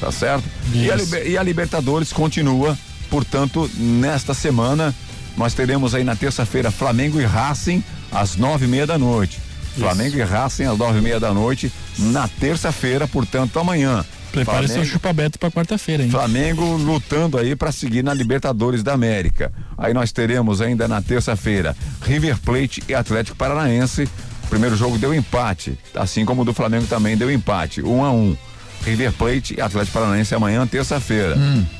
Tá 0.00 0.12
certo? 0.12 0.44
E 0.72 0.88
a, 0.88 0.96
e 1.24 1.36
a 1.36 1.42
Libertadores 1.42 2.12
continua, 2.12 2.78
portanto, 3.10 3.68
nesta 3.76 4.32
semana 4.32 4.94
nós 5.36 5.54
teremos 5.54 5.92
aí 5.92 6.04
na 6.04 6.14
terça-feira 6.14 6.70
Flamengo 6.70 7.20
e 7.20 7.24
Racing 7.24 7.82
às 8.12 8.36
nove 8.36 8.66
e 8.66 8.68
meia 8.68 8.86
da 8.86 8.96
noite. 8.96 9.40
Flamengo 9.80 10.16
e 10.16 10.22
Racing 10.22 10.64
às 10.64 10.78
nove 10.78 10.98
e 10.98 11.02
meia 11.02 11.20
da 11.20 11.32
noite 11.32 11.72
na 11.98 12.28
terça-feira, 12.28 13.06
portanto, 13.06 13.58
amanhã. 13.58 14.04
Prepare 14.32 14.66
seu 14.66 14.74
Flamengo- 14.76 14.92
chupa-beto 14.92 15.38
pra 15.38 15.50
quarta-feira, 15.50 16.02
hein? 16.02 16.10
Flamengo 16.10 16.64
lutando 16.76 17.38
aí 17.38 17.56
para 17.56 17.72
seguir 17.72 18.02
na 18.04 18.12
Libertadores 18.12 18.82
da 18.82 18.92
América. 18.92 19.50
Aí 19.78 19.94
nós 19.94 20.12
teremos 20.12 20.60
ainda 20.60 20.86
na 20.86 21.00
terça-feira 21.00 21.74
River 22.02 22.36
Plate 22.44 22.82
e 22.88 22.94
Atlético 22.94 23.36
Paranaense. 23.36 24.02
O 24.44 24.48
primeiro 24.48 24.76
jogo 24.76 24.98
deu 24.98 25.14
empate, 25.14 25.78
assim 25.94 26.24
como 26.24 26.42
o 26.42 26.44
do 26.44 26.52
Flamengo 26.52 26.86
também 26.86 27.16
deu 27.16 27.30
empate, 27.32 27.80
um 27.82 28.04
a 28.04 28.10
um. 28.10 28.36
River 28.84 29.12
Plate 29.14 29.54
e 29.56 29.60
Atlético 29.60 29.94
Paranaense 29.98 30.34
amanhã, 30.34 30.66
terça-feira. 30.66 31.36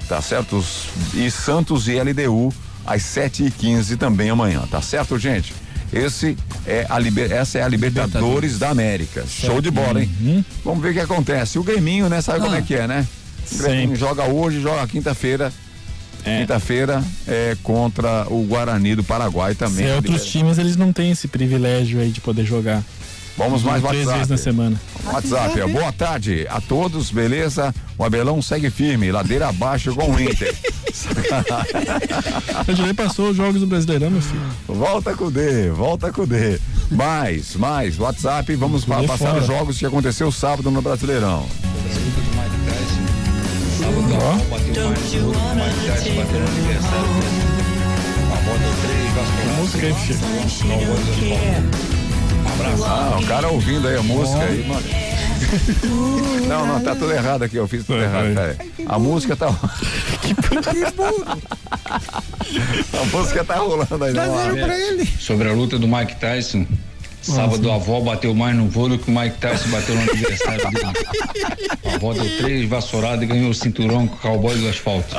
Tá 0.08 0.20
certo? 0.22 0.64
E 1.14 1.30
Santos 1.30 1.86
e 1.88 1.92
LDU 2.00 2.52
às 2.86 3.02
7 3.02 3.44
e 3.44 3.50
15 3.50 3.96
também 3.96 4.30
amanhã, 4.30 4.62
tá 4.70 4.80
certo, 4.80 5.18
gente? 5.18 5.52
Esse 5.92 6.36
é 6.66 6.86
a 6.88 6.98
liber... 6.98 7.30
Essa 7.30 7.58
é 7.58 7.62
a 7.62 7.68
Libertadores, 7.68 8.58
da 8.58 8.70
América. 8.70 9.24
Show 9.26 9.60
de 9.60 9.70
bola, 9.70 10.02
hein? 10.02 10.44
Vamos 10.64 10.82
ver 10.82 10.90
o 10.90 10.92
que 10.94 11.00
acontece. 11.00 11.58
O 11.58 11.62
Greminho, 11.62 12.08
né? 12.08 12.20
Sabe 12.20 12.40
como 12.40 12.54
é 12.54 12.62
que 12.62 12.74
é, 12.74 12.86
né? 12.86 13.06
O 13.52 13.58
Greminho 13.58 13.82
Sempre. 13.82 14.00
joga 14.00 14.24
hoje, 14.24 14.60
joga 14.60 14.86
quinta-feira. 14.86 15.52
Quinta-feira 16.24 17.04
é 17.28 17.56
contra 17.62 18.26
o 18.28 18.42
Guarani 18.42 18.96
do 18.96 19.04
Paraguai 19.04 19.54
também. 19.54 19.86
Se 19.86 19.92
é 19.92 19.94
outros 19.94 20.26
times, 20.26 20.58
eles 20.58 20.76
não 20.76 20.92
têm 20.92 21.12
esse 21.12 21.28
privilégio 21.28 22.00
aí 22.00 22.10
de 22.10 22.20
poder 22.20 22.44
jogar. 22.44 22.82
Vamos 23.36 23.62
mais 23.62 23.82
Três 23.82 24.06
WhatsApp. 24.06 24.18
vezes 24.18 24.30
na 24.30 24.36
semana. 24.38 24.80
WhatsApp, 25.04 25.60
ó. 25.60 25.68
boa 25.68 25.92
tarde 25.92 26.46
a 26.48 26.58
todos, 26.60 27.10
beleza? 27.10 27.74
O 27.98 28.04
Abelão 28.04 28.40
segue 28.40 28.70
firme, 28.70 29.12
ladeira 29.12 29.48
abaixo 29.48 29.94
com 29.94 30.10
o 30.10 30.20
Inter. 30.20 30.54
O 32.66 32.72
Dilei 32.72 32.94
passou 32.94 33.30
os 33.30 33.36
jogos 33.36 33.60
do 33.60 33.66
Brasileirão, 33.66 34.10
meu 34.10 34.22
filho. 34.22 34.40
Volta 34.66 35.14
com 35.14 35.26
o 35.26 35.30
D, 35.30 35.70
volta 35.70 36.10
com 36.12 36.22
o 36.22 36.26
D. 36.26 36.58
Mais, 36.90 37.54
mais, 37.56 37.98
WhatsApp, 37.98 38.54
vamos 38.54 38.84
pa- 38.86 39.02
passar 39.02 39.18
fora. 39.18 39.40
os 39.40 39.46
jogos 39.46 39.78
que 39.78 39.84
aconteceu 39.86 40.32
sábado 40.32 40.70
no 40.70 40.80
Brasileirão. 40.80 41.46
Música 49.58 49.86
aí, 49.88 51.95
filho. 52.56 52.84
Ah, 52.84 53.18
o 53.20 53.26
cara 53.26 53.48
ouvindo 53.48 53.88
aí 53.88 53.96
a 53.96 54.02
música 54.02 54.42
aí, 54.44 54.66
mano. 54.66 54.82
Não, 56.48 56.66
não, 56.66 56.80
tá 56.80 56.94
tudo 56.94 57.12
errado 57.12 57.42
aqui, 57.42 57.56
eu 57.56 57.68
fiz 57.68 57.84
tudo 57.84 58.00
errado, 58.00 58.34
pera 58.34 58.56
aí. 58.58 58.86
A 58.86 58.98
música 58.98 59.36
tá. 59.36 59.48
A 62.92 63.04
música 63.16 63.44
tá 63.44 63.56
rolando 63.56 64.02
aí, 64.04 64.12
não. 64.12 64.24
Sobre 65.18 65.50
a 65.50 65.52
luta 65.52 65.78
do 65.78 65.86
Mike 65.86 66.16
Tyson. 66.16 66.66
Sábado 67.34 67.70
a 67.70 67.74
avó 67.74 68.00
bateu 68.00 68.34
mais 68.34 68.56
no 68.56 68.68
vôlei 68.68 68.98
que 68.98 69.10
o 69.10 69.14
Mike 69.14 69.38
Tyson 69.38 69.68
bateu 69.68 69.94
no 69.94 70.02
aniversário 70.02 70.70
dele. 70.70 71.66
A 71.86 71.94
avó 71.96 72.12
deu 72.12 72.36
três 72.38 72.68
vassouradas 72.68 73.22
e 73.22 73.26
ganhou 73.26 73.50
o 73.50 73.54
cinturão 73.54 74.06
com 74.06 74.16
o 74.16 74.18
cowboy 74.18 74.56
do 74.58 74.68
asfalto. 74.68 75.16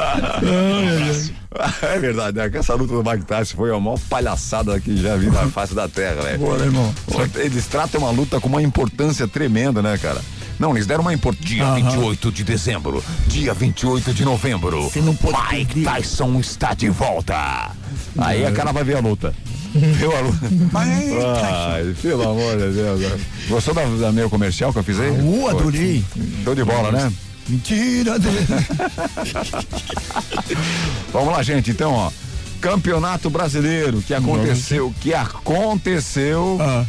É 1.82 2.00
verdade, 2.00 2.38
né? 2.38 2.50
Que 2.50 2.58
essa 2.58 2.76
luta 2.76 2.94
do 2.94 3.10
Mike 3.10 3.26
Tyson 3.26 3.56
foi 3.56 3.76
a 3.76 3.80
maior 3.80 4.00
palhaçada 4.10 4.80
que 4.80 4.96
já 4.98 5.16
vi 5.16 5.28
na 5.28 5.48
face 5.48 5.74
da 5.74 5.88
terra, 5.88 6.22
né? 6.24 6.38
Boa, 6.38 6.58
né, 6.58 6.66
irmão? 6.66 6.94
Eles 7.36 7.66
tratam 7.68 8.02
uma 8.02 8.12
luta 8.12 8.40
com 8.40 8.48
uma 8.48 8.62
importância 8.62 9.28
tremenda, 9.28 9.82
né, 9.82 9.98
cara? 9.98 10.22
Não, 10.60 10.72
eles 10.76 10.88
deram 10.88 11.02
uma 11.02 11.14
importância. 11.14 11.48
Dia 11.48 11.74
28 11.74 12.32
de 12.32 12.44
dezembro, 12.44 13.04
dia 13.28 13.54
28 13.54 14.14
de 14.14 14.26
novembro. 14.26 14.84
Você 14.84 15.02
não 15.02 15.16
pode 15.16 15.38
Mike 15.56 15.84
Tyson 15.84 16.40
está 16.40 16.74
de 16.74 16.90
volta. 16.90 17.72
Aí 18.18 18.46
a 18.46 18.52
cara 18.52 18.72
vai 18.72 18.84
ver 18.84 18.98
a 18.98 19.00
luta. 19.00 19.34
Viu 19.78 20.16
a 20.16 20.20
luta? 20.22 20.40
Ai, 20.74 21.96
pelo 22.02 22.24
amor 22.24 22.58
de 22.58 22.72
Deus. 22.74 23.00
né? 23.00 23.20
Gostou 23.48 23.74
da, 23.74 23.86
da 23.86 24.12
meu 24.12 24.30
comercial 24.30 24.74
que 24.74 24.80
eu 24.80 24.84
fiz 24.84 25.00
aí? 25.00 25.12
Uh, 25.12 25.48
adorei. 25.48 26.04
Show 26.44 26.56
de 26.56 26.64
bola, 26.64 26.92
né? 26.92 27.14
Mentira 27.48 28.20
dele. 28.20 28.46
Vamos 31.14 31.32
lá, 31.32 31.42
gente. 31.44 31.72
Então, 31.72 31.94
ó. 31.94 32.12
Campeonato 32.60 33.30
Brasileiro 33.30 34.02
que 34.02 34.14
aconteceu, 34.14 34.94
que 35.00 35.14
aconteceu 35.14 36.58
Ah. 36.60 36.84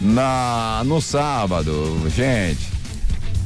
na 0.00 0.82
no 0.86 1.00
sábado, 1.02 2.00
gente. 2.14 2.66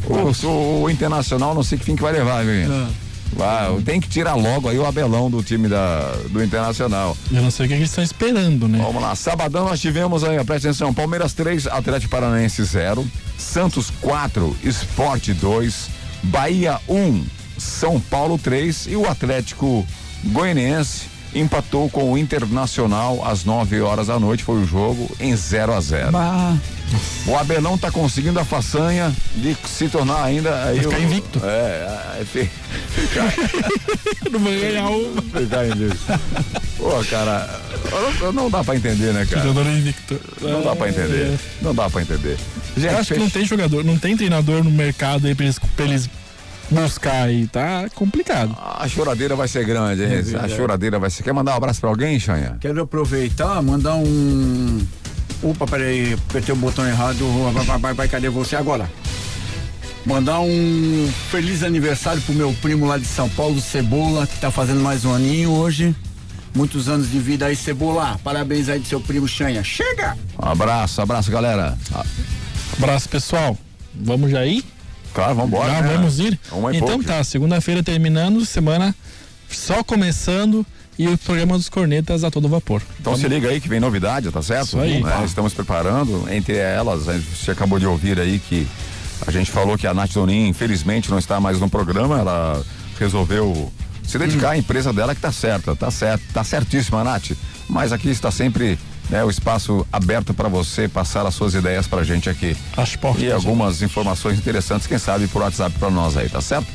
O, 0.07 0.47
o, 0.47 0.83
o 0.85 0.91
Internacional 0.91 1.55
não 1.55 1.63
sei 1.65 1.77
que 1.77 1.85
fim 1.85 1.97
que 1.97 2.03
vai 2.03 2.13
levar, 2.13 2.45
viu? 2.45 2.73
Ah. 2.73 2.89
Vai, 3.33 3.81
tem 3.83 4.01
que 4.01 4.09
tirar 4.09 4.35
logo 4.35 4.69
aí 4.69 4.79
o 4.79 4.85
Abelão 4.85 5.31
do 5.31 5.43
time 5.43 5.69
da, 5.69 6.13
do 6.31 6.43
Internacional. 6.43 7.17
Eu 7.31 7.43
não 7.43 7.51
sei 7.51 7.67
o 7.67 7.69
que 7.69 7.75
eles 7.75 7.89
estão 7.89 8.03
esperando, 8.03 8.67
né? 8.69 8.79
Vamos 8.83 9.01
lá, 9.03 9.15
sabadão 9.15 9.65
nós 9.69 9.81
tivemos 9.81 10.25
aí, 10.25 10.43
presta 10.45 10.69
atenção, 10.69 10.93
Palmeiras 10.93 11.33
3, 11.33 11.67
Atlético 11.69 12.11
Paranaense 12.11 12.63
0, 12.63 13.07
Santos 13.39 13.91
4, 14.01 14.57
Esporte 14.65 15.33
2, 15.33 15.89
Bahia 16.25 16.79
1, 16.89 17.25
São 17.57 18.01
Paulo 18.01 18.37
3 18.39 18.87
e 18.89 18.97
o 18.97 19.09
Atlético 19.09 19.87
Goianiense 20.25 21.09
empatou 21.35 21.89
com 21.89 22.13
o 22.13 22.19
Internacional 22.19 23.25
às 23.25 23.45
9 23.45 23.81
horas 23.81 24.09
da 24.09 24.19
noite, 24.19 24.43
foi 24.43 24.57
o 24.61 24.67
jogo 24.67 25.09
em 25.21 25.35
0 25.37 25.73
a 25.73 25.81
0 25.81 26.11
Bah. 26.13 26.57
O 27.27 27.37
Abelão 27.37 27.77
tá 27.79 27.91
conseguindo 27.91 28.39
a 28.41 28.45
façanha 28.45 29.15
de 29.37 29.57
se 29.67 29.89
tornar 29.89 30.23
ainda 30.25 30.65
aí 30.65 30.81
ficar 30.81 30.99
o- 30.99 31.03
invicto. 31.03 31.41
É, 31.45 32.19
é, 32.21 32.25
fi- 32.25 32.51
ficar, 32.95 33.33
Não 34.31 34.41
vai 34.41 34.57
ganhar 34.59 34.89
uma. 34.89 35.23
ficar 35.23 35.67
invicto. 35.67 36.21
Pô, 36.77 37.05
cara, 37.11 37.61
não, 38.21 38.33
não 38.33 38.51
dá 38.51 38.65
pra 38.65 38.75
entender, 38.77 39.13
né, 39.13 39.27
cara? 39.27 39.47
Jogador 39.47 39.71
invicto. 39.71 40.21
Não 40.41 40.63
dá 40.63 40.75
pra 40.77 40.89
entender. 40.89 41.39
Não 41.63 41.75
dá 41.75 41.91
pra 41.91 42.03
entender. 42.03 42.37
Eu 42.77 42.83
Gente, 42.83 42.95
acho 42.95 43.15
que 43.15 43.21
não 43.21 43.31
tem 43.31 43.45
jogador, 43.45 43.85
não 43.85 43.99
tem 43.99 44.17
treinador 44.17 44.63
no 44.65 44.71
mercado 44.71 45.27
aí 45.27 45.35
pra 45.35 45.45
eles, 45.45 45.59
pra 45.77 45.85
eles 45.85 46.09
buscar 46.71 47.25
aí, 47.25 47.47
tá 47.49 47.89
complicado. 47.95 48.57
A 48.79 48.87
choradeira 48.89 49.35
vai 49.37 49.49
ser 49.49 49.65
grande, 49.67 50.05
hein? 50.05 50.11
É 50.33 50.45
a 50.45 50.49
choradeira 50.49 50.99
vai 50.99 51.11
ser. 51.11 51.23
Quer 51.23 51.33
mandar 51.33 51.53
um 51.53 51.57
abraço 51.57 51.81
pra 51.81 51.91
alguém, 51.91 52.19
Xanha? 52.19 52.57
Quero 52.61 52.81
aproveitar, 52.83 53.61
mandar 53.63 53.97
um. 53.97 54.81
Opa, 55.43 55.67
peraí, 55.67 56.15
apertei 56.15 56.53
o 56.53 56.57
botão 56.57 56.87
errado. 56.87 57.25
Vai, 57.53 57.65
vai, 57.65 57.79
vai, 57.79 57.95
vai, 57.95 58.09
cadê 58.09 58.29
você 58.29 58.57
agora? 58.57 58.91
Mandar 60.05 60.41
um 60.41 61.11
feliz 61.31 61.63
aniversário 61.63 62.21
pro 62.23 62.35
meu 62.35 62.53
primo 62.61 62.87
lá 62.87 62.99
de 62.99 63.07
São 63.07 63.29
Paulo, 63.29 63.61
Cebola, 63.61 64.27
que 64.27 64.39
tá 64.39 64.51
fazendo 64.51 64.81
mais 64.81 65.05
um 65.05 65.15
aninho 65.15 65.51
hoje. 65.51 65.95
Muitos 66.55 66.89
anos 66.89 67.11
de 67.11 67.19
vida 67.19 67.47
aí, 67.47 67.57
Cebola. 67.57 68.19
Parabéns 68.25 68.69
aí 68.69 68.79
do 68.79 68.87
seu 68.87 69.01
primo 69.01 69.29
Xanha. 69.29 69.63
Chega! 69.63 70.17
Um 70.39 70.49
abraço, 70.49 71.01
abraço, 71.01 71.31
galera. 71.31 71.79
Abraço, 72.77 73.09
pessoal. 73.09 73.57
Vamos 73.95 74.31
já 74.31 74.45
ir? 74.45 74.65
Claro, 75.15 75.35
vamos 75.35 75.51
embora. 75.51 75.71
Já 75.71 75.83
né? 75.83 75.95
vamos 75.95 76.19
ir? 76.19 76.33
E 76.33 76.77
então 76.77 76.89
pouco. 76.89 77.05
tá, 77.05 77.23
segunda-feira 77.25 77.83
terminando, 77.83 78.45
semana 78.45 78.95
só 79.49 79.83
começando 79.83 80.67
e 81.01 81.09
o 81.09 81.17
programa 81.17 81.57
dos 81.57 81.71
cornetas 81.71 82.25
a 82.25 82.31
todo 82.31 82.47
vapor. 82.47 82.83
Então 83.01 83.17
se 83.17 83.27
liga 83.27 83.49
aí 83.49 83.59
que 83.59 83.71
vem 83.71 83.81
novidade, 83.81 84.31
tá 84.31 84.43
certo? 84.43 84.67
Isso 84.67 84.79
aí. 84.79 85.03
É, 85.03 85.25
estamos 85.25 85.55
preparando, 85.55 86.31
entre 86.31 86.57
elas, 86.57 87.09
a 87.09 87.15
gente 87.15 87.51
acabou 87.51 87.79
de 87.79 87.87
ouvir 87.87 88.21
aí 88.21 88.39
que 88.39 88.69
a 89.27 89.31
gente 89.31 89.51
falou 89.51 89.79
que 89.79 89.87
a 89.87 89.95
Nath 89.95 90.13
Donin, 90.13 90.49
infelizmente, 90.49 91.11
não 91.11 91.19
está 91.19 91.41
mais 91.41 91.59
no 91.59 91.71
programa, 91.71 92.19
ela 92.19 92.63
resolveu 92.99 93.73
se 94.03 94.19
dedicar 94.19 94.51
à 94.51 94.59
empresa 94.59 94.93
dela 94.93 95.15
que 95.15 95.23
tá 95.23 95.33
certa, 95.33 95.75
tá 95.75 95.91
certo, 95.91 96.23
tá 96.35 96.45
certíssima, 96.45 97.03
Nath. 97.03 97.31
Mas 97.67 97.93
aqui 97.93 98.11
está 98.11 98.31
sempre 98.31 98.79
né, 99.09 99.25
o 99.25 99.31
espaço 99.31 99.87
aberto 99.91 100.35
para 100.35 100.51
você 100.51 100.87
passar 100.87 101.25
as 101.25 101.35
suas 101.35 101.55
ideias 101.55 101.87
pra 101.87 102.05
gente 102.05 102.29
aqui. 102.29 102.55
As 102.77 102.95
portas. 102.95 103.23
E 103.23 103.33
algumas 103.33 103.81
informações 103.81 104.39
interessantes, 104.39 104.87
quem 104.87 104.99
sabe 104.99 105.27
por 105.29 105.41
WhatsApp 105.41 105.79
para 105.79 105.89
nós 105.89 106.19
aí, 106.19 106.29
tá 106.29 106.43
certo? 106.43 106.67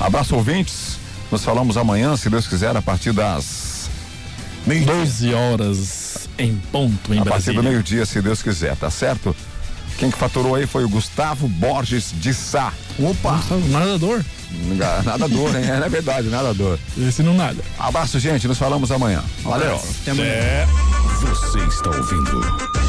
Abraço 0.00 0.34
ouvintes. 0.34 0.96
Nos 1.30 1.44
falamos 1.44 1.76
amanhã, 1.76 2.16
se 2.16 2.30
Deus 2.30 2.46
quiser, 2.46 2.74
a 2.74 2.80
partir 2.80 3.12
das 3.12 3.73
12 4.66 5.34
horas 5.34 6.28
em 6.38 6.56
ponto 6.72 7.12
em 7.12 7.18
a 7.18 7.24
partir 7.24 7.52
Brasília. 7.52 7.62
do 7.62 7.68
meio-dia, 7.68 8.06
se 8.06 8.20
Deus 8.20 8.42
quiser, 8.42 8.76
tá 8.76 8.90
certo? 8.90 9.34
Quem 9.98 10.10
que 10.10 10.18
faturou 10.18 10.54
aí 10.54 10.66
foi 10.66 10.84
o 10.84 10.88
Gustavo 10.88 11.46
Borges 11.46 12.12
de 12.14 12.34
Sá. 12.34 12.72
Opa! 12.98 13.40
Nadador. 13.70 14.24
Nadador, 15.04 15.54
hein? 15.56 15.64
É 15.84 15.88
verdade, 15.88 16.28
nadador. 16.28 16.78
Esse 16.98 17.22
não 17.22 17.34
nada. 17.34 17.62
Abraço, 17.78 18.18
gente. 18.18 18.48
Nos 18.48 18.58
falamos 18.58 18.90
amanhã. 18.90 19.22
Valeu. 19.42 19.76
Você 21.20 21.58
está 21.58 21.90
ouvindo 21.90 22.83